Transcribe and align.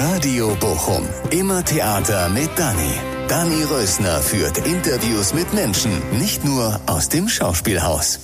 Radio 0.00 0.56
Bochum. 0.58 1.06
Immer 1.30 1.62
Theater 1.64 2.28
mit 2.30 2.48
Dani. 2.56 2.94
Dani 3.28 3.62
Rösner 3.64 4.20
führt 4.20 4.58
Interviews 4.66 5.34
mit 5.34 5.52
Menschen, 5.52 5.90
nicht 6.18 6.44
nur 6.44 6.80
aus 6.86 7.10
dem 7.10 7.28
Schauspielhaus. 7.28 8.18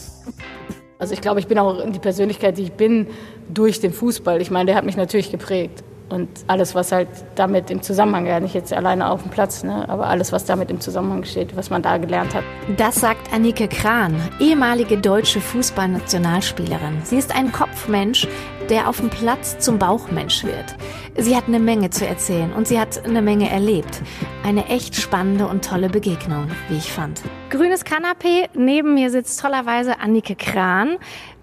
Also 0.98 1.12
ich 1.12 1.20
glaube, 1.20 1.40
ich 1.40 1.46
bin 1.46 1.58
auch 1.58 1.84
die 1.90 1.98
Persönlichkeit, 1.98 2.56
die 2.56 2.62
ich 2.62 2.72
bin, 2.72 3.06
durch 3.52 3.80
den 3.80 3.92
Fußball. 3.92 4.40
Ich 4.40 4.50
meine, 4.50 4.66
der 4.66 4.76
hat 4.76 4.84
mich 4.84 4.96
natürlich 4.96 5.30
geprägt. 5.30 5.84
Und 6.08 6.28
alles, 6.46 6.74
was 6.74 6.90
halt 6.90 7.08
damit 7.34 7.70
im 7.70 7.82
Zusammenhang, 7.82 8.24
ja 8.24 8.40
nicht 8.40 8.54
jetzt 8.54 8.72
alleine 8.72 9.10
auf 9.10 9.22
dem 9.22 9.30
Platz, 9.30 9.62
ne, 9.62 9.86
aber 9.90 10.06
alles, 10.06 10.32
was 10.32 10.46
damit 10.46 10.70
im 10.70 10.80
Zusammenhang 10.80 11.24
steht, 11.24 11.54
was 11.54 11.68
man 11.68 11.82
da 11.82 11.98
gelernt 11.98 12.34
hat. 12.34 12.44
Das 12.78 12.94
sagt 12.94 13.30
Annike 13.30 13.68
Kran, 13.68 14.14
ehemalige 14.40 14.96
deutsche 14.96 15.42
Fußballnationalspielerin. 15.42 17.02
Sie 17.04 17.18
ist 17.18 17.34
ein 17.34 17.52
Kopfmensch, 17.52 18.26
der 18.70 18.88
auf 18.88 18.98
dem 18.98 19.10
Platz 19.10 19.58
zum 19.58 19.78
Bauchmensch 19.78 20.44
wird. 20.44 20.76
Sie 21.16 21.36
hat 21.36 21.44
eine 21.46 21.58
Menge 21.58 21.90
zu 21.90 22.06
erzählen 22.06 22.52
und 22.52 22.68
sie 22.68 22.78
hat 22.78 23.04
eine 23.04 23.22
Menge 23.22 23.50
erlebt. 23.50 24.02
Eine 24.44 24.66
echt 24.66 24.96
spannende 24.96 25.46
und 25.46 25.64
tolle 25.64 25.88
Begegnung, 25.88 26.48
wie 26.68 26.76
ich 26.76 26.92
fand. 26.92 27.22
Grünes 27.50 27.84
Kanapee, 27.84 28.48
neben 28.54 28.94
mir 28.94 29.10
sitzt 29.10 29.40
tollerweise 29.40 30.00
Annike 30.00 30.36
Kran. 30.36 30.98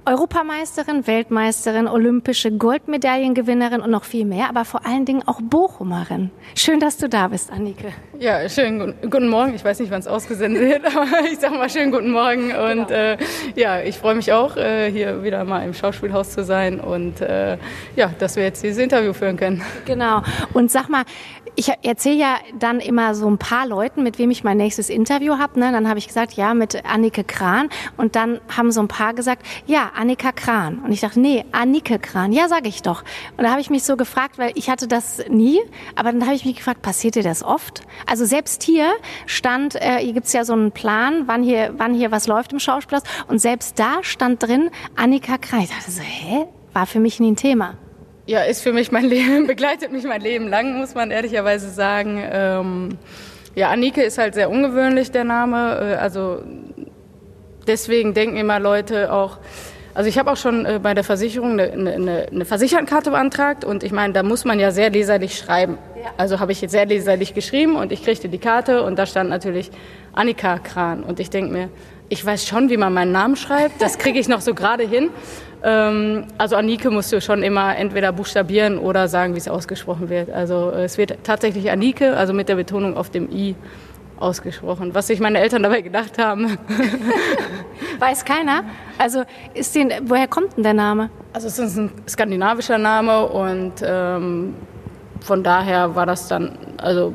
Europameisterin, 0.07 1.07
Weltmeisterin, 1.07 1.87
olympische 1.87 2.51
Goldmedaillengewinnerin 2.51 3.81
und 3.81 3.89
noch 3.89 4.03
viel 4.03 4.25
mehr, 4.25 4.49
aber 4.49 4.63
vor 4.63 4.85
allen 4.85 5.05
Dingen 5.05 5.27
auch 5.27 5.41
Bochumerin. 5.41 6.29
Schön, 6.53 6.79
dass 6.79 6.97
du 6.97 7.09
da 7.09 7.27
bist, 7.27 7.51
Annike. 7.51 7.91
Ja, 8.19 8.47
schönen 8.47 8.93
guten 9.01 9.27
Morgen. 9.29 9.55
Ich 9.55 9.65
weiß 9.65 9.79
nicht, 9.79 9.91
wann 9.91 10.01
es 10.01 10.07
ausgesendet 10.07 10.61
wird, 10.61 10.85
aber 10.95 11.07
ich 11.31 11.39
sage 11.39 11.55
mal 11.55 11.69
schönen 11.71 11.91
guten 11.91 12.11
Morgen. 12.11 12.51
Und 12.51 12.87
genau. 12.87 12.91
äh, 12.91 13.17
ja, 13.55 13.81
ich 13.81 13.97
freue 13.97 14.13
mich 14.13 14.31
auch, 14.31 14.55
äh, 14.57 14.91
hier 14.91 15.23
wieder 15.23 15.43
mal 15.43 15.65
im 15.65 15.73
Schauspielhaus 15.73 16.29
zu 16.31 16.43
sein 16.43 16.79
und 16.79 17.21
äh, 17.21 17.57
ja, 17.95 18.11
dass 18.19 18.35
wir 18.35 18.43
jetzt 18.43 18.63
dieses 18.63 18.77
Interview 18.77 19.11
führen 19.11 19.37
können. 19.37 19.63
Genau. 19.85 20.21
Und 20.53 20.69
sag 20.69 20.87
mal, 20.87 21.03
ich 21.55 21.71
erzähle 21.83 22.15
ja 22.15 22.37
dann 22.59 22.79
immer 22.79 23.15
so 23.15 23.29
ein 23.29 23.37
paar 23.37 23.67
Leuten, 23.67 24.03
mit 24.03 24.19
wem 24.19 24.29
ich 24.29 24.43
mein 24.43 24.57
nächstes 24.57 24.89
Interview 24.89 25.37
habe. 25.37 25.59
Ne? 25.59 25.71
Dann 25.71 25.87
habe 25.87 25.99
ich 25.99 26.07
gesagt, 26.07 26.33
ja, 26.33 26.53
mit 26.53 26.83
Annike 26.85 27.23
Kran. 27.23 27.69
Und 27.97 28.15
dann 28.15 28.39
haben 28.55 28.71
so 28.71 28.81
ein 28.81 28.87
paar 28.87 29.13
gesagt, 29.13 29.45
ja, 29.65 29.91
Annika 29.95 30.31
Kran. 30.31 30.79
Und 30.79 30.91
ich 30.91 31.01
dachte, 31.01 31.19
nee, 31.19 31.45
Annike 31.51 31.99
Kran. 31.99 32.31
Ja, 32.31 32.47
sage 32.47 32.67
ich 32.67 32.81
doch. 32.81 33.03
Und 33.37 33.43
da 33.43 33.51
habe 33.51 33.61
ich 33.61 33.69
mich 33.69 33.83
so 33.83 33.97
gefragt, 33.97 34.37
weil 34.37 34.51
ich 34.55 34.69
hatte 34.69 34.87
das 34.87 35.23
nie. 35.29 35.59
Aber 35.95 36.11
dann 36.11 36.23
habe 36.25 36.35
ich 36.35 36.45
mich 36.45 36.57
gefragt, 36.57 36.81
passiert 36.81 37.15
dir 37.15 37.23
das 37.23 37.43
oft? 37.43 37.81
Also 38.05 38.25
selbst 38.25 38.63
hier 38.63 38.93
stand, 39.25 39.75
äh, 39.75 39.97
hier 39.99 40.13
gibt's 40.13 40.33
ja 40.33 40.45
so 40.45 40.53
einen 40.53 40.71
Plan, 40.71 41.23
wann 41.27 41.43
hier, 41.43 41.73
wann 41.77 41.93
hier 41.93 42.11
was 42.11 42.27
läuft 42.27 42.53
im 42.53 42.59
Schauspielhaus. 42.59 43.03
Und 43.27 43.39
selbst 43.39 43.79
da 43.79 43.99
stand 44.01 44.43
drin 44.43 44.69
Annika 44.95 45.37
Kran. 45.37 45.61
Ich 45.61 45.69
dachte 45.69 45.91
so, 45.91 46.01
hä? 46.01 46.45
War 46.73 46.85
für 46.85 46.99
mich 46.99 47.19
nie 47.19 47.31
ein 47.31 47.37
Thema. 47.37 47.77
Ja, 48.27 48.41
ist 48.41 48.61
für 48.61 48.73
mich 48.73 48.91
mein 48.91 49.05
Leben, 49.09 49.47
begleitet 49.47 49.91
mich 49.91 50.03
mein 50.03 50.21
Leben 50.21 50.47
lang, 50.47 50.77
muss 50.77 50.95
man 50.95 51.11
ehrlicherweise 51.11 51.69
sagen. 51.69 52.21
Ähm, 52.29 52.97
ja, 53.55 53.69
Anike 53.69 54.03
ist 54.03 54.17
halt 54.17 54.33
sehr 54.33 54.49
ungewöhnlich, 54.49 55.11
der 55.11 55.23
Name. 55.23 55.93
Äh, 55.93 55.95
also 55.95 56.41
deswegen 57.67 58.13
denken 58.13 58.37
immer 58.37 58.59
Leute 58.59 59.11
auch, 59.13 59.37
also 59.95 60.09
ich 60.09 60.19
habe 60.19 60.29
auch 60.29 60.37
schon 60.37 60.65
äh, 60.65 60.79
bei 60.83 60.93
der 60.93 61.05
Versicherung 61.05 61.53
eine, 61.53 61.71
eine, 61.71 62.27
eine 62.31 62.45
Versichertenkarte 62.45 63.11
beantragt 63.11 63.63
und 63.63 63.81
ich 63.81 63.93
meine, 63.93 64.13
da 64.13 64.23
muss 64.23 64.43
man 64.43 64.59
ja 64.59 64.71
sehr 64.71 64.89
leserlich 64.89 65.37
schreiben. 65.37 65.77
Ja. 65.95 66.11
Also 66.17 66.39
habe 66.39 66.51
ich 66.51 66.61
jetzt 66.61 66.71
sehr 66.71 66.85
leserlich 66.85 67.33
geschrieben 67.33 67.77
und 67.77 67.93
ich 67.93 68.03
kriegte 68.03 68.27
die 68.27 68.37
Karte 68.37 68.83
und 68.83 68.99
da 68.99 69.05
stand 69.05 69.29
natürlich 69.29 69.71
Annika 70.13 70.59
Kran 70.59 71.01
und 71.01 71.21
ich 71.21 71.29
denke 71.29 71.51
mir, 71.51 71.69
ich 72.09 72.23
weiß 72.23 72.45
schon, 72.45 72.69
wie 72.69 72.77
man 72.77 72.93
meinen 72.93 73.13
Namen 73.13 73.37
schreibt, 73.37 73.81
das 73.81 73.97
kriege 73.97 74.19
ich 74.19 74.27
noch 74.27 74.41
so 74.41 74.53
gerade 74.53 74.83
hin. 74.85 75.09
Ähm, 75.63 76.25
also 76.37 76.57
Anike 76.57 76.91
musst 76.91 77.13
du 77.13 77.21
schon 77.21 77.41
immer 77.41 77.77
entweder 77.77 78.11
buchstabieren 78.11 78.77
oder 78.77 79.07
sagen, 79.07 79.33
wie 79.33 79.39
es 79.39 79.47
ausgesprochen 79.47 80.09
wird. 80.09 80.29
Also 80.29 80.71
es 80.71 80.97
wird 80.97 81.17
tatsächlich 81.23 81.71
Anike, 81.71 82.17
also 82.17 82.33
mit 82.33 82.49
der 82.49 82.55
Betonung 82.55 82.97
auf 82.97 83.09
dem 83.09 83.31
I 83.31 83.55
ausgesprochen. 84.17 84.93
Was 84.93 85.07
sich 85.07 85.19
meine 85.19 85.39
Eltern 85.39 85.63
dabei 85.63 85.81
gedacht 85.81 86.17
haben. 86.17 86.57
Weiß 87.99 88.25
keiner. 88.25 88.63
Also 88.97 89.23
ist 89.53 89.75
den, 89.75 89.91
woher 90.03 90.27
kommt 90.27 90.57
denn 90.57 90.63
der 90.63 90.73
Name? 90.73 91.09
Also 91.33 91.47
es 91.47 91.59
ist 91.59 91.77
ein 91.77 91.91
skandinavischer 92.07 92.77
Name 92.77 93.25
und 93.27 93.73
ähm, 93.83 94.55
von 95.21 95.43
daher 95.43 95.95
war 95.95 96.05
das 96.05 96.27
dann, 96.27 96.57
also 96.77 97.13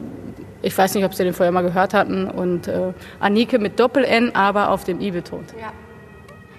ich 0.63 0.77
weiß 0.77 0.95
nicht, 0.95 1.05
ob 1.05 1.15
Sie 1.15 1.25
den 1.25 1.33
vorher 1.33 1.53
mal 1.53 1.63
gehört 1.63 1.95
hatten 1.95 2.29
und 2.29 2.69
äh, 2.69 2.93
Anike 3.19 3.59
mit 3.59 3.81
Doppel-N, 3.81 4.35
aber 4.35 4.71
auf 4.71 4.85
dem 4.85 5.01
I 5.01 5.11
betont. 5.11 5.55
Ja. 5.59 5.73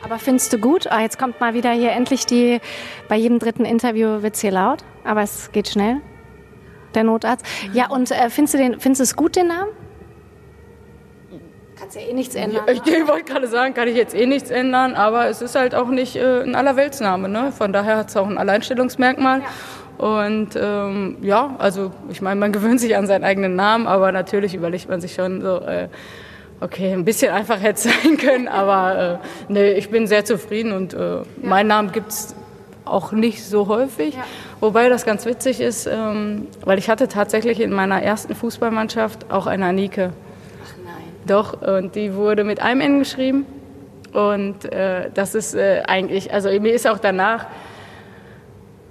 Aber 0.03 0.17
findest 0.17 0.51
du 0.51 0.57
gut? 0.57 0.87
Ah, 0.87 1.01
jetzt 1.01 1.19
kommt 1.19 1.39
mal 1.39 1.53
wieder 1.53 1.71
hier 1.71 1.91
endlich 1.91 2.25
die, 2.25 2.59
bei 3.07 3.15
jedem 3.15 3.37
dritten 3.37 3.65
Interview 3.65 4.23
wird 4.23 4.35
es 4.35 4.41
hier 4.41 4.51
laut, 4.51 4.83
aber 5.03 5.21
es 5.21 5.51
geht 5.51 5.67
schnell. 5.67 5.97
Der 6.95 7.03
Notarzt. 7.03 7.45
Ja, 7.73 7.89
und 7.89 8.11
äh, 8.11 8.29
findest 8.29 8.55
du 8.55 8.57
den, 8.57 8.79
findest 8.79 8.99
du 8.99 9.03
es 9.03 9.15
gut, 9.15 9.35
den 9.35 9.47
Namen? 9.47 9.69
Kannst 11.91 12.05
ja 12.05 12.09
eh 12.09 12.13
nichts 12.13 12.35
ändern. 12.35 12.63
Ja, 12.67 12.73
ich, 12.73 12.81
ich 12.85 13.07
wollte 13.07 13.25
gerade 13.25 13.47
sagen, 13.47 13.73
kann 13.73 13.89
ich 13.89 13.97
jetzt 13.97 14.15
eh 14.15 14.25
nichts 14.25 14.49
ändern, 14.49 14.93
aber 14.93 15.27
es 15.27 15.41
ist 15.41 15.55
halt 15.55 15.75
auch 15.75 15.89
nicht 15.89 16.15
äh, 16.15 16.41
ein 16.41 16.55
Allerweltsname. 16.55 17.27
Ne? 17.27 17.51
Von 17.51 17.73
daher 17.73 17.97
hat 17.97 18.07
es 18.07 18.15
auch 18.15 18.27
ein 18.27 18.37
Alleinstellungsmerkmal. 18.37 19.41
Ja. 19.41 20.05
Und 20.05 20.51
ähm, 20.55 21.17
ja, 21.21 21.53
also 21.57 21.91
ich 22.09 22.21
meine, 22.21 22.39
man 22.39 22.51
gewöhnt 22.53 22.79
sich 22.79 22.95
an 22.95 23.07
seinen 23.07 23.25
eigenen 23.25 23.57
Namen, 23.57 23.87
aber 23.87 24.13
natürlich 24.13 24.55
überlegt 24.55 24.87
man 24.87 25.01
sich 25.01 25.13
schon 25.13 25.41
so, 25.41 25.57
äh, 25.57 25.89
Okay, 26.63 26.93
ein 26.93 27.05
bisschen 27.05 27.33
einfach 27.33 27.59
hätte 27.59 27.73
es 27.73 27.83
sein 28.03 28.17
können, 28.17 28.47
aber 28.47 29.19
äh, 29.19 29.51
nee, 29.51 29.71
ich 29.71 29.89
bin 29.89 30.05
sehr 30.05 30.25
zufrieden 30.25 30.73
und 30.73 30.93
äh, 30.93 31.15
ja. 31.15 31.23
meinen 31.41 31.67
Namen 31.67 31.91
gibt 31.91 32.09
es 32.11 32.35
auch 32.85 33.11
nicht 33.11 33.43
so 33.43 33.67
häufig. 33.67 34.13
Ja. 34.13 34.23
Wobei 34.59 34.87
das 34.87 35.03
ganz 35.03 35.25
witzig 35.25 35.59
ist, 35.59 35.87
ähm, 35.87 36.47
weil 36.63 36.77
ich 36.77 36.87
hatte 36.87 37.07
tatsächlich 37.07 37.59
in 37.59 37.73
meiner 37.73 38.03
ersten 38.03 38.35
Fußballmannschaft 38.35 39.31
auch 39.31 39.47
eine 39.47 39.65
Anike. 39.65 40.13
Doch, 41.31 41.61
und 41.61 41.95
die 41.95 42.13
wurde 42.13 42.43
mit 42.43 42.61
einem 42.61 42.81
N 42.81 42.99
geschrieben. 42.99 43.45
Und 44.11 44.65
äh, 44.65 45.09
das 45.13 45.33
ist 45.33 45.55
äh, 45.55 45.81
eigentlich, 45.87 46.33
also 46.33 46.49
mir 46.59 46.73
ist 46.73 46.85
auch 46.85 46.99
danach, 46.99 47.45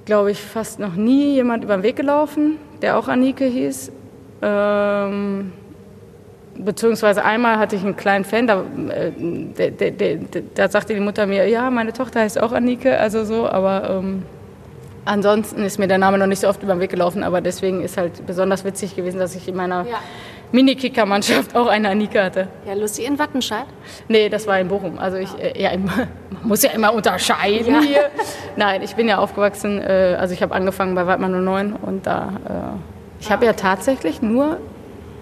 glaube 0.06 0.30
ich, 0.30 0.40
fast 0.40 0.78
noch 0.78 0.94
nie 0.94 1.34
jemand 1.34 1.64
über 1.64 1.76
den 1.76 1.82
Weg 1.82 1.96
gelaufen, 1.96 2.56
der 2.80 2.98
auch 2.98 3.08
Anike 3.08 3.44
hieß. 3.44 3.92
Ähm, 4.40 5.52
beziehungsweise 6.56 7.22
einmal 7.22 7.58
hatte 7.58 7.76
ich 7.76 7.84
einen 7.84 7.96
kleinen 7.96 8.24
Fan, 8.24 8.46
da, 8.46 8.64
äh, 8.88 9.12
da, 9.54 9.90
da, 9.90 10.40
da, 10.54 10.68
sagte 10.70 10.94
die 10.94 11.00
Mutter 11.00 11.26
mir, 11.26 11.46
ja, 11.46 11.68
meine 11.68 11.92
Tochter 11.92 12.20
heißt 12.20 12.40
auch 12.40 12.52
Annike, 12.52 12.98
also 12.98 13.24
so, 13.24 13.46
aber 13.46 13.90
ähm, 13.90 14.22
ansonsten 15.04 15.62
ist 15.62 15.78
mir 15.78 15.88
der 15.88 15.98
Name 15.98 16.16
noch 16.16 16.26
nicht 16.26 16.40
so 16.40 16.48
oft 16.48 16.62
über 16.62 16.72
den 16.72 16.80
Weg 16.80 16.90
gelaufen, 16.90 17.22
aber 17.22 17.42
deswegen 17.42 17.82
ist 17.82 17.98
halt 17.98 18.24
besonders 18.26 18.64
witzig 18.64 18.96
gewesen, 18.96 19.18
dass 19.18 19.34
ich 19.34 19.46
in 19.46 19.56
meiner 19.56 19.84
ja. 19.86 19.98
Mini-Kicker-Mannschaft 20.53 21.55
auch 21.55 21.66
eine 21.66 21.91
Annike 21.91 22.22
hatte. 22.22 22.49
Ja, 22.66 22.75
lustig. 22.75 23.06
In 23.06 23.19
Wattenscheid? 23.19 23.66
Nee, 24.09 24.28
das 24.28 24.47
war 24.47 24.59
in 24.59 24.69
Bochum. 24.69 24.99
Also 24.99 25.16
ich, 25.16 25.31
äh, 25.38 25.61
ja, 25.61 25.71
man 25.78 26.09
muss 26.43 26.62
ja 26.62 26.71
immer 26.71 26.93
unterscheiden 26.93 27.75
ja. 27.75 27.81
hier. 27.81 28.11
Nein, 28.56 28.83
ich 28.83 28.94
bin 28.94 29.09
ja 29.09 29.19
aufgewachsen, 29.19 29.81
äh, 29.81 30.16
also 30.19 30.34
ich 30.34 30.43
habe 30.43 30.55
angefangen 30.55 30.94
bei 30.94 31.06
Waldmann 31.06 31.44
09 31.44 31.72
und 31.75 32.06
da, 32.06 32.33
äh, 32.49 33.22
ich 33.22 33.31
habe 33.31 33.47
ja 33.47 33.53
tatsächlich 33.53 34.22
nur 34.22 34.59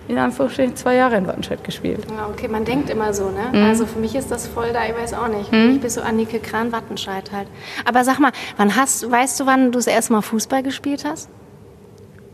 in 0.09 0.16
Anführungsstrichen 0.16 0.75
zwei 0.75 0.94
Jahre 0.94 1.16
in 1.16 1.27
Wattenscheid 1.27 1.62
gespielt. 1.62 2.06
Ja, 2.16 2.28
okay, 2.28 2.49
man 2.49 2.65
denkt 2.65 2.89
immer 2.89 3.12
so, 3.12 3.28
ne? 3.28 3.50
Mhm. 3.53 3.65
Also 3.65 3.84
für 3.84 3.99
mich 3.99 4.15
ist 4.15 4.31
das 4.31 4.47
voll 4.47 4.72
da, 4.72 4.87
ich 4.87 4.95
weiß 4.95 5.12
auch 5.12 5.28
nicht. 5.28 5.53
Mhm. 5.53 5.72
Ich 5.72 5.81
bin 5.81 5.91
so 5.91 6.00
Annike 6.00 6.41
Kran 6.41 6.72
Wattenscheid 6.72 7.31
halt. 7.31 7.47
Aber 7.84 8.05
sag 8.05 8.19
mal, 8.19 8.33
wann 8.56 8.75
hast, 8.75 9.10
weißt 9.10 9.39
du, 9.39 9.47
wann 9.47 9.66
du 9.66 9.78
das 9.78 9.87
erste 9.87 10.15
Mal 10.15 10.22
Fußball 10.22 10.62
gespielt 10.62 11.05
hast? 11.05 11.28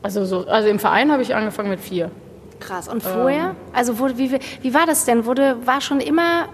Also, 0.03 0.25
so, 0.25 0.47
also 0.47 0.69
im 0.69 0.79
Verein 0.79 1.11
habe 1.11 1.23
ich 1.23 1.35
angefangen 1.35 1.71
mit 1.71 1.81
vier. 1.81 2.11
Krass. 2.61 2.89
Und 2.89 3.03
vorher? 3.03 3.51
Ähm. 3.51 3.57
Also 3.73 3.99
wo, 3.99 4.09
wie, 4.17 4.39
wie 4.63 4.75
war 4.75 4.87
das 4.87 5.05
denn? 5.05 5.27
Wurde, 5.27 5.57
war 5.67 5.81
schon 5.81 6.01
immer, 6.01 6.49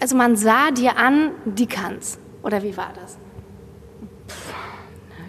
also 0.00 0.16
man 0.16 0.36
sah 0.36 0.70
dir 0.70 0.96
an, 0.96 1.30
die 1.44 1.66
kann's. 1.66 2.18
Oder 2.42 2.62
wie 2.62 2.76
war 2.76 2.90
das? 3.00 3.18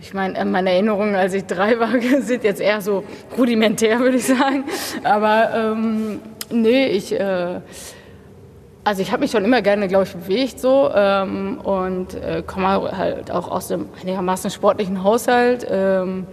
Ich 0.02 0.14
meine, 0.14 0.44
meine 0.46 0.72
Erinnerungen, 0.72 1.16
als 1.16 1.34
ich 1.34 1.46
drei 1.46 1.80
war, 1.80 1.90
sind 2.22 2.44
jetzt 2.44 2.62
eher 2.62 2.82
so 2.82 3.04
rudimentär, 3.38 4.00
würde 4.00 4.18
ich 4.18 4.26
sagen. 4.26 4.66
Aber 5.04 5.50
ähm, 5.56 6.22
nee, 6.52 6.88
ich, 6.88 7.20
äh, 7.20 7.62
also 8.84 9.02
ich 9.02 9.12
habe 9.12 9.22
mich 9.22 9.32
schon 9.32 9.46
immer 9.46 9.62
gerne, 9.62 9.88
glaube 9.88 10.04
ich, 10.04 10.14
bewegt 10.14 10.60
so 10.60 10.92
ähm, 10.94 11.60
und 11.62 12.16
äh, 12.16 12.44
komme 12.46 12.96
halt 12.98 13.32
auch 13.32 13.50
aus 13.50 13.72
einem 13.72 13.88
einigermaßen 14.02 14.52
sportlichen 14.52 15.04
Haushalt. 15.04 15.66
Ähm, 15.70 16.28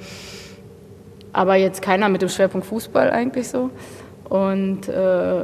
aber 1.33 1.57
jetzt 1.57 1.83
keiner 1.83 2.09
mit 2.09 2.23
dem 2.23 2.29
Schwerpunkt 2.29 2.67
Fußball 2.67 3.11
eigentlich 3.11 3.49
so. 3.49 3.71
Und 4.29 4.89
äh, 4.89 5.41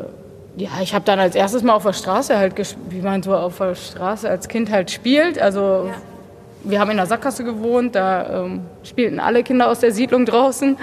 ja, 0.59 0.71
ich 0.83 0.94
habe 0.94 1.05
dann 1.05 1.19
als 1.19 1.35
erstes 1.35 1.62
mal 1.62 1.75
auf 1.75 1.83
der 1.83 1.93
Straße 1.93 2.37
halt, 2.37 2.55
wie 2.88 3.00
man 3.00 3.23
so 3.23 3.35
auf 3.35 3.59
der 3.59 3.75
Straße 3.75 4.29
als 4.29 4.49
Kind 4.49 4.71
halt 4.71 4.91
spielt. 4.91 5.41
Also 5.41 5.87
ja 5.88 5.94
wir 6.69 6.81
haben 6.81 6.91
in 6.91 6.97
der 6.97 7.06
Sackgasse 7.06 7.44
gewohnt, 7.44 7.94
da 7.94 8.44
ähm, 8.44 8.62
spielten 8.83 9.21
alle 9.21 9.43
Kinder 9.43 9.71
aus 9.71 9.81
der 9.81 9.93
Siedlung 9.93 10.27
draußen. 10.27 10.77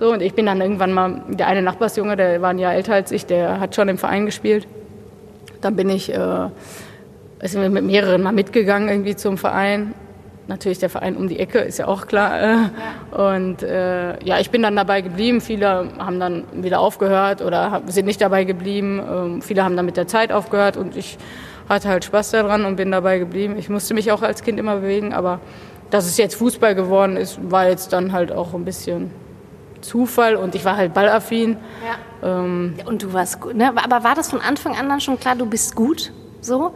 So, 0.00 0.12
und 0.12 0.22
ich 0.22 0.34
bin 0.34 0.46
dann 0.46 0.60
irgendwann 0.60 0.92
mal, 0.92 1.22
der 1.28 1.46
eine 1.46 1.62
Nachbarsjunge, 1.62 2.16
der 2.16 2.40
war 2.42 2.50
ein 2.50 2.58
Jahr 2.58 2.74
älter 2.74 2.94
als 2.94 3.12
ich, 3.12 3.26
der 3.26 3.60
hat 3.60 3.74
schon 3.74 3.88
im 3.88 3.98
Verein 3.98 4.26
gespielt. 4.26 4.66
Dann 5.60 5.76
bin 5.76 5.90
ich 5.90 6.12
äh, 6.12 6.48
sind 7.42 7.62
wir 7.62 7.68
mit 7.68 7.84
mehreren 7.84 8.22
mal 8.22 8.32
mitgegangen 8.32 8.88
irgendwie 8.88 9.16
zum 9.16 9.36
Verein. 9.36 9.94
Natürlich 10.48 10.78
der 10.78 10.90
Verein 10.90 11.16
um 11.16 11.28
die 11.28 11.38
Ecke, 11.38 11.58
ist 11.58 11.78
ja 11.78 11.88
auch 11.88 12.06
klar. 12.06 12.40
Äh. 12.40 12.56
Und 13.16 13.62
äh, 13.62 14.22
ja, 14.24 14.38
ich 14.38 14.50
bin 14.50 14.62
dann 14.62 14.76
dabei 14.76 15.00
geblieben. 15.00 15.40
Viele 15.40 15.88
haben 15.98 16.20
dann 16.20 16.44
wieder 16.52 16.80
aufgehört 16.80 17.42
oder 17.42 17.82
sind 17.86 18.06
nicht 18.06 18.20
dabei 18.20 18.44
geblieben. 18.44 19.00
Ähm, 19.00 19.42
viele 19.42 19.64
haben 19.64 19.76
dann 19.76 19.86
mit 19.86 19.96
der 19.96 20.06
Zeit 20.06 20.32
aufgehört 20.32 20.76
und 20.76 20.96
ich 20.96 21.18
hatte 21.68 21.88
halt 21.88 22.04
Spaß 22.04 22.30
daran 22.30 22.64
und 22.64 22.76
bin 22.76 22.90
dabei 22.90 23.18
geblieben. 23.18 23.56
Ich 23.58 23.68
musste 23.68 23.94
mich 23.94 24.12
auch 24.12 24.22
als 24.22 24.42
Kind 24.42 24.58
immer 24.58 24.76
bewegen, 24.76 25.12
aber 25.12 25.40
dass 25.90 26.06
es 26.06 26.16
jetzt 26.16 26.36
Fußball 26.36 26.74
geworden 26.74 27.16
ist, 27.16 27.38
war 27.50 27.68
jetzt 27.68 27.92
dann 27.92 28.12
halt 28.12 28.32
auch 28.32 28.54
ein 28.54 28.64
bisschen 28.64 29.10
Zufall 29.80 30.36
und 30.36 30.54
ich 30.54 30.64
war 30.64 30.76
halt 30.76 30.94
ballaffin. 30.94 31.56
Ja. 32.22 32.40
Ähm, 32.44 32.74
und 32.86 33.02
du 33.02 33.12
warst 33.12 33.40
gut, 33.40 33.54
ne? 33.54 33.72
Aber 33.76 34.04
war 34.04 34.14
das 34.14 34.30
von 34.30 34.40
Anfang 34.40 34.76
an 34.76 34.88
dann 34.88 35.00
schon 35.00 35.18
klar, 35.18 35.36
du 35.36 35.46
bist 35.46 35.74
gut? 35.74 36.12
So? 36.40 36.72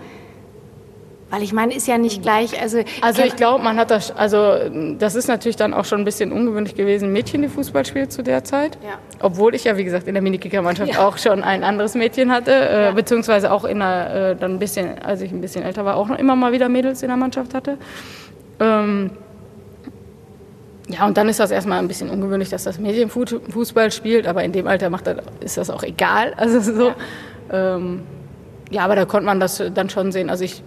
Weil 1.31 1.45
ich 1.45 1.53
meine, 1.53 1.75
ist 1.75 1.87
ja 1.87 1.97
nicht 1.97 2.23
gleich. 2.23 2.61
Also, 2.61 2.83
also 3.03 3.23
ich 3.23 3.37
glaube, 3.37 3.63
man 3.63 3.79
hat 3.79 3.93
das, 3.93 4.11
also 4.11 4.55
das 4.99 5.15
ist 5.15 5.29
natürlich 5.29 5.57
dann 5.57 5.73
auch 5.73 5.85
schon 5.85 6.01
ein 6.01 6.05
bisschen 6.05 6.33
ungewöhnlich 6.33 6.75
gewesen, 6.75 7.13
Mädchen, 7.13 7.43
die 7.43 7.49
Fußball 7.49 7.87
spielt 7.87 8.13
zu 8.13 8.23
der 8.23 8.43
Zeit. 8.43 8.79
Ja. 8.83 8.99
Obwohl 9.21 9.55
ich 9.55 9.65
ja, 9.65 9.77
wie 9.77 9.85
gesagt, 9.85 10.09
in 10.09 10.15
der 10.15 10.23
Minikickermannschaft 10.23 10.95
ja. 10.95 11.07
auch 11.07 11.19
schon 11.19 11.45
ein 11.45 11.63
anderes 11.63 11.95
Mädchen 11.95 12.33
hatte, 12.33 12.51
äh, 12.53 12.85
ja. 12.87 12.91
beziehungsweise 12.91 13.53
auch 13.53 13.65
in 13.65 13.79
der, 13.79 14.31
äh, 14.31 14.37
dann 14.37 14.55
ein 14.55 14.59
bisschen, 14.59 14.99
als 14.99 15.21
ich 15.21 15.31
ein 15.31 15.41
bisschen 15.41 15.63
älter 15.63 15.85
war, 15.85 15.97
auch 15.97 16.09
noch 16.09 16.19
immer 16.19 16.35
mal 16.35 16.53
wieder 16.53 16.69
Mädels 16.69 17.03
in 17.03 17.09
der 17.09 17.17
Mannschaft 17.17 17.55
hatte. 17.55 17.79
Ähm, 18.59 19.11
ja, 20.89 21.07
und 21.07 21.17
dann 21.17 21.29
ist 21.29 21.39
das 21.39 21.53
erstmal 21.53 21.79
ein 21.79 21.87
bisschen 21.87 22.11
ungewöhnlich, 22.11 22.49
dass 22.49 22.65
das 22.65 22.81
Mädchen 22.81 23.09
Fußball 23.09 23.93
spielt, 23.93 24.27
aber 24.27 24.43
in 24.43 24.51
dem 24.51 24.67
Alter 24.67 24.91
macht 24.91 25.07
das, 25.07 25.19
ist 25.39 25.57
das 25.57 25.71
auch 25.71 25.85
egal. 25.85 26.35
Also 26.37 26.61
so. 26.61 26.89
Ja. 26.89 27.77
Ähm, 27.77 28.03
ja, 28.71 28.83
aber 28.83 28.97
da 28.97 29.05
konnte 29.05 29.27
man 29.27 29.41
das 29.41 29.63
dann 29.75 29.91
schon 29.91 30.13
sehen. 30.13 30.31
Also 30.31 30.45
ich 30.45 30.63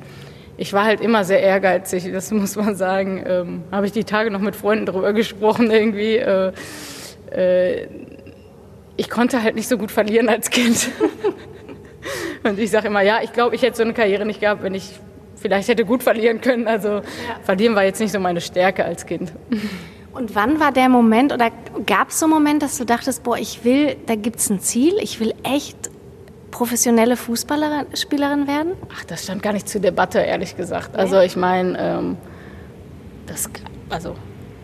ich 0.58 0.74
war 0.74 0.86
halt 0.86 1.02
immer 1.02 1.24
sehr 1.24 1.42
ehrgeizig, 1.42 2.12
das 2.12 2.32
muss 2.32 2.56
man 2.56 2.76
sagen. 2.76 3.24
Ähm, 3.26 3.64
Habe 3.72 3.86
ich 3.86 3.92
die 3.92 4.04
Tage 4.04 4.32
noch 4.32 4.40
mit 4.40 4.56
Freunden 4.56 4.86
darüber 4.86 5.14
gesprochen 5.14 5.72
irgendwie. 5.72 6.18
Äh, 6.18 6.52
äh, 7.32 7.88
ich 8.96 9.10
konnte 9.10 9.42
halt 9.42 9.56
nicht 9.56 9.68
so 9.68 9.78
gut 9.78 9.92
verlieren 9.92 10.30
als 10.30 10.50
Kind. 10.50 10.90
Und 12.44 12.60
ich 12.60 12.70
sage 12.70 12.88
immer, 12.88 13.02
ja, 13.02 13.20
ich 13.24 13.34
glaube, 13.34 13.56
ich 13.56 13.62
hätte 13.62 13.78
so 13.78 13.84
eine 13.84 13.94
Karriere 13.94 14.26
nicht 14.26 14.40
gehabt, 14.40 14.62
wenn 14.62 14.76
ich 14.76 15.00
vielleicht 15.36 15.68
hätte 15.68 15.86
gut 15.86 16.04
verlieren 16.04 16.42
können. 16.42 16.68
Also 16.68 16.90
ja. 16.90 17.04
verlieren 17.44 17.76
war 17.76 17.84
jetzt 17.84 18.00
nicht 18.00 18.12
so 18.12 18.20
meine 18.20 18.42
Stärke 18.42 18.86
als 18.86 19.06
Kind. 19.06 19.34
Und 20.14 20.36
wann 20.36 20.60
war 20.60 20.72
der 20.72 20.90
Moment 20.90 21.34
oder 21.34 21.50
gab 21.86 22.10
es 22.10 22.20
so 22.20 22.26
einen 22.26 22.34
Moment, 22.34 22.62
dass 22.62 22.78
du 22.78 22.86
dachtest, 22.86 23.24
boah, 23.24 23.38
ich 23.38 23.64
will, 23.66 23.96
da 24.06 24.16
gibt 24.16 24.38
es 24.38 24.50
ein 24.50 24.60
Ziel, 24.60 24.94
ich 25.02 25.20
will 25.20 25.34
echt 25.44 25.83
professionelle 26.54 27.18
Fußballspielerin 27.18 28.48
werden? 28.48 28.74
Ach, 28.96 29.04
das 29.06 29.24
stand 29.24 29.42
gar 29.42 29.54
nicht 29.54 29.68
zur 29.68 29.82
Debatte, 29.82 30.20
ehrlich 30.20 30.56
gesagt. 30.56 30.96
Also 30.96 31.20
ich 31.20 31.36
meine, 31.36 31.78
ähm, 31.80 32.18
das, 33.26 33.50
also 33.90 34.16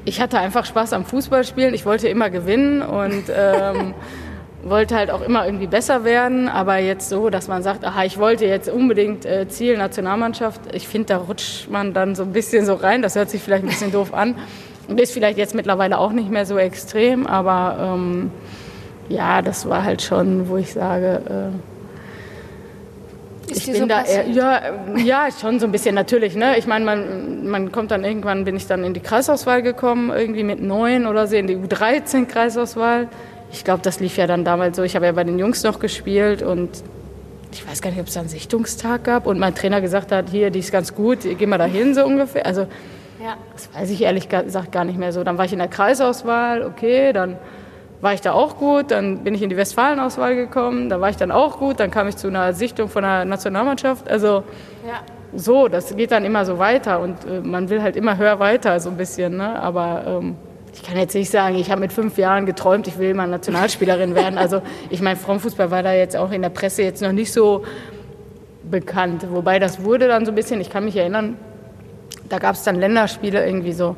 ich 0.05 0.21
hatte 0.21 0.37
einfach 0.37 0.65
Spaß 0.65 0.93
am 0.93 1.03
Fußballspielen. 1.03 1.73
Ich 1.73 1.87
wollte 1.87 2.07
immer 2.07 2.29
gewinnen 2.29 2.83
und 2.83 3.23
ähm, 3.35 3.95
wollte 4.61 4.95
halt 4.95 5.09
auch 5.09 5.21
immer 5.21 5.47
irgendwie 5.47 5.65
besser 5.65 6.03
werden. 6.03 6.47
Aber 6.47 6.77
jetzt 6.77 7.09
so, 7.09 7.31
dass 7.31 7.47
man 7.47 7.63
sagt, 7.63 7.83
aha, 7.83 8.03
ich 8.03 8.19
wollte 8.19 8.45
jetzt 8.45 8.69
unbedingt 8.69 9.25
äh, 9.25 9.47
Ziel 9.47 9.75
Nationalmannschaft. 9.75 10.61
Ich 10.73 10.87
finde, 10.87 11.07
da 11.07 11.17
rutscht 11.17 11.71
man 11.71 11.95
dann 11.95 12.13
so 12.13 12.21
ein 12.21 12.33
bisschen 12.33 12.67
so 12.67 12.75
rein. 12.75 13.01
Das 13.01 13.15
hört 13.15 13.31
sich 13.31 13.41
vielleicht 13.41 13.63
ein 13.63 13.69
bisschen 13.69 13.91
doof 13.91 14.13
an. 14.13 14.35
Und 14.87 14.99
ist 14.99 15.11
vielleicht 15.11 15.39
jetzt 15.39 15.55
mittlerweile 15.55 15.97
auch 15.97 16.11
nicht 16.11 16.29
mehr 16.29 16.45
so 16.45 16.57
extrem, 16.57 17.27
aber 17.27 17.95
ähm, 17.95 18.31
ja, 19.07 19.41
das 19.41 19.67
war 19.69 19.83
halt 19.83 20.01
schon, 20.01 20.49
wo 20.49 20.57
ich 20.57 20.73
sage, 20.73 21.21
äh, 21.29 21.78
ist 23.51 23.67
ich 23.67 23.71
bin 23.71 23.81
so 23.81 23.85
da 23.87 24.03
eher, 24.03 24.27
ja, 24.27 24.61
ja, 24.97 25.27
schon 25.31 25.59
so 25.59 25.65
ein 25.65 25.71
bisschen 25.71 25.95
natürlich. 25.95 26.35
Ne? 26.35 26.57
Ich 26.57 26.67
meine, 26.67 26.85
man, 26.85 27.47
man 27.47 27.71
kommt 27.71 27.91
dann 27.91 28.03
irgendwann, 28.03 28.45
bin 28.45 28.55
ich 28.55 28.67
dann 28.67 28.83
in 28.83 28.93
die 28.93 28.99
Kreisauswahl 28.99 29.61
gekommen, 29.61 30.09
irgendwie 30.09 30.43
mit 30.43 30.61
neun 30.61 31.07
oder 31.07 31.27
so, 31.27 31.35
in 31.35 31.47
die 31.47 31.57
U13-Kreisauswahl. 31.57 33.07
Ich 33.51 33.63
glaube, 33.63 33.81
das 33.81 33.99
lief 33.99 34.17
ja 34.17 34.27
dann 34.27 34.45
damals 34.45 34.77
so. 34.77 34.83
Ich 34.83 34.95
habe 34.95 35.05
ja 35.05 35.11
bei 35.11 35.23
den 35.23 35.39
Jungs 35.39 35.63
noch 35.63 35.79
gespielt 35.79 36.41
und 36.41 36.69
ich 37.51 37.67
weiß 37.67 37.81
gar 37.81 37.89
nicht, 37.89 37.99
ob 37.99 38.07
es 38.07 38.13
da 38.13 38.19
einen 38.19 38.29
Sichtungstag 38.29 39.03
gab 39.03 39.25
und 39.25 39.39
mein 39.39 39.55
Trainer 39.55 39.81
gesagt 39.81 40.11
hat, 40.11 40.29
hier, 40.29 40.51
die 40.51 40.59
ist 40.59 40.71
ganz 40.71 40.93
gut, 40.93 41.19
geh 41.23 41.45
mal 41.45 41.57
da 41.57 41.65
hin, 41.65 41.95
so 41.95 42.05
ungefähr. 42.05 42.45
Also, 42.45 42.67
ja. 43.21 43.37
das 43.53 43.69
weiß 43.73 43.89
ich 43.89 44.01
ehrlich 44.03 44.29
gesagt 44.29 44.71
gar 44.71 44.85
nicht 44.85 44.99
mehr 44.99 45.11
so. 45.11 45.23
Dann 45.23 45.37
war 45.37 45.45
ich 45.45 45.53
in 45.53 45.59
der 45.59 45.67
Kreisauswahl, 45.67 46.63
okay, 46.63 47.11
dann 47.11 47.37
war 48.01 48.13
ich 48.13 48.21
da 48.21 48.33
auch 48.33 48.57
gut. 48.57 48.91
Dann 48.91 49.23
bin 49.23 49.35
ich 49.35 49.41
in 49.41 49.49
die 49.49 49.57
Westfalen-Auswahl 49.57 50.35
gekommen, 50.35 50.89
da 50.89 51.01
war 51.01 51.09
ich 51.09 51.17
dann 51.17 51.31
auch 51.31 51.59
gut. 51.59 51.79
Dann 51.79 51.91
kam 51.91 52.07
ich 52.07 52.17
zu 52.17 52.27
einer 52.27 52.53
Sichtung 52.53 52.89
von 52.89 53.03
der 53.03 53.25
Nationalmannschaft. 53.25 54.09
Also 54.09 54.43
ja. 54.87 55.01
so, 55.33 55.67
das 55.67 55.95
geht 55.95 56.11
dann 56.11 56.25
immer 56.25 56.45
so 56.45 56.59
weiter 56.59 56.99
und 56.99 57.25
äh, 57.25 57.41
man 57.41 57.69
will 57.69 57.81
halt 57.81 57.95
immer 57.95 58.17
höher 58.17 58.39
weiter, 58.39 58.79
so 58.79 58.89
ein 58.89 58.97
bisschen. 58.97 59.37
Ne? 59.37 59.61
Aber 59.61 60.03
ähm, 60.07 60.35
ich 60.73 60.83
kann 60.83 60.97
jetzt 60.97 61.15
nicht 61.15 61.29
sagen, 61.29 61.55
ich 61.55 61.71
habe 61.71 61.81
mit 61.81 61.91
fünf 61.91 62.17
Jahren 62.17 62.45
geträumt, 62.45 62.87
ich 62.87 62.97
will 62.97 63.13
mal 63.13 63.27
Nationalspielerin 63.27 64.15
werden. 64.15 64.37
Also 64.37 64.61
ich 64.89 65.01
meine, 65.01 65.17
Frauenfußball 65.17 65.71
war 65.71 65.83
da 65.83 65.93
jetzt 65.93 66.15
auch 66.15 66.31
in 66.31 66.41
der 66.41 66.49
Presse 66.49 66.83
jetzt 66.83 67.01
noch 67.01 67.11
nicht 67.11 67.33
so 67.33 67.63
bekannt. 68.69 69.25
Wobei 69.31 69.59
das 69.59 69.83
wurde 69.83 70.07
dann 70.07 70.25
so 70.25 70.31
ein 70.31 70.35
bisschen, 70.35 70.61
ich 70.61 70.69
kann 70.69 70.85
mich 70.85 70.95
erinnern, 70.95 71.37
da 72.29 72.37
gab 72.37 72.55
es 72.55 72.63
dann 72.63 72.75
Länderspiele 72.75 73.45
irgendwie 73.45 73.73
so 73.73 73.95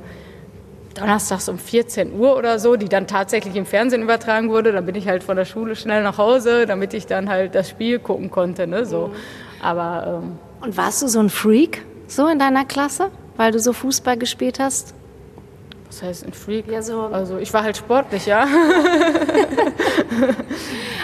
donnerstags 0.94 1.50
um 1.50 1.58
14 1.58 2.14
Uhr 2.14 2.38
oder 2.38 2.60
so, 2.60 2.76
die 2.76 2.90
dann 2.90 3.08
tatsächlich 3.08 3.56
im 3.56 3.66
Fernsehen 3.66 4.02
übertragen 4.02 4.50
wurde. 4.50 4.72
Dann 4.72 4.86
bin 4.86 4.96
ich 4.96 5.08
halt 5.08 5.24
von 5.24 5.38
der 5.38 5.46
Schule 5.46 5.76
schnell 5.76 6.04
nach 6.04 6.18
Hause, 6.18 6.66
damit 6.66 6.94
ich 6.94 7.08
dann 7.08 7.30
halt 7.30 7.56
das 7.56 7.70
Spiel 7.70 8.00
gucken 8.00 8.30
konnte. 8.30 8.68
Ne, 8.68 8.86
so. 8.86 9.08
Mhm. 9.08 9.14
Aber, 9.62 10.22
ähm, 10.24 10.38
Und 10.62 10.78
warst 10.78 11.02
du 11.02 11.08
so 11.08 11.20
ein 11.20 11.30
Freak 11.30 11.86
so 12.08 12.28
in 12.28 12.40
deiner 12.40 12.66
Klasse, 12.66 13.10
weil 13.38 13.52
du 13.52 13.60
so 13.60 13.74
Fußball 13.74 14.18
gespielt 14.18 14.60
hast? 14.60 14.94
Was 15.88 16.04
heißt 16.04 16.26
ein 16.26 16.34
Freak? 16.34 16.68
Ja, 16.72 16.82
so 16.82 17.02
also 17.12 17.38
ich 17.38 17.54
war 17.54 17.64
halt 17.64 17.76
sportlich, 17.76 18.26
ja. 18.26 18.48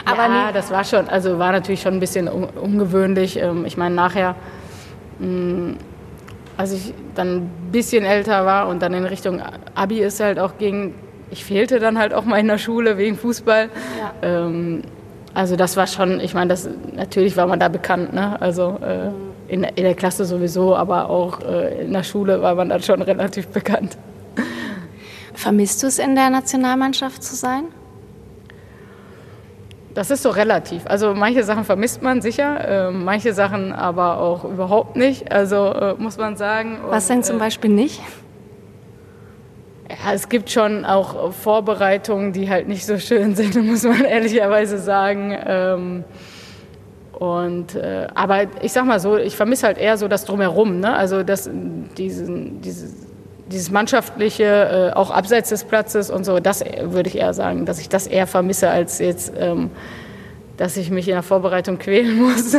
Aber 0.06 0.34
ja, 0.34 0.52
das 0.54 0.72
war 0.72 0.86
schon, 0.86 1.10
also 1.10 1.40
war 1.40 1.52
natürlich 1.52 1.82
schon 1.82 1.96
ein 1.96 2.00
bisschen 2.00 2.30
ungewöhnlich. 2.30 3.38
Ähm, 3.38 3.66
ich 3.66 3.76
meine, 3.76 3.96
nachher 3.96 4.36
mm, 5.20 5.72
als 6.58 6.72
ich 6.72 6.94
dann 7.16 7.38
ein 7.38 7.50
bisschen 7.72 8.04
älter 8.04 8.46
war 8.46 8.68
und 8.68 8.82
dann 8.82 8.94
in 8.94 9.06
Richtung 9.06 9.42
Abi 9.76 10.00
ist 10.00 10.20
halt 10.20 10.40
auch 10.40 10.58
ging, 10.58 10.94
ich 11.30 11.46
fehlte 11.46 11.80
dann 11.80 11.98
halt 11.98 12.14
auch 12.14 12.26
mal 12.26 12.40
in 12.40 12.48
der 12.48 12.58
Schule 12.58 12.98
wegen 12.98 13.16
Fußball. 13.16 13.70
Ja. 14.00 14.14
Ähm, 14.22 14.82
also 15.34 15.56
das 15.56 15.78
war 15.78 15.86
schon, 15.86 16.20
ich 16.20 16.34
meine, 16.34 16.50
das 16.50 16.68
natürlich 16.96 17.38
war 17.38 17.46
man 17.46 17.60
da 17.60 17.68
bekannt, 17.68 18.14
ne? 18.14 18.42
Also 18.42 18.80
äh, 18.82 19.54
in, 19.54 19.64
in, 19.64 19.84
der 19.84 19.94
Klasse 19.94 20.26
sowieso, 20.26 20.76
aber 20.76 21.10
auch 21.10 21.42
äh, 21.42 21.86
in 21.86 21.94
der 21.94 22.04
Schule 22.04 22.42
war 22.42 22.56
man 22.56 22.70
dann 22.70 22.82
schon 22.82 23.02
relativ 23.04 23.48
bekannt. 23.50 23.98
Vermisst 25.34 25.84
du 25.84 25.88
es 25.88 26.00
in 26.00 26.16
der 26.16 26.32
Nationalmannschaft 26.32 27.24
zu 27.24 27.36
sein? 27.36 27.66
Das 29.98 30.12
ist 30.12 30.22
so 30.22 30.30
relativ. 30.30 30.84
Also 30.86 31.16
manche 31.16 31.42
Sachen 31.42 31.64
vermisst 31.64 32.04
man 32.04 32.22
sicher, 32.22 32.90
äh, 32.90 32.92
manche 32.92 33.34
Sachen 33.34 33.74
aber 33.74 34.20
auch 34.20 34.44
überhaupt 34.44 34.96
nicht. 34.96 35.32
Also 35.32 35.74
äh, 35.74 35.96
muss 35.98 36.20
man 36.20 36.38
sagen. 36.38 36.78
Was 36.88 37.08
denn 37.08 37.24
zum 37.24 37.38
äh, 37.38 37.40
Beispiel 37.40 37.72
nicht? 37.72 38.00
Ja, 39.90 40.14
es 40.14 40.30
gibt 40.30 40.52
schon 40.52 40.86
auch 40.86 41.34
Vorbereitungen, 41.34 42.32
die 42.32 42.48
halt 42.48 42.68
nicht 42.68 42.86
so 42.86 43.00
schön 43.00 43.34
sind, 43.36 43.56
muss 43.56 43.82
man 43.82 44.06
ehrlicherweise 44.06 44.78
sagen. 44.78 45.36
Ähm, 45.44 46.04
und, 47.14 47.74
äh, 47.74 48.06
aber 48.14 48.44
ich 48.62 48.74
sag 48.74 48.86
mal 48.86 49.00
so, 49.00 49.18
ich 49.18 49.36
vermisse 49.36 49.66
halt 49.66 49.80
eher 49.80 49.98
so 49.98 50.08
das 50.08 50.26
Drumherum, 50.26 50.80
ne? 50.80 50.96
also 50.96 51.24
das, 51.24 51.50
diesen, 51.98 52.62
dieses 52.62 53.07
dieses 53.52 53.72
Mannschaftliche, 53.72 54.92
äh, 54.94 54.96
auch 54.96 55.12
abseits 55.12 55.50
des 55.50 55.64
Platzes 55.64 56.10
und 56.10 56.26
so, 56.26 56.40
das 56.40 56.64
würde 56.82 57.10
ich 57.10 57.18
eher 57.18 57.34
sagen, 57.34 57.66
dass 57.66 57.80
ich 57.80 57.90
das 57.90 58.08
eher 58.08 58.28
vermisse, 58.28 58.70
als 58.70 59.00
jetzt, 59.00 59.34
ähm, 59.38 59.72
dass 60.58 60.78
ich 60.78 60.90
mich 60.92 61.08
in 61.08 61.14
der 61.14 61.24
Vorbereitung 61.24 61.78
quälen 61.80 62.20
muss. 62.22 62.56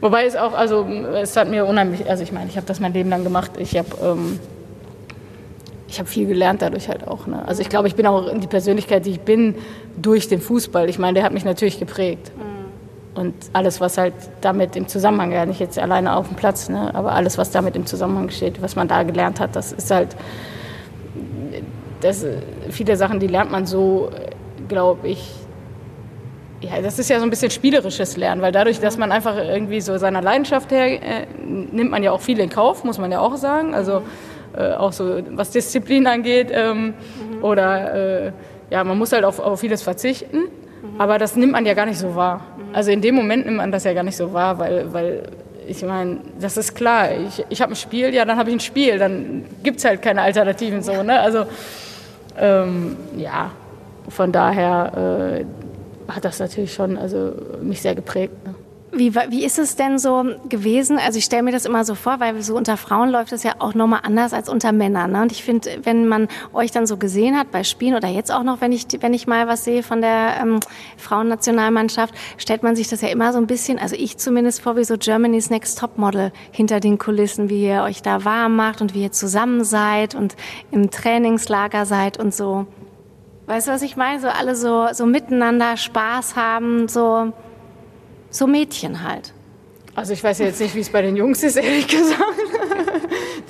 Wobei 0.00 0.26
es 0.26 0.36
auch, 0.36 0.54
also 0.54 0.86
es 1.14 1.36
hat 1.36 1.48
mir 1.48 1.66
unheimlich, 1.66 2.08
also 2.08 2.22
ich 2.22 2.32
meine, 2.32 2.48
ich 2.48 2.56
habe 2.56 2.66
das 2.66 2.78
mein 2.78 2.92
Leben 2.92 3.10
lang 3.10 3.24
gemacht. 3.24 3.52
Ich 3.58 3.76
habe 3.76 3.88
ähm, 4.02 4.38
ich 5.88 6.00
viel 6.04 6.26
gelernt 6.26 6.62
dadurch 6.62 6.88
halt 6.88 7.08
auch. 7.08 7.26
Ne? 7.26 7.42
Also 7.46 7.62
ich 7.62 7.68
glaube, 7.68 7.88
ich 7.88 7.94
bin 7.94 8.06
auch 8.06 8.30
die 8.38 8.46
Persönlichkeit, 8.46 9.06
die 9.06 9.12
ich 9.12 9.20
bin, 9.20 9.56
durch 9.96 10.28
den 10.28 10.40
Fußball. 10.40 10.88
Ich 10.88 10.98
meine, 10.98 11.14
der 11.14 11.24
hat 11.24 11.32
mich 11.32 11.44
natürlich 11.44 11.78
geprägt. 11.78 12.30
Mhm. 12.36 12.57
Und 13.18 13.34
alles, 13.52 13.80
was 13.80 13.98
halt 13.98 14.14
damit 14.40 14.76
im 14.76 14.86
Zusammenhang, 14.86 15.32
ja 15.32 15.44
nicht 15.44 15.58
jetzt 15.58 15.76
alleine 15.78 16.14
auf 16.14 16.28
dem 16.28 16.36
Platz, 16.36 16.68
ne, 16.68 16.94
aber 16.94 17.12
alles, 17.12 17.36
was 17.36 17.50
damit 17.50 17.74
im 17.74 17.84
Zusammenhang 17.84 18.30
steht, 18.30 18.62
was 18.62 18.76
man 18.76 18.86
da 18.86 19.02
gelernt 19.02 19.40
hat, 19.40 19.56
das 19.56 19.72
ist 19.72 19.90
halt, 19.90 20.14
das, 22.00 22.24
viele 22.70 22.96
Sachen, 22.96 23.18
die 23.18 23.26
lernt 23.26 23.50
man 23.50 23.66
so, 23.66 24.10
glaube 24.68 25.08
ich, 25.08 25.34
ja, 26.60 26.80
das 26.80 26.98
ist 27.00 27.10
ja 27.10 27.18
so 27.18 27.24
ein 27.24 27.30
bisschen 27.30 27.50
spielerisches 27.50 28.16
Lernen, 28.16 28.40
weil 28.40 28.52
dadurch, 28.52 28.78
dass 28.78 28.98
man 28.98 29.10
einfach 29.10 29.36
irgendwie 29.36 29.80
so 29.80 29.96
seiner 29.98 30.22
Leidenschaft 30.22 30.70
her, 30.70 30.86
äh, 30.86 31.26
nimmt 31.44 31.90
man 31.90 32.02
ja 32.02 32.12
auch 32.12 32.20
viel 32.20 32.38
in 32.38 32.50
Kauf, 32.50 32.84
muss 32.84 32.98
man 32.98 33.10
ja 33.10 33.20
auch 33.20 33.36
sagen. 33.36 33.74
Also 33.74 34.02
äh, 34.56 34.74
auch 34.74 34.92
so, 34.92 35.20
was 35.30 35.50
Disziplin 35.50 36.06
angeht 36.06 36.50
ähm, 36.52 36.94
mhm. 36.94 37.44
oder 37.44 38.26
äh, 38.26 38.32
ja, 38.70 38.84
man 38.84 38.98
muss 38.98 39.12
halt 39.12 39.24
auf, 39.24 39.38
auf 39.38 39.60
vieles 39.60 39.82
verzichten. 39.82 40.48
Aber 40.98 41.18
das 41.18 41.36
nimmt 41.36 41.52
man 41.52 41.66
ja 41.66 41.74
gar 41.74 41.86
nicht 41.86 41.98
so 41.98 42.14
wahr. 42.14 42.40
Also 42.72 42.90
in 42.90 43.00
dem 43.00 43.14
Moment 43.14 43.46
nimmt 43.46 43.56
man 43.58 43.72
das 43.72 43.84
ja 43.84 43.92
gar 43.92 44.02
nicht 44.02 44.16
so 44.16 44.32
wahr, 44.32 44.58
weil, 44.58 44.92
weil 44.92 45.22
ich 45.66 45.82
meine, 45.82 46.18
das 46.40 46.56
ist 46.56 46.74
klar. 46.74 47.10
Ich, 47.12 47.44
ich 47.48 47.60
habe 47.60 47.72
ein 47.72 47.76
Spiel, 47.76 48.14
ja, 48.14 48.24
dann 48.24 48.38
habe 48.38 48.50
ich 48.50 48.56
ein 48.56 48.60
Spiel. 48.60 48.98
Dann 48.98 49.44
gibt 49.62 49.78
es 49.78 49.84
halt 49.84 50.02
keine 50.02 50.22
Alternativen 50.22 50.82
so. 50.82 51.02
Ne? 51.02 51.18
Also 51.20 51.44
ähm, 52.38 52.96
ja, 53.16 53.50
von 54.08 54.32
daher 54.32 55.38
äh, 55.38 56.12
hat 56.12 56.24
das 56.24 56.38
natürlich 56.38 56.72
schon 56.72 56.96
also, 56.96 57.32
mich 57.60 57.82
sehr 57.82 57.94
geprägt. 57.94 58.32
Ne? 58.46 58.54
Wie, 58.90 59.14
wie 59.14 59.44
ist 59.44 59.58
es 59.58 59.76
denn 59.76 59.98
so 59.98 60.24
gewesen? 60.48 60.98
Also 60.98 61.18
ich 61.18 61.26
stelle 61.26 61.42
mir 61.42 61.52
das 61.52 61.66
immer 61.66 61.84
so 61.84 61.94
vor, 61.94 62.20
weil 62.20 62.40
so 62.40 62.56
unter 62.56 62.78
Frauen 62.78 63.10
läuft 63.10 63.32
es 63.32 63.42
ja 63.42 63.56
auch 63.58 63.74
nochmal 63.74 64.00
anders 64.02 64.32
als 64.32 64.48
unter 64.48 64.72
Männern. 64.72 65.12
Ne? 65.12 65.20
Und 65.20 65.32
ich 65.32 65.44
finde, 65.44 65.80
wenn 65.82 66.08
man 66.08 66.26
euch 66.54 66.70
dann 66.70 66.86
so 66.86 66.96
gesehen 66.96 67.38
hat 67.38 67.50
bei 67.50 67.64
Spielen 67.64 67.94
oder 67.94 68.08
jetzt 68.08 68.32
auch 68.32 68.42
noch, 68.42 68.62
wenn 68.62 68.72
ich, 68.72 68.86
wenn 69.00 69.12
ich 69.12 69.26
mal 69.26 69.46
was 69.46 69.64
sehe 69.64 69.82
von 69.82 70.00
der 70.00 70.38
ähm, 70.40 70.60
Frauennationalmannschaft, 70.96 72.14
stellt 72.38 72.62
man 72.62 72.76
sich 72.76 72.88
das 72.88 73.02
ja 73.02 73.08
immer 73.08 73.32
so 73.34 73.38
ein 73.38 73.46
bisschen, 73.46 73.78
also 73.78 73.94
ich 73.94 74.16
zumindest 74.16 74.62
vor, 74.62 74.76
wie 74.76 74.84
so 74.84 74.96
Germany's 74.98 75.50
Next 75.50 75.78
Topmodel 75.78 76.32
hinter 76.50 76.80
den 76.80 76.96
Kulissen, 76.96 77.50
wie 77.50 77.66
ihr 77.66 77.82
euch 77.82 78.00
da 78.00 78.24
warm 78.24 78.56
macht 78.56 78.80
und 78.80 78.94
wie 78.94 79.02
ihr 79.02 79.12
zusammen 79.12 79.64
seid 79.64 80.14
und 80.14 80.34
im 80.70 80.90
Trainingslager 80.90 81.84
seid 81.84 82.18
und 82.18 82.34
so. 82.34 82.66
Weißt 83.46 83.68
du, 83.68 83.72
was 83.72 83.82
ich 83.82 83.96
meine? 83.96 84.20
So 84.20 84.28
alle 84.28 84.54
so, 84.54 84.88
so 84.92 85.04
miteinander 85.04 85.76
Spaß 85.76 86.36
haben, 86.36 86.88
so 86.88 87.32
so 88.30 88.46
Mädchen 88.46 89.02
halt. 89.02 89.32
Also 89.94 90.12
ich 90.12 90.22
weiß 90.22 90.38
ja 90.38 90.46
jetzt 90.46 90.60
nicht, 90.60 90.74
wie 90.74 90.80
es 90.80 90.90
bei 90.90 91.02
den 91.02 91.16
Jungs 91.16 91.42
ist, 91.42 91.56
ehrlich 91.62 91.88
gesagt. 91.88 92.22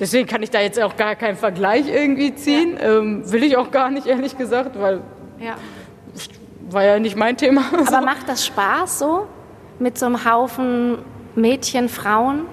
Deswegen 0.00 0.28
kann 0.28 0.42
ich 0.42 0.50
da 0.50 0.60
jetzt 0.60 0.80
auch 0.80 0.96
gar 0.96 1.16
keinen 1.16 1.36
Vergleich 1.36 1.88
irgendwie 1.88 2.34
ziehen. 2.34 2.78
Ja. 2.80 2.98
Ähm, 2.98 3.30
will 3.30 3.42
ich 3.42 3.56
auch 3.56 3.70
gar 3.70 3.90
nicht, 3.90 4.06
ehrlich 4.06 4.38
gesagt, 4.38 4.80
weil 4.80 5.00
ja. 5.40 5.56
war 6.70 6.84
ja 6.84 6.98
nicht 6.98 7.16
mein 7.16 7.36
Thema. 7.36 7.64
Aber 7.86 8.00
macht 8.00 8.28
das 8.28 8.46
Spaß 8.46 9.00
so? 9.00 9.26
Mit 9.78 9.98
so 9.98 10.06
einem 10.06 10.24
Haufen 10.24 10.98
Mädchen, 11.34 11.88
Frauen? 11.88 12.46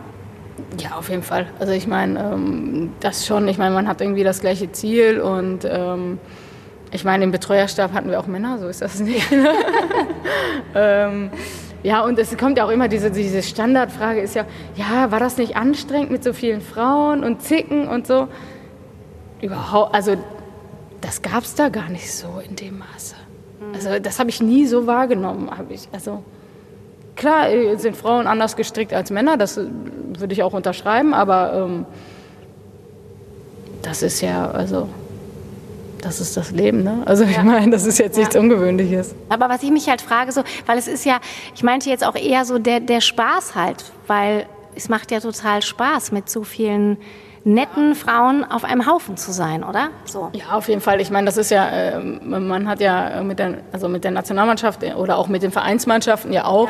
Ja, 0.80 0.96
auf 0.98 1.10
jeden 1.10 1.24
Fall. 1.24 1.48
Also 1.60 1.74
ich 1.74 1.88
meine, 1.88 2.20
ähm, 2.20 2.94
das 3.00 3.26
schon. 3.26 3.48
Ich 3.48 3.58
meine, 3.58 3.74
man 3.74 3.88
hat 3.88 4.02
irgendwie 4.02 4.24
das 4.24 4.42
gleiche 4.42 4.72
Ziel 4.72 5.20
und 5.20 5.66
ähm, 5.66 6.20
ich 6.92 7.04
meine, 7.04 7.24
im 7.24 7.32
Betreuerstab 7.32 7.94
hatten 7.94 8.10
wir 8.10 8.20
auch 8.20 8.28
Männer, 8.28 8.58
so 8.58 8.68
ist 8.68 8.82
das 8.82 9.00
nicht. 9.00 9.28
ja, 11.86 12.02
und 12.02 12.18
es 12.18 12.36
kommt 12.36 12.58
ja 12.58 12.66
auch 12.66 12.72
immer 12.72 12.88
diese, 12.88 13.12
diese 13.12 13.44
Standardfrage 13.44 14.20
ist 14.20 14.34
ja, 14.34 14.48
ja, 14.76 15.12
war 15.12 15.20
das 15.20 15.38
nicht 15.38 15.56
anstrengend 15.56 16.10
mit 16.10 16.24
so 16.24 16.34
vielen 16.34 16.62
Frauen 16.62 17.24
und 17.24 17.44
Zicken 17.44 17.88
und 17.88 18.08
so? 18.08 18.28
Überhaupt, 19.40 19.94
also 19.94 20.16
das 21.02 21.22
gab 21.22 21.44
es 21.44 21.54
da 21.54 21.70
gar 21.70 21.90
nicht 21.90 22.12
so 22.12 22.42
in 22.44 22.56
dem 22.56 22.80
Maße. 22.80 23.14
Also 23.76 24.00
das 24.00 24.18
habe 24.18 24.32
ich 24.32 24.42
nie 24.42 24.66
so 24.66 24.88
wahrgenommen, 24.88 25.52
habe 25.56 25.76
ich. 25.76 25.88
Also 25.92 26.24
klar 27.16 27.52
äh, 27.52 27.78
sind 27.78 27.96
Frauen 27.96 28.26
anders 28.26 28.56
gestrickt 28.56 28.92
als 28.92 29.12
Männer, 29.12 29.38
das 29.38 29.56
äh, 29.56 29.68
würde 30.18 30.34
ich 30.34 30.42
auch 30.42 30.54
unterschreiben, 30.54 31.14
aber 31.14 31.54
ähm, 31.54 31.86
das 33.84 34.02
ist 34.02 34.22
ja, 34.22 34.50
also 34.50 34.90
das 36.06 36.20
ist 36.20 36.38
das 36.38 36.52
Leben, 36.52 36.84
ne? 36.84 37.02
Also 37.06 37.24
ich 37.24 37.36
ja. 37.36 37.44
meine, 37.44 37.72
das 37.72 37.86
ist 37.86 37.98
jetzt 37.98 38.18
nichts 38.18 38.36
ja. 38.36 38.42
Ungewöhnliches. 38.42 39.16
Aber 39.30 39.50
was 39.50 39.64
ich 39.64 39.72
mich 39.72 39.90
halt 39.90 40.02
frage, 40.02 40.32
so, 40.32 40.44
weil 40.68 40.78
es 40.78 40.88
ist 40.88 41.04
ja, 41.04 41.20
ich 41.56 41.64
meinte 41.64 41.90
jetzt 41.90 42.06
auch 42.06 42.16
eher 42.16 42.46
so 42.46 42.60
der, 42.60 42.80
der 42.80 43.02
Spaß 43.02 43.56
halt, 43.56 43.84
weil 44.06 44.46
es 44.76 44.88
macht 44.88 45.12
ja 45.12 45.20
total 45.20 45.62
Spaß, 45.62 46.12
mit 46.12 46.30
so 46.30 46.44
vielen 46.44 46.98
netten 47.44 47.96
Frauen 47.96 48.44
auf 48.44 48.64
einem 48.64 48.86
Haufen 48.86 49.18
zu 49.18 49.32
sein, 49.32 49.64
oder? 49.64 49.90
So. 50.06 50.30
Ja, 50.34 50.56
auf 50.56 50.68
jeden 50.68 50.82
Fall. 50.82 51.02
Ich 51.02 51.10
meine, 51.10 51.26
das 51.26 51.38
ist 51.38 51.52
ja, 51.52 51.68
äh, 51.68 52.00
man 52.00 52.68
hat 52.68 52.82
ja 52.82 53.24
mit 53.24 53.40
der, 53.40 53.60
also 53.72 53.88
mit 53.88 54.04
der 54.04 54.12
Nationalmannschaft 54.12 54.84
oder 54.96 55.18
auch 55.18 55.28
mit 55.28 55.44
den 55.44 55.52
Vereinsmannschaften 55.52 56.34
ja 56.34 56.46
auch. 56.46 56.70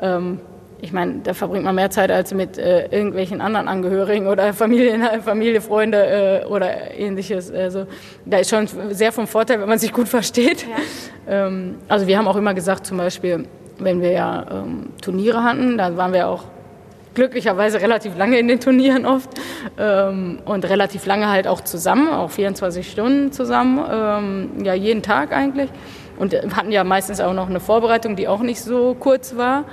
Ja. 0.00 0.16
Ähm, 0.16 0.40
ich 0.80 0.92
meine, 0.92 1.20
da 1.22 1.32
verbringt 1.32 1.64
man 1.64 1.74
mehr 1.74 1.90
Zeit 1.90 2.10
als 2.10 2.34
mit 2.34 2.58
äh, 2.58 2.86
irgendwelchen 2.86 3.40
anderen 3.40 3.66
Angehörigen 3.68 4.26
oder 4.26 4.52
Familien, 4.52 5.02
Familie, 5.24 5.60
Freunde 5.60 6.42
äh, 6.42 6.46
oder 6.46 6.94
ähnliches. 6.94 7.50
Also 7.50 7.86
da 8.24 8.38
ist 8.38 8.50
schon 8.50 8.68
sehr 8.90 9.12
vom 9.12 9.26
Vorteil, 9.26 9.60
wenn 9.60 9.68
man 9.68 9.78
sich 9.78 9.92
gut 9.92 10.08
versteht. 10.08 10.66
Ja. 10.66 11.46
Ähm, 11.46 11.76
also 11.88 12.06
wir 12.06 12.18
haben 12.18 12.28
auch 12.28 12.36
immer 12.36 12.54
gesagt, 12.54 12.86
zum 12.86 12.98
Beispiel, 12.98 13.46
wenn 13.78 14.00
wir 14.00 14.10
ja 14.12 14.46
ähm, 14.50 14.90
Turniere 15.00 15.42
hatten, 15.42 15.78
dann 15.78 15.96
waren 15.96 16.12
wir 16.12 16.28
auch 16.28 16.44
glücklicherweise 17.14 17.80
relativ 17.80 18.16
lange 18.16 18.38
in 18.38 18.46
den 18.46 18.60
Turnieren 18.60 19.06
oft 19.06 19.30
ähm, 19.78 20.40
und 20.44 20.64
relativ 20.68 21.06
lange 21.06 21.28
halt 21.28 21.48
auch 21.48 21.62
zusammen, 21.62 22.10
auch 22.10 22.30
24 22.30 22.88
Stunden 22.88 23.32
zusammen, 23.32 23.80
ähm, 23.90 24.64
ja 24.64 24.74
jeden 24.74 25.02
Tag 25.02 25.32
eigentlich. 25.32 25.70
Und 26.18 26.34
hatten 26.56 26.72
ja 26.72 26.82
meistens 26.84 27.20
auch 27.20 27.34
noch 27.34 27.48
eine 27.48 27.60
Vorbereitung, 27.60 28.16
die 28.16 28.26
auch 28.26 28.40
nicht 28.40 28.60
so 28.60 28.96
kurz 28.98 29.36
war, 29.36 29.64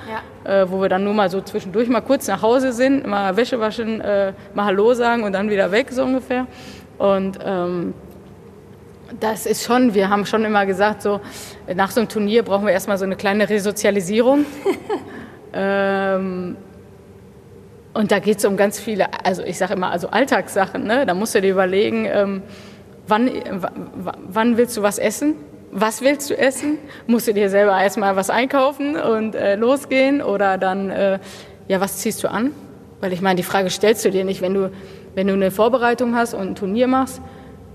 ja. 0.45 0.61
äh, 0.61 0.69
wo 0.69 0.81
wir 0.81 0.89
dann 0.89 1.03
nur 1.03 1.13
mal 1.13 1.29
so 1.29 1.41
zwischendurch 1.41 1.87
mal 1.87 2.01
kurz 2.01 2.27
nach 2.27 2.41
Hause 2.41 2.73
sind, 2.73 3.07
mal 3.07 3.37
Wäsche 3.37 3.59
waschen, 3.59 4.01
äh, 4.01 4.33
mal 4.53 4.65
Hallo 4.65 4.93
sagen 4.93 5.23
und 5.23 5.33
dann 5.33 5.49
wieder 5.49 5.71
weg, 5.71 5.87
so 5.91 6.03
ungefähr. 6.03 6.47
Und 6.97 7.39
ähm, 7.43 7.93
das 9.19 9.45
ist 9.45 9.63
schon, 9.63 9.93
wir 9.93 10.09
haben 10.09 10.25
schon 10.25 10.43
immer 10.43 10.65
gesagt, 10.65 11.01
so 11.01 11.21
nach 11.73 11.91
so 11.91 12.01
einem 12.01 12.09
Turnier 12.09 12.43
brauchen 12.43 12.65
wir 12.65 12.73
erstmal 12.73 12.97
so 12.97 13.05
eine 13.05 13.15
kleine 13.15 13.49
Resozialisierung. 13.49 14.45
ähm, 15.53 16.57
und 17.93 18.11
da 18.11 18.19
geht 18.19 18.39
es 18.39 18.45
um 18.45 18.57
ganz 18.57 18.79
viele, 18.79 19.07
also 19.23 19.43
ich 19.43 19.57
sage 19.57 19.73
immer, 19.73 19.91
also 19.91 20.09
Alltagssachen. 20.09 20.83
Ne? 20.83 21.05
Da 21.05 21.13
musst 21.13 21.35
du 21.35 21.41
dir 21.41 21.51
überlegen, 21.51 22.05
ähm, 22.05 22.41
wann, 23.07 23.29
wann 24.27 24.57
willst 24.57 24.75
du 24.77 24.81
was 24.81 24.97
essen? 24.97 25.35
Was 25.73 26.01
willst 26.01 26.29
du 26.29 26.37
essen? 26.37 26.77
Musst 27.07 27.27
du 27.27 27.33
dir 27.33 27.49
selber 27.49 27.81
erstmal 27.81 28.15
was 28.15 28.29
einkaufen 28.29 28.95
und 28.95 29.35
äh, 29.35 29.55
losgehen 29.55 30.21
oder 30.21 30.57
dann, 30.57 30.89
äh, 30.89 31.19
ja, 31.67 31.81
was 31.81 31.97
ziehst 31.97 32.23
du 32.23 32.29
an? 32.29 32.51
Weil 33.01 33.11
ich 33.11 33.21
meine, 33.21 33.37
die 33.37 33.43
Frage 33.43 33.69
stellst 33.69 34.05
du 34.05 34.11
dir 34.11 34.23
nicht, 34.23 34.41
wenn 34.41 34.53
du, 34.53 34.71
wenn 35.15 35.27
du 35.27 35.33
eine 35.33 35.51
Vorbereitung 35.51 36.15
hast 36.15 36.33
und 36.33 36.41
ein 36.41 36.55
Turnier 36.55 36.87
machst. 36.87 37.21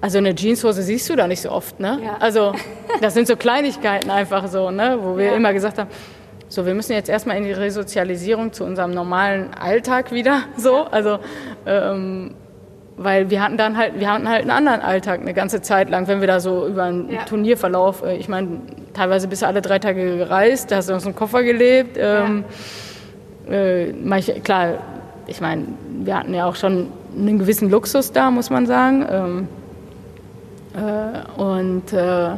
Also 0.01 0.19
eine 0.19 0.35
Jeanshose 0.35 0.83
siehst 0.83 1.11
du 1.11 1.17
da 1.17 1.27
nicht 1.27 1.43
so 1.43 1.51
oft, 1.51 1.81
ne? 1.81 1.99
Ja. 2.03 2.17
Also 2.21 2.53
das 3.01 3.15
sind 3.15 3.27
so 3.27 3.37
Kleinigkeiten 3.37 4.11
einfach 4.11 4.47
so, 4.47 4.71
ne? 4.71 4.99
Wo 5.03 5.17
wir 5.17 5.27
ja. 5.27 5.33
immer 5.35 5.53
gesagt 5.53 5.79
haben, 5.79 5.91
so, 6.49 6.65
wir 6.65 6.73
müssen 6.73 6.93
jetzt 6.93 7.11
erstmal 7.11 7.37
in 7.37 7.45
die 7.45 7.53
Resozialisierung 7.53 8.53
zu 8.53 8.65
unserem 8.65 8.93
normalen 8.93 9.53
Alltag 9.53 10.13
wieder, 10.13 10.45
so. 10.57 10.85
Also 10.85 11.19
ähm, 11.67 12.35
weil 12.99 13.31
wir 13.31 13.43
hatten 13.43 13.57
dann 13.57 13.77
halt, 13.77 13.99
wir 13.99 14.13
hatten 14.13 14.29
halt 14.29 14.43
einen 14.43 14.51
anderen 14.51 14.81
Alltag 14.81 15.21
eine 15.21 15.33
ganze 15.33 15.63
Zeit 15.63 15.89
lang, 15.89 16.09
wenn 16.09 16.21
wir 16.21 16.27
da 16.27 16.41
so 16.41 16.67
über 16.67 16.85
einen 16.85 17.11
ja. 17.11 17.23
Turnierverlauf, 17.23 18.03
äh, 18.03 18.17
ich 18.17 18.29
meine, 18.29 18.61
teilweise 18.93 19.29
bist 19.29 19.43
du 19.43 19.47
alle 19.47 19.63
drei 19.63 19.79
Tage 19.79 20.19
gereist, 20.19 20.71
da 20.71 20.77
hast 20.77 20.89
du 20.91 20.95
aus 20.95 21.05
dem 21.05 21.15
Koffer 21.15 21.43
gelebt. 21.45 21.97
Ähm, 21.99 22.45
ja. 23.49 23.55
äh, 23.55 23.93
manche, 23.93 24.41
klar, 24.41 24.75
ich 25.27 25.41
meine, 25.41 25.65
wir 26.03 26.17
hatten 26.17 26.35
ja 26.35 26.47
auch 26.47 26.57
schon 26.57 26.89
einen 27.17 27.39
gewissen 27.39 27.71
Luxus 27.71 28.13
da, 28.13 28.31
muss 28.31 28.51
man 28.51 28.67
sagen. 28.67 29.07
Ähm, 29.09 29.49
äh, 30.75 31.41
und 31.41 31.93
äh, 31.93 32.31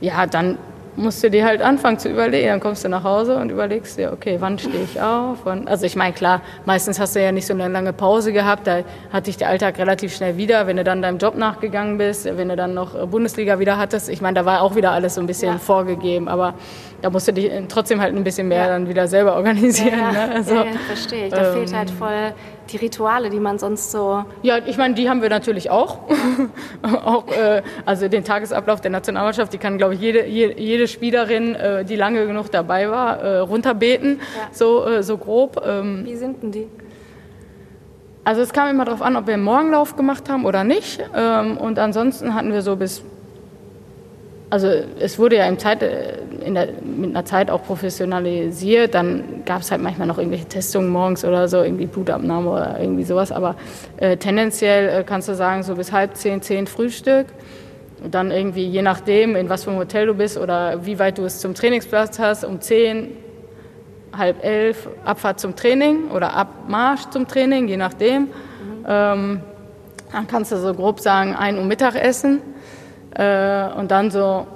ja, 0.00 0.26
dann 0.26 0.58
musst 0.96 1.22
du 1.22 1.30
dir 1.30 1.44
halt 1.44 1.62
anfangen 1.62 1.98
zu 1.98 2.08
überlegen. 2.08 2.48
Dann 2.48 2.60
kommst 2.60 2.84
du 2.84 2.88
nach 2.88 3.04
Hause 3.04 3.36
und 3.36 3.50
überlegst 3.50 3.98
dir, 3.98 4.12
okay, 4.12 4.36
wann 4.40 4.58
stehe 4.58 4.82
ich 4.84 5.00
auf? 5.00 5.38
Wann, 5.44 5.68
also 5.68 5.86
ich 5.86 5.96
meine, 5.96 6.12
klar, 6.12 6.42
meistens 6.64 6.98
hast 6.98 7.16
du 7.16 7.22
ja 7.22 7.32
nicht 7.32 7.46
so 7.46 7.54
eine 7.54 7.68
lange 7.68 7.92
Pause 7.92 8.32
gehabt. 8.32 8.66
Da 8.66 8.82
hat 9.12 9.26
dich 9.26 9.36
der 9.36 9.48
Alltag 9.48 9.78
relativ 9.78 10.14
schnell 10.14 10.36
wieder. 10.36 10.66
Wenn 10.66 10.76
du 10.76 10.84
dann 10.84 11.02
deinem 11.02 11.18
Job 11.18 11.36
nachgegangen 11.36 11.98
bist, 11.98 12.24
wenn 12.24 12.48
du 12.48 12.56
dann 12.56 12.74
noch 12.74 13.06
Bundesliga 13.08 13.58
wieder 13.58 13.78
hattest, 13.78 14.08
ich 14.08 14.20
meine, 14.20 14.34
da 14.34 14.44
war 14.44 14.62
auch 14.62 14.74
wieder 14.74 14.92
alles 14.92 15.14
so 15.14 15.20
ein 15.20 15.26
bisschen 15.26 15.52
ja. 15.52 15.58
vorgegeben. 15.58 16.28
Aber 16.28 16.54
da 17.02 17.10
musst 17.10 17.28
du 17.28 17.32
dich 17.32 17.50
trotzdem 17.68 18.00
halt 18.00 18.14
ein 18.14 18.24
bisschen 18.24 18.48
mehr 18.48 18.64
ja. 18.64 18.68
dann 18.68 18.88
wieder 18.88 19.06
selber 19.06 19.36
organisieren. 19.36 19.98
Ja, 19.98 20.12
ne? 20.12 20.34
also, 20.34 20.64
verstehe 20.86 21.26
ich. 21.26 21.32
Da 21.32 21.48
ähm, 21.48 21.54
fehlt 21.54 21.74
halt 21.74 21.90
voll 21.90 22.32
die 22.72 22.76
Rituale, 22.76 23.30
die 23.30 23.40
man 23.40 23.58
sonst 23.58 23.90
so. 23.90 24.24
Ja, 24.42 24.58
ich 24.58 24.76
meine, 24.76 24.94
die 24.94 25.08
haben 25.08 25.22
wir 25.22 25.28
natürlich 25.28 25.70
auch. 25.70 25.98
auch 26.82 27.28
äh, 27.28 27.62
also 27.84 28.08
den 28.08 28.24
Tagesablauf 28.24 28.80
der 28.80 28.90
Nationalmannschaft, 28.90 29.52
die 29.52 29.58
kann, 29.58 29.78
glaube 29.78 29.94
ich, 29.94 30.00
jede, 30.00 30.26
jede 30.26 30.88
Spielerin, 30.88 31.54
äh, 31.54 31.84
die 31.84 31.96
lange 31.96 32.26
genug 32.26 32.50
dabei 32.50 32.90
war, 32.90 33.20
äh, 33.20 33.38
runterbeten, 33.38 34.20
ja. 34.20 34.48
so, 34.52 34.86
äh, 34.86 35.02
so 35.02 35.16
grob. 35.18 35.62
Ähm, 35.64 36.04
Wie 36.04 36.16
sind 36.16 36.42
denn 36.42 36.52
die? 36.52 36.68
Also 38.24 38.42
es 38.42 38.52
kam 38.52 38.68
immer 38.68 38.84
darauf 38.84 39.02
an, 39.02 39.16
ob 39.16 39.26
wir 39.26 39.34
einen 39.34 39.42
Morgenlauf 39.42 39.96
gemacht 39.96 40.28
haben 40.28 40.44
oder 40.44 40.62
nicht. 40.62 41.00
Ähm, 41.14 41.56
und 41.56 41.78
ansonsten 41.78 42.34
hatten 42.34 42.52
wir 42.52 42.62
so 42.62 42.76
bis 42.76 43.02
also 44.50 44.66
es 44.98 45.18
wurde 45.18 45.36
ja 45.36 45.58
Zeit, 45.58 45.82
äh, 45.82 46.18
der, 46.44 46.68
mit 46.82 47.10
einer 47.10 47.24
Zeit 47.24 47.50
auch 47.50 47.62
professionalisiert. 47.62 48.94
Dann 48.94 49.44
gab 49.44 49.62
es 49.62 49.70
halt 49.70 49.80
manchmal 49.80 50.08
noch 50.08 50.18
irgendwelche 50.18 50.46
Testungen 50.46 50.90
morgens 50.90 51.24
oder 51.24 51.46
so, 51.48 51.62
irgendwie 51.62 51.86
Blutabnahme 51.86 52.50
oder 52.50 52.80
irgendwie 52.80 53.04
sowas. 53.04 53.30
Aber 53.30 53.54
äh, 53.96 54.16
tendenziell 54.16 55.00
äh, 55.00 55.04
kannst 55.04 55.28
du 55.28 55.34
sagen, 55.34 55.62
so 55.62 55.76
bis 55.76 55.92
halb 55.92 56.16
zehn, 56.16 56.42
zehn 56.42 56.66
Frühstück. 56.66 57.26
Und 58.02 58.14
dann 58.14 58.30
irgendwie, 58.30 58.66
je 58.66 58.82
nachdem, 58.82 59.36
in 59.36 59.48
was 59.48 59.64
für 59.64 59.70
einem 59.70 59.78
Hotel 59.78 60.06
du 60.06 60.14
bist 60.14 60.36
oder 60.36 60.84
wie 60.84 60.98
weit 60.98 61.18
du 61.18 61.24
es 61.24 61.38
zum 61.38 61.54
Trainingsplatz 61.54 62.18
hast, 62.18 62.44
um 62.44 62.60
zehn, 62.60 63.12
halb 64.16 64.42
elf 64.42 64.88
Abfahrt 65.04 65.38
zum 65.38 65.54
Training 65.54 66.10
oder 66.10 66.32
Abmarsch 66.32 67.04
zum 67.10 67.28
Training, 67.28 67.68
je 67.68 67.76
nachdem. 67.76 68.22
Mhm. 68.22 68.30
Ähm, 68.88 69.40
dann 70.12 70.26
kannst 70.26 70.50
du 70.50 70.56
so 70.56 70.74
grob 70.74 70.98
sagen, 70.98 71.36
ein 71.36 71.56
Uhr 71.56 71.64
Mittagessen 71.64 72.40
und 73.12 73.90
dann 73.90 74.10
so, 74.10 74.46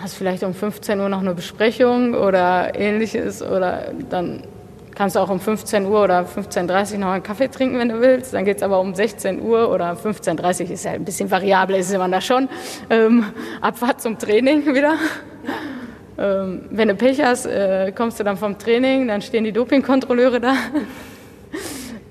hast 0.00 0.14
vielleicht 0.14 0.42
um 0.42 0.54
15 0.54 1.00
Uhr 1.00 1.08
noch 1.08 1.20
eine 1.20 1.34
Besprechung 1.34 2.14
oder 2.14 2.74
ähnliches 2.74 3.42
oder 3.42 3.92
dann 4.10 4.42
kannst 4.94 5.16
du 5.16 5.20
auch 5.20 5.30
um 5.30 5.40
15 5.40 5.86
Uhr 5.86 6.04
oder 6.04 6.20
15.30 6.20 6.92
Uhr 6.94 6.98
noch 6.98 7.08
einen 7.08 7.22
Kaffee 7.22 7.48
trinken, 7.48 7.78
wenn 7.78 7.88
du 7.88 8.00
willst. 8.00 8.34
Dann 8.34 8.44
geht 8.44 8.58
es 8.58 8.62
aber 8.62 8.80
um 8.80 8.94
16 8.94 9.40
Uhr 9.40 9.70
oder 9.70 9.92
15.30 9.92 10.64
Uhr, 10.64 10.70
ist 10.70 10.84
ja 10.84 10.92
ein 10.92 11.04
bisschen 11.04 11.30
variabel, 11.30 11.76
ist 11.76 11.96
man 11.96 12.12
da 12.12 12.20
schon. 12.20 12.48
Ähm, 12.90 13.24
Abfahrt 13.60 14.00
zum 14.00 14.18
Training 14.18 14.66
wieder. 14.74 14.94
Ähm, 16.18 16.66
wenn 16.70 16.88
du 16.88 16.94
Pech 16.94 17.22
hast, 17.22 17.46
äh, 17.46 17.92
kommst 17.96 18.20
du 18.20 18.24
dann 18.24 18.36
vom 18.36 18.58
Training, 18.58 19.08
dann 19.08 19.22
stehen 19.22 19.44
die 19.44 19.52
Dopingkontrolleure 19.52 20.40
da. 20.40 20.54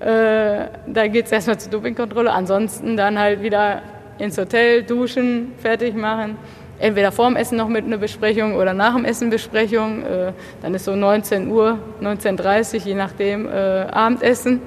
äh, 0.00 0.68
da 0.86 1.06
geht 1.06 1.26
es 1.26 1.32
erstmal 1.32 1.58
zur 1.58 1.70
Dopingkontrolle. 1.70 2.32
Ansonsten 2.32 2.96
dann 2.96 3.18
halt 3.18 3.42
wieder 3.42 3.82
ins 4.22 4.38
Hotel, 4.38 4.82
duschen, 4.82 5.52
fertig 5.58 5.94
machen 5.94 6.36
entweder 6.82 7.12
vorm 7.12 7.36
Essen 7.36 7.56
noch 7.56 7.68
mit 7.68 7.84
einer 7.84 7.96
Besprechung 7.96 8.56
oder 8.56 8.74
nach 8.74 8.96
dem 8.96 9.04
Essen 9.04 9.30
Besprechung. 9.30 10.02
Äh, 10.02 10.32
dann 10.62 10.74
ist 10.74 10.84
so 10.84 10.96
19 10.96 11.48
Uhr, 11.48 11.78
19.30 12.00 12.74
Uhr, 12.74 12.86
je 12.86 12.94
nachdem, 12.94 13.48
äh, 13.48 13.86
Abendessen. 13.90 14.60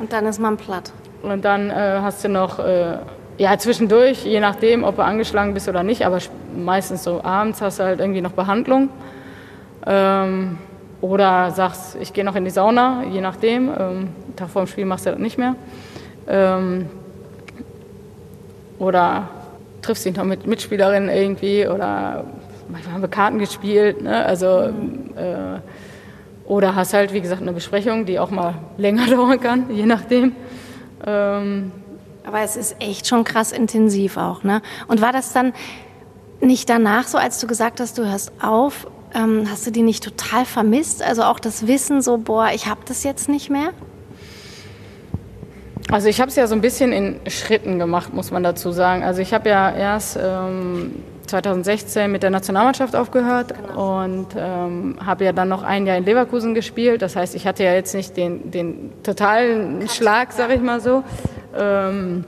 Und 0.00 0.12
dann 0.12 0.26
ist 0.26 0.40
man 0.40 0.56
platt. 0.56 0.92
Und 1.22 1.44
dann 1.44 1.70
äh, 1.70 2.00
hast 2.02 2.24
du 2.24 2.28
noch, 2.28 2.58
ja, 3.38 3.58
zwischendurch, 3.58 4.24
je 4.24 4.40
nachdem, 4.40 4.82
ob 4.82 4.96
du 4.96 5.04
angeschlagen 5.04 5.54
bist 5.54 5.68
oder 5.68 5.82
nicht, 5.82 6.04
aber 6.04 6.18
meistens 6.56 7.04
so 7.04 7.22
abends 7.22 7.60
hast 7.60 7.78
du 7.78 7.84
halt 7.84 8.00
irgendwie 8.00 8.20
noch 8.20 8.32
Behandlung. 8.32 8.88
Ähm, 9.86 10.58
oder 11.00 11.50
sagst, 11.52 11.96
ich 12.00 12.12
gehe 12.12 12.24
noch 12.24 12.34
in 12.34 12.44
die 12.44 12.50
Sauna, 12.50 13.04
je 13.10 13.20
nachdem. 13.20 13.70
Ähm, 13.78 14.08
Tag 14.34 14.48
vor 14.48 14.62
dem 14.62 14.68
Spiel 14.68 14.84
machst 14.84 15.06
du 15.06 15.10
das 15.10 15.18
nicht 15.18 15.38
mehr. 15.38 15.54
Ähm, 16.28 16.88
oder 18.78 19.28
triffst 19.82 20.04
dich 20.04 20.16
noch 20.16 20.24
mit 20.24 20.46
Mitspielerinnen 20.46 21.08
irgendwie 21.08 21.66
oder 21.66 22.24
manchmal 22.68 22.94
haben 22.94 23.02
wir 23.02 23.08
Karten 23.08 23.38
gespielt, 23.38 24.02
ne? 24.02 24.24
also 24.24 24.46
äh, 25.16 25.60
oder 26.44 26.74
hast 26.74 26.94
halt, 26.94 27.12
wie 27.12 27.20
gesagt, 27.20 27.42
eine 27.42 27.52
Besprechung, 27.52 28.06
die 28.06 28.18
auch 28.18 28.30
mal 28.30 28.54
länger 28.76 29.06
dauern 29.06 29.40
kann, 29.40 29.70
je 29.70 29.86
nachdem. 29.86 30.32
Ähm, 31.04 31.72
aber 32.24 32.40
es 32.40 32.56
ist 32.56 32.76
echt 32.80 33.06
schon 33.06 33.24
krass 33.24 33.52
intensiv 33.52 34.16
auch, 34.16 34.42
ne? 34.42 34.60
Und 34.88 35.00
war 35.00 35.12
das 35.12 35.32
dann 35.32 35.52
nicht 36.40 36.68
danach 36.68 37.06
so, 37.06 37.18
als 37.18 37.40
du 37.40 37.46
gesagt 37.46 37.78
hast, 37.78 37.98
du 37.98 38.04
hörst 38.04 38.32
auf, 38.42 38.88
ähm, 39.14 39.46
hast 39.50 39.66
du 39.66 39.70
die 39.70 39.82
nicht 39.82 40.02
total 40.02 40.44
vermisst? 40.44 41.02
Also 41.02 41.22
auch 41.22 41.38
das 41.38 41.66
Wissen 41.66 42.02
so, 42.02 42.18
boah, 42.18 42.50
ich 42.52 42.66
habe 42.66 42.80
das 42.84 43.04
jetzt 43.04 43.28
nicht 43.28 43.48
mehr? 43.48 43.70
Also 45.90 46.08
ich 46.08 46.20
habe 46.20 46.28
es 46.28 46.36
ja 46.36 46.46
so 46.46 46.54
ein 46.54 46.60
bisschen 46.60 46.92
in 46.92 47.20
Schritten 47.28 47.78
gemacht, 47.78 48.12
muss 48.12 48.30
man 48.30 48.42
dazu 48.42 48.72
sagen. 48.72 49.04
Also 49.04 49.22
ich 49.22 49.32
habe 49.32 49.48
ja 49.48 49.70
erst 49.70 50.18
ähm, 50.20 50.96
2016 51.26 52.10
mit 52.10 52.24
der 52.24 52.30
Nationalmannschaft 52.30 52.96
aufgehört 52.96 53.54
genau. 53.54 54.04
und 54.04 54.28
ähm, 54.36 54.96
habe 55.04 55.24
ja 55.24 55.32
dann 55.32 55.48
noch 55.48 55.62
ein 55.62 55.86
Jahr 55.86 55.96
in 55.96 56.04
Leverkusen 56.04 56.54
gespielt. 56.54 57.02
Das 57.02 57.14
heißt, 57.14 57.36
ich 57.36 57.46
hatte 57.46 57.62
ja 57.62 57.72
jetzt 57.72 57.94
nicht 57.94 58.16
den, 58.16 58.50
den 58.50 58.92
totalen 59.04 59.88
Schlag, 59.88 60.32
sag 60.32 60.50
ich 60.50 60.60
mal 60.60 60.80
so. 60.80 61.04
Ähm, 61.56 62.24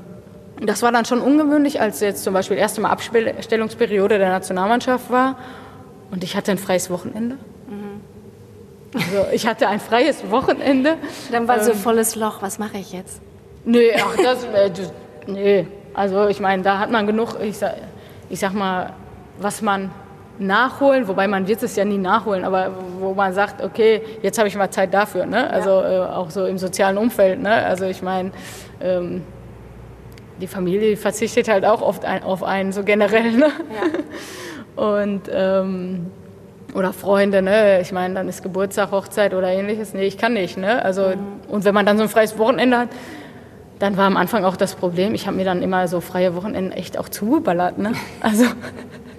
das 0.61 0.83
war 0.83 0.93
dann 0.93 1.05
schon 1.05 1.21
ungewöhnlich, 1.21 1.81
als 1.81 2.01
jetzt 2.01 2.23
zum 2.25 2.35
Beispiel 2.35 2.57
erste 2.57 2.81
Mal 2.81 2.91
Abstellungsperiode 2.91 4.19
der 4.19 4.31
Nationalmannschaft 4.31 5.11
war 5.11 5.37
und 6.11 6.25
ich 6.25 6.37
hatte 6.37 6.53
ein 6.53 6.59
freies 6.59 6.91
Wochenende. 6.91 7.37
Mhm. 7.69 8.01
Also 8.95 9.27
ich 9.33 9.47
hatte 9.47 9.69
ein 9.69 9.81
freies 9.81 10.31
Wochenende. 10.31 10.97
Dann 11.31 11.47
war 11.47 11.63
so 11.63 11.73
ähm, 11.73 11.77
volles 11.77 12.17
Loch, 12.17 12.41
was 12.41 12.59
mache 12.59 12.79
ich 12.79 12.93
jetzt? 12.93 13.21
Nee, 13.69 13.93
ach, 13.97 14.17
das, 14.17 14.45
äh, 14.45 14.71
das 14.71 14.93
nee. 15.27 15.67
Also 15.93 16.27
ich 16.29 16.41
meine, 16.41 16.63
da 16.63 16.79
hat 16.79 16.91
man 16.91 17.07
genug, 17.07 17.37
ich 17.43 17.59
sag, 17.59 17.75
ich 18.31 18.41
sag 18.41 18.55
mal, 18.55 18.95
was 19.39 19.61
man 19.61 19.91
nachholen, 20.39 21.07
wobei 21.07 21.29
man 21.29 21.47
wird 21.47 21.63
es 21.63 21.77
ja 21.77 21.85
nie 21.85 21.99
nachholen, 21.99 22.45
aber 22.45 22.71
wo 22.99 23.13
man 23.13 23.35
sagt, 23.35 23.63
okay, 23.63 24.01
jetzt 24.23 24.39
habe 24.39 24.49
ich 24.49 24.57
mal 24.57 24.71
Zeit 24.71 24.95
dafür, 24.95 25.27
ne? 25.27 25.51
Also 25.51 25.71
ja. 25.71 26.07
äh, 26.07 26.09
auch 26.15 26.31
so 26.31 26.47
im 26.47 26.57
sozialen 26.57 26.97
Umfeld, 26.97 27.43
ne? 27.43 27.53
Also 27.53 27.85
ich 27.85 28.01
meine, 28.01 28.31
ähm, 28.81 29.23
die 30.41 30.47
Familie 30.47 30.97
verzichtet 30.97 31.49
halt 31.49 31.67
auch 31.67 31.83
oft 31.83 32.07
ein, 32.07 32.23
auf 32.23 32.43
einen, 32.43 32.73
so 32.73 32.85
generell, 32.85 33.33
ne? 33.33 33.49
Ja. 34.77 34.83
Und 34.83 35.23
ähm, 35.31 36.07
oder 36.75 36.95
Freunde, 36.95 37.43
ne? 37.43 37.83
Ich 37.83 37.93
meine, 37.93 38.15
dann 38.15 38.29
ist 38.29 38.43
Geburtstag, 38.43 38.93
Hochzeit 38.93 39.35
oder 39.35 39.49
ähnliches. 39.49 39.93
Nee, 39.93 40.07
ich 40.07 40.17
kann 40.17 40.33
nicht, 40.33 40.57
ne? 40.57 40.83
Also 40.83 41.03
mhm. 41.09 41.51
und 41.51 41.65
wenn 41.67 41.75
man 41.75 41.85
dann 41.85 41.99
so 41.99 42.05
ein 42.05 42.09
freies 42.09 42.39
Wochenende 42.39 42.79
hat, 42.79 42.89
dann 43.79 43.97
war 43.97 44.07
am 44.07 44.17
Anfang 44.17 44.45
auch 44.45 44.57
das 44.57 44.75
Problem, 44.75 45.15
ich 45.15 45.27
habe 45.27 45.37
mir 45.37 45.45
dann 45.45 45.63
immer 45.63 45.89
so 45.89 46.01
freie 46.01 46.35
Wochenenden 46.35 46.73
echt 46.73 46.99
auch 46.99 47.09
zugeballert. 47.09 47.79
Ne? 47.79 47.93
Also, 48.21 48.45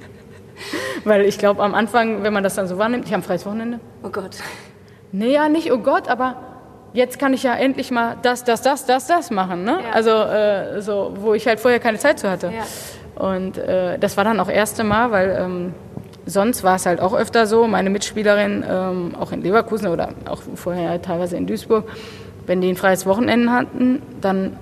weil 1.03 1.25
ich 1.25 1.37
glaube, 1.37 1.63
am 1.63 1.73
Anfang, 1.73 2.23
wenn 2.23 2.33
man 2.33 2.43
das 2.43 2.55
dann 2.55 2.67
so 2.67 2.77
wahrnimmt, 2.77 3.05
ich 3.05 3.13
habe 3.13 3.21
ein 3.21 3.25
freies 3.25 3.45
Wochenende. 3.45 3.79
Oh 4.03 4.09
Gott. 4.09 4.37
Nee, 5.11 5.33
ja, 5.33 5.49
nicht 5.49 5.71
oh 5.71 5.79
Gott, 5.79 6.07
aber 6.07 6.35
jetzt 6.93 7.19
kann 7.19 7.33
ich 7.33 7.43
ja 7.43 7.55
endlich 7.55 7.91
mal 7.91 8.17
das, 8.21 8.43
das, 8.43 8.61
das, 8.61 8.85
das, 8.85 9.07
das 9.07 9.31
machen. 9.31 9.63
Ne? 9.63 9.79
Ja. 9.83 9.91
Also, 9.91 10.11
äh, 10.11 10.81
so, 10.81 11.13
wo 11.15 11.33
ich 11.33 11.47
halt 11.47 11.59
vorher 11.59 11.79
keine 11.79 11.97
Zeit 11.97 12.19
zu 12.19 12.29
hatte. 12.29 12.51
Ja. 12.51 12.63
Und 13.23 13.57
äh, 13.57 13.97
das 13.97 14.17
war 14.17 14.23
dann 14.23 14.39
auch 14.39 14.47
das 14.47 14.55
erste 14.55 14.83
Mal, 14.83 15.11
weil 15.11 15.37
ähm, 15.39 15.73
sonst 16.25 16.63
war 16.63 16.75
es 16.75 16.85
halt 16.85 17.01
auch 17.01 17.13
öfter 17.13 17.47
so, 17.47 17.67
meine 17.67 17.89
Mitspielerin, 17.89 18.63
ähm, 18.69 19.15
auch 19.19 19.31
in 19.31 19.41
Leverkusen 19.41 19.87
oder 19.87 20.09
auch 20.29 20.41
vorher 20.55 21.01
teilweise 21.01 21.35
in 21.37 21.47
Duisburg, 21.47 21.85
wenn 22.49 22.61
die 22.61 22.69
ein 22.69 22.75
freies 22.75 23.05
Wochenende 23.05 23.51
hatten, 23.51 24.01
dann 24.21 24.57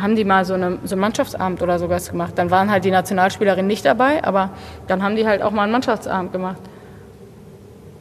haben 0.00 0.14
die 0.14 0.24
mal 0.24 0.44
so, 0.44 0.54
eine, 0.54 0.78
so 0.84 0.94
einen 0.94 1.00
Mannschaftsabend 1.00 1.60
oder 1.60 1.80
sowas 1.80 2.08
gemacht. 2.08 2.34
Dann 2.36 2.52
waren 2.52 2.70
halt 2.70 2.84
die 2.84 2.92
Nationalspielerinnen 2.92 3.66
nicht 3.66 3.84
dabei, 3.84 4.22
aber 4.22 4.50
dann 4.86 5.02
haben 5.02 5.16
die 5.16 5.26
halt 5.26 5.42
auch 5.42 5.50
mal 5.50 5.64
einen 5.64 5.72
Mannschaftsabend 5.72 6.30
gemacht. 6.30 6.62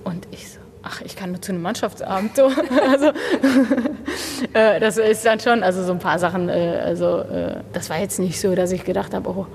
Und 0.03 0.27
ich 0.29 0.47
so, 0.47 0.59
ach, 0.83 1.01
ich 1.01 1.15
kann 1.15 1.31
nur 1.31 1.41
zu 1.41 1.53
einem 1.53 1.63
Mannschaftsabend. 1.63 2.35
So. 2.35 2.43
also, 2.91 3.07
äh, 4.53 4.79
das 4.79 4.97
ist 4.97 5.25
dann 5.25 5.39
schon, 5.39 5.63
also 5.63 5.83
so 5.83 5.93
ein 5.93 5.99
paar 5.99 6.19
Sachen, 6.19 6.47
äh, 6.47 6.79
also 6.85 7.21
äh, 7.21 7.55
das 7.73 7.89
war 7.89 7.97
jetzt 7.97 8.19
nicht 8.19 8.39
so, 8.39 8.53
dass 8.53 8.71
ich 8.71 8.83
gedacht 8.83 9.15
habe, 9.15 9.27
oh, 9.27 9.47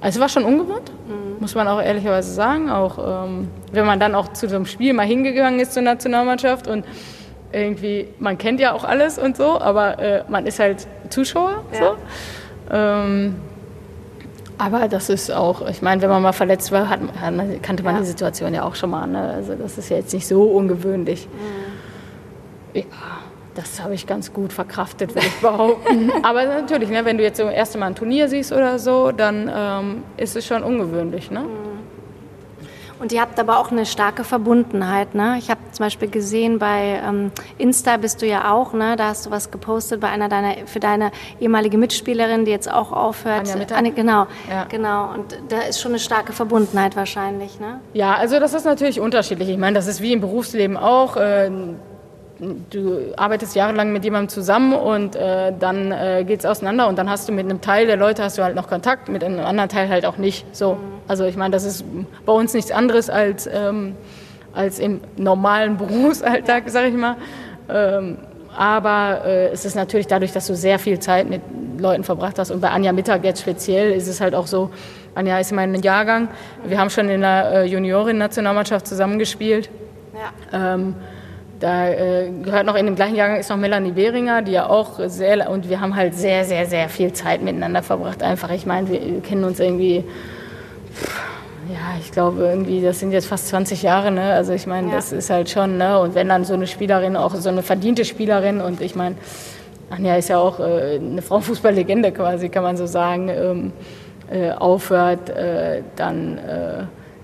also 0.00 0.18
es 0.18 0.20
war 0.20 0.28
schon 0.28 0.44
ungewohnt, 0.44 0.92
mhm. 1.08 1.40
muss 1.40 1.56
man 1.56 1.66
auch 1.66 1.82
ehrlicherweise 1.82 2.32
sagen. 2.32 2.70
Auch 2.70 3.24
ähm, 3.26 3.48
wenn 3.72 3.86
man 3.86 3.98
dann 3.98 4.14
auch 4.14 4.32
zu 4.32 4.48
so 4.48 4.54
einem 4.54 4.66
Spiel 4.66 4.92
mal 4.92 5.06
hingegangen 5.06 5.58
ist 5.58 5.72
zur 5.72 5.82
Nationalmannschaft 5.82 6.68
und 6.68 6.84
irgendwie, 7.52 8.08
man 8.18 8.38
kennt 8.38 8.60
ja 8.60 8.72
auch 8.72 8.84
alles 8.84 9.18
und 9.18 9.36
so, 9.36 9.60
aber 9.60 9.98
äh, 9.98 10.24
man 10.28 10.46
ist 10.46 10.58
halt 10.58 10.86
Zuschauer. 11.10 11.64
Ja. 11.72 11.78
So. 11.78 11.96
Ähm, 12.74 13.36
aber 14.58 14.88
das 14.88 15.08
ist 15.08 15.30
auch, 15.30 15.66
ich 15.68 15.82
meine, 15.82 16.02
wenn 16.02 16.08
man 16.08 16.22
mal 16.22 16.32
verletzt 16.32 16.70
war, 16.70 16.88
hat, 16.88 17.00
kannte 17.62 17.82
man 17.82 17.94
ja. 17.94 18.00
die 18.00 18.06
Situation 18.06 18.54
ja 18.54 18.62
auch 18.62 18.74
schon 18.74 18.90
mal. 18.90 19.06
Ne? 19.06 19.32
Also 19.34 19.54
das 19.54 19.76
ist 19.76 19.88
ja 19.88 19.96
jetzt 19.96 20.12
nicht 20.14 20.26
so 20.26 20.44
ungewöhnlich. 20.44 21.26
Mhm. 21.26 22.78
Ja, 22.78 22.84
das 23.54 23.82
habe 23.82 23.94
ich 23.94 24.06
ganz 24.06 24.32
gut 24.32 24.52
verkraftet, 24.52 25.14
würde 25.14 25.26
ich 25.26 25.40
behaupten. 25.40 26.12
aber 26.22 26.44
natürlich, 26.46 26.90
ne, 26.90 27.04
wenn 27.04 27.18
du 27.18 27.24
jetzt 27.24 27.38
so 27.38 27.44
das 27.44 27.54
erste 27.54 27.78
Mal 27.78 27.86
ein 27.86 27.94
Turnier 27.94 28.28
siehst 28.28 28.52
oder 28.52 28.78
so, 28.78 29.12
dann 29.12 29.50
ähm, 29.52 30.02
ist 30.16 30.36
es 30.36 30.46
schon 30.46 30.62
ungewöhnlich. 30.62 31.30
Ne? 31.30 31.40
Mhm. 31.40 31.71
Und 33.02 33.10
ihr 33.10 33.20
habt 33.20 33.40
aber 33.40 33.58
auch 33.58 33.72
eine 33.72 33.84
starke 33.84 34.22
Verbundenheit. 34.22 35.16
Ne? 35.16 35.34
Ich 35.36 35.50
habe 35.50 35.58
zum 35.72 35.84
Beispiel 35.84 36.08
gesehen, 36.08 36.60
bei 36.60 37.00
ähm, 37.04 37.32
Insta 37.58 37.96
bist 37.96 38.22
du 38.22 38.26
ja 38.26 38.52
auch, 38.52 38.74
ne? 38.74 38.94
da 38.94 39.08
hast 39.08 39.26
du 39.26 39.32
was 39.32 39.50
gepostet 39.50 40.00
bei 40.00 40.08
einer 40.08 40.28
deiner, 40.28 40.54
für 40.66 40.78
deine 40.78 41.10
ehemalige 41.40 41.78
Mitspielerin, 41.78 42.44
die 42.44 42.52
jetzt 42.52 42.70
auch 42.70 42.92
aufhört. 42.92 43.52
Anja 43.52 43.66
Anne, 43.74 43.90
genau, 43.90 44.28
ja. 44.48 44.66
genau. 44.68 45.14
Und 45.14 45.36
da 45.48 45.62
ist 45.62 45.80
schon 45.80 45.90
eine 45.90 45.98
starke 45.98 46.32
Verbundenheit 46.32 46.94
wahrscheinlich. 46.94 47.58
Ne? 47.58 47.80
Ja, 47.92 48.14
also 48.14 48.38
das 48.38 48.54
ist 48.54 48.66
natürlich 48.66 49.00
unterschiedlich. 49.00 49.48
Ich 49.48 49.58
meine, 49.58 49.74
das 49.74 49.88
ist 49.88 50.00
wie 50.00 50.12
im 50.12 50.20
Berufsleben 50.20 50.76
auch. 50.76 51.16
Äh, 51.16 51.50
du 52.70 53.12
arbeitest 53.16 53.54
jahrelang 53.54 53.92
mit 53.92 54.04
jemandem 54.04 54.28
zusammen 54.28 54.72
und 54.72 55.14
äh, 55.14 55.52
dann 55.58 55.92
äh, 55.92 56.24
geht 56.26 56.40
es 56.40 56.46
auseinander 56.46 56.88
und 56.88 56.98
dann 56.98 57.08
hast 57.08 57.28
du 57.28 57.32
mit 57.32 57.44
einem 57.44 57.60
Teil 57.60 57.86
der 57.86 57.96
Leute 57.96 58.24
hast 58.24 58.38
du 58.38 58.42
halt 58.42 58.56
noch 58.56 58.68
Kontakt, 58.68 59.08
mit 59.08 59.22
einem 59.22 59.40
anderen 59.40 59.68
Teil 59.68 59.88
halt 59.88 60.04
auch 60.04 60.16
nicht. 60.16 60.44
So. 60.54 60.74
Mhm. 60.74 60.78
Also 61.06 61.24
ich 61.24 61.36
meine, 61.36 61.52
das 61.52 61.64
ist 61.64 61.84
bei 62.26 62.32
uns 62.32 62.52
nichts 62.52 62.72
anderes 62.72 63.10
als, 63.10 63.46
ähm, 63.46 63.94
als 64.52 64.80
im 64.80 65.00
normalen 65.16 65.76
Berufsalltag, 65.76 66.64
sag 66.66 66.86
ich 66.88 66.94
mal. 66.94 67.16
Ähm, 67.68 68.18
aber 68.56 69.22
äh, 69.24 69.48
es 69.48 69.64
ist 69.64 69.76
natürlich 69.76 70.08
dadurch, 70.08 70.32
dass 70.32 70.46
du 70.46 70.54
sehr 70.54 70.78
viel 70.78 70.98
Zeit 70.98 71.30
mit 71.30 71.42
Leuten 71.78 72.04
verbracht 72.04 72.38
hast 72.38 72.50
und 72.50 72.60
bei 72.60 72.70
Anja 72.70 72.92
Mittag 72.92 73.24
jetzt 73.24 73.40
speziell 73.40 73.92
ist 73.92 74.08
es 74.08 74.20
halt 74.20 74.34
auch 74.34 74.46
so, 74.46 74.70
Anja 75.14 75.38
ist 75.38 75.52
in 75.52 75.56
meinem 75.56 75.80
Jahrgang, 75.80 76.28
wir 76.64 76.78
haben 76.78 76.90
schon 76.90 77.08
in 77.08 77.20
der 77.20 77.52
äh, 77.52 77.64
Juniorin-Nationalmannschaft 77.66 78.86
zusammengespielt. 78.86 79.70
Ja. 80.14 80.74
Ähm, 80.74 80.94
da 81.62 81.88
äh, 81.88 82.30
gehört 82.42 82.66
noch 82.66 82.74
in 82.74 82.86
dem 82.86 82.96
gleichen 82.96 83.14
Jahrgang 83.14 83.38
ist 83.38 83.48
noch 83.48 83.56
Melanie 83.56 83.92
Behringer, 83.92 84.42
die 84.42 84.52
ja 84.52 84.68
auch 84.68 84.98
sehr, 85.06 85.48
und 85.48 85.68
wir 85.68 85.80
haben 85.80 85.94
halt 85.94 86.14
sehr, 86.14 86.44
sehr, 86.44 86.66
sehr 86.66 86.88
viel 86.88 87.12
Zeit 87.12 87.40
miteinander 87.40 87.82
verbracht. 87.84 88.22
Einfach, 88.22 88.50
ich 88.50 88.66
meine, 88.66 88.88
wir 88.88 89.20
kennen 89.20 89.44
uns 89.44 89.60
irgendwie, 89.60 90.04
ja, 91.68 91.96
ich 92.00 92.10
glaube 92.10 92.42
irgendwie, 92.42 92.82
das 92.82 92.98
sind 92.98 93.12
jetzt 93.12 93.26
fast 93.26 93.46
20 93.48 93.82
Jahre, 93.82 94.10
ne? 94.10 94.32
Also 94.32 94.52
ich 94.52 94.66
meine, 94.66 94.88
ja. 94.88 94.96
das 94.96 95.12
ist 95.12 95.30
halt 95.30 95.50
schon, 95.50 95.76
ne? 95.76 96.00
Und 96.00 96.16
wenn 96.16 96.28
dann 96.28 96.44
so 96.44 96.54
eine 96.54 96.66
Spielerin, 96.66 97.16
auch 97.16 97.34
so 97.36 97.48
eine 97.48 97.62
verdiente 97.62 98.04
Spielerin, 98.04 98.60
und 98.60 98.80
ich 98.80 98.96
meine, 98.96 99.14
Anja 99.88 100.16
ist 100.16 100.30
ja 100.30 100.38
auch 100.38 100.58
äh, 100.58 100.96
eine 100.96 101.22
Frauenfußballlegende 101.22 102.10
quasi, 102.10 102.48
kann 102.48 102.64
man 102.64 102.76
so 102.76 102.86
sagen, 102.86 103.28
ähm, 103.28 103.72
äh, 104.32 104.50
aufhört, 104.50 105.30
äh, 105.30 105.82
dann, 105.94 106.38
äh, 106.38 106.78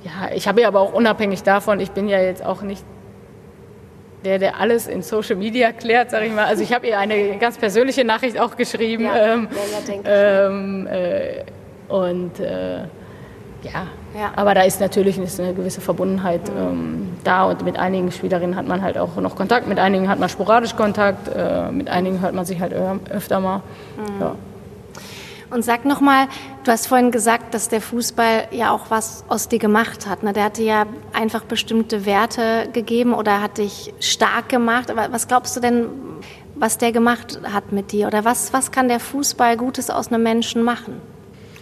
ja, 0.04 0.30
ich 0.32 0.46
habe 0.46 0.60
ja 0.60 0.68
aber 0.68 0.78
auch 0.78 0.92
unabhängig 0.92 1.42
davon, 1.42 1.80
ich 1.80 1.90
bin 1.90 2.08
ja 2.08 2.20
jetzt 2.20 2.46
auch 2.46 2.62
nicht 2.62 2.84
der, 4.24 4.38
der 4.38 4.60
alles 4.60 4.86
in 4.86 5.02
Social 5.02 5.36
Media 5.36 5.72
klärt, 5.72 6.10
sage 6.10 6.26
ich 6.26 6.32
mal. 6.32 6.44
Also 6.46 6.62
ich 6.62 6.72
habe 6.72 6.86
ihr 6.86 6.98
eine 6.98 7.38
ganz 7.38 7.56
persönliche 7.56 8.04
Nachricht 8.04 8.38
auch 8.38 8.56
geschrieben. 8.56 9.04
Ja, 9.04 9.34
ähm, 9.34 9.48
ja, 10.04 10.46
ähm, 10.46 10.86
äh, 10.86 11.44
und 11.88 12.38
äh, 12.40 12.78
ja. 13.62 13.86
ja. 14.14 14.32
aber 14.36 14.54
da 14.54 14.62
ist 14.62 14.80
natürlich 14.80 15.18
eine 15.18 15.54
gewisse 15.54 15.80
Verbundenheit 15.80 16.48
mhm. 16.48 16.58
ähm, 16.58 17.08
da 17.24 17.44
und 17.44 17.64
mit 17.64 17.78
einigen 17.78 18.12
Spielerinnen 18.12 18.56
hat 18.56 18.66
man 18.66 18.82
halt 18.82 18.98
auch 18.98 19.16
noch 19.16 19.34
Kontakt, 19.36 19.66
mit 19.66 19.78
einigen 19.78 20.08
hat 20.08 20.18
man 20.18 20.28
sporadisch 20.28 20.76
Kontakt, 20.76 21.28
äh, 21.28 21.70
mit 21.72 21.88
einigen 21.88 22.20
hört 22.20 22.34
man 22.34 22.44
sich 22.44 22.60
halt 22.60 22.72
öfter 23.10 23.40
mal. 23.40 23.62
Mhm. 23.96 24.20
Ja. 24.20 24.34
Und 25.50 25.64
sag 25.64 25.86
nochmal, 25.86 26.28
du 26.64 26.70
hast 26.70 26.88
vorhin 26.88 27.10
gesagt, 27.10 27.54
dass 27.54 27.68
der 27.68 27.80
Fußball 27.80 28.48
ja 28.50 28.70
auch 28.70 28.90
was 28.90 29.24
aus 29.28 29.48
dir 29.48 29.58
gemacht 29.58 30.06
hat. 30.06 30.22
Ne? 30.22 30.34
Der 30.34 30.44
hat 30.44 30.58
dir 30.58 30.64
ja 30.64 30.86
einfach 31.14 31.44
bestimmte 31.44 32.04
Werte 32.04 32.68
gegeben 32.72 33.14
oder 33.14 33.40
hat 33.40 33.56
dich 33.56 33.94
stark 33.98 34.50
gemacht. 34.50 34.90
Aber 34.90 35.10
was 35.10 35.26
glaubst 35.26 35.56
du 35.56 35.60
denn, 35.60 35.86
was 36.54 36.76
der 36.76 36.92
gemacht 36.92 37.40
hat 37.50 37.72
mit 37.72 37.92
dir? 37.92 38.08
Oder 38.08 38.26
was, 38.26 38.52
was 38.52 38.72
kann 38.72 38.88
der 38.88 39.00
Fußball 39.00 39.56
Gutes 39.56 39.88
aus 39.88 40.08
einem 40.08 40.22
Menschen 40.22 40.62
machen? 40.62 41.00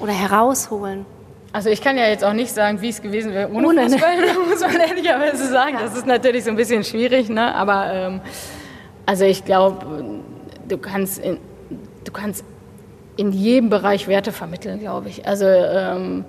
Oder 0.01 0.13
herausholen? 0.13 1.07
Also 1.53 1.71
ich 1.71 1.81
kann 1.81 1.97
ja 1.97 2.09
jetzt 2.09 2.25
auch 2.25 2.33
nicht 2.33 2.53
sagen, 2.53 2.83
wie 2.83 2.89
es 2.89 3.01
gewesen 3.01 3.33
wäre 3.33 3.51
ohne, 3.51 3.69
ohne 3.69 3.89
Fußball, 3.89 4.17
muss 4.51 4.61
man 4.61 4.77
ehrlicherweise 4.77 5.49
sagen. 5.49 5.77
Ja. 5.77 5.83
Das 5.85 5.97
ist 5.97 6.07
natürlich 6.07 6.45
so 6.45 6.51
ein 6.51 6.57
bisschen 6.57 6.83
schwierig, 6.83 7.29
ne? 7.29 7.55
aber 7.55 7.93
ähm, 7.93 8.21
also 9.07 9.25
ich 9.25 9.45
glaube, 9.45 10.21
du 10.69 10.77
kannst, 10.77 11.19
in, 11.19 11.39
du 12.05 12.13
kannst 12.13 12.45
in 13.17 13.33
jedem 13.33 13.71
Bereich 13.71 14.09
Werte 14.09 14.33
vermitteln, 14.33 14.79
glaube 14.81 15.09
ich. 15.09 15.27
Also 15.27 15.47
ähm, 15.47 16.25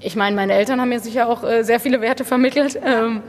ich 0.00 0.16
meine, 0.16 0.36
meine 0.36 0.52
Eltern 0.52 0.80
haben 0.80 0.88
mir 0.90 1.00
sicher 1.00 1.28
auch 1.28 1.44
äh, 1.44 1.62
sehr 1.62 1.80
viele 1.80 2.00
Werte 2.00 2.24
vermittelt, 2.24 2.78
ähm, 2.84 3.22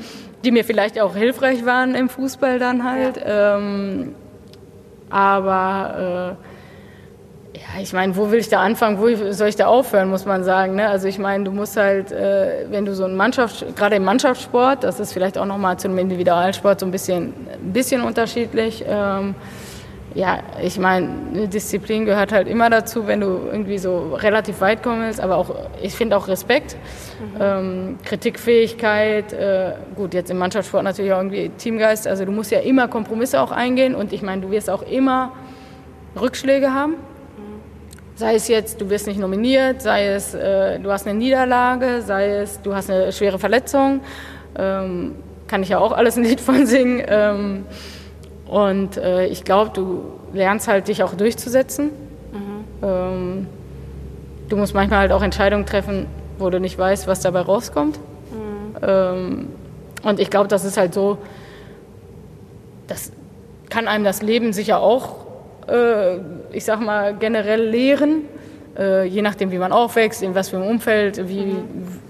die 0.43 0.51
mir 0.51 0.63
vielleicht 0.63 0.99
auch 0.99 1.15
hilfreich 1.15 1.65
waren 1.65 1.95
im 1.95 2.09
Fußball 2.09 2.59
dann 2.59 2.83
halt. 2.83 3.17
Ja. 3.17 3.57
Ähm, 3.57 4.15
aber 5.09 6.37
äh, 7.55 7.57
ja, 7.57 7.81
ich 7.81 7.93
meine, 7.93 8.15
wo 8.15 8.31
will 8.31 8.39
ich 8.39 8.49
da 8.49 8.61
anfangen, 8.61 8.99
wo 8.99 9.31
soll 9.31 9.47
ich 9.47 9.55
da 9.55 9.67
aufhören, 9.67 10.09
muss 10.09 10.25
man 10.25 10.43
sagen. 10.43 10.75
Ne? 10.75 10.87
Also 10.87 11.07
ich 11.07 11.17
meine, 11.17 11.43
du 11.43 11.51
musst 11.51 11.77
halt, 11.77 12.11
äh, 12.11 12.65
wenn 12.69 12.85
du 12.85 12.93
so 12.93 13.05
ein 13.05 13.15
Mannschaft, 13.15 13.75
gerade 13.75 13.95
im 13.95 14.03
Mannschaftssport, 14.03 14.83
das 14.83 14.99
ist 14.99 15.13
vielleicht 15.13 15.37
auch 15.37 15.45
nochmal 15.45 15.77
zu 15.77 15.87
einem 15.87 15.97
Individualsport 15.97 16.79
so 16.79 16.85
ein 16.85 16.91
bisschen, 16.91 17.33
ein 17.51 17.73
bisschen 17.73 18.01
unterschiedlich. 18.01 18.85
Ähm, 18.87 19.35
ja, 20.15 20.39
ich 20.61 20.79
meine, 20.79 21.07
eine 21.33 21.47
Disziplin 21.47 22.05
gehört 22.05 22.31
halt 22.31 22.47
immer 22.47 22.69
dazu, 22.69 23.05
wenn 23.05 23.21
du 23.21 23.41
irgendwie 23.51 23.77
so 23.77 24.15
relativ 24.15 24.59
weit 24.61 24.81
kommen 24.81 25.03
willst, 25.03 25.21
aber 25.21 25.37
auch, 25.37 25.53
ich 25.81 25.93
finde 25.93 26.17
auch 26.17 26.27
Respekt, 26.27 26.77
mhm. 27.19 27.39
ähm, 27.39 27.97
Kritikfähigkeit, 28.03 29.33
äh, 29.33 29.73
gut, 29.95 30.13
jetzt 30.13 30.31
im 30.31 30.37
Mannschaftssport 30.39 30.83
natürlich 30.83 31.13
auch 31.13 31.19
irgendwie 31.19 31.49
Teamgeist, 31.49 32.07
also 32.07 32.25
du 32.25 32.31
musst 32.31 32.51
ja 32.51 32.59
immer 32.59 32.87
Kompromisse 32.87 33.39
auch 33.39 33.51
eingehen 33.51 33.93
und 33.93 34.11
ich 34.11 34.23
meine, 34.23 34.41
du 34.41 34.49
wirst 34.49 34.69
auch 34.69 34.81
immer 34.81 35.33
Rückschläge 36.19 36.73
haben. 36.73 36.93
Mhm. 36.93 37.61
Sei 38.15 38.33
es 38.33 38.47
jetzt, 38.47 38.81
du 38.81 38.89
wirst 38.89 39.05
nicht 39.05 39.19
nominiert, 39.19 39.83
sei 39.83 40.07
es, 40.07 40.33
äh, 40.33 40.79
du 40.79 40.91
hast 40.91 41.07
eine 41.07 41.17
Niederlage, 41.19 42.01
sei 42.01 42.29
es, 42.29 42.61
du 42.61 42.73
hast 42.73 42.89
eine 42.89 43.11
schwere 43.11 43.37
Verletzung, 43.37 44.01
ähm, 44.57 45.15
kann 45.47 45.61
ich 45.61 45.69
ja 45.69 45.77
auch 45.77 45.91
alles 45.91 46.17
ein 46.17 46.23
Lied 46.23 46.41
von 46.41 46.65
singen. 46.65 47.03
Ähm, 47.07 47.65
und 48.49 48.97
äh, 48.97 49.27
ich 49.27 49.43
glaube, 49.43 49.71
du 49.73 50.01
lernst 50.33 50.67
halt 50.67 50.87
dich 50.87 51.03
auch 51.03 51.13
durchzusetzen. 51.13 51.91
Mhm. 52.31 52.83
Ähm, 52.83 53.47
du 54.49 54.57
musst 54.57 54.73
manchmal 54.73 54.99
halt 54.99 55.11
auch 55.11 55.21
Entscheidungen 55.21 55.67
treffen, 55.67 56.07
wo 56.39 56.49
du 56.49 56.59
nicht 56.59 56.77
weißt, 56.77 57.07
was 57.07 57.21
dabei 57.21 57.41
rauskommt. 57.41 57.99
Mhm. 58.31 58.75
Ähm, 58.81 59.47
und 60.01 60.19
ich 60.19 60.31
glaube, 60.31 60.47
das 60.47 60.65
ist 60.65 60.77
halt 60.77 60.95
so, 60.95 61.19
das 62.87 63.11
kann 63.69 63.87
einem 63.87 64.03
das 64.03 64.23
Leben 64.23 64.51
sicher 64.51 64.79
auch, 64.79 65.27
äh, 65.67 66.17
ich 66.51 66.65
sag 66.65 66.81
mal, 66.81 67.13
generell 67.13 67.69
lehren. 67.69 68.23
Äh, 68.75 69.05
je 69.05 69.21
nachdem, 69.21 69.51
wie 69.51 69.59
man 69.59 69.71
aufwächst, 69.71 70.23
in 70.23 70.33
was 70.33 70.49
für 70.49 70.57
einem 70.57 70.67
Umfeld, 70.67 71.27
wie, 71.29 71.45
mhm. 71.45 71.63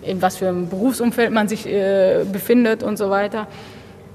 in 0.04 0.22
was 0.22 0.38
für 0.38 0.48
einem 0.48 0.70
Berufsumfeld 0.70 1.32
man 1.32 1.50
sich 1.50 1.66
äh, 1.68 2.24
befindet 2.32 2.82
und 2.82 2.98
so 2.98 3.10
weiter. 3.10 3.48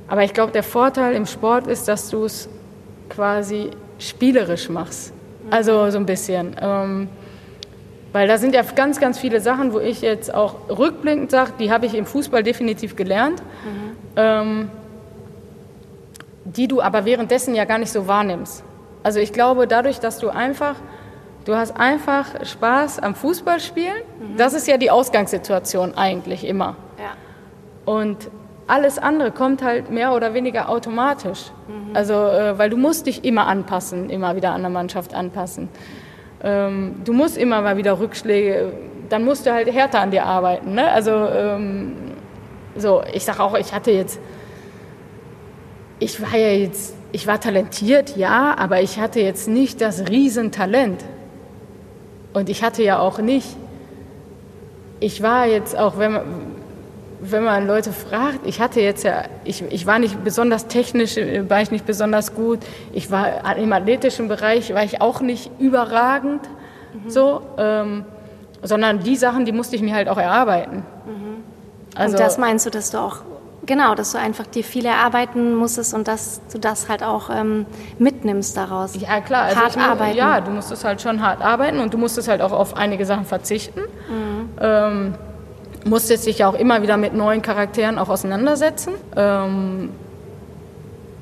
Aber 0.08 0.22
ich 0.22 0.34
glaube, 0.34 0.52
der 0.52 0.62
Vorteil 0.62 1.14
im 1.14 1.26
Sport 1.26 1.66
ist, 1.66 1.88
dass 1.88 2.10
du 2.10 2.24
es 2.24 2.48
quasi 3.08 3.70
spielerisch 3.98 4.68
machst. 4.68 5.12
Also 5.50 5.90
so 5.90 5.98
ein 5.98 6.06
bisschen. 6.06 6.56
Ähm, 6.60 7.08
weil 8.12 8.28
da 8.28 8.38
sind 8.38 8.54
ja 8.54 8.62
ganz, 8.62 9.00
ganz 9.00 9.18
viele 9.18 9.40
Sachen, 9.40 9.72
wo 9.72 9.80
ich 9.80 10.00
jetzt 10.00 10.32
auch 10.32 10.54
rückblickend 10.68 11.30
sage, 11.30 11.52
die 11.58 11.72
habe 11.72 11.86
ich 11.86 11.94
im 11.94 12.06
Fußball 12.06 12.42
definitiv 12.42 12.94
gelernt, 12.94 13.42
mhm. 13.42 13.96
ähm, 14.16 14.70
die 16.44 16.68
du 16.68 16.80
aber 16.80 17.04
währenddessen 17.04 17.54
ja 17.54 17.64
gar 17.64 17.78
nicht 17.78 17.90
so 17.90 18.06
wahrnimmst. 18.06 18.62
Also 19.02 19.18
ich 19.18 19.32
glaube, 19.32 19.66
dadurch, 19.66 19.98
dass 19.98 20.18
du 20.18 20.28
einfach, 20.28 20.76
du 21.44 21.56
hast 21.56 21.76
einfach 21.76 22.26
Spaß 22.44 23.00
am 23.00 23.14
Fußballspielen, 23.16 24.02
mhm. 24.20 24.36
das 24.36 24.54
ist 24.54 24.68
ja 24.68 24.76
die 24.76 24.90
Ausgangssituation 24.90 25.96
eigentlich 25.96 26.44
immer. 26.44 26.76
Ja. 26.98 27.92
Und 27.92 28.30
alles 28.66 28.98
andere 28.98 29.31
kommt 29.31 29.62
halt 29.62 29.90
mehr 29.90 30.14
oder 30.14 30.35
weniger 30.35 30.68
automatisch. 30.68 31.50
Mhm. 31.68 31.94
Also, 31.94 32.14
äh, 32.14 32.59
weil 32.59 32.70
du 32.70 32.77
musst 32.77 33.07
dich 33.07 33.24
immer 33.24 33.46
anpassen, 33.46 34.11
immer 34.11 34.37
wieder 34.37 34.53
an 34.53 34.62
der 34.62 34.70
Mannschaft 34.70 35.14
anpassen. 35.14 35.68
Ähm, 36.42 36.96
du 37.05 37.12
musst 37.12 37.37
immer 37.37 37.61
mal 37.62 37.77
wieder 37.77 37.98
Rückschläge, 37.98 38.72
dann 39.09 39.24
musst 39.24 39.46
du 39.46 39.53
halt 39.53 39.72
härter 39.72 40.00
an 40.00 40.11
dir 40.11 40.24
arbeiten. 40.24 40.74
Ne? 40.74 40.90
Also, 40.90 41.11
ähm, 41.11 41.96
so, 42.77 43.03
ich 43.12 43.24
sag 43.24 43.38
auch, 43.38 43.55
ich 43.57 43.72
hatte 43.72 43.90
jetzt, 43.90 44.18
ich 45.98 46.20
war 46.20 46.37
ja 46.37 46.48
jetzt, 46.48 46.94
ich 47.12 47.27
war 47.27 47.38
talentiert, 47.38 48.16
ja, 48.16 48.55
aber 48.59 48.81
ich 48.81 48.98
hatte 48.98 49.20
jetzt 49.20 49.46
nicht 49.46 49.81
das 49.81 50.09
Riesentalent. 50.09 51.05
Und 52.33 52.48
ich 52.48 52.64
hatte 52.64 52.83
ja 52.83 52.98
auch 52.98 53.18
nicht, 53.18 53.57
ich 54.98 55.22
war 55.22 55.46
jetzt 55.46 55.79
auch, 55.79 55.98
wenn 55.98 56.12
man, 56.12 56.22
wenn 57.30 57.44
man 57.44 57.66
Leute 57.66 57.92
fragt, 57.92 58.40
ich 58.44 58.60
hatte 58.60 58.80
jetzt 58.80 59.04
ja, 59.04 59.24
ich, 59.44 59.62
ich 59.70 59.87
war 59.87 59.98
nicht 59.98 60.22
besonders 60.22 60.66
technisch, 60.66 61.16
war 61.48 61.62
ich 61.62 61.70
nicht 61.70 61.87
besonders 61.87 62.34
gut. 62.34 62.60
Ich 62.92 63.10
war 63.10 63.56
im 63.56 63.72
athletischen 63.72 64.28
Bereich, 64.28 64.74
war 64.74 64.84
ich 64.84 65.00
auch 65.00 65.20
nicht 65.20 65.50
überragend, 65.58 66.42
mhm. 66.92 67.10
so, 67.10 67.42
ähm, 67.56 68.04
sondern 68.62 69.00
die 69.00 69.16
Sachen, 69.16 69.44
die 69.44 69.52
musste 69.52 69.76
ich 69.76 69.82
mir 69.82 69.94
halt 69.94 70.08
auch 70.08 70.18
erarbeiten. 70.18 70.84
Mhm. 71.06 71.44
Also, 71.94 72.12
und 72.12 72.20
das 72.20 72.38
meinst 72.38 72.66
du, 72.66 72.70
dass 72.70 72.90
du 72.90 72.98
auch, 72.98 73.18
genau, 73.64 73.94
dass 73.94 74.12
du 74.12 74.18
einfach 74.18 74.46
dir 74.46 74.64
viel 74.64 74.84
erarbeiten 74.84 75.54
musstest 75.54 75.94
und 75.94 76.08
dass 76.08 76.40
du 76.52 76.58
das 76.58 76.88
halt 76.88 77.02
auch 77.02 77.30
ähm, 77.30 77.66
mitnimmst 77.98 78.56
daraus? 78.56 78.94
Ja, 79.00 79.20
klar. 79.20 79.44
Also 79.44 79.60
hart 79.60 79.78
arbeiten. 79.78 80.16
Ja, 80.16 80.40
du 80.40 80.50
musstest 80.50 80.84
halt 80.84 81.00
schon 81.00 81.22
hart 81.22 81.40
arbeiten 81.40 81.78
und 81.78 81.94
du 81.94 81.98
musstest 81.98 82.28
halt 82.28 82.42
auch 82.42 82.52
auf 82.52 82.76
einige 82.76 83.06
Sachen 83.06 83.24
verzichten. 83.24 83.80
Mhm. 83.80 84.48
Ähm, 84.60 85.14
musstest 85.84 86.26
dich 86.26 86.38
ja 86.38 86.48
auch 86.48 86.54
immer 86.54 86.82
wieder 86.82 86.96
mit 86.96 87.14
neuen 87.14 87.42
Charakteren 87.42 87.98
auch 87.98 88.08
auseinandersetzen. 88.08 88.94
Ähm, 89.16 89.90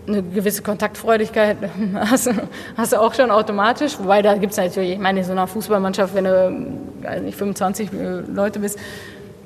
eine 0.07 0.23
gewisse 0.23 0.63
Kontaktfreudigkeit 0.63 1.57
hast, 1.95 2.31
hast, 2.77 2.93
du 2.93 3.01
auch 3.01 3.15
schon 3.15 3.31
automatisch, 3.31 3.99
wobei 3.99 4.23
da 4.23 4.35
gibt 4.35 4.53
es 4.53 4.59
natürlich, 4.59 4.93
ich 4.93 4.99
meine, 4.99 5.21
in 5.21 5.25
so 5.25 5.33
einer 5.33 5.47
Fußballmannschaft, 5.47 6.15
wenn 6.15 6.25
du 6.25 7.21
nicht 7.23 7.39
25 7.39 7.91
Leute 8.35 8.59
bist, 8.59 8.79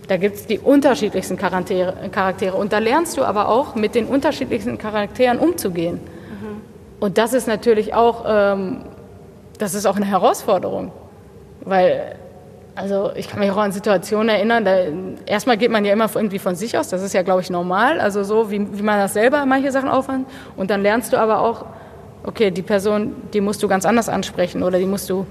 da 0.09 0.16
gibt 0.16 0.37
es 0.37 0.46
die 0.46 0.59
unterschiedlichsten 0.59 1.37
Charaktere, 1.37 1.94
Charaktere. 2.11 2.57
Und 2.57 2.72
da 2.72 2.79
lernst 2.79 3.16
du 3.16 3.24
aber 3.24 3.48
auch, 3.48 3.74
mit 3.74 3.94
den 3.94 4.07
unterschiedlichsten 4.07 4.79
Charakteren 4.79 5.38
umzugehen. 5.38 5.96
Mhm. 5.96 6.61
Und 7.00 7.18
das 7.18 7.33
ist 7.33 7.48
natürlich 7.48 7.92
auch, 7.92 8.24
ähm, 8.26 8.83
das 9.59 9.74
ist 9.74 9.85
auch 9.85 9.96
eine 9.96 10.07
Herausforderung, 10.07 10.92
weil 11.62 12.16
also 12.77 13.11
ich 13.17 13.29
kann 13.29 13.41
mich 13.41 13.51
auch 13.51 13.57
an 13.57 13.73
Situationen 13.73 14.29
erinnern, 14.29 14.65
da, 14.65 14.77
erstmal 15.25 15.57
geht 15.57 15.71
man 15.71 15.85
ja 15.85 15.93
immer 15.93 16.09
irgendwie 16.15 16.39
von 16.39 16.55
sich 16.55 16.77
aus, 16.77 16.89
das 16.89 17.03
ist 17.03 17.15
ja, 17.15 17.23
glaube 17.23 17.41
ich, 17.41 17.51
normal, 17.51 18.01
also 18.01 18.23
so, 18.23 18.51
wie, 18.51 18.79
wie 18.79 18.83
man 18.83 18.99
das 18.99 19.15
selber 19.15 19.45
manche 19.47 19.73
Sachen 19.73 19.89
aufhört. 19.89 20.21
Und 20.57 20.71
dann 20.71 20.83
lernst 20.83 21.12
du 21.12 21.17
aber 21.17 21.41
auch, 21.41 21.65
okay, 22.23 22.51
die 22.51 22.62
Person, 22.62 23.15
die 23.33 23.41
musst 23.41 23.62
du 23.62 23.69
ganz 23.69 23.87
anders 23.87 24.09
ansprechen 24.09 24.62
oder 24.62 24.79
die 24.79 24.85
musst 24.85 25.09
du, 25.09 25.27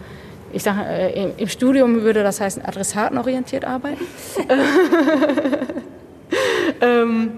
ich 0.52 0.64
sage, 0.64 0.80
äh, 0.88 1.32
im 1.38 1.48
Studium 1.48 2.02
würde 2.02 2.24
das 2.24 2.42
heißen, 2.42 2.66
adressatenorientiert 2.66 3.64
arbeiten. 3.64 4.04
ähm, 6.82 7.32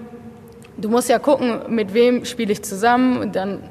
du 0.78 0.90
musst 0.90 1.10
ja 1.10 1.20
gucken, 1.20 1.60
mit 1.68 1.94
wem 1.94 2.24
spiele 2.24 2.54
ich 2.54 2.64
zusammen 2.64 3.18
und 3.18 3.36
dann 3.36 3.64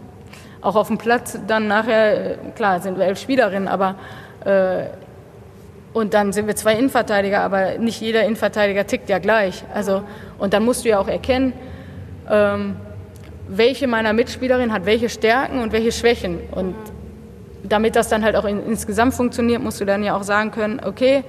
auch 0.61 0.77
auf 0.77 0.89
dem 0.89 0.99
Platz 0.99 1.39
dann 1.47 1.67
nachher, 1.67 2.33
äh, 2.33 2.37
klar, 2.55 2.81
sind 2.81 2.99
wir 2.99 3.07
elf 3.07 3.19
Spielerinnen, 3.19 3.69
aber 3.69 3.95
äh, 4.45 4.85
und 5.97 6.13
dann 6.13 6.35
sind 6.35 6.47
wir 6.47 6.55
zwei 6.55 6.75
Innenverteidiger, 6.75 7.41
aber 7.41 7.79
nicht 7.79 8.03
jeder 8.03 8.23
Innenverteidiger 8.25 8.87
tickt 8.87 9.09
ja 9.09 9.19
gleich. 9.19 9.65
Also, 9.73 10.03
und 10.37 10.53
dann 10.53 10.63
musst 10.63 10.85
du 10.85 10.91
ja 10.91 10.99
auch 10.99 11.09
erkennen, 11.09 11.55
ähm, 12.31 12.77
welche 13.49 13.87
meiner 13.87 14.13
Mitspielerin 14.13 14.75
hat 14.75 14.85
welche 14.85 15.09
Stärken 15.09 15.63
und 15.63 15.73
welche 15.73 15.93
Schwächen. 15.93 16.39
Und 16.51 16.75
damit 17.63 17.97
das 17.97 18.11
dann 18.11 18.25
halt 18.25 18.37
auch 18.37 18.45
in, 18.45 18.63
insgesamt 18.67 19.15
funktioniert, 19.15 19.63
musst 19.63 19.81
du 19.81 19.87
dann 19.87 20.05
ja 20.05 20.15
auch 20.15 20.23
sagen 20.23 20.51
können, 20.51 20.83
okay, 20.85 21.25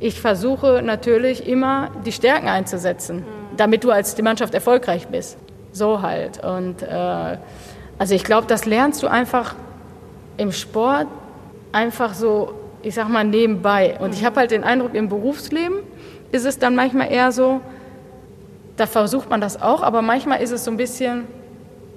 ich 0.00 0.22
versuche 0.22 0.80
natürlich 0.82 1.46
immer 1.46 1.90
die 2.06 2.12
Stärken 2.12 2.48
einzusetzen, 2.48 3.26
damit 3.58 3.84
du 3.84 3.90
als 3.90 4.14
die 4.14 4.22
Mannschaft 4.22 4.54
erfolgreich 4.54 5.08
bist. 5.08 5.36
So 5.72 6.00
halt. 6.00 6.42
Und 6.42 6.80
äh, 6.82 7.36
also 7.98 8.14
ich 8.14 8.24
glaube, 8.24 8.46
das 8.46 8.64
lernst 8.64 9.02
du 9.02 9.06
einfach 9.06 9.54
im 10.38 10.50
Sport 10.50 11.08
einfach 11.72 12.14
so, 12.14 12.54
ich 12.82 12.94
sag 12.94 13.08
mal, 13.08 13.24
nebenbei. 13.24 13.96
Und 14.00 14.14
ich 14.14 14.24
habe 14.24 14.40
halt 14.40 14.50
den 14.50 14.64
Eindruck, 14.64 14.94
im 14.94 15.08
Berufsleben 15.08 15.78
ist 16.32 16.44
es 16.44 16.58
dann 16.58 16.74
manchmal 16.74 17.10
eher 17.10 17.32
so, 17.32 17.60
da 18.76 18.86
versucht 18.86 19.30
man 19.30 19.40
das 19.40 19.60
auch, 19.60 19.82
aber 19.82 20.02
manchmal 20.02 20.40
ist 20.40 20.50
es 20.50 20.64
so 20.64 20.70
ein 20.70 20.76
bisschen, 20.76 21.26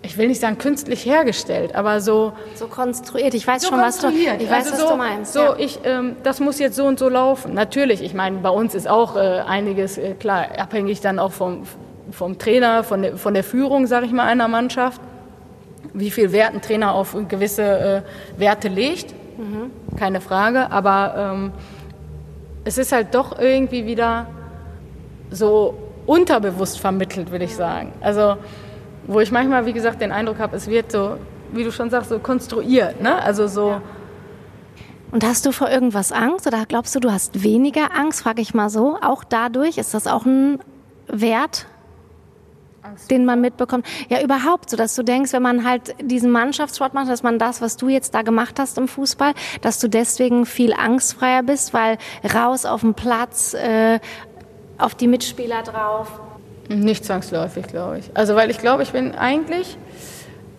ich 0.02 0.18
will 0.18 0.28
nicht 0.28 0.42
sagen 0.42 0.58
künstlich 0.58 1.06
hergestellt, 1.06 1.76
aber 1.76 2.02
so 2.02 2.34
so 2.56 2.68
konstruiert. 2.68 3.34
Ich 3.34 3.46
weiß 3.46 3.62
so 3.62 3.70
schon, 3.70 3.80
was 3.80 4.00
du, 4.00 4.10
ich 4.10 4.26
weiß, 4.28 4.72
also 4.72 4.72
was 4.72 4.80
so, 4.80 4.90
du 4.90 4.96
meinst. 4.96 5.34
So, 5.34 5.40
ja. 5.40 5.56
ich, 5.58 5.80
ähm, 5.84 6.16
das 6.24 6.40
muss 6.40 6.60
jetzt 6.60 6.76
so 6.76 6.86
und 6.86 6.98
so 6.98 7.10
laufen. 7.10 7.54
Natürlich, 7.54 8.02
ich 8.02 8.14
meine, 8.14 8.38
bei 8.38 8.50
uns 8.50 8.74
ist 8.74 8.88
auch 8.88 9.16
äh, 9.16 9.20
einiges 9.20 9.98
äh, 9.98 10.14
klar 10.14 10.48
abhängig 10.58 11.02
dann 11.02 11.20
auch 11.20 11.32
vom 11.32 11.64
vom 12.12 12.38
Trainer, 12.38 12.84
von 12.84 13.02
der, 13.02 13.18
von 13.18 13.34
der 13.34 13.44
Führung, 13.44 13.88
sage 13.88 14.06
ich 14.06 14.12
mal, 14.12 14.26
einer 14.26 14.48
Mannschaft. 14.48 15.02
Wie 15.94 16.12
viel 16.12 16.32
Wert 16.32 16.54
ein 16.54 16.62
Trainer 16.62 16.94
auf 16.94 17.16
gewisse 17.28 17.64
äh, 17.64 18.02
Werte 18.40 18.68
legt, 18.68 19.14
mhm. 19.42 19.98
keine 19.98 20.22
Frage. 20.22 20.72
Aber 20.72 21.16
ähm, 21.18 21.52
es 22.64 22.78
ist 22.78 22.92
halt 22.92 23.14
doch 23.16 23.40
irgendwie 23.40 23.86
wieder 23.86 24.28
so 25.30 25.78
unterbewusst 26.06 26.80
vermittelt, 26.80 27.32
will 27.32 27.42
ich 27.42 27.56
sagen. 27.56 27.94
Also 28.02 28.38
wo 29.08 29.20
ich 29.20 29.32
manchmal, 29.32 29.66
wie 29.66 29.74
gesagt, 29.74 30.02
den 30.02 30.12
Eindruck 30.12 30.40
habe, 30.40 30.56
es 30.56 30.68
wird 30.68 30.92
so, 30.92 31.18
wie 31.52 31.64
du 31.64 31.72
schon 31.72 31.90
sagst, 31.90 32.10
so 32.10 32.20
konstruiert. 32.20 33.02
Ne? 33.02 33.22
Also 33.22 33.48
so. 33.48 33.70
Ja. 33.72 33.82
Und 35.12 35.26
hast 35.26 35.46
du 35.46 35.52
vor 35.52 35.70
irgendwas 35.70 36.12
Angst 36.12 36.48
oder 36.48 36.66
glaubst 36.66 36.96
du, 36.96 37.00
du 37.00 37.12
hast 37.12 37.44
weniger 37.44 37.90
Angst, 37.98 38.22
frage 38.22 38.42
ich 38.42 38.54
mal 38.54 38.70
so, 38.70 38.98
auch 39.02 39.24
dadurch? 39.24 39.78
Ist 39.78 39.94
das 39.94 40.08
auch 40.08 40.26
ein 40.26 40.60
Wert. 41.08 41.66
Den 43.10 43.26
man 43.26 43.42
mitbekommt? 43.42 43.86
Ja, 44.10 44.22
überhaupt, 44.22 44.70
so 44.70 44.78
dass 44.78 44.96
du 44.96 45.04
denkst, 45.04 45.34
wenn 45.34 45.44
man 45.44 45.66
halt 45.68 45.96
diesen 46.02 46.32
Mannschaftssport 46.32 46.94
macht, 46.94 47.10
dass 47.10 47.24
man 47.24 47.40
das, 47.40 47.62
was 47.62 47.78
du 47.78 47.90
jetzt 47.90 48.14
da 48.16 48.22
gemacht 48.22 48.60
hast 48.60 48.78
im 48.78 48.88
Fußball, 48.88 49.34
dass 49.62 49.80
du 49.80 49.88
deswegen 49.88 50.46
viel 50.46 50.74
angstfreier 50.74 51.44
bist, 51.44 51.74
weil 51.74 51.98
raus 52.34 52.66
auf 52.66 52.82
dem 52.82 52.94
Platz, 52.94 53.54
äh, 53.54 54.00
auf 54.78 54.96
die 54.96 55.08
Mitspieler 55.08 55.64
drauf. 55.64 56.20
Nicht 56.70 57.06
zwangsläufig, 57.06 57.68
glaube 57.68 58.00
ich. 58.00 58.12
Also, 58.14 58.36
weil 58.36 58.50
ich 58.50 58.60
glaube, 58.60 58.84
ich 58.84 58.92
bin 58.92 59.14
eigentlich, 59.16 59.78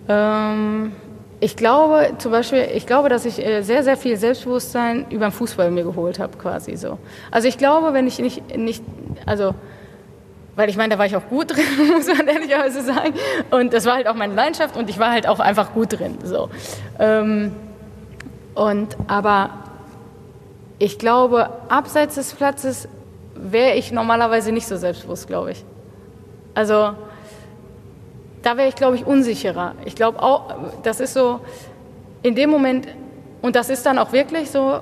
ähm, 0.08 0.92
ich 1.40 1.56
glaube 1.56 2.12
zum 2.18 2.30
Beispiel, 2.30 2.68
ich 2.74 2.86
glaube, 2.86 3.08
dass 3.08 3.24
ich 3.24 3.44
äh, 3.44 3.62
sehr, 3.62 3.82
sehr 3.82 3.96
viel 3.96 4.16
Selbstbewusstsein 4.16 5.06
über 5.10 5.26
den 5.26 5.32
Fußball 5.32 5.70
mir 5.70 5.84
geholt 5.84 6.18
habe, 6.18 6.36
quasi 6.36 6.76
so. 6.76 6.98
Also, 7.30 7.48
ich 7.48 7.58
glaube, 7.58 7.94
wenn 7.94 8.06
ich 8.06 8.18
nicht, 8.18 8.56
nicht 8.56 8.84
also, 9.26 9.54
weil 10.54 10.68
ich 10.68 10.76
meine, 10.76 10.94
da 10.94 10.98
war 10.98 11.06
ich 11.06 11.16
auch 11.16 11.28
gut 11.28 11.50
drin, 11.50 11.64
muss 11.96 12.06
man 12.06 12.26
ehrlicherweise 12.26 12.82
sagen. 12.82 13.14
Und 13.50 13.72
das 13.72 13.86
war 13.86 13.94
halt 13.94 14.06
auch 14.06 14.14
meine 14.14 14.34
Leidenschaft 14.34 14.76
und 14.76 14.90
ich 14.90 14.98
war 14.98 15.10
halt 15.10 15.26
auch 15.26 15.40
einfach 15.40 15.72
gut 15.72 15.98
drin. 15.98 16.18
So. 16.24 16.50
Ähm, 16.98 17.52
und 18.54 18.96
aber 19.06 19.50
ich 20.78 20.98
glaube, 20.98 21.50
abseits 21.68 22.16
des 22.16 22.34
Platzes 22.34 22.88
wäre 23.34 23.76
ich 23.76 23.92
normalerweise 23.92 24.52
nicht 24.52 24.66
so 24.66 24.76
selbstbewusst, 24.76 25.26
glaube 25.26 25.52
ich. 25.52 25.64
Also 26.54 26.94
da 28.42 28.56
wäre 28.56 28.68
ich, 28.68 28.74
glaube 28.74 28.96
ich, 28.96 29.06
unsicherer. 29.06 29.74
Ich 29.84 29.94
glaube 29.94 30.22
auch, 30.22 30.54
das 30.82 31.00
ist 31.00 31.14
so 31.14 31.40
in 32.22 32.34
dem 32.34 32.50
Moment, 32.50 32.88
und 33.40 33.56
das 33.56 33.70
ist 33.70 33.86
dann 33.86 33.98
auch 33.98 34.12
wirklich 34.12 34.50
so, 34.50 34.80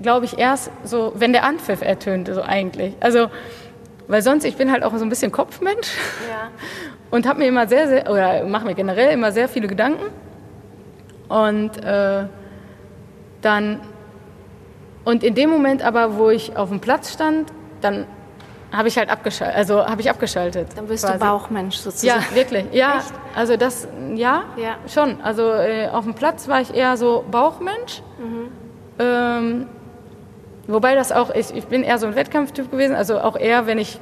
glaube 0.00 0.24
ich, 0.24 0.38
erst 0.38 0.70
so, 0.84 1.12
wenn 1.16 1.32
der 1.32 1.44
Anpfiff 1.44 1.82
ertönt, 1.82 2.28
so 2.32 2.42
eigentlich. 2.42 2.94
Also, 3.00 3.28
weil 4.08 4.22
sonst, 4.22 4.44
ich 4.44 4.56
bin 4.56 4.72
halt 4.72 4.82
auch 4.82 4.96
so 4.96 5.04
ein 5.04 5.10
bisschen 5.10 5.30
Kopfmensch 5.30 5.96
ja. 6.28 6.48
und 7.10 7.26
habe 7.28 7.40
mir 7.40 7.46
immer 7.46 7.68
sehr, 7.68 7.86
sehr, 7.88 8.10
oder 8.10 8.44
mache 8.44 8.64
mir 8.64 8.74
generell 8.74 9.12
immer 9.12 9.30
sehr 9.32 9.48
viele 9.48 9.68
Gedanken. 9.68 10.06
Und 11.28 11.84
äh, 11.84 12.24
dann, 13.42 13.80
und 15.04 15.22
in 15.22 15.34
dem 15.34 15.50
Moment 15.50 15.82
aber, 15.82 16.16
wo 16.16 16.30
ich 16.30 16.56
auf 16.56 16.70
dem 16.70 16.80
Platz 16.80 17.12
stand, 17.12 17.52
dann 17.82 18.06
habe 18.72 18.88
ich 18.88 18.98
halt 18.98 19.10
abgeschaltet, 19.10 19.56
also 19.56 19.86
habe 19.86 20.00
ich 20.00 20.10
abgeschaltet. 20.10 20.68
Dann 20.74 20.86
bist 20.86 21.04
quasi. 21.04 21.18
du 21.18 21.24
Bauchmensch 21.24 21.76
sozusagen. 21.76 22.24
Ja, 22.30 22.36
wirklich. 22.36 22.64
Ja, 22.72 22.98
Echt? 22.98 23.12
also 23.34 23.56
das, 23.56 23.88
ja, 24.14 24.44
ja. 24.56 24.76
schon. 24.88 25.20
Also 25.22 25.50
äh, 25.52 25.88
auf 25.88 26.04
dem 26.04 26.14
Platz 26.14 26.48
war 26.48 26.60
ich 26.60 26.74
eher 26.74 26.96
so 26.96 27.24
Bauchmensch. 27.30 28.02
Mhm. 28.18 28.48
Ähm, 28.98 29.66
wobei 30.68 30.94
das 30.94 31.10
auch, 31.10 31.34
ich, 31.34 31.54
ich 31.54 31.64
bin 31.64 31.82
eher 31.82 31.98
so 31.98 32.06
ein 32.06 32.14
Wettkampftyp 32.14 32.70
gewesen, 32.70 32.94
also 32.94 33.18
auch 33.20 33.36
eher, 33.36 33.66
wenn 33.66 33.78
ich 33.78 33.98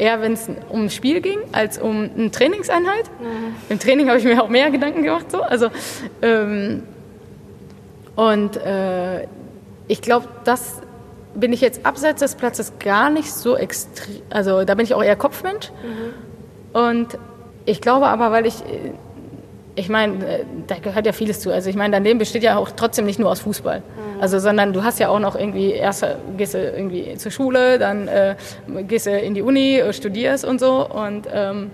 eher 0.00 0.22
wenn 0.22 0.32
es 0.32 0.48
um 0.70 0.84
ein 0.84 0.90
Spiel 0.90 1.20
ging, 1.20 1.38
als 1.52 1.78
um 1.78 2.08
eine 2.16 2.30
Trainingseinheit. 2.30 3.10
Mhm. 3.20 3.54
Im 3.68 3.78
Training 3.78 4.08
habe 4.08 4.18
ich 4.18 4.24
mir 4.24 4.42
auch 4.42 4.48
mehr 4.48 4.70
Gedanken 4.70 5.02
gemacht. 5.02 5.30
So. 5.30 5.42
Also, 5.42 5.68
ähm, 6.22 6.84
und 8.16 8.56
äh, 8.56 9.26
ich 9.88 10.00
glaube, 10.00 10.26
das 10.44 10.80
bin 11.34 11.52
ich 11.52 11.60
jetzt 11.60 11.84
abseits 11.84 12.20
des 12.20 12.34
Platzes 12.34 12.72
gar 12.78 13.10
nicht 13.10 13.30
so 13.30 13.56
extrem, 13.56 14.22
also 14.30 14.64
da 14.64 14.74
bin 14.74 14.84
ich 14.84 14.94
auch 14.94 15.02
eher 15.02 15.16
Kopfmensch. 15.16 15.70
Mhm. 15.82 16.78
Und 16.78 17.18
ich 17.66 17.80
glaube 17.80 18.06
aber, 18.06 18.32
weil 18.32 18.46
ich, 18.46 18.54
ich 19.76 19.88
meine, 19.88 20.26
äh, 20.26 20.44
da 20.66 20.76
gehört 20.78 21.06
ja 21.06 21.12
vieles 21.12 21.40
zu. 21.40 21.52
Also 21.52 21.70
ich 21.70 21.76
meine, 21.76 21.92
dein 21.92 22.04
Leben 22.04 22.18
besteht 22.18 22.42
ja 22.42 22.56
auch 22.56 22.70
trotzdem 22.70 23.06
nicht 23.06 23.18
nur 23.18 23.30
aus 23.30 23.40
Fußball. 23.40 23.80
Mhm. 23.80 24.20
Also, 24.20 24.38
sondern 24.38 24.72
du 24.72 24.82
hast 24.82 24.98
ja 24.98 25.08
auch 25.08 25.20
noch 25.20 25.36
irgendwie, 25.36 25.72
erst 25.72 26.04
gehst 26.36 26.54
du 26.54 26.58
irgendwie 26.58 27.16
zur 27.16 27.30
Schule, 27.30 27.78
dann 27.78 28.08
äh, 28.08 28.34
gehst 28.86 29.06
du 29.06 29.18
in 29.18 29.34
die 29.34 29.42
Uni, 29.42 29.78
äh, 29.78 29.92
studierst 29.92 30.44
und 30.44 30.60
so. 30.60 30.86
Und 30.88 31.28
ähm, 31.32 31.70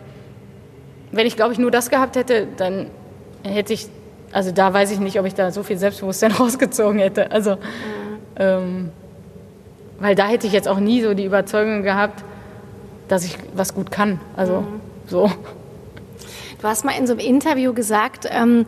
wenn 1.13 1.27
ich, 1.27 1.37
glaube 1.37 1.53
ich, 1.53 1.59
nur 1.59 1.71
das 1.71 1.91
gehabt 1.91 2.17
hätte, 2.17 2.47
dann 2.57 2.87
hätte 3.43 3.73
ich, 3.73 3.89
also 4.33 4.53
da 4.53 4.73
weiß 4.73 4.91
ich 4.91 5.01
nicht, 5.01 5.19
ob 5.19 5.27
ich 5.27 5.35
da 5.35 5.51
so 5.51 5.63
viel 5.63 5.79
Selbstbewusstsein 5.79 6.33
rausgezogen 6.41 6.99
hätte. 6.99 7.31
Also, 7.31 7.53
mhm. 7.53 7.59
ähm, 8.39 8.91
weil 9.99 10.15
da 10.15 10.27
hätte 10.27 10.47
ich 10.47 10.53
jetzt 10.53 10.69
auch 10.69 10.79
nie 10.79 11.01
so 11.01 11.15
die 11.15 11.25
Überzeugung 11.25 11.83
gehabt, 11.83 12.23
dass 13.09 13.25
ich 13.25 13.39
was 13.55 13.75
gut 13.75 13.91
kann. 13.91 14.21
Also 14.37 14.61
mhm. 14.61 14.81
so. 15.07 15.31
Du 16.67 16.71
hast 16.71 16.85
mal 16.85 16.99
in 16.99 17.07
so 17.07 17.13
einem 17.13 17.21
Interview 17.21 17.73
gesagt, 17.75 18.27
ähm, 18.29 18.67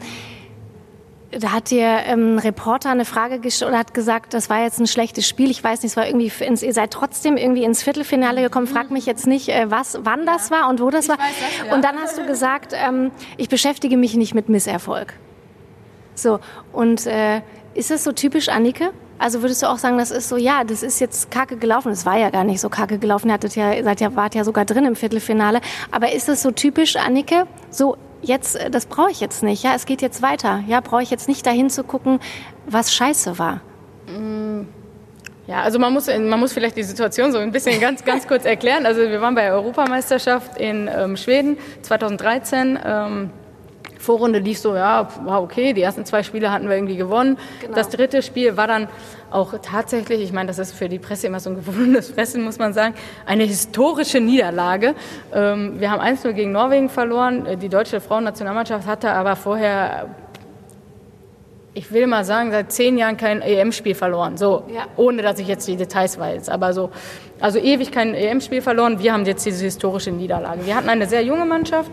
da 1.32 1.50
hat 1.50 1.72
dir 1.72 1.84
ähm, 2.06 2.36
ein 2.36 2.38
Reporter 2.38 2.90
eine 2.90 3.04
Frage 3.04 3.40
gestellt 3.40 3.70
oder 3.70 3.78
hat 3.80 3.92
gesagt, 3.92 4.34
das 4.34 4.48
war 4.48 4.62
jetzt 4.62 4.78
ein 4.78 4.86
schlechtes 4.86 5.26
Spiel. 5.26 5.50
Ich 5.50 5.64
weiß 5.64 5.82
nicht, 5.82 5.90
es 5.90 5.96
war 5.96 6.06
irgendwie, 6.06 6.30
ins, 6.44 6.62
ihr 6.62 6.72
seid 6.72 6.92
trotzdem 6.92 7.36
irgendwie 7.36 7.64
ins 7.64 7.82
Viertelfinale 7.82 8.40
gekommen. 8.40 8.68
Frag 8.68 8.92
mich 8.92 9.04
jetzt 9.04 9.26
nicht, 9.26 9.48
äh, 9.48 9.68
was, 9.68 9.98
wann 10.04 10.26
das 10.26 10.52
war 10.52 10.68
und 10.68 10.80
wo 10.80 10.90
das 10.90 11.06
ich 11.06 11.10
war. 11.10 11.16
Das, 11.16 11.66
ja. 11.66 11.74
Und 11.74 11.82
dann 11.82 11.96
hast 11.96 12.16
du 12.16 12.24
gesagt, 12.24 12.72
ähm, 12.72 13.10
ich 13.36 13.48
beschäftige 13.48 13.96
mich 13.96 14.14
nicht 14.14 14.32
mit 14.32 14.48
Misserfolg. 14.48 15.14
So, 16.14 16.38
und 16.72 17.04
äh, 17.04 17.42
ist 17.74 17.90
das 17.90 18.04
so 18.04 18.12
typisch 18.12 18.48
Annike? 18.48 18.92
Also 19.18 19.42
würdest 19.42 19.62
du 19.62 19.66
auch 19.66 19.78
sagen, 19.78 19.98
das 19.98 20.10
ist 20.10 20.28
so, 20.28 20.36
ja, 20.36 20.64
das 20.64 20.82
ist 20.82 21.00
jetzt 21.00 21.30
kacke 21.30 21.56
gelaufen. 21.56 21.90
Es 21.90 22.06
war 22.06 22.16
ja 22.16 22.30
gar 22.30 22.44
nicht 22.44 22.60
so 22.60 22.68
kacke 22.68 22.98
gelaufen. 22.98 23.28
Ihr 23.28 23.38
ja, 23.54 23.82
seid 23.82 24.00
ja, 24.00 24.14
wart 24.14 24.34
ja 24.34 24.44
sogar 24.44 24.64
drin 24.64 24.84
im 24.84 24.96
Viertelfinale. 24.96 25.60
Aber 25.90 26.12
ist 26.12 26.28
das 26.28 26.42
so 26.42 26.50
typisch, 26.50 26.96
Annike? 26.96 27.46
So, 27.70 27.96
jetzt, 28.22 28.56
äh, 28.56 28.70
das 28.70 28.86
brauche 28.86 29.10
ich 29.10 29.20
jetzt 29.20 29.42
nicht. 29.42 29.62
Ja, 29.62 29.74
es 29.74 29.86
geht 29.86 30.02
jetzt 30.02 30.22
weiter. 30.22 30.62
Ja, 30.66 30.80
brauche 30.80 31.02
ich 31.02 31.10
jetzt 31.10 31.28
nicht 31.28 31.44
dahin 31.44 31.70
zu 31.70 31.82
gucken, 31.82 32.20
was 32.66 32.92
scheiße 32.94 33.38
war. 33.38 33.60
Ja, 35.46 35.62
also 35.62 35.78
man 35.78 35.92
muss, 35.92 36.06
man 36.06 36.38
muss 36.38 36.52
vielleicht 36.52 36.76
die 36.76 36.82
Situation 36.82 37.32
so 37.32 37.38
ein 37.38 37.52
bisschen 37.52 37.80
ganz, 37.80 38.04
ganz 38.04 38.28
kurz 38.28 38.44
erklären. 38.44 38.86
Also 38.86 39.00
wir 39.00 39.20
waren 39.20 39.34
bei 39.34 39.42
der 39.42 39.54
Europameisterschaft 39.54 40.58
in 40.58 40.88
ähm, 40.94 41.16
Schweden 41.16 41.56
2013. 41.82 42.78
Ähm, 42.84 43.30
Vorrunde 43.98 44.38
lief 44.38 44.58
so, 44.58 44.74
ja, 44.74 45.08
war 45.24 45.42
okay, 45.42 45.72
die 45.72 45.82
ersten 45.82 46.04
zwei 46.04 46.22
Spiele 46.22 46.50
hatten 46.50 46.68
wir 46.68 46.76
irgendwie 46.76 46.96
gewonnen. 46.96 47.36
Genau. 47.60 47.74
Das 47.74 47.88
dritte 47.88 48.22
Spiel 48.22 48.56
war 48.56 48.66
dann 48.66 48.88
auch 49.30 49.54
tatsächlich, 49.60 50.22
ich 50.22 50.32
meine, 50.32 50.46
das 50.46 50.58
ist 50.58 50.72
für 50.72 50.88
die 50.88 50.98
Presse 50.98 51.26
immer 51.26 51.40
so 51.40 51.50
ein 51.50 51.56
gewundenes 51.56 52.10
Fressen, 52.10 52.42
muss 52.42 52.58
man 52.58 52.72
sagen, 52.72 52.94
eine 53.26 53.44
historische 53.44 54.20
Niederlage. 54.20 54.94
Ähm, 55.34 55.80
wir 55.80 55.90
haben 55.90 56.00
1-0 56.00 56.32
gegen 56.32 56.52
Norwegen 56.52 56.88
verloren. 56.88 57.46
Die 57.60 57.68
deutsche 57.68 58.00
Frauennationalmannschaft 58.00 58.86
hatte 58.86 59.10
aber 59.10 59.36
vorher 59.36 60.08
ich 61.78 61.92
will 61.92 62.08
mal 62.08 62.24
sagen, 62.24 62.50
seit 62.50 62.72
zehn 62.72 62.98
Jahren 62.98 63.16
kein 63.16 63.40
EM-Spiel 63.40 63.94
verloren. 63.94 64.36
So, 64.36 64.64
ja. 64.74 64.86
ohne 64.96 65.22
dass 65.22 65.38
ich 65.38 65.46
jetzt 65.46 65.68
die 65.68 65.76
Details 65.76 66.18
weiß. 66.18 66.48
Aber 66.48 66.72
so, 66.72 66.90
also 67.38 67.60
ewig 67.60 67.92
kein 67.92 68.14
EM-Spiel 68.14 68.62
verloren. 68.62 68.98
Wir 68.98 69.12
haben 69.12 69.24
jetzt 69.26 69.46
diese 69.46 69.64
historische 69.64 70.10
Niederlage. 70.10 70.66
Wir 70.66 70.74
hatten 70.74 70.88
eine 70.88 71.06
sehr 71.06 71.22
junge 71.22 71.44
Mannschaft. 71.44 71.92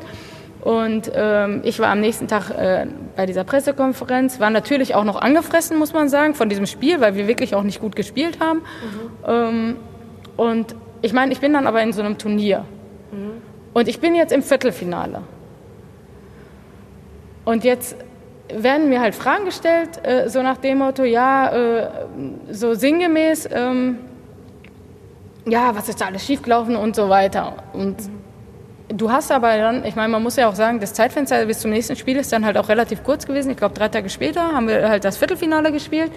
Und 0.66 1.12
ähm, 1.14 1.62
ich 1.64 1.78
war 1.78 1.90
am 1.90 2.00
nächsten 2.00 2.28
Tag 2.28 2.50
äh, 2.50 2.88
bei 3.16 3.28
dieser 3.28 3.44
Pressekonferenz, 3.44 4.40
war 4.40 4.50
natürlich 4.50 4.96
auch 4.96 5.04
noch 5.04 5.22
angefressen, 5.22 5.78
muss 5.78 5.94
man 5.94 6.10
sagen, 6.10 6.34
von 6.34 6.50
diesem 6.50 6.66
Spiel, 6.66 7.00
weil 7.02 7.14
wir 7.14 7.28
wirklich 7.28 7.54
auch 7.54 7.62
nicht 7.62 7.80
gut 7.80 7.96
gespielt 7.96 8.40
haben. 8.40 8.62
Mhm. 8.62 8.64
Ähm, 9.28 9.76
und 10.38 10.76
ich 11.04 11.14
meine, 11.14 11.34
ich 11.34 11.40
bin 11.40 11.54
dann 11.54 11.68
aber 11.68 11.84
in 11.84 11.94
so 11.94 12.02
einem 12.02 12.18
Turnier. 12.18 12.66
Mhm. 13.12 13.44
Und 13.76 13.88
ich 13.88 14.00
bin 14.00 14.16
jetzt 14.16 14.34
im 14.34 14.42
Viertelfinale. 14.42 15.22
Und 17.46 17.64
jetzt 17.64 17.96
werden 18.52 18.90
mir 18.90 19.02
halt 19.02 19.14
Fragen 19.14 19.46
gestellt, 19.46 20.00
äh, 20.02 20.30
so 20.30 20.42
nach 20.42 20.58
dem 20.58 20.80
Motto, 20.80 21.04
ja, 21.04 21.52
äh, 21.52 21.90
so 22.50 22.74
sinngemäß, 22.74 23.50
ähm, 23.54 24.00
ja, 25.46 25.76
was 25.76 25.90
ist 25.90 26.02
da 26.02 26.06
alles 26.06 26.26
schiefgelaufen 26.26 26.76
und 26.76 26.96
so 26.96 27.08
weiter. 27.08 27.54
Und 27.74 28.02
mhm 28.02 28.25
Du 28.90 29.12
hast 29.12 29.32
aber 29.32 29.58
dann, 29.58 29.84
ich 29.84 29.96
meine, 29.96 30.10
man 30.10 30.22
muss 30.22 30.36
ja 30.36 30.48
auch 30.48 30.56
sagen, 30.56 30.80
das 30.80 30.94
Zeitfenster 30.94 31.46
bis 31.46 31.60
zum 31.60 31.72
nächsten 31.72 31.96
Spiel 31.96 32.18
ist 32.18 32.32
dann 32.32 32.46
halt 32.46 32.58
auch 32.58 32.70
relativ 32.70 33.04
kurz 33.04 33.26
gewesen. 33.26 33.52
Ich 33.52 33.58
glaube, 33.58 33.74
drei 33.74 33.90
Tage 33.90 34.10
später 34.10 34.42
haben 34.54 34.68
wir 34.68 34.88
halt 34.88 35.04
das 35.04 35.18
Viertelfinale 35.18 35.72
gespielt. 35.72 36.12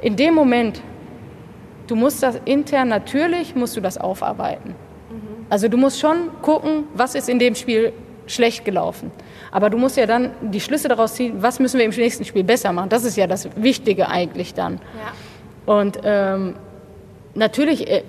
In 0.00 0.16
dem 0.16 0.34
Moment, 0.34 0.82
du 1.86 1.94
musst 1.94 2.22
das 2.22 2.40
intern, 2.44 2.88
natürlich 2.88 3.54
musst 3.54 3.76
du 3.76 3.80
das 3.80 3.96
aufarbeiten. 3.96 4.74
Also 5.50 5.68
du 5.68 5.76
musst 5.76 6.00
schon 6.00 6.30
gucken, 6.42 6.84
was 6.94 7.14
ist 7.14 7.28
in 7.28 7.38
dem 7.38 7.54
Spiel 7.54 7.92
schlecht 8.26 8.64
gelaufen. 8.64 9.10
Aber 9.50 9.68
du 9.68 9.76
musst 9.76 9.96
ja 9.96 10.06
dann 10.06 10.30
die 10.40 10.60
Schlüsse 10.60 10.88
daraus 10.88 11.14
ziehen, 11.14 11.42
was 11.42 11.58
müssen 11.58 11.78
wir 11.78 11.84
im 11.84 11.90
nächsten 11.90 12.24
Spiel 12.24 12.44
besser 12.44 12.72
machen. 12.72 12.88
Das 12.88 13.04
ist 13.04 13.16
ja 13.16 13.26
das 13.26 13.48
Wichtige 13.56 14.08
eigentlich 14.08 14.54
dann. 14.54 14.80
Ja. 15.66 15.74
Und 15.74 15.98
ähm, 16.04 16.54
natürlich 17.34 17.88
äh, 17.90 18.04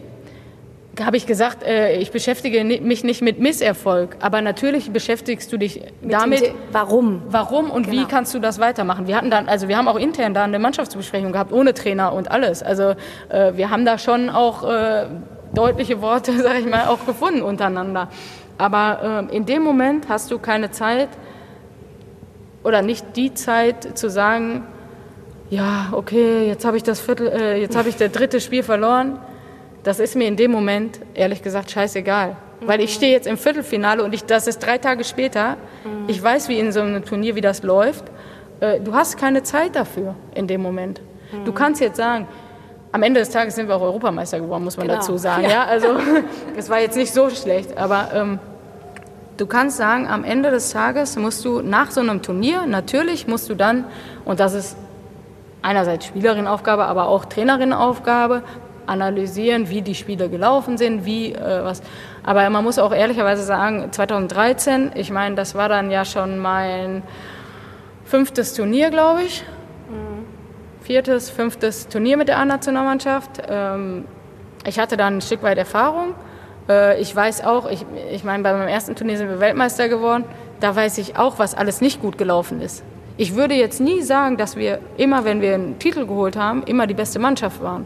habe 0.99 1.15
ich 1.15 1.25
gesagt, 1.25 1.63
äh, 1.63 1.95
ich 1.97 2.11
beschäftige 2.11 2.63
mich 2.63 3.03
nicht 3.03 3.21
mit 3.21 3.39
Misserfolg, 3.39 4.17
aber 4.19 4.41
natürlich 4.41 4.91
beschäftigst 4.91 5.51
du 5.51 5.57
dich 5.57 5.81
mit 6.01 6.11
damit, 6.11 6.53
warum, 6.71 7.21
warum 7.27 7.71
und 7.71 7.87
genau. 7.87 8.01
wie 8.01 8.05
kannst 8.05 8.33
du 8.33 8.39
das 8.39 8.59
weitermachen. 8.59 9.07
Wir 9.07 9.15
hatten 9.15 9.31
dann, 9.31 9.47
also 9.47 9.69
wir 9.69 9.77
haben 9.77 9.87
auch 9.87 9.97
intern 9.97 10.33
da 10.33 10.43
eine 10.43 10.59
Mannschaftsbesprechung 10.59 11.31
gehabt 11.31 11.53
ohne 11.53 11.73
Trainer 11.73 12.11
und 12.13 12.29
alles. 12.29 12.61
Also 12.61 12.95
äh, 13.29 13.53
wir 13.55 13.69
haben 13.69 13.85
da 13.85 13.97
schon 13.97 14.29
auch 14.29 14.69
äh, 14.69 15.05
deutliche 15.53 16.01
Worte, 16.01 16.33
sage 16.41 16.59
ich 16.59 16.65
mal, 16.65 16.87
auch 16.87 17.05
gefunden 17.05 17.41
untereinander. 17.41 18.09
Aber 18.57 19.27
äh, 19.31 19.35
in 19.35 19.45
dem 19.45 19.63
Moment 19.63 20.09
hast 20.09 20.29
du 20.29 20.39
keine 20.39 20.71
Zeit 20.71 21.09
oder 22.63 22.81
nicht 22.81 23.15
die 23.15 23.33
Zeit 23.33 23.97
zu 23.97 24.09
sagen, 24.09 24.65
ja, 25.49 25.89
okay, 25.93 26.47
jetzt 26.47 26.65
habe 26.65 26.77
ich 26.77 26.83
das 26.83 26.99
Viertel, 26.99 27.27
äh, 27.27 27.61
jetzt 27.61 27.75
habe 27.75 27.89
ich 27.89 27.95
das 27.95 28.11
dritte 28.11 28.39
Spiel 28.39 28.63
verloren. 28.63 29.19
Das 29.83 29.99
ist 29.99 30.15
mir 30.15 30.27
in 30.27 30.35
dem 30.35 30.51
Moment 30.51 30.99
ehrlich 31.13 31.41
gesagt 31.41 31.71
scheißegal, 31.71 32.35
mhm. 32.59 32.67
weil 32.67 32.81
ich 32.81 32.93
stehe 32.93 33.11
jetzt 33.11 33.27
im 33.27 33.37
Viertelfinale 33.37 34.03
und 34.03 34.13
ich, 34.13 34.25
das 34.25 34.47
ist 34.47 34.59
drei 34.59 34.77
Tage 34.77 35.03
später. 35.03 35.57
Mhm. 35.83 36.05
Ich 36.07 36.21
weiß, 36.21 36.49
wie 36.49 36.59
in 36.59 36.71
so 36.71 36.81
einem 36.81 37.03
Turnier 37.03 37.35
wie 37.35 37.41
das 37.41 37.63
läuft. 37.63 38.05
Äh, 38.59 38.79
du 38.79 38.93
hast 38.93 39.17
keine 39.17 39.43
Zeit 39.43 39.75
dafür 39.75 40.15
in 40.35 40.47
dem 40.47 40.61
Moment. 40.61 41.01
Mhm. 41.31 41.45
Du 41.45 41.51
kannst 41.51 41.81
jetzt 41.81 41.97
sagen, 41.97 42.27
am 42.91 43.03
Ende 43.03 43.21
des 43.21 43.29
Tages 43.29 43.55
sind 43.55 43.67
wir 43.67 43.75
auch 43.75 43.81
Europameister 43.81 44.39
geworden, 44.39 44.63
muss 44.63 44.77
man 44.77 44.87
genau. 44.87 44.99
dazu 44.99 45.17
sagen. 45.17 45.43
Ja. 45.43 45.49
ja 45.49 45.63
also 45.65 45.87
es 46.57 46.69
war 46.69 46.79
jetzt 46.79 46.97
nicht 46.97 47.13
so 47.13 47.29
schlecht, 47.29 47.77
aber 47.77 48.09
ähm, 48.13 48.39
du 49.37 49.45
kannst 49.47 49.77
sagen, 49.77 50.07
am 50.07 50.23
Ende 50.23 50.51
des 50.51 50.71
Tages 50.71 51.15
musst 51.17 51.43
du 51.45 51.61
nach 51.61 51.89
so 51.91 52.01
einem 52.01 52.21
Turnier, 52.21 52.65
natürlich 52.67 53.27
musst 53.27 53.49
du 53.49 53.55
dann, 53.55 53.85
und 54.25 54.39
das 54.39 54.53
ist 54.53 54.77
einerseits 55.61 56.05
Spielerinnenaufgabe, 56.05 56.83
aber 56.83 57.07
auch 57.07 57.25
Trainerinnenaufgabe, 57.25 58.43
analysieren, 58.85 59.69
wie 59.69 59.81
die 59.81 59.95
Spiele 59.95 60.29
gelaufen 60.29 60.77
sind, 60.77 61.05
wie 61.05 61.33
äh, 61.33 61.63
was. 61.63 61.81
Aber 62.23 62.49
man 62.49 62.63
muss 62.63 62.79
auch 62.79 62.93
ehrlicherweise 62.93 63.43
sagen, 63.43 63.91
2013, 63.91 64.91
ich 64.95 65.11
meine, 65.11 65.35
das 65.35 65.55
war 65.55 65.69
dann 65.69 65.91
ja 65.91 66.05
schon 66.05 66.37
mein 66.39 67.03
fünftes 68.05 68.53
Turnier, 68.53 68.89
glaube 68.89 69.23
ich 69.23 69.43
viertes, 70.81 71.29
fünftes 71.29 71.87
Turnier 71.87 72.17
mit 72.17 72.27
der 72.27 72.37
A-Nationalmannschaft. 72.39 73.41
Ähm, 73.47 74.05
ich 74.65 74.79
hatte 74.79 74.97
dann 74.97 75.17
ein 75.17 75.21
Stück 75.21 75.43
weit 75.43 75.57
Erfahrung. 75.57 76.15
Äh, 76.67 76.99
ich 76.99 77.15
weiß 77.15 77.45
auch, 77.45 77.69
ich, 77.69 77.85
ich 78.11 78.23
meine, 78.23 78.43
bei 78.43 78.51
meinem 78.53 78.67
ersten 78.67 78.95
Turnier 78.95 79.17
sind 79.17 79.29
wir 79.29 79.39
Weltmeister 79.39 79.87
geworden. 79.87 80.25
Da 80.59 80.75
weiß 80.75 80.97
ich 80.97 81.17
auch, 81.17 81.39
was 81.39 81.55
alles 81.55 81.81
nicht 81.81 82.01
gut 82.01 82.17
gelaufen 82.17 82.61
ist. 82.61 82.83
Ich 83.17 83.35
würde 83.35 83.55
jetzt 83.55 83.79
nie 83.79 84.01
sagen, 84.01 84.37
dass 84.37 84.55
wir 84.55 84.79
immer, 84.97 85.23
wenn 85.23 85.41
wir 85.41 85.53
einen 85.53 85.79
Titel 85.79 86.05
geholt 86.05 86.35
haben, 86.35 86.63
immer 86.63 86.87
die 86.87 86.93
beste 86.93 87.19
Mannschaft 87.19 87.61
waren. 87.61 87.85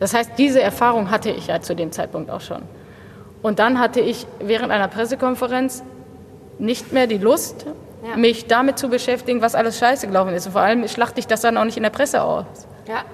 Das 0.00 0.14
heißt, 0.14 0.32
diese 0.38 0.60
Erfahrung 0.60 1.10
hatte 1.10 1.30
ich 1.30 1.46
ja 1.46 1.60
zu 1.60 1.74
dem 1.74 1.92
Zeitpunkt 1.92 2.30
auch 2.30 2.40
schon. 2.40 2.62
Und 3.42 3.58
dann 3.58 3.78
hatte 3.78 4.00
ich 4.00 4.26
während 4.40 4.70
einer 4.70 4.88
Pressekonferenz 4.88 5.82
nicht 6.58 6.92
mehr 6.92 7.06
die 7.06 7.18
Lust, 7.18 7.66
ja. 8.08 8.16
mich 8.16 8.46
damit 8.46 8.78
zu 8.78 8.88
beschäftigen, 8.88 9.42
was 9.42 9.54
alles 9.54 9.78
scheiße 9.78 10.06
gelaufen 10.06 10.34
ist. 10.34 10.46
Und 10.46 10.52
vor 10.52 10.60
allem 10.60 10.86
schlachte 10.88 11.20
ich 11.20 11.26
das 11.26 11.40
dann 11.40 11.56
auch 11.56 11.64
nicht 11.64 11.76
in 11.76 11.82
der 11.82 11.90
Presse 11.90 12.22
aus. 12.22 12.46
Ja. 12.88 13.04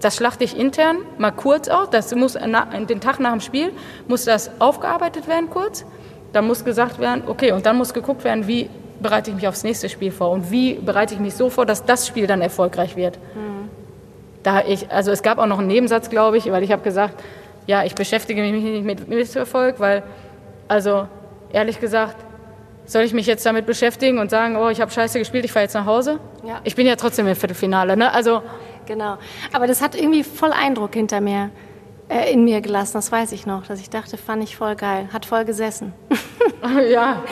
Das 0.00 0.16
schlachte 0.16 0.44
ich 0.44 0.58
intern, 0.58 0.98
mal 1.18 1.30
kurz 1.30 1.68
aus. 1.68 1.88
Das 1.90 2.14
muss 2.14 2.34
den 2.34 3.00
Tag 3.00 3.20
nach 3.20 3.32
dem 3.32 3.40
Spiel 3.40 3.72
muss 4.06 4.24
das 4.24 4.50
aufgearbeitet 4.58 5.28
werden 5.28 5.48
kurz. 5.48 5.84
Dann 6.32 6.46
muss 6.46 6.64
gesagt 6.64 6.98
werden, 6.98 7.22
okay, 7.26 7.52
und 7.52 7.64
dann 7.64 7.76
muss 7.76 7.94
geguckt 7.94 8.24
werden, 8.24 8.46
wie 8.46 8.68
bereite 9.00 9.30
ich 9.30 9.36
mich 9.36 9.48
aufs 9.48 9.62
nächste 9.62 9.88
Spiel 9.88 10.10
vor 10.10 10.30
und 10.30 10.50
wie 10.50 10.74
bereite 10.74 11.14
ich 11.14 11.20
mich 11.20 11.34
so 11.34 11.48
vor, 11.48 11.64
dass 11.64 11.84
das 11.84 12.06
Spiel 12.06 12.26
dann 12.26 12.42
erfolgreich 12.42 12.96
wird. 12.96 13.18
Mhm. 13.34 13.53
Da 14.44 14.62
ich, 14.64 14.92
also 14.92 15.10
es 15.10 15.22
gab 15.22 15.38
auch 15.38 15.46
noch 15.46 15.58
einen 15.58 15.66
Nebensatz, 15.66 16.10
glaube 16.10 16.36
ich, 16.36 16.52
weil 16.52 16.62
ich 16.62 16.70
habe 16.70 16.82
gesagt, 16.82 17.20
ja, 17.66 17.82
ich 17.82 17.96
beschäftige 17.96 18.42
mich 18.42 18.62
nicht 18.62 18.84
mit 18.84 19.08
Misserfolg, 19.08 19.80
weil, 19.80 20.04
also 20.68 21.08
ehrlich 21.52 21.80
gesagt, 21.80 22.16
soll 22.84 23.02
ich 23.02 23.14
mich 23.14 23.26
jetzt 23.26 23.44
damit 23.46 23.64
beschäftigen 23.64 24.18
und 24.18 24.30
sagen, 24.30 24.56
oh, 24.56 24.68
ich 24.68 24.80
habe 24.80 24.90
scheiße 24.90 25.18
gespielt, 25.18 25.46
ich 25.46 25.52
fahre 25.52 25.64
jetzt 25.64 25.74
nach 25.74 25.86
Hause? 25.86 26.20
Ja. 26.46 26.60
Ich 26.62 26.76
bin 26.76 26.86
ja 26.86 26.94
trotzdem 26.96 27.26
im 27.26 27.34
Viertelfinale, 27.34 27.96
ne? 27.96 28.12
Also 28.12 28.42
genau. 28.84 29.16
Aber 29.52 29.66
das 29.66 29.80
hat 29.80 29.94
irgendwie 29.94 30.22
voll 30.22 30.52
Eindruck 30.52 30.92
hinter 30.92 31.22
mir 31.22 31.50
äh, 32.10 32.30
in 32.30 32.44
mir 32.44 32.60
gelassen, 32.60 32.92
das 32.94 33.10
weiß 33.10 33.32
ich 33.32 33.46
noch, 33.46 33.66
dass 33.66 33.80
ich 33.80 33.88
dachte, 33.88 34.18
fand 34.18 34.44
ich 34.44 34.58
voll 34.58 34.76
geil, 34.76 35.08
hat 35.10 35.24
voll 35.24 35.46
gesessen. 35.46 35.94
ja. 36.90 37.22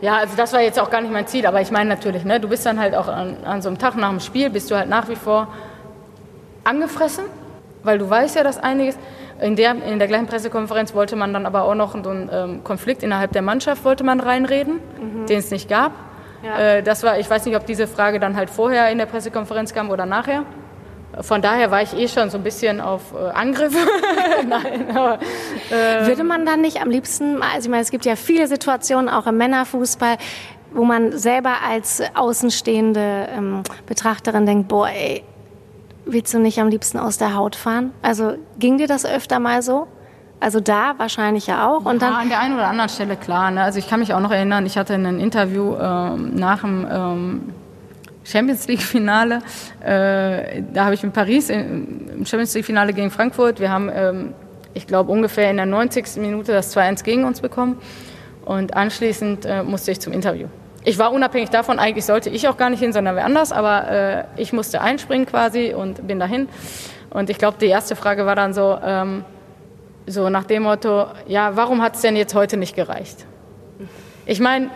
Ja, 0.00 0.16
also 0.16 0.36
das 0.36 0.52
war 0.52 0.60
jetzt 0.60 0.80
auch 0.80 0.90
gar 0.90 1.00
nicht 1.00 1.12
mein 1.12 1.26
Ziel, 1.26 1.46
aber 1.46 1.60
ich 1.60 1.70
meine 1.70 1.88
natürlich, 1.88 2.24
ne, 2.24 2.40
du 2.40 2.48
bist 2.48 2.66
dann 2.66 2.80
halt 2.80 2.94
auch 2.94 3.08
an, 3.08 3.36
an 3.44 3.62
so 3.62 3.68
einem 3.68 3.78
Tag 3.78 3.96
nach 3.96 4.10
dem 4.10 4.20
Spiel 4.20 4.50
bist 4.50 4.70
du 4.70 4.76
halt 4.76 4.88
nach 4.88 5.08
wie 5.08 5.16
vor 5.16 5.48
angefressen, 6.64 7.24
weil 7.82 7.98
du 7.98 8.08
weißt 8.08 8.36
ja, 8.36 8.42
dass 8.42 8.58
einiges 8.58 8.96
in 9.40 9.56
der, 9.56 9.74
in 9.84 9.98
der 9.98 10.08
gleichen 10.08 10.26
Pressekonferenz 10.26 10.94
wollte 10.94 11.16
man 11.16 11.32
dann 11.32 11.46
aber 11.46 11.64
auch 11.64 11.74
noch 11.74 11.92
so 12.02 12.10
einen 12.10 12.30
ähm, 12.32 12.64
Konflikt 12.64 13.02
innerhalb 13.02 13.32
der 13.32 13.42
Mannschaft 13.42 13.84
wollte 13.84 14.04
man 14.04 14.20
reinreden, 14.20 14.74
mhm. 14.74 15.26
den 15.26 15.38
es 15.38 15.50
nicht 15.50 15.68
gab. 15.68 15.92
Ja. 16.44 16.58
Äh, 16.58 16.82
das 16.82 17.02
war, 17.02 17.18
ich 17.18 17.28
weiß 17.28 17.44
nicht, 17.46 17.56
ob 17.56 17.66
diese 17.66 17.86
Frage 17.86 18.20
dann 18.20 18.36
halt 18.36 18.50
vorher 18.50 18.90
in 18.90 18.98
der 18.98 19.06
Pressekonferenz 19.06 19.74
kam 19.74 19.90
oder 19.90 20.06
nachher. 20.06 20.44
Von 21.20 21.42
daher 21.42 21.70
war 21.70 21.82
ich 21.82 21.94
eh 21.94 22.08
schon 22.08 22.30
so 22.30 22.38
ein 22.38 22.42
bisschen 22.42 22.80
auf 22.80 23.12
äh, 23.12 23.30
Angriff. 23.32 23.74
Nein, 24.48 24.96
aber, 24.96 25.18
äh, 25.70 26.06
Würde 26.06 26.24
man 26.24 26.46
dann 26.46 26.62
nicht 26.62 26.80
am 26.80 26.88
liebsten, 26.88 27.42
also 27.42 27.66
ich 27.66 27.68
meine, 27.68 27.82
es 27.82 27.90
gibt 27.90 28.06
ja 28.06 28.16
viele 28.16 28.46
Situationen 28.46 29.08
auch 29.08 29.26
im 29.26 29.36
Männerfußball, 29.36 30.16
wo 30.72 30.84
man 30.84 31.18
selber 31.18 31.56
als 31.68 32.02
außenstehende 32.14 33.28
ähm, 33.36 33.62
Betrachterin 33.86 34.46
denkt, 34.46 34.68
boah, 34.68 34.88
ey, 34.88 35.22
Willst 36.12 36.34
du 36.34 36.38
nicht 36.38 36.60
am 36.60 36.68
liebsten 36.68 36.98
aus 36.98 37.16
der 37.16 37.34
Haut 37.34 37.56
fahren? 37.56 37.90
Also 38.02 38.34
ging 38.58 38.76
dir 38.76 38.86
das 38.86 39.06
öfter 39.06 39.38
mal 39.38 39.62
so? 39.62 39.86
Also 40.40 40.60
da 40.60 40.92
wahrscheinlich 40.98 41.46
ja 41.46 41.66
auch. 41.66 41.86
Und 41.86 42.02
ja, 42.02 42.10
dann 42.10 42.14
an 42.14 42.28
der 42.28 42.38
einen 42.38 42.52
oder 42.52 42.66
anderen 42.66 42.90
Stelle 42.90 43.16
klar. 43.16 43.50
Ne? 43.50 43.62
Also 43.62 43.78
ich 43.78 43.88
kann 43.88 43.98
mich 43.98 44.12
auch 44.12 44.20
noch 44.20 44.30
erinnern, 44.30 44.66
ich 44.66 44.76
hatte 44.76 44.92
ein 44.92 45.18
Interview 45.18 45.74
ähm, 45.74 46.34
nach 46.34 46.60
dem 46.60 46.86
ähm, 46.90 47.54
Champions 48.24 48.68
League-Finale. 48.68 49.38
Äh, 49.80 50.62
da 50.74 50.84
habe 50.84 50.92
ich 50.92 51.02
in 51.02 51.12
Paris 51.12 51.48
im 51.48 52.26
Champions 52.26 52.52
League-Finale 52.52 52.92
gegen 52.92 53.10
Frankfurt. 53.10 53.58
Wir 53.58 53.70
haben, 53.70 53.90
ähm, 53.90 54.34
ich 54.74 54.86
glaube, 54.86 55.10
ungefähr 55.10 55.50
in 55.50 55.56
der 55.56 55.64
90. 55.64 56.16
Minute 56.16 56.52
das 56.52 56.76
2-1 56.76 57.04
gegen 57.04 57.24
uns 57.24 57.40
bekommen. 57.40 57.78
Und 58.44 58.76
anschließend 58.76 59.46
äh, 59.46 59.62
musste 59.62 59.92
ich 59.92 60.00
zum 60.00 60.12
Interview 60.12 60.48
ich 60.84 60.98
war 60.98 61.12
unabhängig 61.12 61.50
davon, 61.50 61.78
eigentlich 61.78 62.04
sollte 62.04 62.30
ich 62.30 62.48
auch 62.48 62.56
gar 62.56 62.70
nicht 62.70 62.80
hin, 62.80 62.92
sondern 62.92 63.16
wer 63.16 63.24
anders, 63.24 63.52
aber 63.52 63.90
äh, 63.90 64.24
ich 64.36 64.52
musste 64.52 64.80
einspringen 64.80 65.26
quasi 65.26 65.74
und 65.74 66.06
bin 66.06 66.18
dahin. 66.18 66.48
Und 67.10 67.30
ich 67.30 67.38
glaube, 67.38 67.58
die 67.60 67.66
erste 67.66 67.94
Frage 67.94 68.26
war 68.26 68.34
dann 68.34 68.54
so, 68.54 68.78
ähm, 68.82 69.24
so 70.06 70.28
nach 70.28 70.44
dem 70.44 70.64
Motto, 70.64 71.06
ja, 71.26 71.56
warum 71.56 71.82
hat 71.82 71.94
es 71.94 72.00
denn 72.00 72.16
jetzt 72.16 72.34
heute 72.34 72.56
nicht 72.56 72.74
gereicht? 72.74 73.26
Ich 74.26 74.40
meine, 74.40 74.70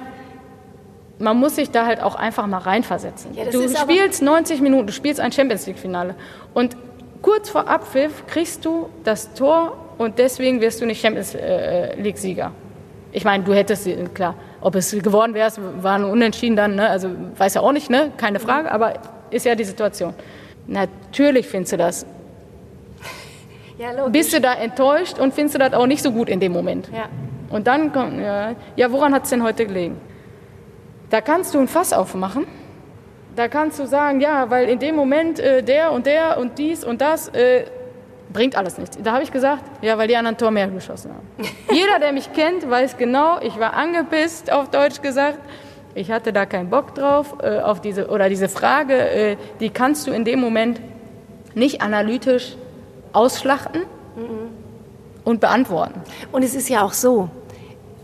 man 1.19 1.37
muss 1.37 1.57
sich 1.57 1.71
da 1.71 1.87
halt 1.87 2.03
auch 2.03 2.15
einfach 2.15 2.47
mal 2.47 2.59
reinversetzen. 2.59 3.35
Ja, 3.35 3.45
du 3.47 3.69
spielst 3.69 4.23
90 4.23 4.61
Minuten, 4.61 4.87
du 4.87 4.93
spielst 4.93 5.21
ein 5.21 5.33
Champions 5.33 5.67
League-Finale 5.67 6.15
und 6.53 6.77
kurz 7.23 7.49
vor 7.49 7.69
Abpfiff 7.69 8.27
kriegst 8.27 8.65
du 8.65 8.91
das 9.03 9.33
Tor 9.35 9.77
und 9.99 10.19
deswegen 10.19 10.61
wirst 10.61 10.81
du 10.81 10.87
nicht 10.87 11.01
Champions 11.01 11.35
äh, 11.35 11.95
League-Sieger. 12.01 12.53
Ich 13.17 13.25
meine, 13.25 13.43
du 13.45 13.55
hättest, 13.55 13.89
klar, 14.13 14.35
ob 14.61 14.75
es 14.75 14.91
geworden 14.91 15.33
wäre, 15.33 15.51
war 15.81 15.95
ein 15.95 16.05
Unentschieden 16.05 16.55
dann, 16.55 16.75
ne? 16.75 16.87
also 16.87 17.09
weiß 17.35 17.55
ja 17.55 17.63
auch 17.63 17.73
nicht, 17.73 17.89
ne? 17.89 18.13
keine 18.19 18.39
Frage, 18.39 18.71
aber 18.71 18.93
ist 19.31 19.47
ja 19.47 19.55
die 19.55 19.65
Situation. 19.65 20.13
Natürlich 20.67 21.49
findest 21.49 21.73
du 21.73 21.77
das. 21.79 22.07
Ja, 23.79 24.09
Bist 24.09 24.35
du 24.35 24.41
da 24.41 24.53
enttäuscht 24.53 25.19
und 25.19 25.33
findest 25.33 25.55
du 25.55 25.59
das 25.59 25.73
auch 25.73 25.87
nicht 25.87 26.03
so 26.03 26.13
gut 26.13 26.29
in 26.29 26.41
dem 26.41 26.53
Moment. 26.53 26.91
Ja. 26.93 27.09
Und 27.49 27.67
dann 27.67 27.91
kommt, 27.91 28.21
ja, 28.21 28.55
ja 28.75 28.93
woran 28.93 29.15
hat 29.15 29.25
es 29.25 29.31
denn 29.31 29.43
heute 29.43 29.65
gelegen? 29.65 29.99
Da 31.09 31.23
kannst 31.23 31.55
du 31.55 31.59
ein 31.59 31.69
Fass 31.69 31.95
aufmachen. 31.95 32.47
Da 33.35 33.49
kannst 33.49 33.79
du 33.79 33.87
sagen, 33.87 34.21
ja, 34.21 34.51
weil 34.51 34.69
in 34.69 34.79
dem 34.79 34.95
Moment 34.95 35.39
äh, 35.39 35.63
der 35.63 35.93
und 35.93 36.05
der 36.05 36.37
und 36.39 36.59
dies 36.59 36.85
und 36.85 37.01
das, 37.01 37.29
äh, 37.29 37.65
bringt 38.33 38.57
alles 38.57 38.79
nichts. 38.79 38.99
Da 39.03 39.13
habe 39.13 39.23
ich 39.23 39.33
gesagt, 39.33 39.65
ja, 39.83 39.97
weil 39.99 40.09
die 40.09 40.17
anderen 40.17 40.37
Tor 40.37 40.51
mehr 40.51 40.69
geschossen 40.69 41.13
haben. 41.13 41.27
Jeder, 41.73 41.99
der 41.99 42.13
mich 42.13 42.33
kennt, 42.33 42.69
weiß 42.69 42.97
genau, 42.97 43.39
ich 43.41 43.59
war 43.59 43.75
angepisst, 43.75 44.53
auf 44.53 44.71
Deutsch 44.71 45.03
gesagt. 45.03 45.39
Ich 45.95 46.11
hatte 46.11 46.33
da 46.33 46.45
keinen 46.45 46.69
Bock 46.69 46.95
drauf, 46.95 47.37
äh, 47.43 47.61
auf 47.61 47.81
diese, 47.81 48.09
oder 48.09 48.29
diese 48.29 48.49
Frage, 48.49 48.95
äh, 48.95 49.37
die 49.61 49.71
kannst 49.71 50.07
du 50.07 50.11
in 50.11 50.25
dem 50.25 50.41
Moment 50.41 50.81
nicht 51.55 51.81
analytisch 51.81 52.57
ausschlachten 53.13 53.83
mhm. 54.15 54.51
und 55.25 55.41
beantworten. 55.41 56.03
Und 56.33 56.43
es 56.43 56.55
ist 56.55 56.69
ja 56.69 56.83
auch 56.83 56.93
so, 56.93 57.31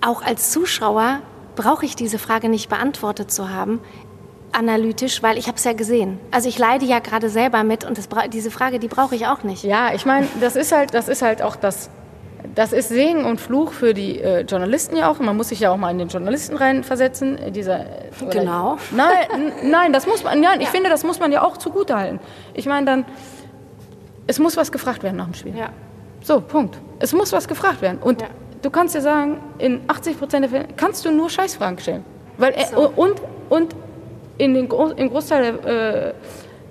auch 0.00 0.22
als 0.22 0.50
Zuschauer 0.50 1.20
brauche 1.54 1.84
ich 1.84 1.94
diese 1.94 2.18
Frage 2.18 2.48
nicht 2.48 2.70
beantwortet 2.70 3.30
zu 3.30 3.50
haben, 3.50 3.80
analytisch, 4.52 5.22
weil 5.22 5.38
ich 5.38 5.46
habe 5.48 5.56
es 5.56 5.64
ja 5.64 5.72
gesehen. 5.72 6.20
Also 6.30 6.48
ich 6.48 6.58
leide 6.58 6.84
ja 6.84 6.98
gerade 6.98 7.28
selber 7.28 7.64
mit 7.64 7.84
und 7.84 7.98
das, 7.98 8.08
diese 8.32 8.50
Frage, 8.50 8.78
die 8.78 8.88
brauche 8.88 9.14
ich 9.14 9.26
auch 9.26 9.42
nicht. 9.42 9.64
Ja, 9.64 9.94
ich 9.94 10.06
meine, 10.06 10.28
das 10.40 10.56
ist 10.56 10.72
halt, 10.72 10.94
das 10.94 11.08
ist 11.08 11.22
halt 11.22 11.42
auch 11.42 11.56
das. 11.56 11.90
Das 12.54 12.72
ist 12.72 12.88
Segen 12.88 13.24
und 13.24 13.40
Fluch 13.40 13.72
für 13.72 13.94
die 13.94 14.18
äh, 14.20 14.40
Journalisten 14.40 14.96
ja 14.96 15.10
auch. 15.10 15.18
Man 15.20 15.36
muss 15.36 15.48
sich 15.48 15.60
ja 15.60 15.70
auch 15.70 15.76
mal 15.76 15.90
in 15.90 15.98
den 15.98 16.08
Journalisten 16.08 16.56
reinversetzen. 16.56 17.38
Äh, 17.38 17.50
dieser, 17.50 17.86
genau. 18.30 18.78
Nein, 18.90 19.52
nein, 19.62 19.92
das 19.92 20.06
muss 20.06 20.22
man. 20.22 20.40
Nein, 20.40 20.60
ich 20.60 20.66
ja. 20.66 20.72
finde, 20.72 20.90
das 20.90 21.04
muss 21.04 21.18
man 21.18 21.32
ja 21.32 21.42
auch 21.42 21.56
zugutehalten. 21.56 22.20
Ich 22.52 22.66
meine 22.66 22.84
dann, 22.84 23.04
es 24.26 24.38
muss 24.38 24.56
was 24.56 24.70
gefragt 24.70 25.02
werden 25.02 25.16
nach 25.16 25.26
dem 25.26 25.34
Spiel. 25.34 25.56
Ja. 25.56 25.70
So, 26.20 26.40
Punkt. 26.40 26.78
Es 26.98 27.12
muss 27.12 27.32
was 27.32 27.48
gefragt 27.48 27.80
werden. 27.80 27.98
Und 27.98 28.20
ja. 28.20 28.28
du 28.60 28.70
kannst 28.70 28.94
dir 28.94 29.00
sagen, 29.00 29.40
in 29.58 29.80
80 29.86 30.18
Prozent 30.18 30.44
der 30.44 30.50
Fälle 30.50 30.68
kannst 30.76 31.04
du 31.04 31.10
nur 31.10 31.30
Scheißfragen 31.30 31.78
stellen. 31.78 32.04
Weil, 32.38 32.54
so. 32.70 32.92
und, 32.96 33.20
und 33.48 33.74
in 34.42 34.54
den, 34.54 34.68
im 34.96 35.10
Großteil 35.10 35.52
der 35.52 36.08
äh, 36.08 36.14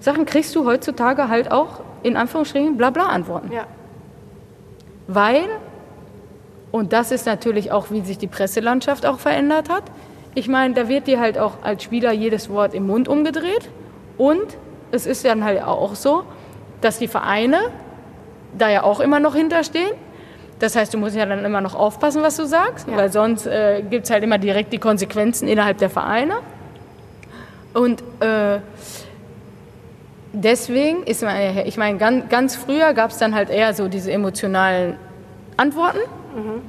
Sachen 0.01 0.25
kriegst 0.25 0.53
du 0.55 0.65
heutzutage 0.65 1.29
halt 1.29 1.51
auch 1.51 1.81
in 2.03 2.17
Anführungsstrichen 2.17 2.75
blabla 2.75 3.05
Antworten. 3.05 3.51
Ja. 3.51 3.65
Weil, 5.07 5.45
und 6.71 6.91
das 6.91 7.11
ist 7.11 7.25
natürlich 7.25 7.71
auch, 7.71 7.89
wie 7.89 8.01
sich 8.01 8.17
die 8.17 8.27
Presselandschaft 8.27 9.05
auch 9.05 9.19
verändert 9.19 9.69
hat, 9.69 9.83
ich 10.33 10.47
meine, 10.47 10.73
da 10.73 10.87
wird 10.87 11.07
dir 11.07 11.19
halt 11.19 11.37
auch 11.37 11.61
als 11.61 11.83
Spieler 11.83 12.11
jedes 12.11 12.49
Wort 12.49 12.73
im 12.73 12.87
Mund 12.87 13.07
umgedreht 13.07 13.69
und 14.17 14.57
es 14.91 15.05
ist 15.05 15.25
dann 15.25 15.43
halt 15.43 15.63
auch 15.63 15.95
so, 15.95 16.23
dass 16.81 16.99
die 16.99 17.07
Vereine 17.07 17.59
da 18.57 18.69
ja 18.69 18.83
auch 18.83 18.99
immer 18.99 19.19
noch 19.19 19.35
hinterstehen. 19.35 19.91
Das 20.59 20.75
heißt, 20.75 20.93
du 20.93 20.97
musst 20.97 21.15
ja 21.15 21.25
dann 21.25 21.43
immer 21.43 21.61
noch 21.61 21.75
aufpassen, 21.75 22.21
was 22.21 22.37
du 22.37 22.45
sagst, 22.45 22.87
ja. 22.87 22.95
weil 22.95 23.11
sonst 23.11 23.45
äh, 23.45 23.81
gibt 23.89 24.05
es 24.05 24.11
halt 24.11 24.23
immer 24.23 24.37
direkt 24.37 24.73
die 24.73 24.77
Konsequenzen 24.77 25.47
innerhalb 25.47 25.77
der 25.77 25.89
Vereine. 25.89 26.35
Und 27.73 28.01
äh, 28.19 28.59
deswegen 30.33 31.03
ist 31.03 31.23
man, 31.23 31.35
ich 31.65 31.77
meine, 31.77 31.97
ganz, 31.97 32.29
ganz 32.29 32.55
früher 32.55 32.93
gab 32.93 33.11
es 33.11 33.17
dann 33.17 33.35
halt 33.35 33.49
eher 33.49 33.73
so 33.73 33.87
diese 33.87 34.11
emotionalen 34.11 34.97
Antworten, 35.57 35.99
mhm. 36.35 36.61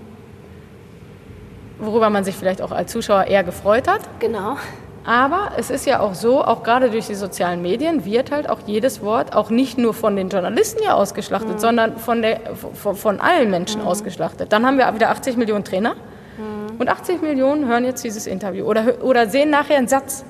worüber 1.84 2.10
man 2.10 2.24
sich 2.24 2.36
vielleicht 2.36 2.62
auch 2.62 2.72
als 2.72 2.92
Zuschauer 2.92 3.24
eher 3.24 3.44
gefreut 3.44 3.88
hat. 3.88 4.00
Genau. 4.20 4.56
Aber 5.04 5.52
es 5.56 5.70
ist 5.70 5.84
ja 5.84 5.98
auch 5.98 6.14
so, 6.14 6.44
auch 6.44 6.62
gerade 6.62 6.88
durch 6.90 7.08
die 7.08 7.16
sozialen 7.16 7.60
Medien 7.60 8.04
wird 8.04 8.30
halt 8.30 8.48
auch 8.48 8.60
jedes 8.66 9.02
Wort 9.02 9.34
auch 9.34 9.50
nicht 9.50 9.76
nur 9.76 9.94
von 9.94 10.14
den 10.14 10.28
Journalisten 10.28 10.80
ja 10.84 10.94
ausgeschlachtet, 10.94 11.54
mhm. 11.54 11.58
sondern 11.58 11.96
von, 11.96 12.22
der, 12.22 12.54
von, 12.54 12.94
von 12.94 13.20
allen 13.20 13.50
Menschen 13.50 13.80
mhm. 13.80 13.88
ausgeschlachtet. 13.88 14.52
Dann 14.52 14.64
haben 14.64 14.78
wir 14.78 14.94
wieder 14.94 15.10
80 15.10 15.36
Millionen 15.36 15.64
Trainer 15.64 15.94
mhm. 15.94 16.76
und 16.78 16.88
80 16.88 17.20
Millionen 17.20 17.66
hören 17.66 17.84
jetzt 17.84 18.04
dieses 18.04 18.28
Interview 18.28 18.64
oder, 18.64 19.02
oder 19.02 19.26
sehen 19.26 19.50
nachher 19.50 19.76
einen 19.76 19.88
Satz 19.88 20.24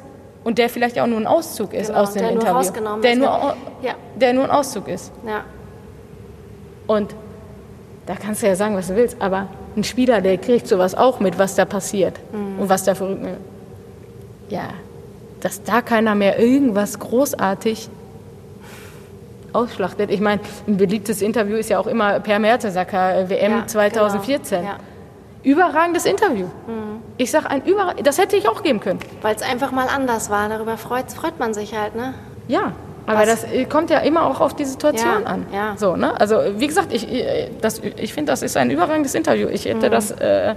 und 0.44 0.58
der 0.58 0.68
vielleicht 0.68 0.98
auch 0.98 1.06
nur 1.06 1.18
ein 1.18 1.26
Auszug 1.26 1.72
ist 1.72 1.88
genau, 1.88 2.00
aus 2.00 2.12
dem 2.12 2.22
der 2.22 2.30
Interview. 2.32 2.52
Nur 2.52 2.58
rausgenommen 2.58 3.02
der, 3.02 3.12
ist, 3.12 3.18
nur, 3.18 3.56
ja. 3.82 3.94
der 4.16 4.32
nur 4.32 4.44
ein 4.44 4.50
Auszug 4.50 4.88
ist. 4.88 5.12
Ja. 5.26 5.44
Und 6.86 7.14
da 8.06 8.14
kannst 8.14 8.42
du 8.42 8.46
ja 8.46 8.56
sagen, 8.56 8.76
was 8.76 8.88
du 8.88 8.96
willst, 8.96 9.16
aber 9.20 9.48
ein 9.76 9.84
Spieler, 9.84 10.20
der 10.20 10.38
kriegt 10.38 10.66
sowas 10.66 10.94
auch 10.94 11.20
mit, 11.20 11.38
was 11.38 11.54
da 11.54 11.64
passiert 11.64 12.18
mhm. 12.32 12.60
und 12.60 12.68
was 12.68 12.84
da 12.84 12.94
verrückt 12.94 13.24
ist. 13.24 13.38
Ja, 14.50 14.68
dass 15.40 15.62
da 15.62 15.80
keiner 15.80 16.14
mehr 16.14 16.38
irgendwas 16.38 16.98
großartig 16.98 17.88
ausschlachtet. 19.52 20.10
Ich 20.10 20.20
meine, 20.20 20.40
ein 20.66 20.76
beliebtes 20.76 21.22
Interview 21.22 21.56
ist 21.56 21.70
ja 21.70 21.78
auch 21.78 21.86
immer 21.86 22.20
Per 22.20 22.38
Mertesacker, 22.38 23.16
äh, 23.16 23.30
WM 23.30 23.52
ja, 23.52 23.66
2014. 23.66 24.60
Genau. 24.60 24.72
Ja. 24.72 24.78
Überragendes 25.42 26.06
Interview. 26.06 26.46
Mhm. 26.66 26.91
Ich 27.22 27.30
sage 27.30 27.48
ein 27.48 27.64
Über 27.64 27.94
das 28.02 28.18
hätte 28.18 28.34
ich 28.34 28.48
auch 28.48 28.64
geben 28.64 28.80
können. 28.80 28.98
Weil 29.20 29.36
es 29.36 29.42
einfach 29.42 29.70
mal 29.70 29.86
anders 29.86 30.28
war. 30.28 30.48
Darüber 30.48 30.76
freut, 30.76 31.12
freut 31.12 31.38
man 31.38 31.54
sich 31.54 31.78
halt, 31.78 31.94
ne? 31.94 32.14
Ja, 32.48 32.72
aber 33.06 33.20
Was? 33.20 33.42
das 33.42 33.68
kommt 33.68 33.90
ja 33.90 33.98
immer 33.98 34.26
auch 34.26 34.40
auf 34.40 34.54
die 34.54 34.64
Situation 34.64 35.22
ja, 35.22 35.26
an. 35.26 35.46
Ja. 35.52 35.74
So, 35.76 35.94
ne? 35.94 36.20
Also 36.20 36.36
wie 36.56 36.66
gesagt, 36.66 36.92
ich, 36.92 37.06
ich 37.08 38.12
finde, 38.12 38.32
das 38.32 38.42
ist 38.42 38.56
ein 38.56 38.70
überragendes 38.70 39.14
Interview. 39.14 39.48
Ich 39.48 39.64
hätte 39.66 39.86
mhm. 39.86 39.92
das 39.92 40.10
äh, 40.10 40.54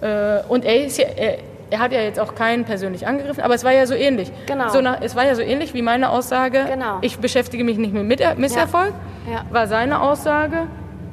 äh, 0.00 0.42
und 0.48 0.64
er, 0.64 0.84
ist 0.84 0.98
ja, 0.98 1.06
er, 1.14 1.38
er, 1.70 1.78
hat 1.78 1.92
ja 1.92 2.00
jetzt 2.00 2.18
auch 2.18 2.34
keinen 2.34 2.64
persönlich 2.64 3.06
angegriffen, 3.06 3.42
aber 3.42 3.54
es 3.54 3.62
war 3.62 3.72
ja 3.72 3.86
so 3.86 3.94
ähnlich. 3.94 4.32
Genau. 4.46 4.68
So 4.70 4.80
nach, 4.80 5.00
es 5.00 5.14
war 5.14 5.24
ja 5.24 5.36
so 5.36 5.42
ähnlich 5.42 5.74
wie 5.74 5.82
meine 5.82 6.10
Aussage. 6.10 6.64
Genau. 6.72 6.98
Ich 7.02 7.18
beschäftige 7.18 7.62
mich 7.62 7.78
nicht 7.78 7.94
mit 7.94 8.38
Misserfolg. 8.38 8.92
Ja. 9.26 9.32
Ja. 9.32 9.44
War 9.50 9.68
seine 9.68 10.00
Aussage 10.00 10.66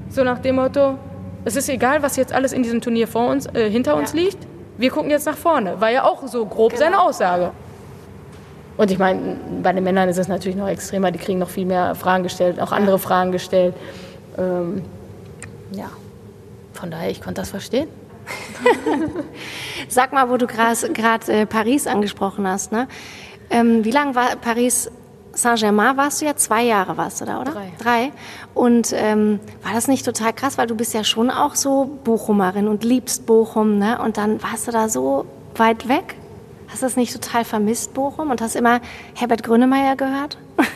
so 0.10 0.24
nach 0.24 0.40
dem 0.40 0.56
Motto: 0.56 0.98
Es 1.46 1.56
ist 1.56 1.70
egal, 1.70 2.02
was 2.02 2.18
jetzt 2.18 2.34
alles 2.34 2.52
in 2.52 2.64
diesem 2.64 2.82
Turnier 2.82 3.08
vor 3.08 3.30
uns, 3.30 3.46
äh, 3.48 3.70
hinter 3.70 3.96
uns 3.96 4.14
liegt 4.14 4.48
wir 4.78 4.92
gucken 4.92 5.10
jetzt 5.10 5.26
nach 5.26 5.38
vorne. 5.38 5.80
War 5.82 5.90
ja 5.90 6.04
auch 6.04 6.28
so 6.28 6.46
grob 6.46 6.72
genau. 6.72 6.84
seine 6.84 7.02
Aussage. 7.02 7.52
Und 8.78 8.92
ich 8.92 9.00
meine, 9.00 9.38
bei 9.64 9.74
den 9.74 9.84
Männern 9.84 10.08
ist 10.08 10.18
es 10.18 10.28
natürlich 10.28 10.56
noch 10.56 10.68
extremer, 10.68 11.12
die 11.12 11.18
kriegen 11.18 11.40
noch 11.40 11.50
viel 11.50 11.66
mehr 11.66 11.96
Fragen 11.96 12.24
gestellt, 12.24 12.60
auch 12.60 12.72
andere 12.72 13.00
Fragen 13.00 13.32
gestellt. 13.32 13.74
Ähm, 14.38 14.84
ja, 15.72 15.90
von 16.74 16.92
daher, 16.92 17.10
ich 17.10 17.22
konnte 17.22 17.42
das 17.42 17.50
verstehen. 17.50 17.88
Sag 19.90 20.14
mal, 20.14 20.30
wo 20.30 20.38
du 20.38 20.46
gerade 20.46 20.78
äh, 21.28 21.46
Paris 21.46 21.88
angesprochen 21.88 22.48
hast. 22.48 22.72
Ne? 22.72 22.88
Ähm, 23.50 23.84
wie 23.84 23.92
lange 23.92 24.14
war 24.14 24.36
Paris 24.36 24.92
Saint-Germain 25.38 25.96
warst 25.98 26.22
du 26.22 26.26
ja, 26.26 26.36
zwei 26.36 26.64
Jahre 26.64 26.98
warst 26.98 27.22
du 27.22 27.26
da, 27.26 27.40
oder? 27.40 27.52
Drei. 27.52 27.72
Drei. 27.78 28.12
Und 28.56 28.92
ähm, 28.96 29.40
war 29.64 29.74
das 29.74 29.88
nicht 29.88 30.04
total 30.04 30.34
krass, 30.34 30.58
weil 30.58 30.66
du 30.66 30.76
bist 30.76 30.96
ja 30.96 31.04
schon 31.04 31.30
auch 31.30 31.54
so 31.54 32.00
Bochumerin 32.04 32.68
und 32.68 32.84
liebst 32.84 33.28
Bochum, 33.28 33.78
ne? 33.78 34.02
Und 34.04 34.18
dann 34.18 34.42
warst 34.42 34.68
du 34.68 34.72
da 34.72 34.90
so 34.90 35.26
weit 35.56 35.88
weg. 35.88 36.16
Hast 36.70 36.82
du 36.82 36.88
das 36.88 36.96
nicht 36.96 37.14
total 37.14 37.46
vermisst, 37.46 37.94
Bochum? 37.94 38.32
Und 38.32 38.42
hast 38.42 38.56
immer 38.56 38.82
Herbert 39.14 39.44
Grönemeyer 39.44 39.96
gehört? 39.96 40.38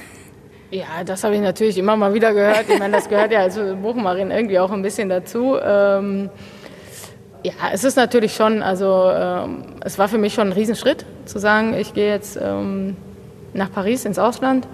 Ja, 0.74 1.04
das 1.06 1.26
habe 1.26 1.36
ich 1.36 1.42
natürlich 1.42 1.78
immer 1.78 1.98
mal 1.98 2.14
wieder 2.14 2.34
gehört. 2.34 2.64
Ich 2.70 2.80
meine, 2.80 2.94
das 2.94 3.10
gehört 3.10 3.34
ja 3.34 3.40
als 3.40 3.58
Bochumerin 3.82 4.32
irgendwie 4.32 4.58
auch 4.58 4.72
ein 4.72 4.82
bisschen 4.82 5.10
dazu. 5.10 5.58
Ähm, 5.62 6.30
ja, 7.44 7.52
es 7.74 7.84
ist 7.84 7.98
natürlich 7.98 8.34
schon, 8.34 8.64
also 8.64 9.12
ähm, 9.14 9.66
es 9.84 10.00
war 10.00 10.08
für 10.08 10.18
mich 10.18 10.34
schon 10.34 10.48
ein 10.48 10.54
Riesenschritt 10.54 11.06
zu 11.26 11.40
sagen, 11.40 11.74
ich 11.74 11.94
gehe 11.94 12.08
jetzt 12.08 12.40
ähm, 12.42 12.96
nach 13.54 13.72
Paris 13.72 14.06
ins 14.06 14.20
Ausland. 14.20 14.68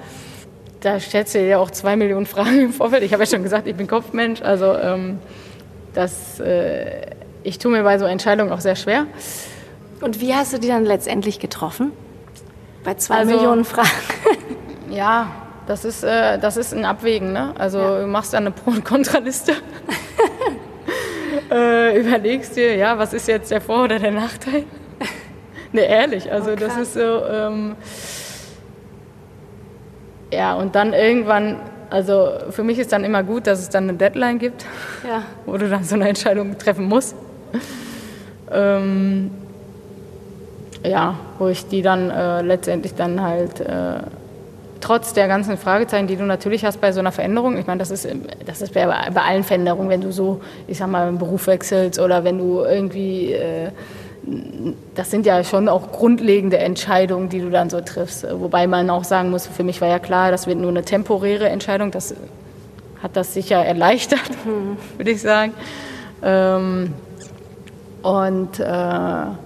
Da 0.81 0.99
stellst 0.99 1.33
du 1.35 1.39
dir 1.39 1.59
auch 1.59 1.71
zwei 1.71 1.95
Millionen 1.95 2.25
Fragen 2.25 2.59
im 2.59 2.73
Vorfeld. 2.73 3.03
Ich 3.03 3.13
habe 3.13 3.23
ja 3.23 3.29
schon 3.29 3.43
gesagt, 3.43 3.67
ich 3.67 3.75
bin 3.75 3.87
Kopfmensch. 3.87 4.41
Also 4.41 4.75
ähm, 4.75 5.19
das, 5.93 6.39
äh, 6.39 7.07
ich 7.43 7.57
tue 7.57 7.71
mir 7.71 7.83
bei 7.83 7.97
so 7.97 8.05
Entscheidungen 8.05 8.51
auch 8.51 8.59
sehr 8.59 8.75
schwer. 8.75 9.07
Und 10.01 10.21
wie 10.21 10.33
hast 10.35 10.53
du 10.53 10.59
die 10.59 10.67
dann 10.67 10.85
letztendlich 10.85 11.39
getroffen? 11.39 11.91
Bei 12.83 12.93
zwei 12.93 13.15
also, 13.15 13.33
Millionen 13.33 13.65
Fragen. 13.65 13.89
ja, 14.91 15.31
das 15.65 15.83
ist, 15.83 16.03
äh, 16.03 16.37
das 16.37 16.57
ist 16.57 16.73
ein 16.73 16.85
Abwägen. 16.85 17.33
Ne? 17.33 17.53
Also 17.57 17.79
ja. 17.79 18.01
du 18.01 18.07
machst 18.07 18.33
dann 18.33 18.43
eine 18.43 18.51
Pro- 18.51 18.71
und 18.71 18.85
Kontraliste. 18.85 19.53
äh, 21.51 21.99
überlegst 21.99 22.55
dir, 22.55 22.75
ja, 22.75 22.97
was 22.97 23.13
ist 23.13 23.27
jetzt 23.27 23.49
der 23.49 23.61
Vor- 23.61 23.85
oder 23.85 23.97
der 23.97 24.11
Nachteil? 24.11 24.63
ne, 25.71 25.81
ehrlich, 25.81 26.31
also 26.31 26.51
oh, 26.51 26.55
das 26.55 26.77
ist 26.77 26.93
so... 26.93 27.25
Ähm, 27.25 27.75
ja, 30.31 30.55
und 30.55 30.75
dann 30.75 30.93
irgendwann, 30.93 31.57
also 31.89 32.31
für 32.49 32.63
mich 32.63 32.79
ist 32.79 32.91
dann 32.91 33.03
immer 33.03 33.23
gut, 33.23 33.47
dass 33.47 33.59
es 33.59 33.69
dann 33.69 33.89
eine 33.89 33.97
Deadline 33.97 34.39
gibt, 34.39 34.65
ja. 35.07 35.23
wo 35.45 35.57
du 35.57 35.69
dann 35.69 35.83
so 35.83 35.95
eine 35.95 36.09
Entscheidung 36.09 36.57
treffen 36.57 36.85
musst. 36.85 37.15
Ähm, 38.51 39.31
ja, 40.83 41.15
wo 41.37 41.47
ich 41.47 41.67
die 41.67 41.81
dann 41.81 42.09
äh, 42.09 42.41
letztendlich 42.41 42.95
dann 42.95 43.21
halt 43.21 43.59
äh, 43.59 43.99
trotz 44.79 45.13
der 45.13 45.27
ganzen 45.27 45.57
Fragezeichen, 45.57 46.07
die 46.07 46.15
du 46.15 46.23
natürlich 46.23 46.63
hast 46.63 46.79
bei 46.79 46.91
so 46.91 46.99
einer 46.99 47.11
Veränderung, 47.11 47.57
ich 47.57 47.67
meine, 47.67 47.79
das 47.79 47.91
ist, 47.91 48.07
das 48.45 48.61
ist 48.61 48.73
bei, 48.73 48.85
bei 48.85 49.21
allen 49.21 49.43
Veränderungen, 49.43 49.89
wenn 49.89 50.01
du 50.01 50.11
so, 50.11 50.41
ich 50.67 50.77
sag 50.77 50.87
mal, 50.87 51.07
einen 51.07 51.17
Beruf 51.17 51.47
wechselst 51.47 51.99
oder 51.99 52.23
wenn 52.23 52.37
du 52.37 52.61
irgendwie 52.63 53.33
äh, 53.33 53.71
das 54.95 55.11
sind 55.11 55.25
ja 55.25 55.43
schon 55.43 55.69
auch 55.69 55.91
grundlegende 55.91 56.57
Entscheidungen, 56.57 57.29
die 57.29 57.39
du 57.39 57.49
dann 57.49 57.69
so 57.69 57.79
triffst. 57.81 58.27
Wobei 58.29 58.67
man 58.67 58.89
auch 58.89 59.03
sagen 59.03 59.29
muss, 59.29 59.47
für 59.47 59.63
mich 59.63 59.79
war 59.79 59.87
ja 59.87 59.99
klar, 59.99 60.31
das 60.31 60.47
wird 60.47 60.59
nur 60.59 60.69
eine 60.69 60.83
temporäre 60.83 61.47
Entscheidung. 61.47 61.91
Das 61.91 62.13
hat 63.01 63.15
das 63.15 63.33
sicher 63.33 63.57
erleichtert, 63.57 64.29
mhm. 64.45 64.77
würde 64.97 65.11
ich 65.11 65.21
sagen. 65.21 65.53
Ähm, 66.21 66.93
und 68.01 68.59
äh, 68.59 68.63
ja, 68.63 69.37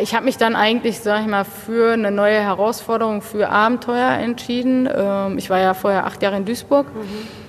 ich 0.00 0.14
habe 0.14 0.24
mich 0.24 0.38
dann 0.38 0.54
eigentlich, 0.54 1.00
sag 1.00 1.22
ich 1.22 1.26
mal, 1.26 1.44
für 1.44 1.92
eine 1.92 2.10
neue 2.10 2.40
Herausforderung, 2.40 3.20
für 3.20 3.48
Abenteuer 3.48 4.12
entschieden. 4.12 4.88
Ähm, 4.94 5.38
ich 5.38 5.50
war 5.50 5.58
ja 5.58 5.74
vorher 5.74 6.06
acht 6.06 6.22
Jahre 6.22 6.36
in 6.36 6.44
Duisburg. 6.44 6.86
Mhm 6.94 7.45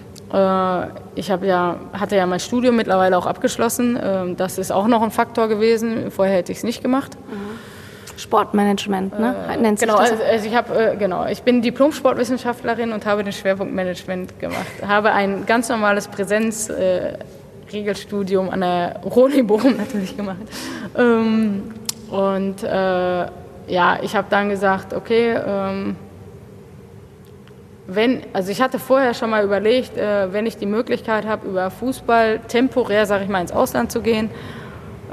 ich 1.15 1.27
ja, 1.29 1.75
hatte 1.93 2.15
ja 2.15 2.25
mein 2.25 2.39
Studium 2.39 2.75
mittlerweile 2.75 3.17
auch 3.17 3.25
abgeschlossen. 3.25 3.97
Ähm, 4.01 4.35
das 4.35 4.57
ist 4.57 4.71
auch 4.71 4.87
noch 4.87 5.01
ein 5.01 5.11
Faktor 5.11 5.47
gewesen. 5.47 6.11
Vorher 6.11 6.35
hätte 6.35 6.51
ich 6.51 6.59
es 6.59 6.63
nicht 6.63 6.81
gemacht. 6.81 7.17
Mhm. 7.29 7.57
Sportmanagement, 8.17 9.19
ne? 9.19 9.35
Äh, 9.49 9.57
Nennt 9.57 9.79
sich 9.79 9.87
genau, 9.87 9.99
das? 9.99 10.19
Also 10.19 10.47
ich 10.47 10.55
habe 10.55 10.93
äh, 10.93 10.95
genau, 10.97 11.27
ich 11.27 11.43
bin 11.43 11.61
Diplom-Sportwissenschaftlerin 11.61 12.91
und 12.91 13.05
habe 13.05 13.23
den 13.23 13.31
Schwerpunkt 13.31 13.73
Management 13.73 14.39
gemacht. 14.39 14.65
Habe 14.85 15.11
ein 15.11 15.45
ganz 15.45 15.69
normales 15.69 16.07
Präsenz 16.07 16.69
äh, 16.69 17.13
Regelstudium 17.71 18.49
an 18.49 18.61
der 18.61 19.01
Roni 19.03 19.43
Bochum 19.43 19.77
natürlich 19.77 20.17
gemacht. 20.17 20.37
Ähm, 20.97 21.71
und 22.09 22.63
äh, 22.63 23.25
ja, 23.67 23.99
ich 24.01 24.15
habe 24.15 24.27
dann 24.29 24.49
gesagt, 24.49 24.93
okay, 24.93 25.37
ähm, 25.45 25.95
wenn, 27.87 28.21
also 28.33 28.51
ich 28.51 28.61
hatte 28.61 28.79
vorher 28.79 29.13
schon 29.13 29.29
mal 29.29 29.43
überlegt, 29.43 29.97
äh, 29.97 30.31
wenn 30.33 30.45
ich 30.45 30.57
die 30.57 30.65
Möglichkeit 30.65 31.25
habe, 31.25 31.47
über 31.47 31.71
Fußball 31.71 32.39
temporär, 32.47 33.05
sage 33.05 33.23
ich 33.23 33.29
mal, 33.29 33.39
ins 33.39 33.53
Ausland 33.53 33.91
zu 33.91 34.01
gehen, 34.01 34.29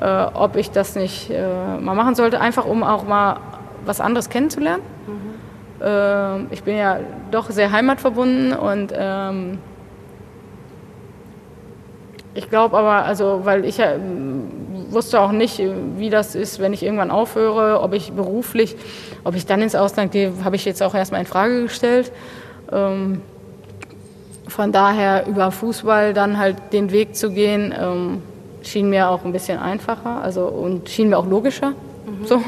äh, 0.00 0.24
ob 0.34 0.56
ich 0.56 0.72
das 0.72 0.96
nicht 0.96 1.30
äh, 1.30 1.78
mal 1.78 1.94
machen 1.94 2.16
sollte, 2.16 2.40
einfach 2.40 2.66
um 2.66 2.82
auch 2.82 3.04
mal 3.04 3.38
was 3.84 4.00
anderes 4.00 4.28
kennenzulernen. 4.28 4.82
Mhm. 5.06 5.86
Äh, 5.86 6.52
ich 6.52 6.64
bin 6.64 6.76
ja 6.76 6.98
doch 7.30 7.50
sehr 7.50 7.70
heimatverbunden 7.70 8.52
und 8.52 8.92
ähm, 8.96 9.58
ich 12.34 12.50
glaube 12.50 12.76
aber, 12.76 13.04
also, 13.04 13.42
weil 13.44 13.64
ich 13.64 13.78
ja 13.78 13.92
wusste 14.90 15.20
auch 15.20 15.30
nicht, 15.30 15.62
wie 15.96 16.10
das 16.10 16.34
ist, 16.34 16.58
wenn 16.58 16.72
ich 16.72 16.82
irgendwann 16.82 17.12
aufhöre, 17.12 17.80
ob 17.80 17.94
ich 17.94 18.12
beruflich, 18.12 18.76
ob 19.22 19.36
ich 19.36 19.46
dann 19.46 19.62
ins 19.62 19.76
Ausland 19.76 20.10
gehe, 20.10 20.32
habe 20.42 20.56
ich 20.56 20.64
jetzt 20.64 20.82
auch 20.82 20.94
erstmal 20.94 21.20
in 21.20 21.26
Frage 21.26 21.62
gestellt. 21.62 22.10
Ähm, 22.72 23.20
von 24.48 24.72
daher 24.72 25.26
über 25.26 25.50
Fußball 25.50 26.14
dann 26.14 26.38
halt 26.38 26.56
den 26.72 26.92
Weg 26.92 27.16
zu 27.16 27.30
gehen, 27.30 27.74
ähm, 27.78 28.22
schien 28.62 28.88
mir 28.88 29.08
auch 29.08 29.24
ein 29.24 29.32
bisschen 29.32 29.58
einfacher 29.58 30.22
also, 30.22 30.46
und 30.46 30.88
schien 30.88 31.08
mir 31.08 31.18
auch 31.18 31.26
logischer. 31.26 31.70
Mhm. 31.70 32.26
So. 32.26 32.40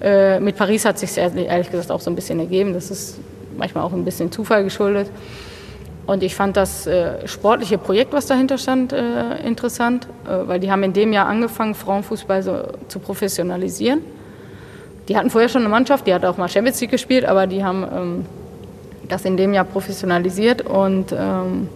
Äh, 0.00 0.38
mit 0.38 0.56
Paris 0.56 0.84
hat 0.84 0.98
sich 0.98 1.16
ehrlich 1.16 1.70
gesagt 1.70 1.90
auch 1.90 2.00
so 2.00 2.08
ein 2.08 2.14
bisschen 2.14 2.38
ergeben. 2.38 2.72
Das 2.72 2.90
ist 2.90 3.18
manchmal 3.56 3.84
auch 3.84 3.92
ein 3.92 4.04
bisschen 4.04 4.30
Zufall 4.30 4.62
geschuldet. 4.62 5.10
Und 6.06 6.22
ich 6.22 6.34
fand 6.34 6.56
das 6.56 6.86
äh, 6.86 7.26
sportliche 7.26 7.76
Projekt, 7.76 8.12
was 8.12 8.26
dahinter 8.26 8.56
stand, 8.56 8.92
äh, 8.92 9.46
interessant, 9.46 10.06
äh, 10.24 10.48
weil 10.48 10.58
die 10.58 10.70
haben 10.70 10.82
in 10.82 10.94
dem 10.94 11.12
Jahr 11.12 11.26
angefangen, 11.26 11.74
Frauenfußball 11.74 12.42
so 12.42 12.62
zu 12.88 12.98
professionalisieren. 12.98 14.00
Die 15.08 15.16
hatten 15.16 15.28
vorher 15.28 15.50
schon 15.50 15.62
eine 15.62 15.68
Mannschaft, 15.68 16.06
die 16.06 16.14
hat 16.14 16.24
auch 16.24 16.38
mal 16.38 16.48
Champions 16.48 16.80
League 16.80 16.92
gespielt, 16.92 17.26
aber 17.26 17.46
die 17.46 17.62
haben 17.62 17.86
ähm, 17.94 18.26
das 19.08 19.24
in 19.24 19.36
dem 19.36 19.54
Jahr 19.54 19.64
professionalisiert 19.64 20.62
und 20.62 21.12
ähm, 21.12 21.68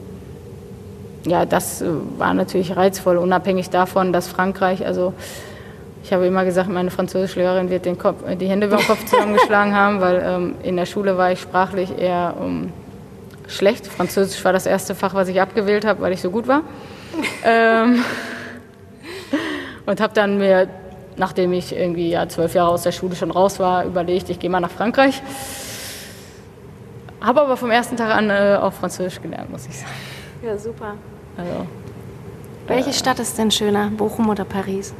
ja, 1.26 1.46
das 1.46 1.82
äh, 1.82 1.86
war 2.18 2.34
natürlich 2.34 2.76
reizvoll, 2.76 3.16
unabhängig 3.16 3.70
davon, 3.70 4.12
dass 4.12 4.28
Frankreich, 4.28 4.84
also 4.84 5.14
ich 6.04 6.12
habe 6.12 6.26
immer 6.26 6.44
gesagt, 6.44 6.68
meine 6.68 6.90
Französischlehrerin 6.90 7.70
wird 7.70 7.84
den 7.84 7.96
Kopf, 7.96 8.24
die 8.40 8.46
Hände 8.46 8.66
über 8.66 8.76
den 8.76 8.86
Kopf 8.86 9.04
zusammengeschlagen 9.04 9.74
haben, 9.74 10.00
weil 10.00 10.22
ähm, 10.24 10.54
in 10.62 10.76
der 10.76 10.86
Schule 10.86 11.16
war 11.16 11.30
ich 11.30 11.40
sprachlich 11.40 11.96
eher 11.96 12.34
ähm, 12.40 12.72
schlecht. 13.46 13.86
Französisch 13.86 14.44
war 14.44 14.52
das 14.52 14.66
erste 14.66 14.94
Fach, 14.94 15.14
was 15.14 15.28
ich 15.28 15.40
abgewählt 15.40 15.84
habe, 15.84 16.00
weil 16.00 16.12
ich 16.12 16.20
so 16.20 16.30
gut 16.30 16.48
war. 16.48 16.62
ähm, 17.44 18.04
und 19.86 20.00
habe 20.00 20.12
dann 20.12 20.38
mir, 20.38 20.68
nachdem 21.16 21.52
ich 21.52 21.74
irgendwie 21.74 22.10
ja, 22.10 22.28
zwölf 22.28 22.54
Jahre 22.54 22.72
aus 22.72 22.82
der 22.82 22.92
Schule 22.92 23.14
schon 23.14 23.30
raus 23.30 23.60
war, 23.60 23.84
überlegt, 23.84 24.28
ich 24.28 24.40
gehe 24.40 24.50
mal 24.50 24.60
nach 24.60 24.70
Frankreich. 24.70 25.22
Habe 27.22 27.42
aber 27.42 27.56
vom 27.56 27.70
ersten 27.70 27.96
Tag 27.96 28.10
an 28.10 28.30
äh, 28.30 28.58
auch 28.60 28.72
Französisch 28.72 29.22
gelernt, 29.22 29.50
muss 29.50 29.66
ich 29.66 29.78
sagen. 29.78 29.92
Ja, 30.44 30.58
super. 30.58 30.94
Also, 31.36 31.66
Welche 32.66 32.90
äh, 32.90 32.92
Stadt 32.92 33.20
ist 33.20 33.38
denn 33.38 33.50
schöner, 33.50 33.90
Bochum 33.90 34.28
oder 34.28 34.44
Paris? 34.44 34.92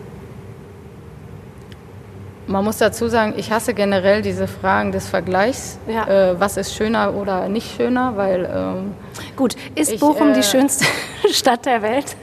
Man 2.47 2.65
muss 2.65 2.79
dazu 2.79 3.09
sagen, 3.09 3.35
ich 3.37 3.51
hasse 3.51 3.73
generell 3.73 4.21
diese 4.23 4.47
Fragen 4.47 4.93
des 4.93 5.09
Vergleichs. 5.09 5.79
Ja. 5.89 6.07
Äh, 6.07 6.41
was 6.41 6.57
ist 6.57 6.75
schöner 6.75 7.15
oder 7.15 7.49
nicht 7.49 7.77
schöner? 7.77 8.17
Weil, 8.17 8.49
ähm, 8.53 8.95
Gut, 9.37 9.57
ist 9.75 9.93
ich, 9.93 10.01
Bochum 10.01 10.31
äh, 10.31 10.35
die 10.35 10.43
schönste 10.43 10.85
Stadt 11.33 11.67
der 11.67 11.83
Welt? 11.83 12.17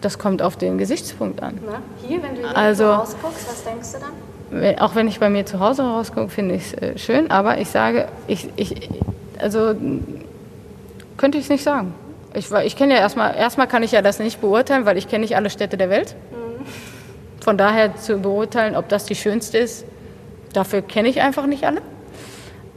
das 0.00 0.18
kommt 0.18 0.42
auf 0.42 0.56
den 0.56 0.78
Gesichtspunkt 0.78 1.42
an. 1.42 1.58
Na, 1.64 1.80
hier, 2.06 2.22
wenn 2.22 2.34
du 2.34 2.40
hier 2.42 2.56
also, 2.56 2.90
rausguckst, 2.90 3.48
was 3.48 3.64
denkst 3.64 3.92
du 3.92 3.98
dann? 3.98 4.27
Auch 4.78 4.94
wenn 4.94 5.08
ich 5.08 5.20
bei 5.20 5.28
mir 5.28 5.44
zu 5.44 5.60
Hause 5.60 5.82
rausgucke, 5.82 6.30
finde 6.30 6.54
ich 6.54 6.72
es 6.72 6.74
äh, 6.74 6.98
schön, 6.98 7.30
aber 7.30 7.58
ich 7.58 7.68
sage, 7.68 8.08
ich, 8.26 8.48
ich, 8.56 8.88
also 9.38 9.74
könnte 11.18 11.36
ich 11.36 11.44
es 11.44 11.50
nicht 11.50 11.62
sagen. 11.62 11.92
Ich, 12.34 12.50
ich 12.50 12.76
kenne 12.76 12.94
ja 12.94 13.00
erstmal, 13.00 13.34
erstmal 13.34 13.66
kann 13.66 13.82
ich 13.82 13.92
ja 13.92 14.00
das 14.00 14.18
nicht 14.18 14.40
beurteilen, 14.40 14.86
weil 14.86 14.96
ich 14.96 15.08
kenne 15.08 15.22
nicht 15.22 15.36
alle 15.36 15.50
Städte 15.50 15.76
der 15.76 15.90
Welt. 15.90 16.14
Mhm. 16.30 16.64
Von 17.40 17.58
daher 17.58 17.96
zu 17.96 18.18
beurteilen, 18.18 18.74
ob 18.74 18.88
das 18.88 19.04
die 19.04 19.14
schönste 19.14 19.58
ist, 19.58 19.84
dafür 20.52 20.82
kenne 20.82 21.08
ich 21.08 21.20
einfach 21.20 21.46
nicht 21.46 21.64
alle. 21.64 21.82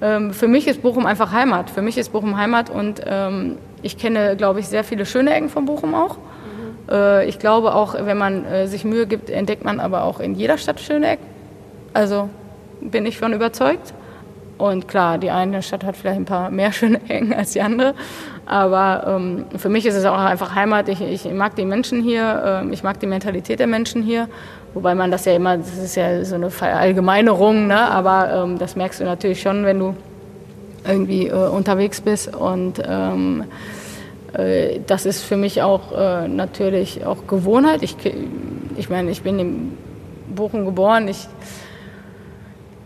Ähm, 0.01 0.33
für 0.33 0.47
mich 0.47 0.67
ist 0.67 0.81
Bochum 0.81 1.05
einfach 1.05 1.31
Heimat. 1.31 1.69
Für 1.69 1.81
mich 1.81 1.97
ist 1.97 2.09
Bochum 2.11 2.37
Heimat 2.37 2.69
und 2.69 3.01
ähm, 3.05 3.57
ich 3.81 3.97
kenne, 3.97 4.35
glaube 4.35 4.59
ich, 4.59 4.67
sehr 4.67 4.83
viele 4.83 5.05
schöne 5.05 5.33
Ecken 5.33 5.49
von 5.49 5.65
Bochum 5.65 5.93
auch. 5.93 6.17
Mhm. 6.17 6.93
Äh, 6.93 7.25
ich 7.25 7.39
glaube 7.39 7.75
auch, 7.75 7.95
wenn 7.97 8.17
man 8.17 8.45
äh, 8.45 8.67
sich 8.67 8.83
Mühe 8.83 9.07
gibt, 9.07 9.29
entdeckt 9.29 9.63
man 9.63 9.79
aber 9.79 10.03
auch 10.03 10.19
in 10.19 10.35
jeder 10.35 10.57
Stadt 10.57 10.79
schöne 10.79 11.07
Ecken. 11.11 11.30
Also 11.93 12.29
bin 12.81 13.05
ich 13.05 13.17
von 13.17 13.33
überzeugt. 13.33 13.93
Und 14.57 14.87
klar, 14.87 15.17
die 15.17 15.31
eine 15.31 15.63
Stadt 15.63 15.83
hat 15.83 15.97
vielleicht 15.97 16.19
ein 16.19 16.25
paar 16.25 16.51
mehr 16.51 16.71
schöne 16.71 17.01
Ecken 17.07 17.33
als 17.33 17.51
die 17.51 17.61
andere. 17.61 17.95
Aber 18.45 19.05
ähm, 19.07 19.45
für 19.57 19.69
mich 19.69 19.85
ist 19.85 19.95
es 19.95 20.05
auch 20.05 20.17
einfach 20.17 20.55
Heimat. 20.55 20.87
Ich, 20.89 21.01
ich 21.01 21.25
mag 21.31 21.55
die 21.55 21.65
Menschen 21.65 22.03
hier, 22.03 22.63
äh, 22.63 22.73
ich 22.73 22.83
mag 22.83 22.99
die 22.99 23.07
Mentalität 23.07 23.59
der 23.59 23.67
Menschen 23.67 24.03
hier. 24.03 24.27
Wobei 24.73 24.95
man 24.95 25.11
das 25.11 25.25
ja 25.25 25.33
immer, 25.33 25.57
das 25.57 25.77
ist 25.77 25.95
ja 25.95 26.23
so 26.23 26.35
eine 26.35 26.49
Verallgemeinerung, 26.49 27.67
ne? 27.67 27.77
aber 27.77 28.43
ähm, 28.43 28.57
das 28.57 28.75
merkst 28.75 29.01
du 29.01 29.03
natürlich 29.03 29.41
schon, 29.41 29.65
wenn 29.65 29.79
du 29.79 29.95
irgendwie 30.87 31.27
äh, 31.27 31.33
unterwegs 31.33 31.99
bist. 31.99 32.33
Und 32.33 32.81
ähm, 32.85 33.45
äh, 34.33 34.79
das 34.87 35.05
ist 35.05 35.23
für 35.23 35.37
mich 35.37 35.61
auch 35.61 35.91
äh, 35.91 36.27
natürlich 36.27 37.05
auch 37.05 37.27
Gewohnheit. 37.27 37.83
Ich, 37.83 37.95
ich 38.77 38.89
meine, 38.89 39.11
ich 39.11 39.23
bin 39.23 39.39
in 39.39 39.77
Bochum 40.33 40.65
geboren. 40.65 41.07
Ich 41.07 41.27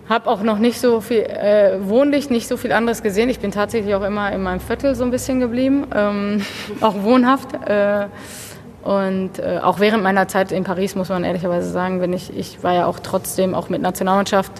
habe 0.08 0.30
auch 0.30 0.44
noch 0.44 0.60
nicht 0.60 0.80
so 0.80 1.02
viel, 1.02 1.22
äh, 1.22 1.78
wohnlich 1.82 2.30
nicht 2.30 2.48
so 2.48 2.58
viel 2.58 2.72
anderes 2.72 3.02
gesehen. 3.02 3.30
Ich 3.30 3.40
bin 3.40 3.52
tatsächlich 3.52 3.96
auch 3.96 4.04
immer 4.04 4.32
in 4.32 4.44
meinem 4.44 4.60
Viertel 4.60 4.94
so 4.96 5.04
ein 5.04 5.12
bisschen 5.12 5.40
geblieben, 5.40 5.88
ähm, 5.94 6.42
auch 6.82 7.02
wohnhaft. 7.02 7.54
Äh, 7.68 8.08
und 8.84 9.40
äh, 9.40 9.60
auch 9.64 9.80
während 9.80 10.04
meiner 10.04 10.28
Zeit 10.28 10.52
in 10.52 10.64
Paris 10.64 10.96
muss 10.96 11.10
man 11.10 11.24
ehrlicherweise 11.24 11.70
sagen, 11.72 12.02
wenn 12.02 12.14
ich, 12.14 12.38
ich 12.38 12.64
war 12.64 12.74
ja 12.74 12.86
auch 12.86 13.00
trotzdem 13.00 13.56
auch 13.56 13.68
mit 13.68 13.82
Nationalmannschaft 13.82 14.52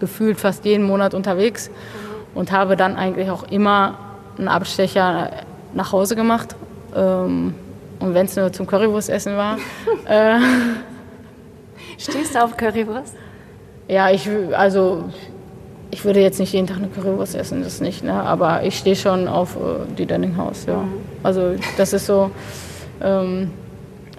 gefühlt 0.00 0.40
fast 0.40 0.64
jeden 0.64 0.84
Monat 0.84 1.14
unterwegs 1.14 1.70
und 2.34 2.50
habe 2.50 2.76
dann 2.76 2.96
eigentlich 2.96 3.30
auch 3.30 3.44
immer 3.44 3.98
einen 4.36 4.48
Abstecher 4.48 5.30
nach 5.74 5.92
Hause 5.92 6.16
gemacht. 6.16 6.56
Ähm, 6.96 7.54
und 8.00 8.14
wenn 8.14 8.26
es 8.26 8.34
nur 8.34 8.52
zum 8.52 8.66
Currywurstessen 8.66 9.36
war. 9.36 9.58
äh, 10.08 10.40
Stehst 11.98 12.34
du 12.34 12.42
auf 12.42 12.56
Currywurst? 12.56 13.14
Ja, 13.88 14.10
ich, 14.10 14.28
also 14.56 15.04
ich 15.90 16.04
würde 16.04 16.20
jetzt 16.20 16.40
nicht 16.40 16.52
jeden 16.52 16.66
Tag 16.66 16.78
eine 16.78 16.88
Currywurst 16.88 17.34
essen, 17.34 17.62
das 17.62 17.80
nicht, 17.80 18.02
ne? 18.02 18.14
aber 18.14 18.62
ich 18.62 18.78
stehe 18.78 18.96
schon 18.96 19.28
auf 19.28 19.56
äh, 19.56 19.94
die 19.98 20.06
Dönninghaus, 20.06 20.64
ja. 20.66 20.76
Mhm. 20.76 20.92
Also 21.22 21.54
das 21.76 21.92
ist 21.92 22.06
so, 22.06 22.30
ähm, 23.02 23.50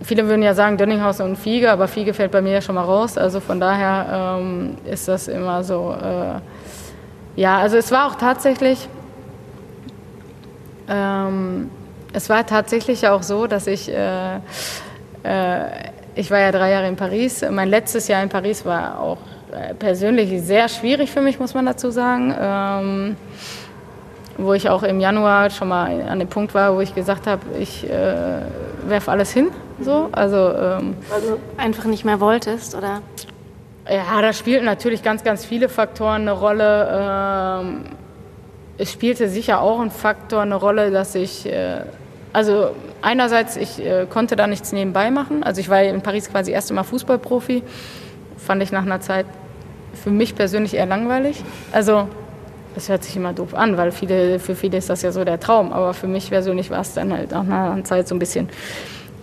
viele 0.04 0.28
würden 0.28 0.44
ja 0.44 0.54
sagen 0.54 0.78
Dönninghaus 0.78 1.20
und 1.20 1.36
Fiege, 1.38 1.72
aber 1.72 1.88
Fiege 1.88 2.14
fällt 2.14 2.32
bei 2.32 2.42
mir 2.42 2.54
ja 2.54 2.62
schon 2.62 2.76
mal 2.76 2.84
raus. 2.84 3.18
Also 3.18 3.40
von 3.40 3.60
daher 3.60 4.38
ähm, 4.40 4.78
ist 4.86 5.08
das 5.08 5.28
immer 5.28 5.64
so. 5.64 5.96
Äh, 6.00 6.40
ja, 7.40 7.58
also 7.58 7.78
es 7.78 7.92
war 7.92 8.08
auch 8.08 8.16
tatsächlich. 8.16 8.88
Ähm, 10.88 11.72
es 12.12 12.30
war 12.30 12.46
tatsächlich 12.46 13.08
auch 13.08 13.24
so, 13.24 13.48
dass 13.48 13.68
ich. 13.68 13.90
Äh, 13.90 14.36
äh, 15.24 15.66
ich 16.16 16.30
war 16.30 16.40
ja 16.40 16.52
drei 16.52 16.70
Jahre 16.70 16.88
in 16.88 16.96
Paris. 16.96 17.44
Mein 17.50 17.70
letztes 17.70 18.08
Jahr 18.08 18.22
in 18.22 18.30
Paris 18.30 18.66
war 18.66 19.00
auch 19.00 19.18
persönlich 19.80 20.42
sehr 20.42 20.70
schwierig 20.70 21.12
für 21.12 21.22
mich, 21.22 21.40
muss 21.40 21.54
man 21.54 21.66
dazu 21.66 21.92
sagen. 21.92 22.34
Ähm, 22.40 23.16
wo 24.38 24.54
ich 24.54 24.70
auch 24.70 24.84
im 24.84 25.00
Januar 25.00 25.50
schon 25.50 25.68
mal 25.68 26.02
an 26.02 26.20
dem 26.20 26.28
Punkt 26.28 26.54
war, 26.54 26.76
wo 26.76 26.82
ich 26.82 26.96
gesagt 26.96 27.28
habe, 27.28 27.42
ich 27.60 27.88
äh, 27.90 28.42
werfe 28.88 29.12
alles 29.12 29.32
hin. 29.32 29.50
So. 29.80 30.10
Also, 30.12 30.38
ähm, 30.38 30.96
Weil 31.10 31.22
du 31.22 31.40
einfach 31.58 31.86
nicht 31.86 32.06
mehr 32.06 32.20
wolltest, 32.20 32.76
oder? 32.76 33.02
Ja, 33.88 34.22
da 34.22 34.34
spielten 34.34 34.66
natürlich 34.66 35.04
ganz, 35.04 35.24
ganz 35.24 35.46
viele 35.46 35.70
Faktoren 35.70 36.22
eine 36.22 36.32
Rolle. 36.32 37.62
Ähm, 37.62 37.82
es 38.78 38.92
spielte 38.92 39.30
sicher 39.30 39.62
auch 39.62 39.80
ein 39.80 39.92
Faktor 39.92 40.42
eine 40.42 40.56
Rolle, 40.56 40.90
dass 40.90 41.16
ich, 41.16 41.46
äh, 41.46 41.82
also 42.32 42.72
einerseits, 43.02 43.56
ich 43.58 43.86
äh, 43.86 44.08
konnte 44.10 44.36
da 44.36 44.48
nichts 44.48 44.72
nebenbei 44.72 45.12
machen. 45.12 45.44
Also 45.44 45.62
ich 45.62 45.70
war 45.70 45.84
in 45.84 46.02
Paris 46.02 46.30
quasi 46.32 46.52
das 46.52 46.56
erste 46.56 46.74
Mal 46.74 46.84
Fußballprofi. 46.84 47.62
Fand 48.38 48.64
ich 48.64 48.72
nach 48.72 48.84
einer 48.84 49.00
Zeit 49.00 49.26
für 49.94 50.10
mich 50.10 50.36
persönlich 50.36 50.74
eher 50.74 50.86
langweilig. 50.86 51.44
Also 51.72 52.08
das 52.76 52.90
hört 52.90 53.04
sich 53.04 53.16
immer 53.16 53.34
doof 53.34 53.54
an, 53.54 53.78
weil 53.78 53.92
viele, 53.92 54.40
für 54.40 54.56
viele 54.56 54.78
ist 54.78 54.90
das 54.90 55.02
ja 55.02 55.12
so 55.12 55.24
der 55.24 55.40
Traum. 55.40 55.72
Aber 55.72 55.94
für 55.94 56.08
mich 56.08 56.30
persönlich 56.30 56.70
war 56.70 56.82
es 56.82 56.94
dann 56.94 57.14
halt 57.14 57.32
nach 57.32 57.42
einer 57.42 57.84
Zeit 57.84 58.08
so 58.08 58.16
ein 58.16 58.20
bisschen 58.20 58.50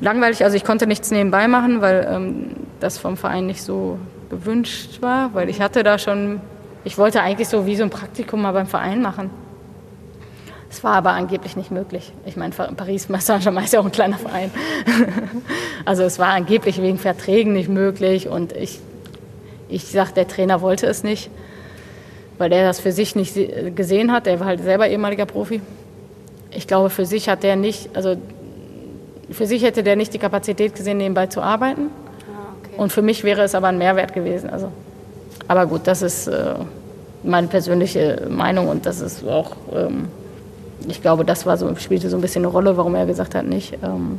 langweilig. 0.00 0.44
Also 0.44 0.56
ich 0.56 0.64
konnte 0.64 0.86
nichts 0.86 1.10
nebenbei 1.10 1.48
machen, 1.48 1.80
weil 1.80 2.08
ähm, 2.10 2.56
das 2.78 2.98
vom 2.98 3.16
Verein 3.16 3.46
nicht 3.46 3.62
so 3.62 3.98
gewünscht 4.30 5.02
war, 5.02 5.34
weil 5.34 5.48
ich 5.48 5.60
hatte 5.60 5.82
da 5.82 5.98
schon, 5.98 6.40
ich 6.84 6.96
wollte 6.96 7.20
eigentlich 7.20 7.48
so 7.48 7.66
wie 7.66 7.76
so 7.76 7.82
ein 7.82 7.90
Praktikum 7.90 8.42
mal 8.42 8.52
beim 8.52 8.66
Verein 8.66 9.02
machen. 9.02 9.30
Es 10.70 10.84
war 10.84 10.94
aber 10.94 11.10
angeblich 11.10 11.56
nicht 11.56 11.72
möglich. 11.72 12.12
Ich 12.26 12.36
meine, 12.36 12.54
Paris 12.54 13.08
Saint-Germain 13.18 13.64
ist 13.64 13.72
ja 13.72 13.80
auch 13.80 13.84
ein 13.84 13.90
kleiner 13.90 14.18
Verein. 14.18 14.52
also 15.84 16.04
es 16.04 16.20
war 16.20 16.28
angeblich 16.28 16.80
wegen 16.80 16.96
Verträgen 16.96 17.52
nicht 17.52 17.68
möglich 17.68 18.28
und 18.28 18.52
ich, 18.52 18.78
ich 19.70 19.86
sage, 19.86 20.12
der 20.14 20.28
Trainer 20.28 20.60
wollte 20.60 20.86
es 20.86 21.02
nicht, 21.02 21.30
weil 22.38 22.50
der 22.50 22.64
das 22.64 22.80
für 22.80 22.92
sich 22.92 23.16
nicht 23.16 23.36
gesehen 23.76 24.12
hat. 24.12 24.26
Der 24.26 24.40
war 24.40 24.46
halt 24.46 24.62
selber 24.62 24.88
ehemaliger 24.88 25.26
Profi. 25.26 25.60
Ich 26.50 26.66
glaube, 26.66 26.90
für 26.90 27.06
sich 27.06 27.28
hat 27.28 27.42
der 27.42 27.56
nicht, 27.56 27.90
also 27.94 28.16
für 29.30 29.46
sich 29.46 29.62
hätte 29.62 29.82
der 29.82 29.96
nicht 29.96 30.12
die 30.12 30.18
Kapazität 30.18 30.74
gesehen, 30.74 30.98
nebenbei 30.98 31.26
zu 31.26 31.40
arbeiten. 31.40 31.90
Ah, 32.28 32.54
okay. 32.60 32.74
Und 32.76 32.92
für 32.92 33.02
mich 33.02 33.22
wäre 33.22 33.42
es 33.42 33.54
aber 33.54 33.68
ein 33.68 33.78
Mehrwert 33.78 34.12
gewesen. 34.12 34.50
Also, 34.50 34.72
aber 35.46 35.66
gut, 35.66 35.82
das 35.84 36.02
ist 36.02 36.26
äh, 36.26 36.54
meine 37.22 37.46
persönliche 37.46 38.26
Meinung 38.28 38.68
und 38.68 38.86
das 38.86 39.00
ist 39.00 39.26
auch 39.26 39.52
ähm, 39.72 40.08
ich 40.88 41.02
glaube, 41.02 41.24
das 41.24 41.46
war 41.46 41.56
so, 41.56 41.74
spielte 41.76 42.08
so 42.08 42.16
ein 42.16 42.20
bisschen 42.20 42.44
eine 42.44 42.52
Rolle, 42.52 42.76
warum 42.76 42.94
er 42.94 43.06
gesagt 43.06 43.34
hat, 43.34 43.44
nicht. 43.44 43.74
Ähm, 43.82 44.18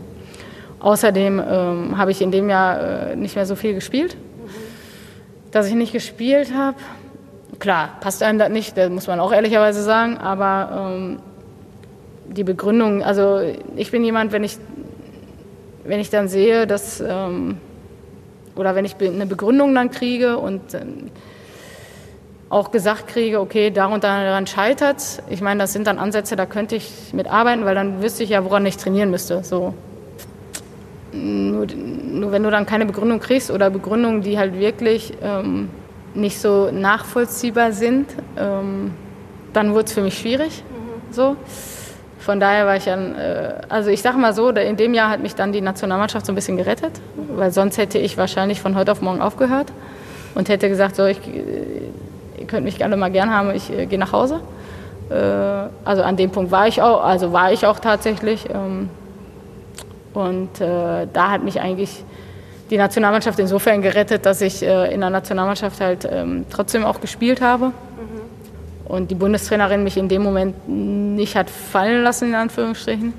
außerdem 0.79 1.39
ähm, 1.39 1.97
habe 1.97 2.11
ich 2.11 2.21
in 2.21 2.31
dem 2.31 2.49
Jahr 2.49 3.11
äh, 3.11 3.15
nicht 3.15 3.35
mehr 3.35 3.45
so 3.45 3.55
viel 3.55 3.73
gespielt. 3.73 4.15
Dass 5.51 5.67
ich 5.67 5.73
nicht 5.73 5.93
gespielt 5.93 6.53
habe, 6.53 6.77
klar, 7.59 7.97
passt 7.99 8.23
einem 8.23 8.39
das 8.39 8.49
nicht, 8.49 8.77
das 8.77 8.89
muss 8.89 9.07
man 9.07 9.19
auch 9.19 9.31
ehrlicherweise 9.31 9.83
sagen, 9.83 10.17
aber 10.17 10.93
ähm, 10.95 11.19
die 12.27 12.43
Begründung, 12.43 13.03
also 13.03 13.41
ich 13.75 13.91
bin 13.91 14.03
jemand, 14.03 14.31
wenn 14.31 14.43
ich, 14.43 14.57
wenn 15.83 15.99
ich 15.99 16.09
dann 16.09 16.27
sehe, 16.27 16.67
dass, 16.67 17.01
ähm, 17.01 17.57
oder 18.55 18.75
wenn 18.75 18.85
ich 18.85 18.95
eine 18.99 19.25
Begründung 19.25 19.75
dann 19.75 19.91
kriege 19.91 20.37
und 20.37 20.73
ähm, 20.73 21.11
auch 22.49 22.71
gesagt 22.71 23.07
kriege, 23.07 23.39
okay, 23.39 23.71
da 23.71 23.85
und 23.85 24.03
daran 24.03 24.45
scheitert 24.45 25.23
Ich 25.29 25.41
meine, 25.41 25.61
das 25.61 25.71
sind 25.71 25.87
dann 25.87 25.99
Ansätze, 25.99 26.35
da 26.35 26.45
könnte 26.45 26.75
ich 26.75 27.13
mitarbeiten, 27.13 27.63
weil 27.63 27.75
dann 27.75 28.01
wüsste 28.01 28.23
ich 28.23 28.31
ja, 28.31 28.43
woran 28.43 28.65
ich 28.65 28.75
trainieren 28.75 29.09
müsste. 29.09 29.43
So. 29.43 29.73
Nur, 31.14 31.68
nur 31.68 32.32
wenn 32.32 32.43
du 32.43 32.51
dann 32.51 32.66
keine 32.66 32.86
Begründung 32.86 33.20
kriegst 33.20 33.51
oder 33.51 33.70
Begründungen, 33.70 34.22
die 34.22 34.38
halt 34.38 34.57
wirklich 34.57 35.14
ähm, 35.22 35.70
nicht 36.14 36.39
so 36.39 36.72
nachvollziehbar 36.72 37.74
sind, 37.74 38.07
ähm, 38.38 38.91
dann 39.53 39.74
wurde 39.74 39.86
es 39.86 39.93
für 39.93 40.01
mich 40.01 40.18
schwierig. 40.18 40.64
Mhm. 40.64 41.14
So. 41.14 41.36
Von 42.20 42.39
daher 42.39 42.68
war 42.68 42.76
ich 42.76 42.86
dann, 42.86 43.16
äh, 43.16 43.55
also 43.68 43.89
ich 43.89 44.01
sage 44.01 44.18
mal 44.18 44.34
so, 44.34 44.49
in 44.49 44.78
dem 44.78 44.93
Jahr 44.93 45.09
hat 45.09 45.22
mich 45.22 45.34
dann 45.34 45.51
die 45.51 45.62
Nationalmannschaft 45.62 46.26
so 46.26 46.32
ein 46.32 46.36
bisschen 46.36 46.55
gerettet, 46.55 47.01
weil 47.36 47.51
sonst 47.51 47.78
hätte 47.78 47.97
ich 47.97 48.16
wahrscheinlich 48.18 48.62
von 48.62 48.76
heute 48.76 48.91
auf 48.91 49.01
morgen 49.01 49.22
aufgehört 49.22 49.72
und 50.36 50.47
hätte 50.47 50.70
gesagt, 50.70 50.95
so, 50.95 51.05
ich, 51.05 51.20
ihr 51.28 52.45
könnt 52.47 52.64
mich 52.64 52.84
alle 52.84 52.95
mal 52.95 53.12
gern 53.12 53.34
haben, 53.34 53.51
ich 53.51 53.72
äh, 53.72 53.86
gehe 53.88 53.99
nach 53.99 54.14
Hause. 54.14 54.39
Äh, 55.09 55.16
also 55.84 56.03
an 56.03 56.16
dem 56.16 56.30
Punkt 56.30 56.51
war 56.51 56.68
ich 56.68 56.82
auch, 56.82 57.03
also 57.03 57.34
war 57.34 57.51
ich 57.51 57.66
auch 57.66 57.80
tatsächlich. 57.80 58.47
Ähm, 58.53 58.89
und 60.14 60.59
äh, 60.59 61.07
da 61.12 61.32
hat 61.32 61.43
mich 61.43 61.59
eigentlich 61.59 62.03
die 62.70 62.78
Nationalmannschaft 62.78 63.38
insofern 63.39 63.82
gerettet, 63.82 64.26
dass 64.26 64.41
ich 64.41 64.64
äh, 64.64 64.93
in 64.93 65.01
der 65.01 65.09
Nationalmannschaft 65.09 65.82
halt 65.82 66.07
ähm, 66.09 66.45
trotzdem 66.49 66.86
auch 66.86 67.01
gespielt 67.01 67.41
habe. 67.41 67.68
Mhm. 67.68 67.74
Und 68.86 69.12
die 69.12 69.16
Bundestrainerin 69.16 69.84
mich 69.84 69.97
in 69.97 70.07
dem 70.07 70.24
Moment 70.24 70.68
nicht 70.68 71.36
hat 71.36 71.49
fallen 71.49 72.03
lassen, 72.03 72.30
in 72.30 72.36
Anführungsstrichen. 72.36 73.14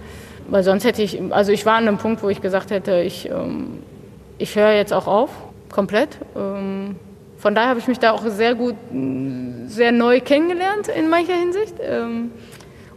Weil 0.49 0.65
sonst 0.65 0.85
hätte 0.85 1.03
ich, 1.03 1.21
also 1.31 1.53
ich 1.53 1.65
war 1.67 1.75
an 1.75 1.87
einem 1.87 1.99
Punkt, 1.99 2.23
wo 2.23 2.29
ich 2.29 2.41
gesagt 2.41 2.71
hätte, 2.71 3.01
ich, 3.01 3.29
ähm, 3.31 3.79
ich 4.39 4.57
höre 4.57 4.73
jetzt 4.73 4.93
auch 4.93 5.07
auf, 5.07 5.31
komplett. 5.71 6.19
Ähm, 6.37 6.97
von 7.39 7.55
daher 7.55 7.71
habe 7.71 7.81
ich 7.81 7.89
mich 7.89 7.99
da 7.99 8.13
auch 8.13 8.23
sehr 8.27 8.55
gut, 8.55 8.77
sehr 9.67 9.93
neu 9.93 10.21
kennengelernt 10.21 10.89
in 10.89 11.11
mancher 11.11 11.35
Hinsicht. 11.35 11.75
Ähm, 11.81 12.31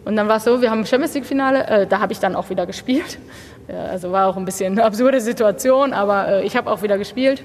und 0.06 0.16
dann 0.16 0.28
war 0.28 0.38
es 0.38 0.43
so, 0.43 0.62
wir 0.62 0.70
haben 0.70 0.86
Champions 0.86 1.16
League-Finale, 1.16 1.68
äh, 1.68 1.88
da 1.88 2.00
habe 2.00 2.14
ich 2.14 2.20
dann 2.20 2.36
auch 2.36 2.50
wieder 2.50 2.66
gespielt. 2.66 3.18
Also 3.74 4.11
war 4.11 4.28
auch 4.28 4.38
ein 4.38 4.45
bisschen 4.45 4.74
eine 4.74 4.84
absurde 4.84 5.22
Situation, 5.22 5.93
aber 5.93 6.28
äh, 6.28 6.45
ich 6.45 6.55
habe 6.55 6.70
auch 6.70 6.82
wieder 6.82 6.97
gespielt. 6.97 7.43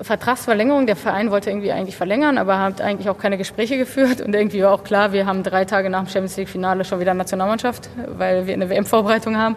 Vertragsverlängerung, 0.00 0.86
der 0.86 0.96
Verein 0.96 1.30
wollte 1.30 1.50
irgendwie 1.50 1.70
eigentlich 1.70 1.96
verlängern, 1.96 2.36
aber 2.36 2.58
hat 2.58 2.80
eigentlich 2.80 3.08
auch 3.08 3.18
keine 3.18 3.38
Gespräche 3.38 3.78
geführt. 3.78 4.20
Und 4.20 4.34
irgendwie 4.34 4.62
war 4.62 4.72
auch 4.72 4.82
klar, 4.82 5.12
wir 5.12 5.24
haben 5.24 5.42
drei 5.42 5.64
Tage 5.64 5.88
nach 5.88 6.00
dem 6.00 6.08
Champions 6.08 6.36
League-Finale 6.36 6.84
schon 6.84 7.00
wieder 7.00 7.14
Nationalmannschaft, 7.14 7.88
weil 8.18 8.46
wir 8.46 8.54
eine 8.54 8.68
WM-Vorbereitung 8.68 9.38
haben. 9.38 9.56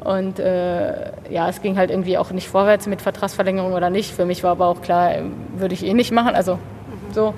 Und 0.00 0.38
äh, 0.38 1.10
ja, 1.30 1.48
es 1.48 1.60
ging 1.62 1.76
halt 1.76 1.90
irgendwie 1.90 2.18
auch 2.18 2.30
nicht 2.30 2.48
vorwärts 2.48 2.86
mit 2.86 3.02
Vertragsverlängerung 3.02 3.72
oder 3.72 3.90
nicht. 3.90 4.14
Für 4.14 4.24
mich 4.24 4.42
war 4.42 4.52
aber 4.52 4.66
auch 4.66 4.82
klar, 4.82 5.12
würde 5.56 5.74
ich 5.74 5.84
eh 5.84 5.94
nicht 5.94 6.12
machen. 6.12 6.34
Also 6.34 6.58
so. 7.12 7.34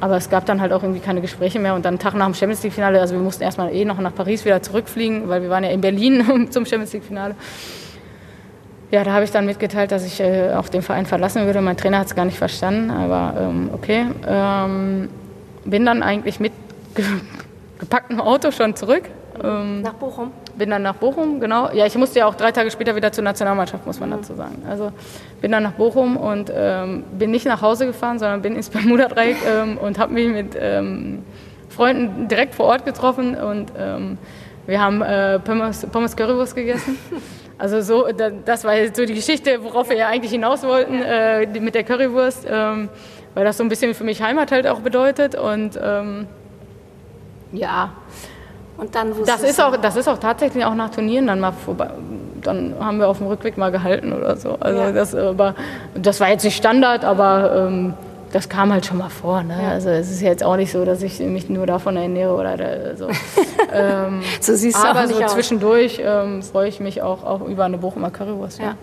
Aber 0.00 0.16
es 0.16 0.30
gab 0.30 0.46
dann 0.46 0.60
halt 0.60 0.72
auch 0.72 0.82
irgendwie 0.82 1.00
keine 1.00 1.20
Gespräche 1.20 1.58
mehr. 1.58 1.74
Und 1.74 1.84
dann 1.84 1.94
einen 1.94 1.98
Tag 1.98 2.14
nach 2.14 2.26
dem 2.26 2.34
Champions 2.34 2.62
League-Finale, 2.62 3.00
also 3.00 3.14
wir 3.14 3.22
mussten 3.22 3.42
erstmal 3.42 3.74
eh 3.74 3.84
noch 3.84 3.98
nach 3.98 4.14
Paris 4.14 4.44
wieder 4.44 4.62
zurückfliegen, 4.62 5.28
weil 5.28 5.42
wir 5.42 5.50
waren 5.50 5.64
ja 5.64 5.70
in 5.70 5.80
Berlin 5.80 6.48
zum 6.50 6.64
Champions 6.66 6.92
League-Finale. 6.92 7.34
Ja, 8.90 9.04
da 9.04 9.12
habe 9.12 9.24
ich 9.24 9.30
dann 9.30 9.44
mitgeteilt, 9.44 9.92
dass 9.92 10.06
ich 10.06 10.18
äh, 10.20 10.54
auch 10.54 10.68
den 10.68 10.80
Verein 10.80 11.04
verlassen 11.04 11.44
würde. 11.44 11.60
Mein 11.60 11.76
Trainer 11.76 11.98
hat 11.98 12.06
es 12.06 12.14
gar 12.14 12.24
nicht 12.24 12.38
verstanden, 12.38 12.90
aber 12.90 13.38
ähm, 13.38 13.70
okay. 13.74 14.06
Ähm, 14.26 15.10
bin 15.64 15.84
dann 15.84 16.02
eigentlich 16.02 16.40
mit 16.40 16.52
gepacktem 17.78 18.20
Auto 18.20 18.50
schon 18.50 18.76
zurück. 18.76 19.02
Ähm, 19.42 19.82
nach 19.82 19.94
Bochum? 19.94 20.32
Bin 20.58 20.70
dann 20.70 20.82
nach 20.82 20.96
Bochum, 20.96 21.40
genau. 21.40 21.70
Ja, 21.72 21.86
ich 21.86 21.96
musste 21.96 22.18
ja 22.18 22.26
auch 22.26 22.34
drei 22.34 22.52
Tage 22.52 22.70
später 22.70 22.94
wieder 22.96 23.12
zur 23.12 23.24
Nationalmannschaft, 23.24 23.86
muss 23.86 24.00
man 24.00 24.10
mhm. 24.10 24.14
dazu 24.14 24.34
sagen. 24.34 24.62
Also 24.68 24.92
bin 25.40 25.52
dann 25.52 25.62
nach 25.62 25.72
Bochum 25.72 26.16
und 26.16 26.52
ähm, 26.54 27.04
bin 27.18 27.30
nicht 27.30 27.46
nach 27.46 27.62
Hause 27.62 27.86
gefahren, 27.86 28.18
sondern 28.18 28.42
bin 28.42 28.56
ins 28.56 28.68
Bermuda-Dreieck 28.70 29.36
ähm, 29.46 29.78
und 29.78 29.98
habe 29.98 30.12
mich 30.12 30.28
mit 30.28 30.56
ähm, 30.60 31.24
Freunden 31.68 32.28
direkt 32.28 32.54
vor 32.54 32.66
Ort 32.66 32.84
getroffen 32.84 33.36
und 33.36 33.72
ähm, 33.78 34.18
wir 34.66 34.82
haben 34.82 35.00
äh, 35.00 35.38
Pommes, 35.38 35.86
Pommes 35.86 36.16
Currywurst 36.16 36.54
gegessen. 36.54 36.98
Also 37.60 37.80
so, 37.80 38.06
das 38.44 38.62
war 38.62 38.74
so 38.94 39.04
die 39.04 39.14
Geschichte, 39.14 39.64
worauf 39.64 39.90
wir 39.90 39.96
ja 39.96 40.06
eigentlich 40.06 40.30
hinaus 40.30 40.62
wollten, 40.62 41.02
äh, 41.02 41.44
mit 41.58 41.74
der 41.74 41.82
Currywurst, 41.82 42.46
ähm, 42.48 42.88
weil 43.34 43.44
das 43.44 43.56
so 43.56 43.64
ein 43.64 43.68
bisschen 43.68 43.94
für 43.94 44.04
mich 44.04 44.22
Heimat 44.22 44.52
halt 44.52 44.68
auch 44.68 44.78
bedeutet 44.78 45.34
und 45.34 45.76
ähm, 45.82 46.28
ja, 47.52 47.90
und 48.78 48.94
dann 48.94 49.12
das 49.26 49.42
ist 49.42 49.60
auch, 49.60 49.76
das 49.76 49.96
ist 49.96 50.08
auch 50.08 50.18
tatsächlich 50.18 50.64
auch 50.64 50.74
nach 50.74 50.90
Turnieren 50.90 51.26
dann 51.26 51.40
mal 51.40 51.52
vorbei. 51.52 51.90
Dann 52.42 52.74
haben 52.80 52.98
wir 52.98 53.08
auf 53.08 53.18
dem 53.18 53.26
Rückweg 53.26 53.58
mal 53.58 53.72
gehalten 53.72 54.12
oder 54.12 54.36
so. 54.36 54.56
Also 54.60 54.80
ja. 54.80 54.92
das, 54.92 55.14
aber, 55.14 55.56
das 55.94 56.20
war 56.20 56.28
jetzt 56.28 56.44
nicht 56.44 56.56
Standard, 56.56 57.04
aber 57.04 57.66
ähm, 57.68 57.94
das 58.32 58.48
kam 58.48 58.72
halt 58.72 58.86
schon 58.86 58.98
mal 58.98 59.08
vor. 59.08 59.42
Ne? 59.42 59.58
Ja. 59.60 59.70
Also 59.70 59.88
es 59.88 60.10
ist 60.10 60.20
jetzt 60.20 60.44
auch 60.44 60.56
nicht 60.56 60.70
so, 60.70 60.84
dass 60.84 61.02
ich 61.02 61.18
mich 61.18 61.48
nur 61.48 61.66
davon 61.66 61.96
ernähre 61.96 62.34
oder 62.34 62.96
so. 62.96 63.08
ähm, 63.72 64.22
so 64.40 64.54
siehst 64.54 64.78
du 64.78 64.86
aber 64.86 65.08
so 65.08 65.26
zwischendurch 65.26 66.00
ähm, 66.04 66.42
freue 66.42 66.68
ich 66.68 66.78
mich 66.78 67.02
auch, 67.02 67.24
auch 67.24 67.40
über 67.40 67.64
eine 67.64 67.78
Bochumer 67.78 68.10
Currywurst. 68.10 68.60
Ja. 68.60 68.76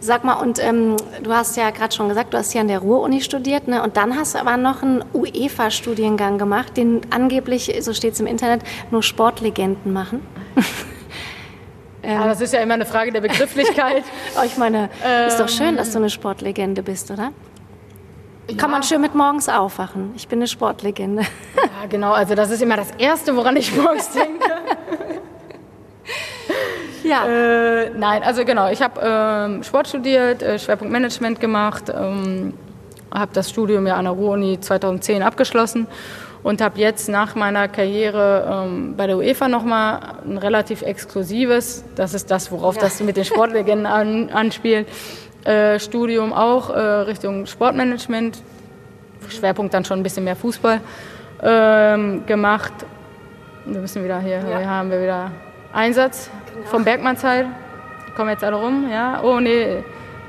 Sag 0.00 0.22
mal, 0.22 0.34
und 0.34 0.62
ähm, 0.62 0.96
du 1.22 1.32
hast 1.32 1.56
ja 1.56 1.70
gerade 1.70 1.94
schon 1.94 2.08
gesagt, 2.08 2.32
du 2.32 2.38
hast 2.38 2.52
hier 2.52 2.60
an 2.60 2.68
der 2.68 2.78
Ruhr-Uni 2.78 3.20
studiert, 3.20 3.66
ne? 3.66 3.82
und 3.82 3.96
dann 3.96 4.16
hast 4.16 4.34
du 4.34 4.38
aber 4.38 4.56
noch 4.56 4.82
einen 4.82 5.04
UEFA-Studiengang 5.12 6.38
gemacht, 6.38 6.76
den 6.76 7.00
angeblich, 7.10 7.76
so 7.80 7.92
steht 7.92 8.14
es 8.14 8.20
im 8.20 8.26
Internet, 8.26 8.62
nur 8.92 9.02
Sportlegenden 9.02 9.92
machen. 9.92 10.24
ja. 12.04 12.24
das 12.26 12.40
ist 12.40 12.52
ja 12.52 12.60
immer 12.60 12.74
eine 12.74 12.86
Frage 12.86 13.10
der 13.10 13.22
Begrifflichkeit. 13.22 14.04
oh, 14.40 14.44
ich 14.46 14.56
meine, 14.56 14.88
ähm, 15.04 15.26
ist 15.26 15.40
doch 15.40 15.48
schön, 15.48 15.76
dass 15.76 15.90
du 15.90 15.98
eine 15.98 16.10
Sportlegende 16.10 16.84
bist, 16.84 17.10
oder? 17.10 17.32
Ja. 18.48 18.56
Kann 18.56 18.70
man 18.70 18.82
schön 18.82 19.00
mit 19.00 19.14
morgens 19.14 19.48
aufwachen. 19.48 20.12
Ich 20.16 20.28
bin 20.28 20.38
eine 20.38 20.46
Sportlegende. 20.46 21.22
ja, 21.22 21.86
genau. 21.88 22.12
Also 22.12 22.34
das 22.34 22.50
ist 22.50 22.62
immer 22.62 22.76
das 22.76 22.92
Erste, 22.98 23.36
woran 23.36 23.56
ich 23.56 23.76
morgens 23.76 24.10
denke. 24.12 24.46
Ja. 27.08 27.26
Äh, 27.26 27.90
nein, 27.96 28.22
also 28.22 28.44
genau, 28.44 28.70
ich 28.70 28.82
habe 28.82 29.00
ähm, 29.02 29.62
Sport 29.62 29.88
studiert, 29.88 30.42
äh, 30.42 30.58
Schwerpunkt 30.58 30.92
Management 30.92 31.40
gemacht, 31.40 31.84
ähm, 31.88 32.52
habe 33.10 33.30
das 33.32 33.48
Studium 33.48 33.86
ja 33.86 33.96
an 33.96 34.04
der 34.04 34.12
Ruhr-Uni 34.12 34.60
2010 34.60 35.22
abgeschlossen 35.22 35.86
und 36.42 36.60
habe 36.60 36.78
jetzt 36.78 37.08
nach 37.08 37.34
meiner 37.34 37.66
Karriere 37.66 38.66
ähm, 38.66 38.94
bei 38.94 39.06
der 39.06 39.16
UEFA 39.16 39.48
nochmal 39.48 40.00
ein 40.26 40.36
relativ 40.36 40.82
exklusives, 40.82 41.82
das 41.96 42.12
ist 42.12 42.30
das, 42.30 42.52
worauf 42.52 42.76
ja. 42.76 42.82
das 42.82 43.00
mit 43.00 43.16
den 43.16 43.24
Sportlegenden 43.24 43.86
an, 43.86 44.28
anspielt, 44.28 44.86
äh, 45.44 45.78
Studium 45.78 46.34
auch 46.34 46.68
äh, 46.68 46.78
Richtung 46.78 47.46
Sportmanagement, 47.46 48.42
Schwerpunkt 49.30 49.72
dann 49.72 49.86
schon 49.86 50.00
ein 50.00 50.02
bisschen 50.02 50.24
mehr 50.24 50.36
Fußball 50.36 50.80
ähm, 51.42 52.26
gemacht. 52.26 52.72
Wir 53.64 53.80
müssen 53.80 54.04
wieder 54.04 54.20
hier, 54.20 54.38
ja. 54.38 54.58
hier 54.58 54.68
haben 54.68 54.90
wir 54.90 55.02
wieder 55.02 55.30
Einsatz 55.72 56.30
vom 56.64 56.84
Bergmannsheil. 56.84 57.48
Die 58.06 58.12
kommen 58.12 58.30
jetzt 58.30 58.44
alle 58.44 58.56
rum, 58.56 58.88
ja. 58.90 59.22
Oh 59.22 59.40
nee, 59.40 59.82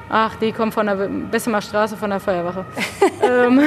ach, 0.09 0.35
die 0.35 0.51
kommen 0.51 0.71
von 0.71 0.85
der 0.85 0.95
Bessemer 0.95 1.61
Straße 1.61 1.97
von 1.97 2.09
der 2.09 2.19
Feuerwache. 2.19 2.65
ähm. 3.23 3.61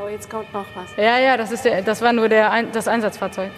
Oh, 0.00 0.08
jetzt 0.08 0.30
kommt 0.30 0.52
noch 0.52 0.66
was. 0.74 0.96
Ja, 0.96 1.18
ja, 1.18 1.36
das, 1.36 1.52
ist 1.52 1.64
der, 1.64 1.82
das 1.82 2.00
war 2.02 2.12
nur 2.12 2.28
der, 2.28 2.62
das 2.72 2.88
Einsatzfahrzeug. 2.88 3.50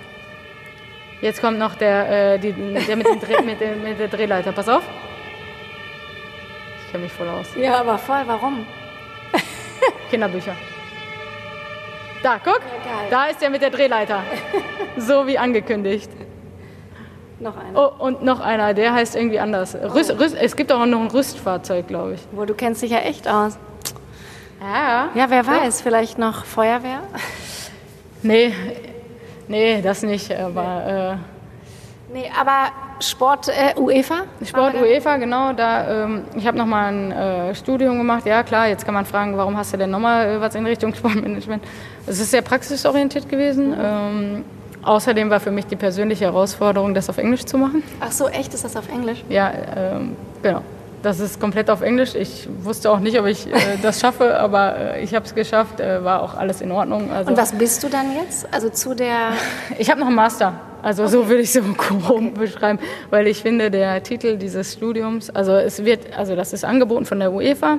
Jetzt 1.21 1.41
kommt 1.41 1.59
noch 1.59 1.75
der, 1.75 2.35
äh, 2.35 2.39
die, 2.39 2.53
der 2.53 2.97
mit, 2.97 3.07
dem 3.07 3.21
Dreh, 3.21 3.43
mit, 3.43 3.61
dem, 3.61 3.83
mit 3.83 3.99
der 3.99 4.09
Drehleiter. 4.09 4.53
Pass 4.53 4.69
auf. 4.69 4.83
Ich 6.85 6.91
kenne 6.91 7.05
mich 7.05 7.13
voll 7.13 7.29
aus. 7.29 7.47
Ja, 7.57 7.81
aber 7.81 7.99
voll. 7.99 8.23
Warum? 8.27 8.67
Kinderbücher. 10.11 10.57
Da, 12.23 12.39
guck, 12.43 12.61
da 13.11 13.27
ist 13.27 13.43
er 13.43 13.51
mit 13.51 13.63
der 13.63 13.71
Drehleiter. 13.71 14.23
so 14.97 15.27
wie 15.27 15.39
angekündigt. 15.39 16.11
Noch 17.39 17.57
einer. 17.57 17.79
Oh, 17.99 18.05
und 18.05 18.23
noch 18.23 18.41
einer, 18.41 18.75
der 18.75 18.93
heißt 18.93 19.17
irgendwie 19.17 19.41
anders. 19.41 19.75
Rüst, 19.75 20.11
Rüst, 20.19 20.37
es 20.39 20.55
gibt 20.57 20.71
auch 20.71 20.85
noch 20.85 21.01
ein 21.01 21.07
Rüstfahrzeug, 21.07 21.89
glaube 21.89 22.15
ich. 22.15 22.21
Wo 22.33 22.45
du 22.45 22.55
kennst 22.55 22.83
dich 22.83 22.91
ja 22.91 22.99
echt 22.99 23.27
aus. 23.27 23.59
Ja. 24.61 25.09
Ja, 25.15 25.31
wer 25.31 25.47
weiß, 25.47 25.81
vielleicht 25.81 26.19
noch 26.19 26.45
Feuerwehr? 26.45 27.01
Nee, 28.23 28.53
nee, 29.49 29.81
das 29.81 30.03
nicht, 30.03 30.31
aber 30.31 30.85
Nee, 30.85 31.40
aber 32.39 32.73
Sport 33.01 33.49
äh, 33.49 33.79
UEFA? 33.79 34.23
Sport 34.45 34.75
UEFA, 34.75 35.17
genau, 35.17 35.53
da, 35.53 36.05
ähm, 36.05 36.25
ich 36.37 36.47
habe 36.47 36.59
nochmal 36.59 36.93
ein 36.93 37.13
äh, 37.13 37.55
Studium 37.55 37.99
gemacht. 37.99 38.27
Ja, 38.27 38.43
klar, 38.43 38.69
jetzt 38.69 38.85
kann 38.85 38.95
man 38.95 39.07
fragen, 39.07 39.37
warum 39.37 39.57
hast 39.57 39.73
du 39.73 39.77
denn 39.77 39.91
nochmal 39.91 40.29
äh, 40.29 40.41
was 40.41 40.55
in 40.55 40.67
Richtung 40.67 40.95
Sportmanagement? 40.97 41.63
Es 42.07 42.21
ist 42.21 42.31
sehr 42.31 42.43
praxisorientiert 42.43 43.29
gewesen. 43.29 43.75
Ähm, 43.79 44.45
außerdem 44.83 45.31
war 45.31 45.41
für 45.41 45.51
mich 45.51 45.67
die 45.67 45.77
persönliche 45.77 46.27
Herausforderung, 46.27 46.95
das 46.95 47.09
auf 47.09 47.19
Englisch 47.19 47.45
zu 47.45 47.59
machen. 47.59 47.83
Ach 48.01 48.13
so, 48.13 48.29
echt? 48.29 48.53
Ist 48.55 48.65
das 48.65 48.77
auf 48.77 48.89
Englisch? 48.89 49.25
Ja, 49.29 49.53
ähm, 49.77 50.17
genau. 50.43 50.63
Das 51.03 51.19
ist 51.19 51.41
komplett 51.41 51.71
auf 51.71 51.81
Englisch. 51.81 52.15
Ich 52.15 52.47
wusste 52.63 52.91
auch 52.91 53.01
nicht, 53.01 53.19
ob 53.19 53.27
ich 53.27 53.47
äh, 53.47 53.79
das 53.81 54.01
schaffe, 54.01 54.37
aber 54.39 54.77
äh, 54.97 55.03
ich 55.03 55.15
habe 55.15 55.25
es 55.25 55.35
geschafft. 55.35 55.81
Äh, 55.81 56.05
war 56.05 56.23
auch 56.23 56.35
alles 56.35 56.61
in 56.61 56.71
Ordnung. 56.71 57.11
Also, 57.11 57.31
Und 57.31 57.39
was 57.39 57.53
bist 57.53 57.83
du 57.83 57.89
dann 57.89 58.15
jetzt? 58.15 58.47
Also 58.53 58.69
zu 58.69 58.95
der. 58.95 59.33
Ich 59.79 59.91
habe 59.91 60.01
noch 60.01 60.09
einen 60.09 60.17
Master. 60.17 60.61
Also 60.83 61.07
so 61.07 61.29
würde 61.29 61.43
ich 61.43 61.53
so 61.53 61.61
grob 61.77 62.35
beschreiben, 62.35 62.79
weil 63.11 63.27
ich 63.27 63.43
finde, 63.43 63.71
der 63.71 64.03
Titel 64.03 64.37
dieses 64.37 64.73
Studiums, 64.73 65.29
also 65.29 65.53
es 65.53 65.85
wird, 65.85 66.17
also 66.17 66.35
das 66.37 66.53
ist 66.55 66.65
angeboten 66.65 67.05
von 67.05 67.19
der 67.19 67.33
UEFA. 67.33 67.79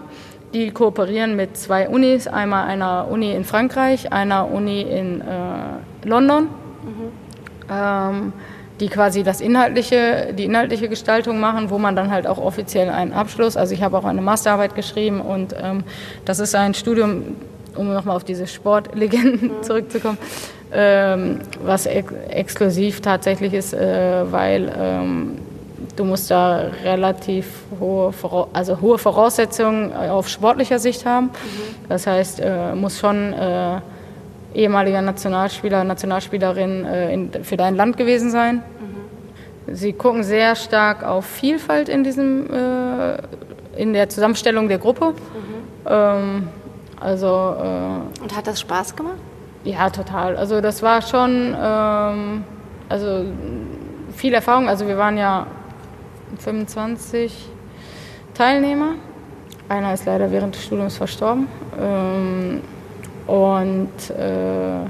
Die 0.54 0.70
kooperieren 0.72 1.36
mit 1.36 1.56
zwei 1.58 1.88
Unis, 1.88 2.28
einmal 2.28 2.68
einer 2.68 3.08
Uni 3.10 3.34
in 3.34 3.46
Frankreich, 3.46 4.12
einer 4.12 4.52
Uni 4.52 4.82
in 4.82 5.22
äh, 5.22 6.08
London. 6.08 6.48
Ähm, 7.72 8.34
die 8.82 8.90
quasi 8.90 9.24
das 9.24 9.42
inhaltliche, 9.42 10.34
die 10.34 10.46
inhaltliche 10.46 10.90
Gestaltung 10.90 11.40
machen, 11.40 11.70
wo 11.70 11.78
man 11.78 11.96
dann 11.96 12.12
halt 12.12 12.26
auch 12.26 12.40
offiziell 12.40 12.90
einen 12.90 13.14
Abschluss, 13.14 13.56
also 13.56 13.74
ich 13.74 13.84
habe 13.84 13.98
auch 13.98 14.06
eine 14.06 14.22
Masterarbeit 14.22 14.76
geschrieben 14.76 15.22
und 15.22 15.56
ähm, 15.62 15.84
das 16.26 16.40
ist 16.40 16.56
ein 16.56 16.74
Studium, 16.74 17.36
um 17.76 17.94
nochmal 17.94 18.16
auf 18.16 18.24
diese 18.24 18.48
Sportlegenden 18.48 19.52
zurückzukommen, 19.62 20.18
ähm, 20.74 21.40
was 21.64 21.86
ex 21.86 22.12
exklusiv 22.30 23.02
tatsächlich 23.02 23.54
ist, 23.54 23.74
äh, 23.74 24.32
weil 24.32 24.74
ähm, 24.76 25.38
du 25.96 26.04
musst 26.04 26.32
da 26.32 26.72
relativ 26.84 27.46
hohe, 27.80 28.12
Vora 28.12 28.48
also 28.54 28.82
hohe 28.82 28.98
Voraussetzungen 28.98 29.92
äh, 29.92 30.10
auf 30.10 30.28
sportlicher 30.28 30.80
Sicht 30.80 31.06
haben. 31.06 31.30
Das 31.88 32.08
heißt, 32.08 32.40
äh, 32.40 32.74
muss 32.74 33.00
schon 33.00 33.34
äh, 33.34 33.80
ehemaliger 34.56 35.02
Nationalspieler, 35.02 35.84
Nationalspielerin 35.84 36.86
äh, 36.86 37.14
in, 37.14 37.32
für 37.44 37.58
dein 37.58 37.76
Land 37.76 37.98
gewesen 37.98 38.32
sein. 38.32 38.64
Sie 39.68 39.94
gucken 39.94 40.24
sehr 40.24 40.56
stark 40.56 41.04
auf 41.04 41.26
Vielfalt 41.26 41.88
in 41.90 42.04
diesem, 42.04 42.50
äh, 42.52 43.18
in 43.78 43.94
der 43.94 44.10
Zusammenstellung 44.10 44.68
der 44.68 44.80
Gruppe. 44.80 45.14
Ähm, 45.86 46.48
also 47.00 47.28
äh, 47.28 48.22
Und 48.24 48.36
hat 48.36 48.48
das 48.48 48.60
Spaß 48.60 48.96
gemacht? 48.96 49.18
ja, 49.64 49.90
total. 49.90 50.38
Also 50.38 50.60
das 50.62 50.82
war 50.82 51.02
schon 51.02 51.56
ähm, 51.60 52.44
also 52.90 53.26
viel 54.16 54.34
Erfahrung. 54.34 54.68
Also 54.68 54.88
wir 54.88 54.98
waren 54.98 55.18
ja 55.18 55.48
25 56.40 57.48
Teilnehmer. 58.34 58.96
Einer 59.70 59.94
ist 59.94 60.06
leider 60.06 60.32
während 60.32 60.56
des 60.56 60.64
Studiums 60.66 60.98
verstorben. 60.98 61.48
Ähm, 61.80 62.62
und 63.28 64.10
äh, 64.10 64.88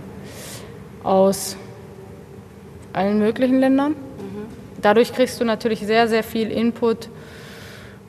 aus 1.03 1.57
allen 2.93 3.19
möglichen 3.19 3.59
Ländern. 3.59 3.95
Dadurch 4.81 5.13
kriegst 5.13 5.39
du 5.39 5.45
natürlich 5.45 5.79
sehr, 5.79 6.07
sehr 6.07 6.23
viel 6.23 6.51
Input, 6.51 7.09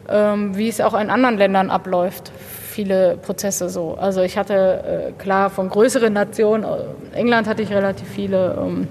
ähm, 0.09 0.57
wie 0.57 0.69
es 0.69 0.81
auch 0.81 0.99
in 0.99 1.11
anderen 1.11 1.37
Ländern 1.39 1.71
abläuft. 1.71 2.33
Viele 2.71 3.19
Prozesse 3.19 3.69
so. 3.69 3.95
Also 4.01 4.23
ich 4.23 4.39
hatte 4.39 5.13
äh, 5.15 5.23
klar 5.23 5.51
von 5.51 5.69
größeren 5.69 6.13
Nationen, 6.13 6.65
äh, 6.65 7.17
England 7.17 7.47
hatte 7.47 7.63
ich 7.63 7.71
relativ 7.71 8.09
viele, 8.09 8.57
ähm, 8.59 8.89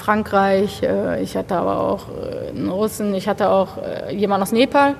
Frankreich, 0.00 0.82
äh, 0.82 1.22
ich 1.22 1.36
hatte 1.36 1.56
aber 1.56 1.78
auch 1.78 2.06
äh, 2.08 2.48
einen 2.48 2.70
Russen, 2.70 3.14
ich 3.14 3.28
hatte 3.28 3.50
auch 3.50 3.76
äh, 3.76 4.14
jemanden 4.14 4.42
aus 4.42 4.52
Nepal, 4.52 4.94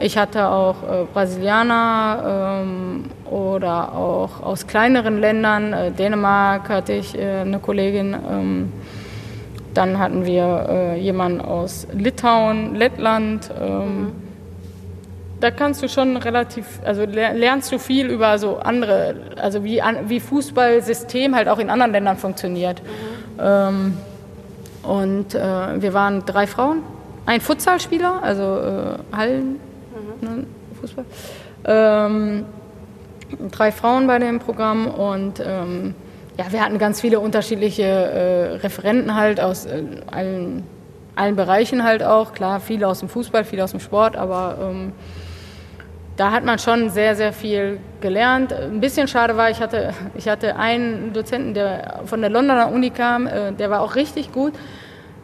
ich 0.00 0.16
hatte 0.16 0.48
auch 0.48 0.76
äh, 0.82 1.04
Brasilianer 1.12 2.62
ähm, 2.62 3.04
oder 3.30 3.92
auch 3.94 4.42
aus 4.42 4.66
kleineren 4.66 5.20
Ländern, 5.20 5.94
Dänemark 5.96 6.68
hatte 6.68 6.94
ich 6.94 7.16
eine 7.16 7.60
Kollegin. 7.60 8.72
Dann 9.74 9.98
hatten 9.98 10.24
wir 10.26 10.66
äh, 10.68 11.00
jemanden 11.00 11.40
aus 11.40 11.86
Litauen, 11.92 12.74
Lettland. 12.74 13.50
Ähm, 13.60 14.12
Da 15.40 15.50
kannst 15.50 15.82
du 15.82 15.88
schon 15.88 16.18
relativ, 16.18 16.66
also 16.84 17.06
ler- 17.06 17.32
lernst 17.32 17.72
du 17.72 17.78
viel 17.78 18.10
über 18.10 18.38
so 18.38 18.58
andere, 18.58 19.14
also 19.40 19.64
wie, 19.64 19.80
wie 20.06 20.20
Fußballsystem 20.20 21.34
halt 21.34 21.48
auch 21.48 21.58
in 21.58 21.70
anderen 21.70 21.92
Ländern 21.92 22.18
funktioniert. 22.18 22.82
Ähm, 23.40 23.96
und 24.82 25.34
äh, 25.34 25.80
wir 25.80 25.94
waren 25.94 26.26
drei 26.26 26.46
Frauen, 26.46 26.82
ein 27.24 27.40
Futsalspieler, 27.40 28.22
also 28.22 28.42
äh, 28.42 29.16
Hallen, 29.16 29.60
ne, 30.20 30.44
Fußball. 30.78 31.04
Ähm, 31.64 32.44
drei 33.50 33.72
Frauen 33.72 34.06
bei 34.06 34.18
dem 34.18 34.40
Programm 34.40 34.88
und 34.88 35.40
ähm, 35.42 35.94
ja, 36.40 36.50
wir 36.50 36.64
hatten 36.64 36.78
ganz 36.78 37.02
viele 37.02 37.20
unterschiedliche 37.20 37.82
äh, 37.82 38.54
Referenten 38.62 39.14
halt 39.14 39.42
aus 39.42 39.66
äh, 39.66 39.82
allen, 40.10 40.64
allen 41.14 41.36
Bereichen 41.36 41.84
halt 41.84 42.02
auch. 42.02 42.32
Klar, 42.32 42.60
viele 42.60 42.88
aus 42.88 43.00
dem 43.00 43.10
Fußball, 43.10 43.44
viele 43.44 43.62
aus 43.62 43.72
dem 43.72 43.80
Sport, 43.80 44.16
aber 44.16 44.56
ähm, 44.58 44.92
da 46.16 46.30
hat 46.30 46.42
man 46.46 46.58
schon 46.58 46.88
sehr, 46.88 47.14
sehr 47.14 47.34
viel 47.34 47.78
gelernt. 48.00 48.54
Ein 48.54 48.80
bisschen 48.80 49.06
schade 49.06 49.36
war, 49.36 49.50
ich 49.50 49.60
hatte, 49.60 49.92
ich 50.14 50.28
hatte 50.28 50.56
einen 50.56 51.12
Dozenten, 51.12 51.52
der 51.52 52.00
von 52.06 52.22
der 52.22 52.30
Londoner 52.30 52.72
Uni 52.72 52.88
kam, 52.88 53.26
äh, 53.26 53.52
der 53.52 53.68
war 53.68 53.82
auch 53.82 53.94
richtig 53.94 54.32
gut. 54.32 54.54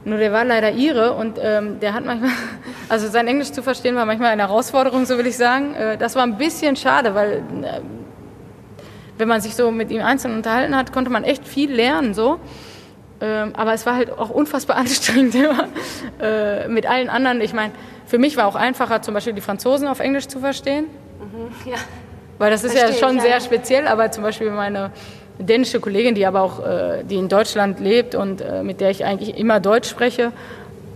Nur 0.05 0.19
der 0.19 0.33
war 0.33 0.45
leider 0.45 0.73
Ire 0.73 1.15
und 1.15 1.39
ähm, 1.43 1.81
der 1.81 1.95
hat 1.95 2.05
manchmal, 2.05 2.31
also 2.91 3.09
sein 3.09 3.27
Englisch 3.27 3.53
zu 3.53 3.63
verstehen 3.63 3.97
war 3.97 4.05
manchmal 4.05 4.33
eine 4.33 4.43
Herausforderung, 4.43 5.07
so 5.07 5.17
will 5.17 5.27
ich 5.27 5.39
sagen. 5.39 5.75
Äh, 5.75 5.97
das 5.97 6.15
war 6.15 6.25
ein 6.25 6.37
bisschen 6.37 6.77
schade, 6.77 7.15
weil 7.15 7.43
äh, 7.63 7.81
wenn 9.19 9.29
man 9.29 9.41
sich 9.41 9.55
so 9.55 9.71
mit 9.71 9.91
ihm 9.91 10.03
einzeln 10.03 10.35
unterhalten 10.35 10.77
hat, 10.77 10.93
konnte 10.93 11.11
man 11.11 11.25
echt 11.25 11.47
viel 11.47 11.73
lernen 11.73 12.15
so. 12.15 12.39
Ähm, 13.21 13.53
aber 13.57 13.73
es 13.73 13.87
war 13.87 13.97
halt 13.97 14.11
auch 14.11 14.31
unfassbar 14.31 14.77
anstrengend 14.77 15.35
immer 15.35 15.69
äh, 16.21 16.69
mit 16.69 16.87
allen 16.87 17.09
anderen. 17.09 17.41
Ich 17.41 17.53
meine, 17.53 17.73
für 18.07 18.19
mich 18.19 18.37
war 18.37 18.47
auch 18.47 18.57
einfacher, 18.57 19.03
zum 19.03 19.15
Beispiel 19.15 19.33
die 19.33 19.41
Franzosen 19.41 19.89
auf 19.89 20.01
Englisch 20.01 20.29
zu 20.29 20.39
verstehen. 20.39 20.87
Ja. 21.65 21.77
Weil 22.39 22.51
das 22.51 22.65
ist 22.65 22.73
Verstehe 22.73 23.01
ja 23.01 23.07
schon 23.07 23.17
ich, 23.17 23.23
sehr 23.23 23.31
ja. 23.33 23.41
speziell, 23.41 23.87
aber 23.87 24.11
zum 24.11 24.23
Beispiel 24.23 24.51
meine 24.51 24.91
dänische 25.39 25.81
Kollegin, 25.81 26.15
die 26.15 26.27
aber 26.27 26.43
auch 26.43 26.65
äh, 26.65 27.03
die 27.05 27.17
in 27.17 27.29
Deutschland 27.29 27.81
lebt 27.81 28.15
und 28.15 28.41
äh, 28.41 28.63
mit 28.63 28.81
der 28.81 28.91
ich 28.91 29.05
eigentlich 29.05 29.37
immer 29.37 29.61
Deutsch 29.61 29.89
spreche, 29.89 30.33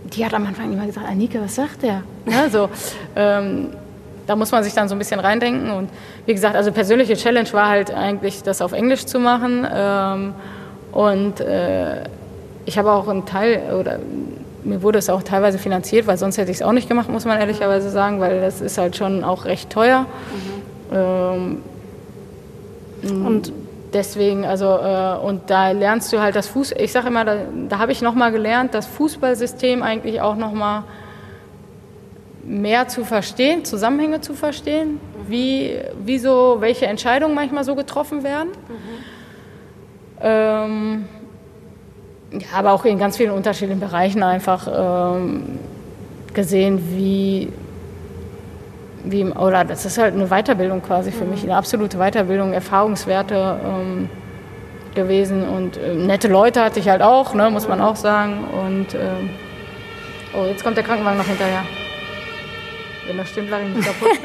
die 0.03 0.25
hat 0.25 0.33
am 0.33 0.45
Anfang 0.45 0.71
immer 0.73 0.85
gesagt, 0.85 1.07
Annika, 1.07 1.39
was 1.41 1.55
sagt 1.55 1.83
der? 1.83 2.03
Ja, 2.25 2.49
so, 2.49 2.69
ähm, 3.15 3.69
da 4.31 4.37
muss 4.37 4.53
man 4.53 4.63
sich 4.63 4.73
dann 4.73 4.87
so 4.87 4.95
ein 4.95 4.97
bisschen 4.97 5.19
reindenken. 5.19 5.71
Und 5.71 5.89
wie 6.25 6.33
gesagt, 6.33 6.55
also 6.55 6.71
persönliche 6.71 7.15
Challenge 7.17 7.51
war 7.51 7.67
halt 7.67 7.93
eigentlich, 7.93 8.43
das 8.43 8.61
auf 8.61 8.71
Englisch 8.71 9.05
zu 9.05 9.19
machen. 9.19 9.67
Ähm, 9.69 10.33
und 10.93 11.41
äh, 11.41 12.03
ich 12.65 12.77
habe 12.77 12.93
auch 12.93 13.09
einen 13.09 13.25
Teil 13.25 13.61
oder 13.77 13.99
mir 14.63 14.81
wurde 14.81 14.99
es 14.99 15.09
auch 15.09 15.21
teilweise 15.21 15.57
finanziert, 15.57 16.07
weil 16.07 16.17
sonst 16.17 16.37
hätte 16.37 16.49
ich 16.49 16.57
es 16.57 16.63
auch 16.63 16.71
nicht 16.71 16.87
gemacht, 16.87 17.09
muss 17.09 17.25
man 17.25 17.39
ehrlicherweise 17.41 17.89
sagen, 17.89 18.21
weil 18.21 18.39
das 18.39 18.61
ist 18.61 18.77
halt 18.77 18.95
schon 18.95 19.25
auch 19.25 19.43
recht 19.43 19.69
teuer. 19.69 20.05
Ähm, 20.93 21.57
Und 23.25 23.51
Deswegen, 23.93 24.45
also, 24.45 24.67
äh, 24.67 25.17
und 25.21 25.49
da 25.49 25.71
lernst 25.71 26.13
du 26.13 26.21
halt 26.21 26.37
das 26.37 26.47
Fuß, 26.47 26.75
ich 26.77 26.93
sage 26.93 27.09
immer, 27.09 27.25
da, 27.25 27.35
da 27.67 27.79
habe 27.79 27.91
ich 27.91 28.01
nochmal 28.01 28.31
gelernt, 28.31 28.73
das 28.73 28.87
Fußballsystem 28.87 29.83
eigentlich 29.83 30.21
auch 30.21 30.37
nochmal 30.37 30.83
mehr 32.43 32.87
zu 32.87 33.05
verstehen, 33.05 33.65
Zusammenhänge 33.65 34.21
zu 34.21 34.33
verstehen, 34.33 34.99
wie, 35.27 35.79
wie 36.03 36.17
so, 36.17 36.57
welche 36.59 36.87
Entscheidungen 36.87 37.35
manchmal 37.35 37.63
so 37.63 37.75
getroffen 37.75 38.23
werden. 38.23 38.49
Ähm, 40.21 41.05
ja, 42.31 42.57
aber 42.57 42.71
auch 42.71 42.85
in 42.85 42.97
ganz 42.97 43.17
vielen 43.17 43.31
unterschiedlichen 43.31 43.79
Bereichen 43.79 44.23
einfach 44.23 44.67
ähm, 44.67 45.59
gesehen, 46.33 46.81
wie, 46.95 47.51
wie, 49.03 49.25
oder 49.25 49.65
das 49.65 49.85
ist 49.85 49.97
halt 49.97 50.13
eine 50.13 50.27
Weiterbildung 50.27 50.81
quasi 50.81 51.11
für 51.11 51.25
mich, 51.25 51.43
eine 51.43 51.55
absolute 51.55 51.97
Weiterbildung, 51.97 52.53
Erfahrungswerte 52.53 53.59
ähm, 53.65 54.09
gewesen 54.95 55.47
und 55.47 55.77
äh, 55.77 55.93
nette 55.93 56.27
Leute 56.27 56.63
hatte 56.63 56.79
ich 56.79 56.89
halt 56.89 57.01
auch, 57.01 57.33
ne, 57.33 57.49
muss 57.49 57.67
man 57.67 57.81
auch 57.81 57.95
sagen. 57.95 58.43
Und 58.45 58.93
ähm, 58.93 59.29
oh, 60.33 60.45
jetzt 60.45 60.63
kommt 60.63 60.77
der 60.77 60.83
Krankenwagen 60.83 61.17
noch 61.17 61.25
hinterher. 61.25 61.63
Wenn 63.07 63.17
das 63.17 63.29
stimmt, 63.29 63.49
lache 63.49 63.63
ich 63.63 63.75
mich 63.75 63.85
kaputt. 63.85 64.09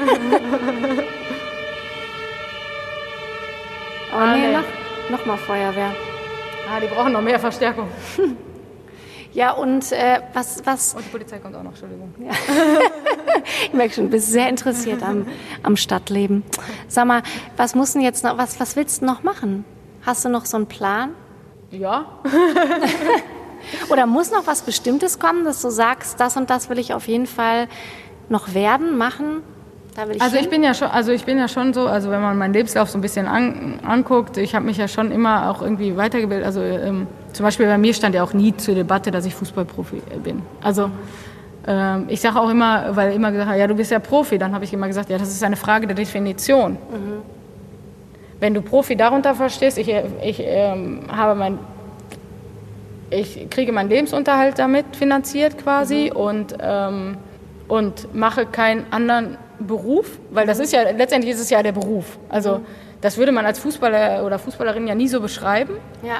oh, 4.11 4.15
Ah, 4.15 4.35
nee, 4.35 4.47
nee. 4.47 4.53
noch. 4.53 4.63
Nochmal 5.09 5.37
Feuerwehr. 5.37 5.95
Ah, 6.69 6.79
die 6.79 6.87
brauchen 6.87 7.13
noch 7.13 7.21
mehr 7.21 7.39
Verstärkung. 7.39 7.89
Ja, 9.33 9.51
und 9.51 9.91
äh, 9.91 10.21
was, 10.33 10.65
was. 10.65 10.95
Und 10.95 11.05
die 11.05 11.09
Polizei 11.09 11.37
kommt 11.37 11.55
auch 11.55 11.61
noch, 11.61 11.69
Entschuldigung. 11.69 12.11
Ja. 12.17 12.31
ich 13.65 13.73
merke 13.73 13.93
schon, 13.93 14.05
du 14.05 14.09
bist 14.09 14.31
sehr 14.31 14.49
interessiert 14.49 15.03
am, 15.03 15.27
am 15.61 15.77
Stadtleben. 15.77 16.43
Sag 16.87 17.05
mal, 17.05 17.21
was 17.55 17.75
musst 17.75 17.93
du 17.93 17.99
jetzt 17.99 18.23
noch, 18.23 18.39
was, 18.39 18.59
was 18.59 18.75
willst 18.75 19.01
du 19.01 19.05
noch 19.05 19.21
machen? 19.21 19.63
Hast 20.03 20.25
du 20.25 20.29
noch 20.29 20.45
so 20.45 20.57
einen 20.57 20.65
Plan? 20.65 21.11
Ja. 21.69 22.05
Oder 23.89 24.07
muss 24.07 24.31
noch 24.31 24.47
was 24.47 24.63
Bestimmtes 24.63 25.19
kommen, 25.19 25.43
dass 25.43 25.61
du 25.61 25.69
sagst, 25.69 26.19
das 26.19 26.35
und 26.35 26.49
das 26.49 26.69
will 26.69 26.79
ich 26.79 26.95
auf 26.95 27.07
jeden 27.07 27.27
Fall 27.27 27.67
noch 28.29 28.53
werden, 28.53 28.97
machen? 28.97 29.41
Ich 30.13 30.21
also 30.21 30.37
ich 30.37 30.49
bin 30.49 30.61
ja 30.61 30.75
schon, 30.75 30.89
also 30.89 31.11
ich 31.11 31.25
bin 31.25 31.39
ja 31.39 31.47
schon 31.47 31.73
so, 31.73 31.87
also 31.87 32.11
wenn 32.11 32.21
man 32.21 32.37
meinen 32.37 32.53
Lebenslauf 32.53 32.87
so 32.87 32.99
ein 32.99 33.01
bisschen 33.01 33.25
an, 33.25 33.79
anguckt, 33.83 34.37
ich 34.37 34.53
habe 34.53 34.63
mich 34.63 34.77
ja 34.77 34.87
schon 34.87 35.11
immer 35.11 35.49
auch 35.49 35.63
irgendwie 35.63 35.97
weitergebildet. 35.97 36.45
Also 36.45 36.61
ähm, 36.61 37.07
zum 37.33 37.43
Beispiel 37.43 37.65
bei 37.65 37.79
mir 37.79 37.95
stand 37.95 38.13
ja 38.13 38.23
auch 38.23 38.33
nie 38.33 38.55
zur 38.55 38.75
Debatte, 38.75 39.09
dass 39.09 39.25
ich 39.25 39.33
Fußballprofi 39.33 40.03
bin. 40.23 40.43
Also 40.61 40.91
ähm, 41.65 42.05
ich 42.09 42.21
sage 42.21 42.39
auch 42.39 42.49
immer, 42.49 42.95
weil 42.95 43.13
immer 43.13 43.31
gesagt 43.31 43.57
ja 43.57 43.65
du 43.65 43.73
bist 43.73 43.89
ja 43.89 43.97
Profi, 43.97 44.37
dann 44.37 44.53
habe 44.53 44.65
ich 44.65 44.73
immer 44.73 44.85
gesagt, 44.85 45.09
ja 45.09 45.17
das 45.17 45.29
ist 45.29 45.43
eine 45.43 45.55
Frage 45.55 45.87
der 45.87 45.95
Definition. 45.95 46.73
Mhm. 46.73 47.21
Wenn 48.39 48.53
du 48.53 48.61
Profi 48.61 48.95
darunter 48.95 49.33
verstehst, 49.33 49.79
ich, 49.79 49.91
ich 50.23 50.39
ähm, 50.43 51.01
habe 51.11 51.33
mein 51.33 51.57
ich 53.09 53.49
kriege 53.49 53.71
meinen 53.71 53.89
Lebensunterhalt 53.89 54.59
damit 54.59 54.95
finanziert 54.95 55.57
quasi 55.57 56.11
mhm. 56.13 56.19
und, 56.19 56.57
ähm, 56.61 57.17
und 57.67 58.13
mache 58.13 58.45
keinen 58.45 58.85
anderen 58.91 59.37
Beruf, 59.59 60.19
weil 60.31 60.45
das 60.45 60.59
ist 60.59 60.73
ja, 60.73 60.83
letztendlich 60.91 61.33
ist 61.33 61.41
es 61.41 61.49
ja 61.49 61.63
der 61.63 61.71
Beruf. 61.71 62.17
Also 62.29 62.61
das 63.01 63.17
würde 63.17 63.31
man 63.31 63.45
als 63.45 63.59
Fußballer 63.59 64.25
oder 64.25 64.39
Fußballerin 64.39 64.87
ja 64.87 64.95
nie 64.95 65.07
so 65.07 65.21
beschreiben. 65.21 65.75
Ja. 66.01 66.17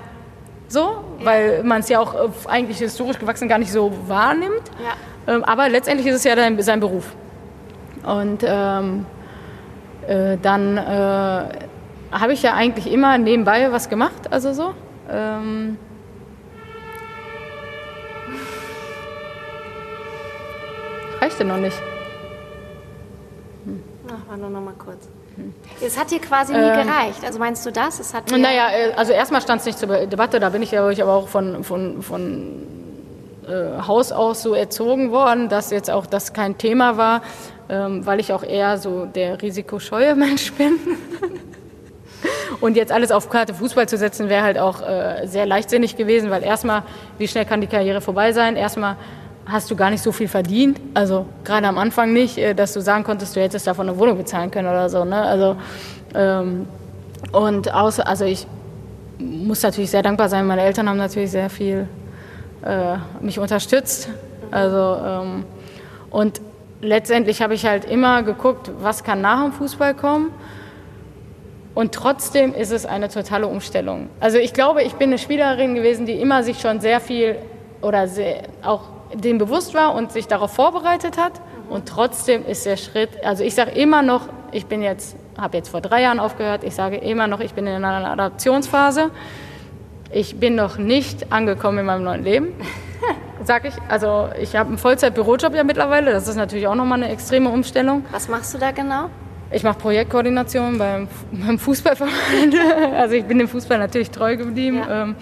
So, 0.67 1.03
weil 1.23 1.63
man 1.63 1.79
es 1.79 1.89
ja 1.89 1.99
auch 1.99 2.13
äh, 2.13 2.29
eigentlich 2.47 2.79
historisch 2.79 3.19
gewachsen 3.19 3.47
gar 3.47 3.57
nicht 3.57 3.71
so 3.71 3.91
wahrnimmt. 4.07 4.63
Ja. 4.83 5.33
Ähm, 5.33 5.43
aber 5.43 5.69
letztendlich 5.69 6.07
ist 6.07 6.15
es 6.15 6.23
ja 6.23 6.35
sein, 6.35 6.61
sein 6.61 6.79
Beruf. 6.79 7.15
Und 8.03 8.43
ähm, 8.45 9.05
äh, 10.07 10.37
dann 10.41 10.77
äh, 10.77 10.81
habe 12.11 12.33
ich 12.33 12.43
ja 12.43 12.53
eigentlich 12.53 12.91
immer 12.91 13.17
nebenbei 13.17 13.71
was 13.71 13.89
gemacht, 13.89 14.31
also 14.31 14.53
so. 14.53 14.73
Ähm, 15.09 15.77
ja 21.39 21.45
noch 21.45 21.57
nicht. 21.57 21.77
Hm. 23.65 23.83
Ach, 24.07 24.29
warte 24.29 24.41
noch 24.43 24.61
mal 24.61 24.73
kurz. 24.77 25.07
Es 25.81 25.97
hat 25.97 26.09
dir 26.09 26.19
quasi 26.19 26.53
nie 26.53 26.59
ähm, 26.59 26.87
gereicht. 26.87 27.23
Also 27.23 27.39
meinst 27.39 27.65
du 27.65 27.71
das? 27.71 27.99
Es 27.99 28.13
hat 28.13 28.31
naja, 28.31 28.69
äh, 28.69 28.93
also 28.93 29.13
erstmal 29.13 29.41
stand 29.41 29.61
es 29.61 29.67
nicht 29.67 29.77
zur 29.77 29.87
Debatte. 30.07 30.39
Da 30.39 30.49
bin 30.49 30.61
ich 30.63 30.71
ja 30.71 30.89
ich 30.89 31.01
aber 31.01 31.13
auch 31.13 31.27
von, 31.27 31.63
von, 31.63 32.01
von 32.01 32.65
äh, 33.47 33.81
Haus 33.87 34.11
aus 34.11 34.41
so 34.41 34.53
erzogen 34.53 35.11
worden, 35.11 35.49
dass 35.49 35.69
jetzt 35.69 35.91
auch 35.91 36.05
das 36.05 36.33
kein 36.33 36.57
Thema 36.57 36.97
war, 36.97 37.21
ähm, 37.69 38.05
weil 38.05 38.19
ich 38.19 38.33
auch 38.33 38.43
eher 38.43 38.77
so 38.77 39.05
der 39.05 39.41
risikoscheue 39.41 40.15
Mensch 40.15 40.53
bin. 40.53 40.79
Und 42.59 42.75
jetzt 42.75 42.91
alles 42.91 43.11
auf 43.11 43.29
Karte 43.29 43.53
Fußball 43.53 43.87
zu 43.87 43.97
setzen, 43.97 44.29
wäre 44.29 44.41
halt 44.41 44.57
auch 44.57 44.81
äh, 44.81 45.27
sehr 45.27 45.45
leichtsinnig 45.45 45.95
gewesen, 45.95 46.31
weil 46.31 46.43
erstmal, 46.43 46.81
wie 47.19 47.27
schnell 47.27 47.45
kann 47.45 47.61
die 47.61 47.67
Karriere 47.67 48.01
vorbei 48.01 48.33
sein? 48.33 48.55
Erstmal 48.55 48.95
hast 49.49 49.71
du 49.71 49.75
gar 49.75 49.89
nicht 49.89 50.03
so 50.03 50.11
viel 50.11 50.27
verdient. 50.27 50.79
Also 50.93 51.25
gerade 51.43 51.67
am 51.67 51.77
Anfang 51.77 52.13
nicht, 52.13 52.37
äh, 52.37 52.53
dass 52.53 52.73
du 52.73 52.81
sagen 52.81 53.03
konntest, 53.03 53.35
du 53.35 53.41
hättest 53.41 53.67
davon 53.67 53.89
eine 53.89 53.97
Wohnung 53.97 54.17
bezahlen 54.17 54.51
können 54.51 54.67
oder 54.67 54.89
so. 54.89 55.05
Ne? 55.05 55.21
Also, 55.21 55.55
ähm, 56.13 56.67
und 57.31 57.73
außer, 57.73 58.07
also 58.07 58.25
ich 58.25 58.45
muss 59.19 59.63
natürlich 59.63 59.89
sehr 59.89 60.03
dankbar 60.03 60.29
sein. 60.29 60.45
Meine 60.45 60.61
Eltern 60.61 60.89
haben 60.89 60.97
natürlich 60.97 61.31
sehr 61.31 61.49
viel 61.49 61.87
äh, 62.63 62.97
mich 63.21 63.39
unterstützt. 63.39 64.09
Also, 64.51 64.97
ähm, 65.03 65.45
und 66.09 66.41
letztendlich 66.81 67.41
habe 67.41 67.53
ich 67.53 67.65
halt 67.65 67.85
immer 67.85 68.23
geguckt, 68.23 68.71
was 68.79 69.03
kann 69.03 69.21
nach 69.21 69.43
dem 69.43 69.51
Fußball 69.51 69.93
kommen. 69.93 70.31
Und 71.73 71.93
trotzdem 71.93 72.53
ist 72.55 72.71
es 72.71 72.85
eine 72.87 73.07
totale 73.07 73.45
Umstellung. 73.45 74.09
Also 74.19 74.39
ich 74.39 74.53
glaube, 74.53 74.81
ich 74.81 74.93
bin 74.93 75.09
eine 75.09 75.19
Spielerin 75.19 75.75
gewesen, 75.75 76.07
die 76.07 76.13
immer 76.13 76.41
sich 76.41 76.59
schon 76.59 76.79
sehr 76.79 76.99
viel 76.99 77.35
oder 77.81 78.07
sehr, 78.07 78.43
auch 78.63 78.96
dem 79.13 79.37
bewusst 79.37 79.73
war 79.73 79.95
und 79.95 80.11
sich 80.11 80.27
darauf 80.27 80.53
vorbereitet 80.53 81.17
hat. 81.17 81.33
Und 81.69 81.87
trotzdem 81.87 82.45
ist 82.45 82.65
der 82.65 82.77
Schritt, 82.77 83.09
also 83.23 83.43
ich 83.43 83.55
sage 83.55 83.71
immer 83.71 84.01
noch, 84.01 84.29
ich 84.51 84.65
bin 84.65 84.81
jetzt, 84.81 85.17
habe 85.37 85.57
jetzt 85.57 85.69
vor 85.69 85.81
drei 85.81 86.01
Jahren 86.01 86.19
aufgehört, 86.19 86.63
ich 86.63 86.75
sage 86.75 86.97
immer 86.97 87.27
noch, 87.27 87.39
ich 87.39 87.53
bin 87.53 87.67
in 87.67 87.83
einer 87.83 88.11
Adaptionsphase. 88.11 89.11
Ich 90.11 90.39
bin 90.39 90.55
noch 90.55 90.77
nicht 90.77 91.33
angekommen 91.33 91.79
in 91.79 91.85
meinem 91.85 92.03
neuen 92.03 92.23
Leben, 92.23 92.53
sage 93.43 93.67
ich. 93.67 93.73
Also 93.89 94.29
ich 94.39 94.55
habe 94.55 94.69
einen 94.69 94.77
Vollzeit-Bürojob 94.77 95.53
ja 95.53 95.65
mittlerweile, 95.65 96.11
das 96.11 96.29
ist 96.29 96.37
natürlich 96.37 96.67
auch 96.67 96.75
nochmal 96.75 97.03
eine 97.03 97.11
extreme 97.11 97.49
Umstellung. 97.49 98.05
Was 98.11 98.29
machst 98.29 98.53
du 98.53 98.57
da 98.57 98.71
genau? 98.71 99.09
Ich 99.51 99.63
mache 99.63 99.79
Projektkoordination 99.79 100.77
beim, 100.77 101.07
beim 101.31 101.59
Fußballverband. 101.59 102.55
Also 102.95 103.15
ich 103.15 103.25
bin 103.25 103.37
dem 103.37 103.47
Fußball 103.47 103.77
natürlich 103.77 104.11
treu 104.11 104.37
geblieben. 104.37 104.77
Ja. 104.77 105.03
Ähm, 105.03 105.15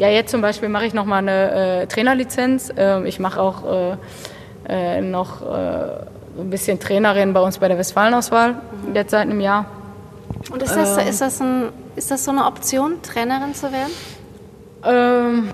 ja, 0.00 0.08
jetzt 0.08 0.30
zum 0.30 0.40
Beispiel 0.40 0.70
mache 0.70 0.86
ich 0.86 0.94
noch 0.94 1.04
mal 1.04 1.18
eine 1.18 1.82
äh, 1.82 1.86
Trainerlizenz. 1.86 2.72
Ähm, 2.74 3.04
ich 3.04 3.20
mache 3.20 3.38
auch 3.38 3.96
äh, 4.66 4.96
äh, 4.96 5.02
noch 5.02 5.42
äh, 5.42 5.50
ein 6.38 6.48
bisschen 6.48 6.80
Trainerin 6.80 7.34
bei 7.34 7.40
uns 7.40 7.58
bei 7.58 7.68
der 7.68 7.76
Westfalenauswahl, 7.76 8.52
mhm. 8.52 8.94
jetzt 8.94 9.10
seit 9.10 9.28
einem 9.28 9.40
Jahr. 9.40 9.66
Und 10.50 10.62
ist 10.62 10.74
das, 10.74 10.96
ähm, 10.96 11.06
ist, 11.06 11.20
das 11.20 11.42
ein, 11.42 11.68
ist 11.96 12.10
das 12.10 12.24
so 12.24 12.30
eine 12.30 12.46
Option, 12.46 13.02
Trainerin 13.02 13.52
zu 13.52 13.70
werden? 13.70 13.92
Ähm, 14.84 15.50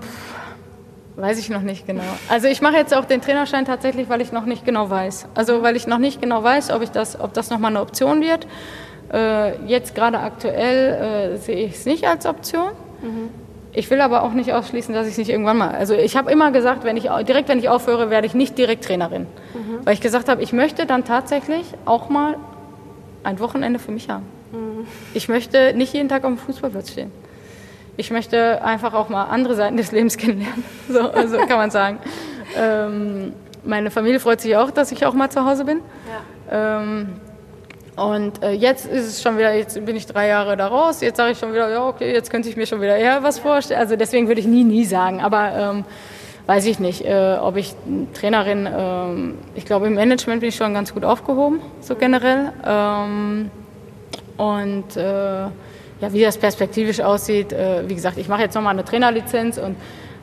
weiß 1.17 1.39
ich 1.39 1.49
noch 1.49 1.61
nicht 1.61 1.85
genau. 1.85 2.03
Also 2.29 2.47
ich 2.47 2.61
mache 2.61 2.77
jetzt 2.77 2.95
auch 2.95 3.03
den 3.03 3.19
Trainerschein 3.19 3.65
tatsächlich, 3.65 4.07
weil 4.07 4.21
ich 4.21 4.31
noch 4.31 4.45
nicht 4.45 4.63
genau 4.63 4.89
weiß. 4.89 5.27
Also 5.35 5.61
weil 5.61 5.75
ich 5.75 5.87
noch 5.87 5.97
nicht 5.97 6.21
genau 6.21 6.41
weiß, 6.41 6.71
ob, 6.71 6.83
ich 6.83 6.91
das, 6.91 7.19
ob 7.19 7.33
das 7.33 7.49
nochmal 7.49 7.71
eine 7.71 7.81
Option 7.81 8.21
wird. 8.21 8.47
Äh, 9.11 9.61
jetzt 9.65 9.93
gerade 9.93 10.19
aktuell 10.19 11.33
äh, 11.33 11.37
sehe 11.37 11.65
ich 11.65 11.73
es 11.73 11.85
nicht 11.85 12.07
als 12.07 12.25
Option. 12.25 12.69
Mhm. 13.01 13.46
Ich 13.77 13.91
will 13.91 14.01
aber 14.01 14.23
auch 14.23 14.33
nicht 14.33 14.53
ausschließen, 14.53 14.91
dass 14.95 15.05
ich 15.05 15.11
es 15.11 15.17
nicht 15.19 15.29
irgendwann 15.29 15.59
mal. 15.59 15.69
Also 15.69 15.93
ich 15.93 16.17
habe 16.17 16.31
immer 16.31 16.49
gesagt, 16.49 16.83
wenn 16.83 16.97
ich 16.97 17.09
direkt 17.27 17.47
wenn 17.47 17.59
ich 17.59 17.69
aufhöre, 17.69 18.09
werde 18.09 18.25
ich 18.25 18.33
nicht 18.33 18.57
direkt 18.57 18.85
Trainerin, 18.85 19.27
mhm. 19.53 19.85
weil 19.85 19.93
ich 19.93 20.01
gesagt 20.01 20.29
habe, 20.29 20.41
ich 20.41 20.51
möchte 20.51 20.87
dann 20.87 21.03
tatsächlich 21.03 21.63
auch 21.85 22.09
mal 22.09 22.37
ein 23.23 23.39
Wochenende 23.39 23.77
für 23.77 23.91
mich 23.91 24.09
haben. 24.09 24.25
Mhm. 24.51 24.87
Ich 25.13 25.29
möchte 25.29 25.73
nicht 25.75 25.93
jeden 25.93 26.09
Tag 26.09 26.23
auf 26.23 26.31
dem 26.31 26.39
Fußballplatz 26.39 26.89
stehen. 26.89 27.11
Ich 27.97 28.09
möchte 28.09 28.63
einfach 28.63 28.95
auch 28.95 29.09
mal 29.09 29.25
andere 29.25 29.53
Seiten 29.53 29.77
des 29.77 29.91
Lebens 29.91 30.17
kennenlernen. 30.17 30.63
So 30.89 31.11
also 31.11 31.37
kann 31.37 31.57
man 31.59 31.69
sagen. 31.69 31.99
ähm, 32.57 33.33
meine 33.63 33.91
Familie 33.91 34.19
freut 34.19 34.41
sich 34.41 34.57
auch, 34.57 34.71
dass 34.71 34.91
ich 34.91 35.05
auch 35.05 35.13
mal 35.13 35.29
zu 35.29 35.45
Hause 35.45 35.65
bin. 35.65 35.81
Ja. 36.49 36.81
Ähm, 36.81 37.09
und 37.97 38.43
äh, 38.43 38.51
jetzt 38.51 38.85
ist 38.85 39.07
es 39.07 39.21
schon 39.23 39.39
wieder, 39.39 39.55
jetzt 39.55 39.83
bin 39.83 39.95
ich 39.95 40.05
drei 40.05 40.27
Jahre 40.27 40.55
da 40.55 40.67
raus, 40.67 41.01
jetzt 41.01 41.17
sage 41.17 41.31
ich 41.31 41.39
schon 41.39 41.51
wieder, 41.51 41.67
ja, 41.71 41.87
okay, 41.87 42.13
jetzt 42.13 42.29
könnte 42.29 42.47
ich 42.47 42.55
mir 42.55 42.67
schon 42.67 42.79
wieder 42.79 42.95
eher 42.95 43.23
was 43.23 43.39
vorstellen. 43.39 43.79
Also 43.79 43.95
deswegen 43.95 44.27
würde 44.27 44.39
ich 44.39 44.45
nie, 44.45 44.63
nie 44.63 44.85
sagen. 44.85 45.19
Aber 45.19 45.51
ähm, 45.57 45.85
weiß 46.45 46.67
ich 46.67 46.79
nicht, 46.79 47.03
äh, 47.03 47.37
ob 47.41 47.57
ich 47.57 47.73
Trainerin, 48.13 48.69
ähm, 48.71 49.37
ich 49.55 49.65
glaube 49.65 49.87
im 49.87 49.95
Management 49.95 50.41
bin 50.41 50.49
ich 50.49 50.55
schon 50.55 50.75
ganz 50.75 50.93
gut 50.93 51.03
aufgehoben, 51.03 51.59
so 51.81 51.95
generell. 51.95 52.53
Ähm, 52.63 53.49
und 54.37 54.95
äh, 54.95 55.01
ja, 55.01 56.13
wie 56.13 56.21
das 56.21 56.37
perspektivisch 56.37 56.99
aussieht, 56.99 57.51
äh, 57.51 57.89
wie 57.89 57.95
gesagt, 57.95 58.19
ich 58.19 58.27
mache 58.27 58.43
jetzt 58.43 58.53
nochmal 58.53 58.73
eine 58.73 58.85
Trainerlizenz 58.85 59.57
und 59.57 59.75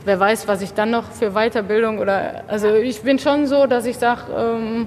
wer 0.05 0.21
weiß, 0.21 0.47
was 0.47 0.63
ich 0.63 0.75
dann 0.75 0.93
noch 0.93 1.11
für 1.11 1.33
Weiterbildung 1.33 1.99
oder, 1.99 2.45
also 2.47 2.73
ich 2.73 3.03
bin 3.03 3.19
schon 3.19 3.49
so, 3.49 3.67
dass 3.67 3.85
ich 3.85 3.99
sage, 3.99 4.21
ähm, 4.33 4.87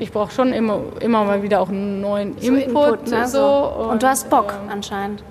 ich 0.00 0.10
brauche 0.10 0.32
schon 0.32 0.52
immer, 0.52 0.80
immer 1.00 1.24
mal 1.24 1.42
wieder 1.42 1.60
auch 1.60 1.68
einen 1.68 2.00
neuen 2.00 2.34
so 2.40 2.54
Input. 2.54 3.00
Input 3.00 3.10
ne? 3.10 3.28
so. 3.28 3.44
Und, 3.44 3.88
und, 3.90 4.02
du 4.02 4.08
hast 4.08 4.30
Bock 4.30 4.54
äh, 4.66 4.72
anscheinend. 4.72 5.22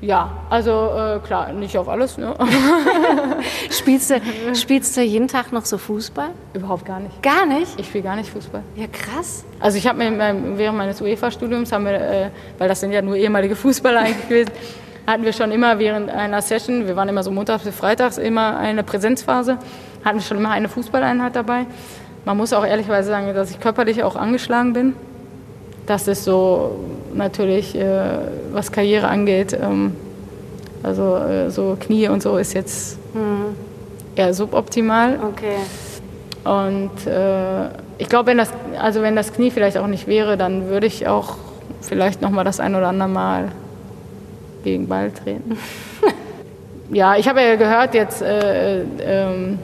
Ja, 0.00 0.30
also 0.48 0.70
äh, 0.70 1.18
klar, 1.26 1.52
nicht 1.52 1.76
auf 1.76 1.88
alles. 1.88 2.18
Ne? 2.18 2.34
spielst, 3.70 4.10
du, 4.10 4.20
spielst 4.54 4.96
du 4.96 5.00
jeden 5.00 5.26
Tag 5.26 5.52
noch 5.52 5.64
so 5.64 5.78
Fußball? 5.78 6.28
Überhaupt 6.52 6.84
gar 6.84 7.00
nicht. 7.00 7.20
Gar 7.22 7.46
nicht? 7.46 7.80
Ich 7.80 7.86
spiele 7.86 8.04
gar 8.04 8.14
nicht 8.14 8.30
Fußball. 8.30 8.62
Ja, 8.76 8.86
krass. 8.86 9.44
Also 9.58 9.78
ich 9.78 9.86
habe 9.88 9.98
mir 9.98 10.56
während 10.56 10.78
meines 10.78 11.00
UEFA-Studiums, 11.00 11.72
haben 11.72 11.86
wir, 11.86 11.94
äh, 11.94 12.30
weil 12.58 12.68
das 12.68 12.80
sind 12.80 12.92
ja 12.92 13.02
nur 13.02 13.16
ehemalige 13.16 13.56
Fußballer 13.56 14.00
eigentlich 14.04 14.28
gewesen, 14.28 14.52
hatten 15.06 15.24
wir 15.24 15.32
schon 15.32 15.50
immer 15.50 15.78
während 15.78 16.10
einer 16.10 16.42
Session, 16.42 16.86
wir 16.86 16.94
waren 16.94 17.08
immer 17.08 17.22
so 17.22 17.30
montags 17.30 17.64
bis 17.64 17.74
freitags, 17.74 18.18
immer 18.18 18.58
eine 18.58 18.84
Präsenzphase, 18.84 19.56
hatten 20.04 20.18
wir 20.18 20.22
schon 20.22 20.36
immer 20.36 20.50
eine 20.50 20.68
Fußballeinheit 20.68 21.34
dabei. 21.34 21.66
Man 22.28 22.36
muss 22.36 22.52
auch 22.52 22.66
ehrlicherweise 22.66 23.08
sagen, 23.08 23.32
dass 23.32 23.50
ich 23.50 23.58
körperlich 23.58 24.02
auch 24.02 24.14
angeschlagen 24.14 24.74
bin. 24.74 24.92
Das 25.86 26.06
ist 26.08 26.24
so 26.24 26.78
natürlich, 27.14 27.74
äh, 27.74 28.18
was 28.52 28.70
Karriere 28.70 29.08
angeht. 29.08 29.58
Ähm, 29.58 29.96
also 30.82 31.16
äh, 31.16 31.48
so 31.50 31.78
Knie 31.80 32.08
und 32.08 32.22
so 32.22 32.36
ist 32.36 32.52
jetzt 32.52 32.98
hm. 33.14 33.56
eher 34.14 34.34
suboptimal. 34.34 35.18
Okay. 35.26 35.56
Und 36.44 37.06
äh, 37.06 37.68
ich 37.96 38.10
glaube, 38.10 38.26
wenn 38.26 38.36
das, 38.36 38.50
also 38.78 39.00
wenn 39.00 39.16
das 39.16 39.32
Knie 39.32 39.50
vielleicht 39.50 39.78
auch 39.78 39.86
nicht 39.86 40.06
wäre, 40.06 40.36
dann 40.36 40.68
würde 40.68 40.86
ich 40.86 41.08
auch 41.08 41.38
vielleicht 41.80 42.20
noch 42.20 42.28
mal 42.28 42.44
das 42.44 42.60
ein 42.60 42.74
oder 42.74 42.88
andere 42.88 43.08
Mal 43.08 43.52
gegen 44.64 44.86
Ball 44.86 45.12
treten. 45.12 45.56
ja, 46.92 47.16
ich 47.16 47.26
habe 47.26 47.40
ja 47.40 47.56
gehört 47.56 47.94
jetzt, 47.94 48.20
äh, 48.20 48.82
ähm, 49.00 49.58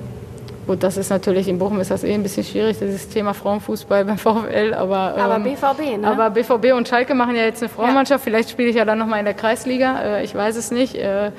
gut, 0.67 0.83
das 0.83 0.97
ist 0.97 1.11
natürlich 1.11 1.49
in 1.49 1.59
Bochum 1.59 1.81
ist 1.81 1.91
das 1.91 2.05
eh 2.05 2.15
ein 2.15 2.23
bisschen 2.23 2.45
schwierig, 2.45 2.79
dieses 2.79 3.09
Thema 3.09 3.35
Frauenfußball 3.35 4.05
beim 4.05 4.19
VfL, 4.19 4.75
aber, 4.75 5.15
ähm, 5.17 5.23
aber 5.23 5.41
BVB, 5.41 5.99
ne? 5.99 6.09
Aber 6.09 6.31
BVB 6.31 6.73
und 6.75 6.89
Schalke 6.89 7.15
machen 7.15 7.37
ja 7.37 7.43
jetzt 7.43 7.62
eine 7.62 7.69
Frauenmannschaft. 7.69 8.25
Ja. 8.25 8.31
Vielleicht 8.31 8.51
spiele 8.51 8.69
ich 8.69 8.77
ja 8.77 8.85
dann 8.85 8.99
nochmal 8.99 9.19
in 9.19 9.25
der 9.25 9.35
Kreisliga. 9.35 10.01
Äh, 10.01 10.25
ich 10.25 10.35
weiß 10.35 10.57
es 10.57 10.71
nicht, 10.71 10.95
äh, 10.95 11.31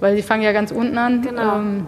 weil 0.00 0.16
die 0.16 0.22
fangen 0.22 0.42
ja 0.42 0.52
ganz 0.52 0.70
unten 0.70 0.98
an. 0.98 1.22
Genau. 1.22 1.56
Ähm, 1.56 1.86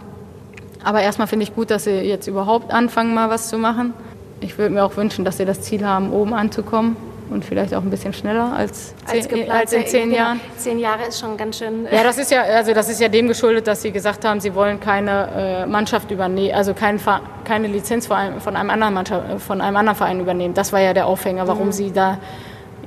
aber 0.82 1.02
erstmal 1.02 1.26
finde 1.26 1.42
ich 1.44 1.54
gut, 1.54 1.70
dass 1.70 1.84
sie 1.84 2.00
jetzt 2.00 2.26
überhaupt 2.26 2.72
anfangen, 2.72 3.14
mal 3.14 3.28
was 3.28 3.48
zu 3.48 3.58
machen. 3.58 3.92
Ich 4.40 4.56
würde 4.56 4.72
mir 4.72 4.84
auch 4.84 4.96
wünschen, 4.96 5.24
dass 5.24 5.36
sie 5.36 5.44
das 5.44 5.60
Ziel 5.60 5.84
haben, 5.84 6.12
oben 6.12 6.32
anzukommen 6.32 6.96
und 7.30 7.44
vielleicht 7.44 7.74
auch 7.74 7.82
ein 7.82 7.90
bisschen 7.90 8.12
schneller 8.12 8.52
als, 8.52 8.94
als, 9.06 9.28
zehn, 9.28 9.50
als 9.50 9.72
in 9.72 9.86
zehn 9.86 10.08
genau. 10.10 10.16
Jahren. 10.16 10.40
Zehn 10.56 10.78
Jahre 10.78 11.06
ist 11.08 11.20
schon 11.20 11.36
ganz 11.36 11.58
schön. 11.58 11.86
Ja, 11.90 12.02
das 12.02 12.18
ist 12.18 12.30
ja, 12.30 12.42
also 12.42 12.72
das 12.74 12.88
ist 12.88 13.00
ja 13.00 13.08
dem 13.08 13.28
geschuldet, 13.28 13.66
dass 13.66 13.82
sie 13.82 13.92
gesagt 13.92 14.24
haben, 14.24 14.40
sie 14.40 14.54
wollen 14.54 14.80
keine 14.80 15.28
äh, 15.36 15.66
Mannschaft 15.66 16.10
übernehmen, 16.10 16.54
also 16.54 16.74
kein, 16.74 17.00
keine 17.44 17.68
Lizenz 17.68 18.06
von 18.06 18.16
einem, 18.16 18.40
von 18.40 18.56
einem 18.56 18.70
anderen 18.70 18.94
Mannschaft, 18.94 19.42
von 19.42 19.60
einem 19.60 19.76
anderen 19.76 19.96
Verein 19.96 20.20
übernehmen. 20.20 20.54
Das 20.54 20.72
war 20.72 20.80
ja 20.80 20.92
der 20.92 21.06
Aufhänger, 21.06 21.46
warum 21.46 21.66
mhm. 21.66 21.72
sie 21.72 21.92
da 21.92 22.18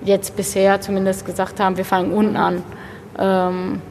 jetzt 0.03 0.35
bisher 0.35 0.81
zumindest 0.81 1.25
gesagt 1.25 1.59
haben, 1.59 1.77
wir 1.77 1.85
fangen 1.85 2.11
unten 2.11 2.35
an. 2.35 2.63
Ähm, 3.17 3.81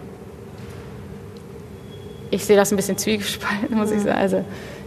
ich 2.31 2.45
sehe 2.45 2.57
das 2.57 2.73
ein 2.73 2.77
bisschen 2.77 2.99
zwiegespalten, 2.99 3.77
muss 3.77 3.91
mhm. 3.91 3.97
ich 3.97 4.03
sagen. 4.03 4.19
Also 4.19 4.45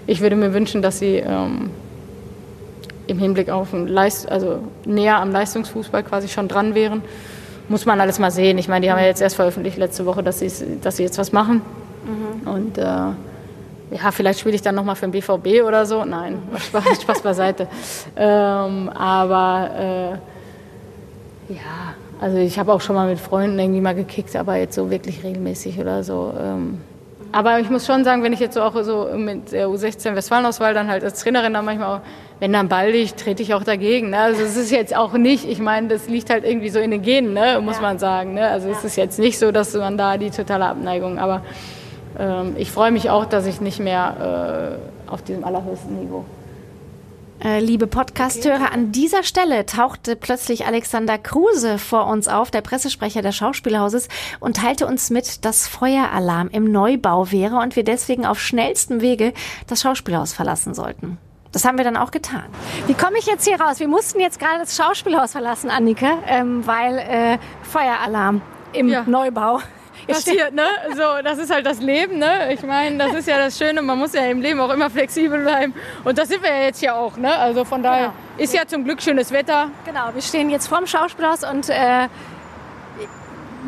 ich 0.08 0.22
würde 0.22 0.36
mir 0.36 0.54
wünschen, 0.54 0.82
dass 0.82 1.00
sie 1.00 1.18
ähm, 1.18 1.72
im 3.08 3.20
Hinblick 3.20 3.50
auf 3.50 3.74
ein 3.74 3.88
Leist 3.88 4.30
also 4.30 4.60
näher 4.86 5.18
am 5.18 5.32
Leistungsfußball 5.32 6.04
quasi 6.04 6.28
schon 6.28 6.48
dran 6.48 6.76
wären. 6.76 7.02
Muss 7.68 7.86
man 7.86 8.00
alles 8.00 8.20
mal 8.20 8.32
sehen. 8.32 8.58
Ich 8.58 8.68
meine, 8.68 8.86
die 8.86 8.92
haben 8.92 9.00
ja 9.00 9.06
jetzt 9.06 9.22
erst 9.22 9.36
veröffentlicht 9.36 9.78
letzte 9.78 10.06
Woche, 10.06 10.22
dass, 10.22 10.44
dass 10.82 10.98
sie 10.98 11.04
jetzt 11.04 11.18
was 11.18 11.32
machen. 11.32 11.62
Mhm. 12.06 12.48
Und 12.48 12.78
äh, 12.78 12.84
ja, 12.84 14.12
vielleicht 14.12 14.40
spiele 14.40 14.56
ich 14.56 14.62
dann 14.62 14.76
nochmal 14.76 14.96
für 14.96 15.08
den 15.08 15.12
BVB 15.12 15.64
oder 15.66 15.86
so. 15.86 16.06
Nein, 16.06 16.40
Spaß, 16.58 17.02
Spaß 17.02 17.22
beiseite. 17.22 17.68
Ähm, 18.18 18.90
aber 18.90 19.70
äh, 19.78 21.54
ja, 21.54 21.94
also 22.22 22.38
ich 22.38 22.58
habe 22.58 22.72
auch 22.72 22.80
schon 22.82 22.96
mal 22.96 23.08
mit 23.08 23.20
Freunden 23.20 23.60
irgendwie 23.60 23.82
mal 23.82 23.94
gekickt, 23.94 24.36
aber 24.36 24.56
jetzt 24.56 24.76
so 24.76 24.90
wirklich 24.90 25.24
regelmäßig 25.24 25.80
oder 25.80 26.04
so. 26.04 26.34
Ähm, 26.40 26.80
aber 27.32 27.60
ich 27.60 27.70
muss 27.70 27.86
schon 27.86 28.06
sagen, 28.06 28.24
wenn 28.24 28.32
ich 28.32 28.40
jetzt 28.40 28.54
so 28.54 28.62
auch 28.62 28.82
so 28.84 29.10
mit 29.16 29.52
der 29.52 29.68
U16 29.68 30.16
Westfalenauswahl 30.16 30.74
dann 30.74 30.88
halt 30.88 31.04
als 31.04 31.20
Trainerin 31.22 31.54
dann 31.54 31.66
manchmal 31.66 31.98
auch, 31.98 32.02
wenn 32.40 32.52
dann 32.54 32.68
Ball 32.68 32.92
liegt, 32.92 33.20
trete 33.20 33.44
ich 33.44 33.54
auch 33.54 33.64
dagegen. 33.64 34.10
Ne? 34.10 34.20
Also 34.20 34.44
es 34.44 34.58
ist 34.58 34.72
jetzt 34.72 34.96
auch 34.96 35.14
nicht, 35.14 35.48
ich 35.48 35.60
meine, 35.60 35.88
das 35.88 36.08
liegt 36.08 36.30
halt 36.30 36.44
irgendwie 36.44 36.70
so 36.70 36.80
in 36.80 36.92
den 36.92 37.02
Genen, 37.02 37.34
ne? 37.34 37.60
muss 37.62 37.78
ja. 37.78 37.82
man 37.82 38.00
sagen. 38.00 38.34
Ne? 38.34 38.48
Also 38.48 38.70
es 38.70 38.84
ist 38.84 38.96
jetzt 38.98 39.20
nicht 39.20 39.40
so, 39.40 39.52
dass 39.52 39.74
man 39.74 39.98
da 39.98 40.18
die 40.18 40.32
totale 40.32 40.66
Abneigung, 40.66 41.18
aber 41.18 41.44
ähm, 42.20 42.56
ich 42.58 42.72
freue 42.72 42.92
mich 42.92 43.10
auch, 43.10 43.26
dass 43.26 43.46
ich 43.46 43.62
nicht 43.62 43.80
mehr 43.80 44.78
äh, 45.08 45.12
auf 45.12 45.22
diesem 45.22 45.44
allerhöchsten 45.44 46.00
Niveau 46.00 46.26
äh, 47.44 47.60
liebe 47.60 47.86
Podcasthörer, 47.86 48.72
an 48.72 48.92
dieser 48.92 49.24
Stelle 49.24 49.66
tauchte 49.66 50.16
plötzlich 50.16 50.66
Alexander 50.66 51.18
Kruse 51.18 51.78
vor 51.78 52.08
uns 52.08 52.28
auf, 52.28 52.50
der 52.50 52.62
Pressesprecher 52.62 53.22
des 53.22 53.36
Schauspielhauses, 53.36 54.08
und 54.40 54.58
teilte 54.58 54.88
uns 54.88 55.10
mit, 55.10 55.46
dass 55.46 55.68
Feueralarm 55.68 56.50
im 56.50 56.72
Neubau 56.72 57.32
wäre 57.32 57.58
und 57.58 57.76
wir 57.76 57.84
deswegen 57.84 58.26
auf 58.26 58.40
schnellstem 58.40 59.02
Wege 59.02 59.34
das 59.68 59.82
Schauspielhaus 59.82 60.34
verlassen 60.34 60.74
sollten. 60.74 61.18
Das 61.56 61.64
haben 61.64 61.78
wir 61.78 61.86
dann 61.86 61.96
auch 61.96 62.12
getan. 62.12 62.44
Wie 62.86 62.94
komme 62.94 63.18
ich 63.18 63.28
jetzt 63.28 63.48
hier 63.48 63.58
raus? 63.58 63.80
Wir 63.80 63.88
mussten 63.88 64.20
jetzt 64.20 64.42
gerade 64.42 64.60
das 64.60 64.76
Schauspielhaus 64.76 65.32
verlassen, 65.32 65.70
Annike, 65.70 66.06
ähm, 66.28 66.68
weil 66.68 66.98
äh, 66.98 67.38
Feueralarm 67.64 68.42
im 68.74 68.90
ja. 68.90 69.04
Neubau 69.08 69.62
passiert, 70.06 70.54
ne? 70.54 70.66
So, 70.98 71.24
das 71.24 71.38
ist 71.38 71.54
halt 71.54 71.66
das 71.66 71.80
Leben, 71.80 72.18
ne? 72.18 72.52
Ich 72.52 72.62
meine, 72.62 72.98
das 72.98 73.14
ist 73.14 73.30
ja 73.30 73.38
das 73.38 73.58
Schöne, 73.58 73.82
man 73.82 73.98
muss 73.98 74.12
ja 74.12 74.26
im 74.26 74.42
Leben 74.42 74.60
auch 74.60 74.70
immer 74.70 74.90
flexibel 74.90 75.40
bleiben. 75.44 75.74
Und 76.04 76.18
das 76.18 76.28
sind 76.28 76.44
wir 76.44 76.50
ja 76.50 76.64
jetzt 76.64 76.82
ja 76.82 76.94
auch, 76.94 77.16
ne? 77.16 77.34
Also 77.34 77.64
von 77.64 77.82
daher 77.82 78.08
genau. 78.08 78.44
ist 78.44 78.54
ja 78.54 78.68
zum 78.68 78.84
Glück 78.84 79.02
schönes 79.02 79.32
Wetter. 79.32 79.70
Genau, 79.86 80.10
wir 80.14 80.22
stehen 80.22 80.50
jetzt 80.50 80.68
vorm 80.68 80.86
Schauspielhaus 80.86 81.50
und 81.50 81.70
äh, 81.70 82.10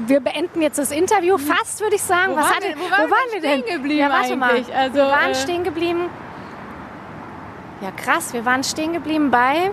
wir 0.08 0.20
beenden 0.20 0.62
jetzt 0.62 0.78
das 0.78 0.92
Interview 0.92 1.38
fast, 1.38 1.80
würde 1.80 1.96
ich 1.96 2.04
sagen. 2.04 2.34
Wo 2.34 2.36
Was 2.36 2.50
waren, 2.50 2.64
wir, 2.64 2.76
wo 2.76 2.92
waren, 2.92 3.06
wo 3.06 3.12
waren 3.12 3.32
wir 3.32 3.40
denn? 3.40 3.64
Geblieben 3.64 4.00
ja, 4.00 4.10
warte 4.10 4.34
eigentlich? 4.34 4.68
mal. 4.68 4.76
Also, 4.78 4.96
wir 4.96 5.06
waren 5.06 5.32
äh, 5.32 5.36
stehen 5.36 5.64
geblieben. 5.64 6.10
Ja, 7.82 7.92
krass, 7.92 8.34
wir 8.34 8.46
waren 8.46 8.64
stehen 8.64 8.94
geblieben 8.94 9.30
bei. 9.30 9.72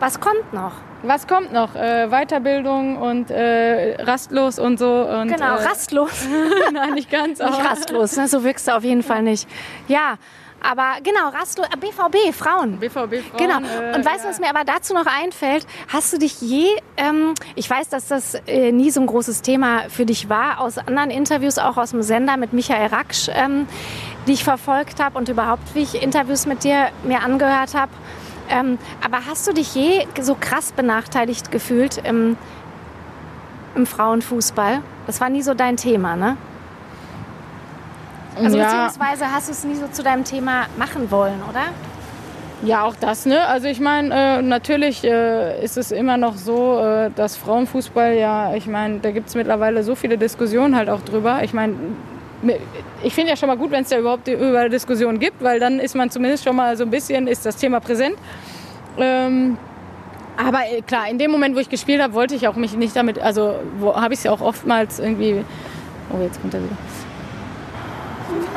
Was 0.00 0.18
kommt 0.18 0.52
noch? 0.52 0.72
Was 1.04 1.26
kommt 1.26 1.52
noch? 1.52 1.74
Äh, 1.74 2.08
Weiterbildung 2.08 2.96
und 2.96 3.30
äh, 3.30 4.02
rastlos 4.02 4.58
und 4.58 4.78
so. 4.78 5.08
Und, 5.08 5.28
genau, 5.28 5.56
äh, 5.56 5.64
rastlos. 5.64 6.26
Nein, 6.72 6.94
nicht 6.94 7.10
ganz. 7.10 7.38
Nicht 7.38 7.64
rastlos, 7.64 8.16
ne? 8.16 8.26
so 8.28 8.42
wirkst 8.42 8.68
du 8.68 8.76
auf 8.76 8.82
jeden 8.84 9.02
Fall 9.02 9.22
nicht. 9.22 9.48
Ja, 9.88 10.16
aber 10.62 11.00
genau, 11.02 11.28
rastlos, 11.28 11.66
BVB, 11.78 12.28
äh, 12.28 12.32
Frauen. 12.32 12.78
BVB, 12.78 12.92
Frauen. 12.94 13.36
Genau. 13.36 13.58
Äh, 13.58 13.96
und 13.96 14.04
weißt 14.04 14.24
du, 14.24 14.28
was 14.28 14.38
mir 14.38 14.48
aber 14.48 14.64
dazu 14.64 14.94
noch 14.94 15.06
einfällt? 15.06 15.66
Hast 15.88 16.12
du 16.12 16.18
dich 16.18 16.40
je, 16.40 16.68
ähm, 16.96 17.34
ich 17.56 17.68
weiß, 17.68 17.88
dass 17.88 18.06
das 18.06 18.34
äh, 18.46 18.70
nie 18.70 18.90
so 18.90 19.00
ein 19.00 19.06
großes 19.06 19.42
Thema 19.42 19.88
für 19.88 20.06
dich 20.06 20.28
war, 20.28 20.60
aus 20.60 20.78
anderen 20.78 21.10
Interviews, 21.10 21.58
auch 21.58 21.76
aus 21.76 21.90
dem 21.90 22.02
Sender 22.02 22.36
mit 22.36 22.52
Michael 22.52 22.88
Raksch, 22.88 23.28
ähm, 23.34 23.66
die 24.26 24.32
ich 24.32 24.44
verfolgt 24.44 25.02
habe 25.02 25.18
und 25.18 25.28
überhaupt, 25.28 25.74
wie 25.74 25.80
ich 25.80 26.02
Interviews 26.02 26.46
mit 26.46 26.64
dir 26.64 26.88
mir 27.02 27.22
angehört 27.22 27.74
habe, 27.74 27.92
ähm, 28.48 28.78
aber 29.04 29.26
hast 29.26 29.46
du 29.46 29.52
dich 29.52 29.74
je 29.74 30.06
so 30.20 30.36
krass 30.38 30.72
benachteiligt 30.72 31.50
gefühlt 31.50 31.98
im, 31.98 32.36
im 33.74 33.86
Frauenfußball? 33.86 34.80
Das 35.06 35.20
war 35.20 35.28
nie 35.28 35.42
so 35.42 35.54
dein 35.54 35.76
Thema, 35.76 36.16
ne? 36.16 36.36
Also 38.36 38.56
ja. 38.56 38.64
beziehungsweise 38.64 39.32
hast 39.32 39.48
du 39.48 39.52
es 39.52 39.64
nie 39.64 39.74
so 39.74 39.88
zu 39.88 40.02
deinem 40.02 40.24
Thema 40.24 40.66
machen 40.76 41.10
wollen, 41.10 41.40
oder? 41.48 41.64
Ja, 42.64 42.84
auch 42.84 42.94
das, 42.94 43.26
ne? 43.26 43.44
Also 43.46 43.66
ich 43.66 43.80
meine, 43.80 44.38
äh, 44.38 44.42
natürlich 44.42 45.02
äh, 45.02 45.62
ist 45.64 45.76
es 45.76 45.90
immer 45.90 46.16
noch 46.16 46.36
so, 46.36 46.78
äh, 46.78 47.10
dass 47.10 47.36
Frauenfußball 47.36 48.14
ja, 48.14 48.54
ich 48.54 48.66
meine, 48.66 49.00
da 49.00 49.10
gibt 49.10 49.28
es 49.28 49.34
mittlerweile 49.34 49.82
so 49.82 49.94
viele 49.94 50.16
Diskussionen 50.16 50.76
halt 50.76 50.88
auch 50.88 51.02
drüber. 51.02 51.42
Ich 51.42 51.52
meine, 51.52 51.74
ich 53.02 53.14
finde 53.14 53.30
ja 53.30 53.36
schon 53.36 53.48
mal 53.48 53.56
gut, 53.56 53.70
wenn 53.70 53.82
es 53.82 53.88
da 53.88 53.98
überhaupt 53.98 54.28
über 54.28 54.68
Diskussionen 54.68 55.18
gibt, 55.18 55.42
weil 55.42 55.60
dann 55.60 55.78
ist 55.78 55.94
man 55.94 56.10
zumindest 56.10 56.44
schon 56.44 56.56
mal 56.56 56.76
so 56.76 56.84
ein 56.84 56.90
bisschen, 56.90 57.26
ist 57.26 57.46
das 57.46 57.56
Thema 57.56 57.80
präsent. 57.80 58.16
Ähm, 58.98 59.56
aber 60.36 60.60
äh, 60.66 60.82
klar, 60.82 61.08
in 61.08 61.18
dem 61.18 61.30
Moment, 61.30 61.54
wo 61.54 61.60
ich 61.60 61.68
gespielt 61.68 62.02
habe, 62.02 62.14
wollte 62.14 62.34
ich 62.34 62.48
auch 62.48 62.56
mich 62.56 62.76
nicht 62.76 62.96
damit, 62.96 63.18
also 63.18 63.54
habe 63.94 64.14
ich 64.14 64.20
es 64.20 64.24
ja 64.24 64.32
auch 64.32 64.40
oftmals 64.40 64.98
irgendwie, 64.98 65.44
oh 66.12 66.22
jetzt 66.22 66.40
kommt 66.40 66.54
er 66.54 66.62
wieder. 66.62 66.76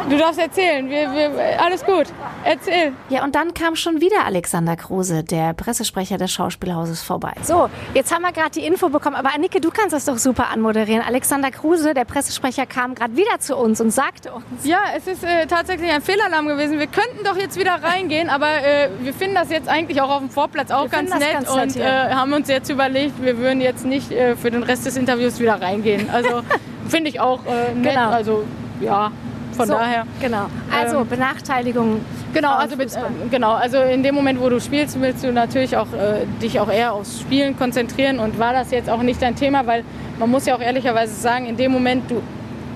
Du 0.09 0.17
darfst 0.17 0.39
erzählen. 0.39 0.89
Wir, 0.89 1.11
wir, 1.11 1.61
alles 1.61 1.83
gut. 1.83 2.07
Erzähl. 2.43 2.93
Ja, 3.09 3.23
und 3.23 3.33
dann 3.33 3.53
kam 3.53 3.75
schon 3.75 4.01
wieder 4.01 4.25
Alexander 4.25 4.75
Kruse, 4.75 5.23
der 5.23 5.53
Pressesprecher 5.53 6.17
des 6.17 6.31
Schauspielhauses, 6.31 7.01
vorbei. 7.01 7.33
So, 7.41 7.69
jetzt 7.93 8.13
haben 8.13 8.21
wir 8.21 8.31
gerade 8.31 8.51
die 8.51 8.65
Info 8.65 8.89
bekommen. 8.89 9.15
Aber 9.15 9.33
Annike, 9.33 9.59
du 9.59 9.71
kannst 9.71 9.93
das 9.93 10.05
doch 10.05 10.17
super 10.17 10.49
anmoderieren. 10.49 11.01
Alexander 11.01 11.49
Kruse, 11.49 11.93
der 11.93 12.05
Pressesprecher, 12.05 12.65
kam 12.65 12.93
gerade 12.93 13.15
wieder 13.15 13.39
zu 13.39 13.55
uns 13.55 13.81
und 13.81 13.91
sagte 13.91 14.31
uns. 14.31 14.45
Ja, 14.63 14.79
es 14.95 15.07
ist 15.07 15.23
äh, 15.23 15.47
tatsächlich 15.47 15.89
ein 15.91 16.01
Fehlalarm 16.01 16.47
gewesen. 16.47 16.77
Wir 16.77 16.87
könnten 16.87 17.23
doch 17.23 17.37
jetzt 17.37 17.59
wieder 17.59 17.81
reingehen, 17.81 18.29
aber 18.29 18.63
äh, 18.63 18.89
wir 19.01 19.13
finden 19.13 19.35
das 19.35 19.49
jetzt 19.49 19.67
eigentlich 19.67 20.01
auch 20.01 20.09
auf 20.09 20.19
dem 20.19 20.29
Vorplatz 20.29 20.71
auch 20.71 20.89
ganz 20.89 21.11
nett 21.11 21.33
ganz 21.33 21.49
und 21.49 21.77
äh, 21.77 21.85
haben 21.85 22.33
uns 22.33 22.47
jetzt 22.47 22.69
überlegt, 22.69 23.21
wir 23.23 23.37
würden 23.37 23.61
jetzt 23.61 23.85
nicht 23.85 24.11
äh, 24.11 24.35
für 24.35 24.51
den 24.51 24.63
Rest 24.63 24.85
des 24.85 24.97
Interviews 24.97 25.39
wieder 25.39 25.61
reingehen. 25.61 26.09
Also 26.11 26.41
finde 26.87 27.09
ich 27.09 27.19
auch 27.19 27.39
äh, 27.45 27.73
nett. 27.73 27.93
Genau. 27.93 28.09
Also 28.09 28.43
ja, 28.81 29.11
von 29.55 29.67
so, 29.67 29.73
daher. 29.73 30.05
Genau. 30.21 30.45
Also 30.75 30.99
ähm, 30.99 31.07
Benachteiligung. 31.07 32.01
Genau, 32.33 32.51
also 32.51 32.75
mit, 32.75 32.93
äh, 32.93 32.99
genau, 33.31 33.53
also 33.53 33.77
in 33.77 34.03
dem 34.03 34.15
Moment, 34.15 34.39
wo 34.41 34.49
du 34.49 34.59
spielst, 34.59 34.99
willst 35.01 35.23
du 35.23 35.31
natürlich 35.31 35.77
auch 35.77 35.87
äh, 35.93 36.25
dich 36.41 36.59
auch 36.59 36.69
eher 36.69 36.93
aufs 36.93 37.21
Spielen 37.21 37.57
konzentrieren 37.57 38.19
und 38.19 38.37
war 38.39 38.53
das 38.53 38.71
jetzt 38.71 38.89
auch 38.89 39.01
nicht 39.01 39.21
dein 39.21 39.35
Thema, 39.35 39.65
weil 39.65 39.83
man 40.19 40.29
muss 40.29 40.45
ja 40.45 40.55
auch 40.55 40.61
ehrlicherweise 40.61 41.13
sagen, 41.13 41.45
in 41.45 41.57
dem 41.57 41.71
Moment 41.71 42.11
du 42.11 42.21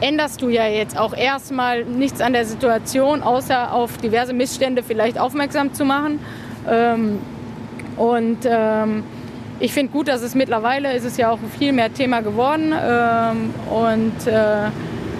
änderst 0.01 0.41
du 0.41 0.49
ja 0.49 0.65
jetzt 0.65 0.97
auch 0.97 1.13
erstmal 1.13 1.83
nichts 1.83 2.21
an 2.21 2.33
der 2.33 2.45
Situation, 2.45 3.21
außer 3.21 3.73
auf 3.73 3.97
diverse 3.97 4.33
Missstände 4.33 4.81
vielleicht 4.81 5.19
aufmerksam 5.19 5.73
zu 5.73 5.83
machen. 5.83 6.19
Ähm, 6.69 7.19
und 7.97 8.37
ähm, 8.45 9.03
ich 9.59 9.73
finde 9.73 9.91
gut, 9.91 10.07
dass 10.07 10.21
es 10.21 10.35
mittlerweile 10.35 10.93
ist 10.93 11.03
es 11.05 11.17
ja 11.17 11.31
auch 11.31 11.39
viel 11.57 11.73
mehr 11.73 11.93
Thema 11.93 12.21
geworden 12.21 12.73
ähm, 12.73 13.53
und 13.69 14.27
äh, 14.27 14.69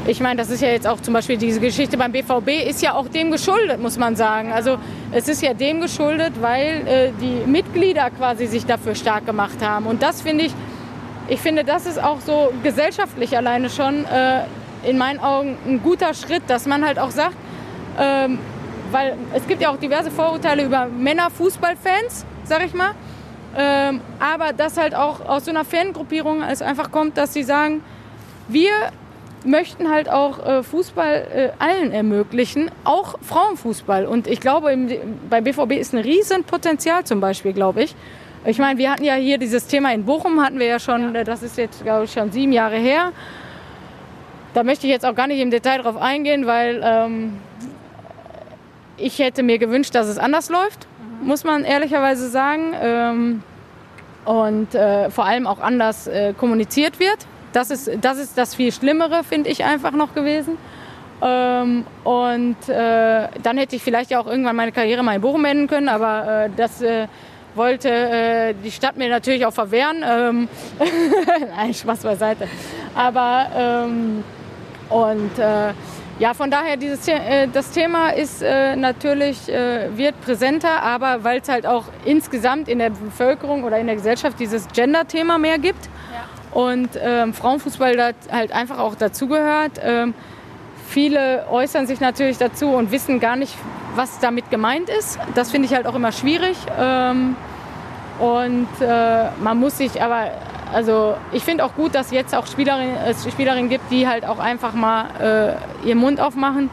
ich 0.09 0.19
meine, 0.21 0.37
das 0.37 0.49
ist 0.49 0.61
ja 0.61 0.69
jetzt 0.69 0.87
auch 0.87 0.99
zum 0.99 1.13
Beispiel 1.13 1.37
diese 1.37 1.59
Geschichte 1.59 1.95
beim 1.95 2.11
BVB 2.11 2.67
ist 2.67 2.81
ja 2.81 2.93
auch 2.93 3.07
dem 3.07 3.29
geschuldet, 3.29 3.79
muss 3.79 3.99
man 3.99 4.15
sagen. 4.15 4.51
Also 4.51 4.77
es 5.11 5.27
ist 5.27 5.43
ja 5.43 5.53
dem 5.53 5.81
geschuldet, 5.81 6.33
weil 6.41 6.87
äh, 6.87 7.11
die 7.21 7.47
Mitglieder 7.47 8.09
quasi 8.09 8.47
sich 8.47 8.65
dafür 8.65 8.95
stark 8.95 9.27
gemacht 9.27 9.57
haben. 9.61 9.85
Und 9.85 10.01
das 10.01 10.21
finde 10.21 10.45
ich, 10.45 10.53
ich 11.27 11.39
finde, 11.39 11.63
das 11.63 11.85
ist 11.85 12.01
auch 12.01 12.21
so 12.21 12.51
gesellschaftlich 12.63 13.37
alleine 13.37 13.69
schon 13.69 14.03
äh, 14.05 14.45
in 14.83 14.97
meinen 14.97 15.19
Augen 15.19 15.55
ein 15.67 15.83
guter 15.83 16.15
Schritt, 16.15 16.41
dass 16.47 16.65
man 16.65 16.83
halt 16.83 16.97
auch 16.97 17.11
sagt, 17.11 17.35
ähm, 17.99 18.39
weil 18.91 19.15
es 19.35 19.45
gibt 19.45 19.61
ja 19.61 19.69
auch 19.69 19.77
diverse 19.77 20.09
Vorurteile 20.09 20.63
über 20.63 20.87
Männerfußballfans, 20.87 22.25
sag 22.45 22.65
ich 22.65 22.73
mal. 22.73 22.91
Ähm, 23.55 24.01
aber 24.19 24.53
das 24.53 24.75
halt 24.75 24.95
auch 24.95 25.23
aus 25.27 25.45
so 25.45 25.51
einer 25.51 25.65
Fangruppierung 25.65 26.41
es 26.41 26.63
einfach 26.63 26.89
kommt, 26.89 27.15
dass 27.15 27.31
sie 27.31 27.43
sagen, 27.43 27.83
wir 28.47 28.71
möchten 29.45 29.89
halt 29.89 30.09
auch 30.09 30.45
äh, 30.45 30.63
Fußball 30.63 31.27
äh, 31.33 31.49
allen 31.59 31.91
ermöglichen, 31.91 32.71
auch 32.83 33.15
Frauenfußball. 33.21 34.05
Und 34.05 34.27
ich 34.27 34.39
glaube, 34.39 34.71
im, 34.71 34.89
bei 35.29 35.41
BVB 35.41 35.73
ist 35.73 35.93
ein 35.93 35.99
Riesenpotenzial 35.99 37.05
zum 37.05 37.19
Beispiel, 37.19 37.53
glaube 37.53 37.83
ich. 37.83 37.95
Ich 38.45 38.57
meine, 38.57 38.79
wir 38.79 38.91
hatten 38.91 39.03
ja 39.03 39.15
hier 39.15 39.37
dieses 39.37 39.67
Thema 39.67 39.93
in 39.93 40.05
Bochum, 40.05 40.41
hatten 40.41 40.59
wir 40.59 40.67
ja 40.67 40.79
schon, 40.79 41.13
ja. 41.13 41.23
das 41.23 41.43
ist 41.43 41.57
jetzt, 41.57 41.83
glaube 41.83 42.05
ich, 42.05 42.13
schon 42.13 42.31
sieben 42.31 42.53
Jahre 42.53 42.77
her. 42.77 43.11
Da 44.53 44.63
möchte 44.63 44.87
ich 44.87 44.91
jetzt 44.91 45.05
auch 45.05 45.15
gar 45.15 45.27
nicht 45.27 45.39
im 45.39 45.51
Detail 45.51 45.81
drauf 45.81 45.97
eingehen, 45.97 46.45
weil 46.45 46.81
ähm, 46.83 47.37
ich 48.97 49.19
hätte 49.19 49.43
mir 49.43 49.57
gewünscht, 49.57 49.93
dass 49.93 50.07
es 50.07 50.17
anders 50.17 50.49
läuft, 50.49 50.87
mhm. 51.21 51.27
muss 51.27 51.43
man 51.43 51.63
ehrlicherweise 51.63 52.29
sagen. 52.29 52.73
Ähm, 52.81 53.43
und 54.25 54.75
äh, 54.75 55.09
vor 55.09 55.25
allem 55.25 55.47
auch 55.47 55.59
anders 55.59 56.07
äh, 56.07 56.33
kommuniziert 56.33 56.99
wird. 56.99 57.25
Das 57.53 57.71
ist, 57.71 57.89
das 58.01 58.17
ist 58.19 58.37
das 58.37 58.55
viel 58.55 58.71
Schlimmere, 58.71 59.23
finde 59.23 59.49
ich 59.49 59.63
einfach 59.63 59.91
noch 59.91 60.13
gewesen. 60.13 60.57
Ähm, 61.21 61.85
und 62.03 62.69
äh, 62.69 63.27
dann 63.43 63.57
hätte 63.57 63.75
ich 63.75 63.83
vielleicht 63.83 64.11
ja 64.11 64.19
auch 64.19 64.27
irgendwann 64.27 64.55
meine 64.55 64.71
Karriere 64.71 65.03
mal 65.03 65.15
in 65.15 65.21
Bochum 65.21 65.41
beenden 65.41 65.67
können, 65.67 65.89
aber 65.89 66.45
äh, 66.45 66.49
das 66.55 66.81
äh, 66.81 67.07
wollte 67.55 67.89
äh, 67.89 68.53
die 68.53 68.71
Stadt 68.71 68.95
mir 68.95 69.09
natürlich 69.09 69.45
auch 69.45 69.53
verwehren. 69.53 70.03
Ähm 70.07 70.47
Nein, 71.55 71.73
Spaß 71.73 71.99
beiseite. 71.99 72.47
Aber 72.95 73.47
ähm, 73.55 74.23
und 74.89 75.37
äh, 75.39 75.73
ja, 76.19 76.33
von 76.33 76.51
daher 76.51 76.77
dieses 76.77 77.05
äh, 77.07 77.47
das 77.51 77.71
Thema 77.71 78.09
ist 78.09 78.41
natürlich 78.41 79.47
wird 79.47 80.19
präsenter, 80.21 80.81
aber 80.83 81.23
weil 81.23 81.39
es 81.39 81.49
halt 81.49 81.65
auch 81.65 81.85
insgesamt 82.05 82.69
in 82.69 82.79
der 82.79 82.91
Bevölkerung 82.91 83.63
oder 83.63 83.77
in 83.77 83.87
der 83.87 83.95
Gesellschaft 83.95 84.39
dieses 84.39 84.67
Gender-Thema 84.69 85.37
mehr 85.37 85.57
gibt. 85.57 85.85
Ja 86.13 86.18
und 86.51 86.89
ähm, 87.01 87.33
Frauenfußball 87.33 87.95
da 87.95 88.11
halt 88.31 88.51
einfach 88.51 88.79
auch 88.79 88.95
dazugehört. 88.95 89.73
Ähm, 89.83 90.13
viele 90.87 91.45
äußern 91.49 91.87
sich 91.87 91.99
natürlich 91.99 92.37
dazu 92.37 92.69
und 92.69 92.91
wissen 92.91 93.19
gar 93.19 93.35
nicht, 93.35 93.55
was 93.95 94.19
damit 94.19 94.49
gemeint 94.49 94.89
ist. 94.89 95.19
Das 95.35 95.51
finde 95.51 95.67
ich 95.67 95.73
halt 95.73 95.85
auch 95.85 95.95
immer 95.95 96.11
schwierig. 96.11 96.57
Ähm, 96.79 97.35
und 98.19 98.67
äh, 98.81 99.29
man 99.41 99.59
muss 99.59 99.77
sich 99.77 100.01
aber, 100.01 100.31
also 100.73 101.15
ich 101.31 101.43
finde 101.43 101.63
auch 101.63 101.75
gut, 101.75 101.95
dass 101.95 102.11
jetzt 102.11 102.35
auch 102.35 102.47
Spielerinnen, 102.47 102.97
es 103.07 103.23
Spielerinnen 103.31 103.69
gibt, 103.69 103.91
die 103.91 104.07
halt 104.07 104.25
auch 104.25 104.39
einfach 104.39 104.73
mal 104.73 105.57
äh, 105.83 105.87
ihren 105.87 105.99
Mund 105.99 106.19
aufmachen. 106.19 106.69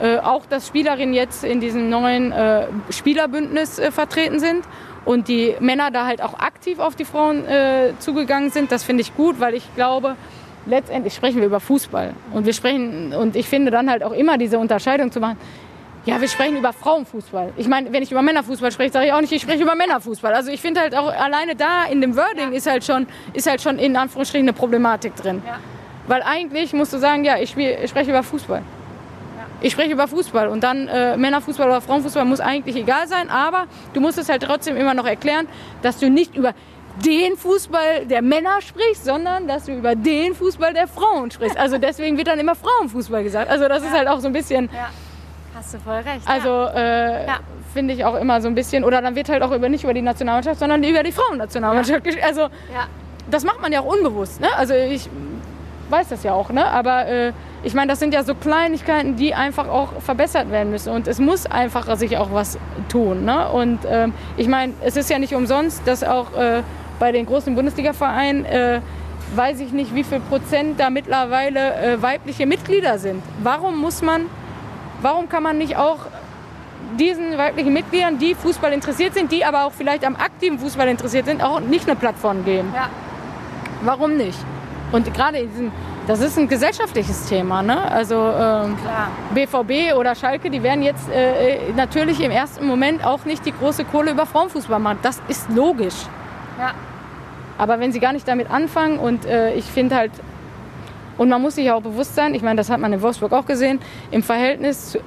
Äh, 0.00 0.18
auch, 0.18 0.46
dass 0.46 0.66
Spielerinnen 0.66 1.14
jetzt 1.14 1.44
in 1.44 1.60
diesem 1.60 1.90
neuen 1.90 2.32
äh, 2.32 2.66
Spielerbündnis 2.90 3.78
äh, 3.78 3.90
vertreten 3.90 4.40
sind 4.40 4.64
und 5.04 5.28
die 5.28 5.54
Männer 5.60 5.90
da 5.90 6.06
halt 6.06 6.22
auch 6.22 6.38
aktiv 6.38 6.78
auf 6.78 6.96
die 6.96 7.04
Frauen 7.04 7.46
äh, 7.46 7.92
zugegangen 7.98 8.50
sind. 8.50 8.72
Das 8.72 8.84
finde 8.84 9.02
ich 9.02 9.16
gut, 9.16 9.40
weil 9.40 9.54
ich 9.54 9.74
glaube, 9.74 10.16
letztendlich 10.66 11.14
sprechen 11.14 11.38
wir 11.38 11.46
über 11.46 11.60
Fußball 11.60 12.14
und 12.32 12.46
wir 12.46 12.52
sprechen 12.52 13.14
und 13.14 13.36
ich 13.36 13.48
finde 13.48 13.70
dann 13.70 13.90
halt 13.90 14.02
auch 14.02 14.12
immer 14.12 14.38
diese 14.38 14.58
Unterscheidung 14.58 15.10
zu 15.10 15.20
machen. 15.20 15.38
Ja, 16.04 16.20
wir 16.20 16.28
sprechen 16.28 16.56
über 16.56 16.72
Frauenfußball. 16.72 17.52
Ich 17.56 17.68
meine, 17.68 17.92
wenn 17.92 18.02
ich 18.02 18.10
über 18.10 18.22
Männerfußball 18.22 18.72
spreche, 18.72 18.92
sage 18.92 19.06
ich 19.06 19.12
auch 19.12 19.20
nicht, 19.20 19.32
ich 19.32 19.42
spreche 19.42 19.62
über 19.62 19.74
Männerfußball. 19.74 20.32
Also 20.32 20.50
ich 20.50 20.60
finde 20.60 20.80
halt 20.80 20.94
auch 20.94 21.12
alleine 21.12 21.54
da 21.54 21.84
in 21.84 22.00
dem 22.00 22.16
Wording 22.16 22.50
ja. 22.50 22.56
ist 22.56 22.66
halt 22.66 22.84
schon 22.84 23.06
ist 23.34 23.48
halt 23.48 23.60
schon 23.60 23.78
in 23.78 23.94
Anführungsstrichen 23.94 24.48
eine 24.48 24.56
Problematik 24.56 25.14
drin. 25.16 25.42
Ja. 25.46 25.58
Weil 26.06 26.22
eigentlich 26.22 26.72
musst 26.72 26.94
du 26.94 26.98
sagen, 26.98 27.24
ja, 27.24 27.38
ich, 27.38 27.50
spiel, 27.50 27.76
ich 27.82 27.90
spreche 27.90 28.10
über 28.10 28.22
Fußball. 28.22 28.62
Ich 29.60 29.72
spreche 29.72 29.92
über 29.92 30.06
Fußball 30.06 30.48
und 30.48 30.62
dann 30.62 30.86
äh, 30.88 31.16
Männerfußball 31.16 31.66
oder 31.66 31.80
Frauenfußball 31.80 32.24
muss 32.24 32.40
eigentlich 32.40 32.76
egal 32.76 33.08
sein, 33.08 33.28
aber 33.28 33.66
du 33.92 34.00
musst 34.00 34.18
es 34.18 34.28
halt 34.28 34.42
trotzdem 34.42 34.76
immer 34.76 34.94
noch 34.94 35.06
erklären, 35.06 35.48
dass 35.82 35.98
du 35.98 36.08
nicht 36.08 36.36
über 36.36 36.54
den 37.04 37.36
Fußball 37.36 38.06
der 38.06 38.22
Männer 38.22 38.60
sprichst, 38.60 39.04
sondern 39.04 39.46
dass 39.48 39.64
du 39.64 39.72
über 39.72 39.94
den 39.94 40.34
Fußball 40.34 40.74
der 40.74 40.86
Frauen 40.86 41.30
sprichst. 41.30 41.56
Also 41.56 41.78
deswegen 41.78 42.16
wird 42.16 42.28
dann 42.28 42.38
immer 42.38 42.54
Frauenfußball 42.54 43.22
gesagt. 43.24 43.50
Also 43.50 43.68
das 43.68 43.82
ja. 43.82 43.88
ist 43.88 43.96
halt 43.96 44.08
auch 44.08 44.20
so 44.20 44.28
ein 44.28 44.32
bisschen. 44.32 44.68
Ja. 44.72 44.90
Hast 45.54 45.74
du 45.74 45.78
voll 45.80 45.96
recht. 45.96 46.26
Also 46.26 46.48
äh, 46.74 47.26
ja. 47.26 47.40
finde 47.72 47.94
ich 47.94 48.04
auch 48.04 48.14
immer 48.14 48.40
so 48.40 48.48
ein 48.48 48.54
bisschen. 48.54 48.84
Oder 48.84 49.02
dann 49.02 49.16
wird 49.16 49.28
halt 49.28 49.42
auch 49.42 49.50
über 49.50 49.68
nicht 49.68 49.82
über 49.82 49.94
die 49.94 50.02
Nationalmannschaft, 50.02 50.60
sondern 50.60 50.82
über 50.84 51.02
die 51.02 51.12
Frauennationalmannschaft 51.12 52.06
ja. 52.06 52.26
Also 52.26 52.48
das 53.30 53.44
macht 53.44 53.60
man 53.60 53.72
ja 53.72 53.80
auch 53.80 53.92
unbewusst. 53.92 54.40
Ne? 54.40 54.48
Also 54.56 54.74
ich 54.74 55.08
weiß 55.90 56.08
das 56.08 56.22
ja 56.22 56.32
auch, 56.32 56.50
ne? 56.50 56.66
Aber 56.66 57.06
äh, 57.06 57.32
ich 57.68 57.74
meine, 57.74 57.90
das 57.90 57.98
sind 57.98 58.14
ja 58.14 58.24
so 58.24 58.34
Kleinigkeiten, 58.34 59.16
die 59.16 59.34
einfach 59.34 59.68
auch 59.68 60.00
verbessert 60.00 60.50
werden 60.50 60.70
müssen. 60.70 60.90
Und 60.90 61.06
es 61.06 61.18
muss 61.18 61.44
einfach 61.44 61.98
sich 61.98 62.16
auch 62.16 62.32
was 62.32 62.58
tun. 62.88 63.26
Ne? 63.26 63.46
Und 63.46 63.80
ähm, 63.86 64.14
ich 64.38 64.48
meine, 64.48 64.72
es 64.80 64.96
ist 64.96 65.10
ja 65.10 65.18
nicht 65.18 65.34
umsonst, 65.34 65.82
dass 65.84 66.02
auch 66.02 66.34
äh, 66.34 66.62
bei 66.98 67.12
den 67.12 67.26
großen 67.26 67.54
Bundesliga-Vereinen, 67.54 68.46
äh, 68.46 68.80
weiß 69.36 69.60
ich 69.60 69.72
nicht, 69.72 69.94
wie 69.94 70.02
viel 70.02 70.20
Prozent 70.20 70.80
da 70.80 70.88
mittlerweile 70.88 71.74
äh, 71.74 72.00
weibliche 72.02 72.46
Mitglieder 72.46 72.98
sind. 72.98 73.22
Warum 73.42 73.76
muss 73.76 74.00
man, 74.00 74.22
warum 75.02 75.28
kann 75.28 75.42
man 75.42 75.58
nicht 75.58 75.76
auch 75.76 75.98
diesen 76.98 77.36
weiblichen 77.36 77.74
Mitgliedern, 77.74 78.18
die 78.18 78.34
Fußball 78.34 78.72
interessiert 78.72 79.12
sind, 79.12 79.30
die 79.30 79.44
aber 79.44 79.66
auch 79.66 79.72
vielleicht 79.72 80.06
am 80.06 80.16
aktiven 80.16 80.58
Fußball 80.58 80.88
interessiert 80.88 81.26
sind, 81.26 81.44
auch 81.44 81.60
nicht 81.60 81.86
eine 81.86 81.96
Plattform 81.96 82.46
geben? 82.46 82.72
Ja. 82.74 82.88
Warum 83.82 84.16
nicht? 84.16 84.38
Und 84.90 85.12
gerade 85.12 85.36
in 85.36 85.50
diesem 85.50 85.72
das 86.08 86.20
ist 86.20 86.38
ein 86.38 86.48
gesellschaftliches 86.48 87.26
Thema. 87.26 87.62
Ne? 87.62 87.78
Also 87.78 88.14
ähm, 88.16 88.76
BVB 89.34 89.94
oder 89.94 90.14
Schalke, 90.14 90.48
die 90.48 90.62
werden 90.62 90.82
jetzt 90.82 91.06
äh, 91.10 91.70
natürlich 91.76 92.20
im 92.20 92.30
ersten 92.30 92.66
Moment 92.66 93.04
auch 93.04 93.26
nicht 93.26 93.44
die 93.44 93.52
große 93.52 93.84
Kohle 93.84 94.12
über 94.12 94.24
Frauenfußball 94.24 94.78
machen. 94.78 94.98
Das 95.02 95.20
ist 95.28 95.50
logisch. 95.50 96.06
Ja. 96.58 96.72
Aber 97.58 97.78
wenn 97.78 97.92
sie 97.92 98.00
gar 98.00 98.14
nicht 98.14 98.26
damit 98.26 98.50
anfangen 98.50 98.98
und 98.98 99.26
äh, 99.26 99.52
ich 99.52 99.66
finde 99.66 99.96
halt, 99.96 100.12
und 101.18 101.28
man 101.28 101.42
muss 101.42 101.56
sich 101.56 101.70
auch 101.70 101.82
bewusst 101.82 102.14
sein, 102.14 102.34
ich 102.34 102.40
meine, 102.40 102.56
das 102.56 102.70
hat 102.70 102.80
man 102.80 102.90
in 102.90 103.02
Wolfsburg 103.02 103.32
auch 103.32 103.44
gesehen, 103.44 103.78
im 104.10 104.22
Verhältnis 104.22 104.92
zu, 104.92 105.00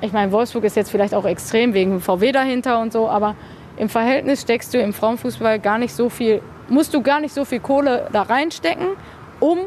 ich 0.00 0.12
meine, 0.12 0.32
Wolfsburg 0.32 0.64
ist 0.64 0.74
jetzt 0.74 0.90
vielleicht 0.90 1.14
auch 1.14 1.24
extrem 1.24 1.72
wegen 1.72 2.00
VW 2.00 2.32
dahinter 2.32 2.80
und 2.80 2.92
so, 2.92 3.08
aber 3.08 3.36
im 3.76 3.88
Verhältnis 3.88 4.42
steckst 4.42 4.74
du 4.74 4.78
im 4.78 4.92
Frauenfußball 4.92 5.60
gar 5.60 5.78
nicht 5.78 5.94
so 5.94 6.08
viel, 6.08 6.42
musst 6.68 6.92
du 6.94 7.00
gar 7.00 7.20
nicht 7.20 7.32
so 7.32 7.44
viel 7.44 7.60
Kohle 7.60 8.08
da 8.12 8.22
reinstecken, 8.22 8.88
um 9.38 9.58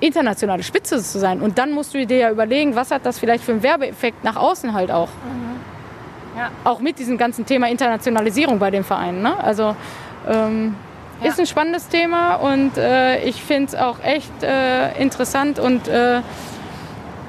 internationale 0.00 0.62
Spitze 0.62 1.02
zu 1.02 1.18
sein. 1.18 1.40
Und 1.40 1.58
dann 1.58 1.72
musst 1.72 1.94
du 1.94 2.06
dir 2.06 2.16
ja 2.16 2.30
überlegen, 2.30 2.74
was 2.74 2.90
hat 2.90 3.04
das 3.04 3.18
vielleicht 3.18 3.44
für 3.44 3.52
einen 3.52 3.62
Werbeeffekt 3.62 4.24
nach 4.24 4.36
außen 4.36 4.72
halt 4.72 4.90
auch. 4.90 5.08
Mhm. 5.08 5.58
Ja. 6.36 6.50
Auch 6.64 6.80
mit 6.80 6.98
diesem 6.98 7.18
ganzen 7.18 7.46
Thema 7.46 7.68
Internationalisierung 7.68 8.58
bei 8.58 8.70
den 8.70 8.84
Vereinen. 8.84 9.22
Ne? 9.22 9.42
Also 9.42 9.74
ähm, 10.28 10.76
ja. 11.22 11.30
ist 11.30 11.40
ein 11.40 11.46
spannendes 11.46 11.88
Thema 11.88 12.36
und 12.36 12.76
äh, 12.76 13.24
ich 13.24 13.42
finde 13.42 13.68
es 13.68 13.74
auch 13.74 14.02
echt 14.04 14.42
äh, 14.42 14.92
interessant 15.00 15.58
und 15.58 15.88
äh, 15.88 16.20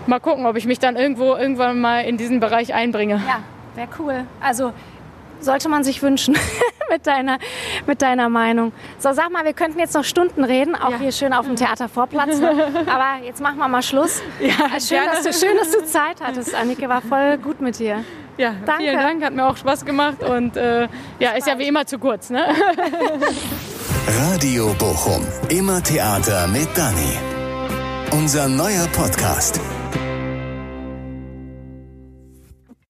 mal 0.05 0.19
gucken, 0.19 0.45
ob 0.45 0.57
ich 0.57 0.65
mich 0.65 0.79
dann 0.79 0.95
irgendwo 0.95 1.35
irgendwann 1.35 1.79
mal 1.79 2.01
in 2.01 2.17
diesen 2.17 2.39
Bereich 2.39 2.73
einbringe. 2.73 3.21
Ja, 3.27 3.39
wäre 3.75 3.87
cool. 3.99 4.25
Also 4.41 4.73
sollte 5.39 5.69
man 5.69 5.83
sich 5.83 6.01
wünschen 6.01 6.37
mit, 6.89 7.07
deiner, 7.07 7.37
mit 7.85 8.01
deiner 8.01 8.29
Meinung. 8.29 8.71
So, 8.97 9.13
sag 9.13 9.31
mal, 9.31 9.45
wir 9.45 9.53
könnten 9.53 9.79
jetzt 9.79 9.93
noch 9.93 10.03
Stunden 10.03 10.43
reden, 10.43 10.75
auch 10.75 10.91
ja. 10.91 10.97
hier 10.97 11.11
schön 11.11 11.33
auf 11.33 11.45
dem 11.45 11.55
Theatervorplatz. 11.55 12.39
Ne? 12.39 12.51
Aber 12.87 13.23
jetzt 13.23 13.41
machen 13.41 13.57
wir 13.57 13.67
mal 13.67 13.81
Schluss. 13.81 14.21
Ja, 14.39 14.79
schön, 14.79 15.05
dass 15.05 15.23
du, 15.23 15.33
schön, 15.33 15.57
dass 15.57 15.71
du 15.71 15.85
Zeit 15.85 16.21
hattest, 16.21 16.55
Annike. 16.55 16.87
War 16.89 17.01
voll 17.01 17.37
gut 17.37 17.61
mit 17.61 17.79
dir. 17.79 18.03
Ja, 18.37 18.53
Danke. 18.65 18.83
vielen 18.83 18.97
Dank, 18.97 19.23
hat 19.23 19.33
mir 19.33 19.45
auch 19.45 19.57
Spaß 19.57 19.83
gemacht 19.83 20.23
und 20.23 20.55
äh, 20.55 20.87
ja, 21.19 21.31
ist 21.31 21.45
ja 21.45 21.59
wie 21.59 21.67
immer 21.67 21.85
zu 21.85 21.99
kurz. 21.99 22.29
Ne? 22.29 22.45
Radio 24.31 24.73
Bochum, 24.79 25.27
immer 25.49 25.83
Theater 25.83 26.47
mit 26.47 26.69
Dani. 26.75 27.17
Unser 28.11 28.47
neuer 28.47 28.87
Podcast. 28.93 29.59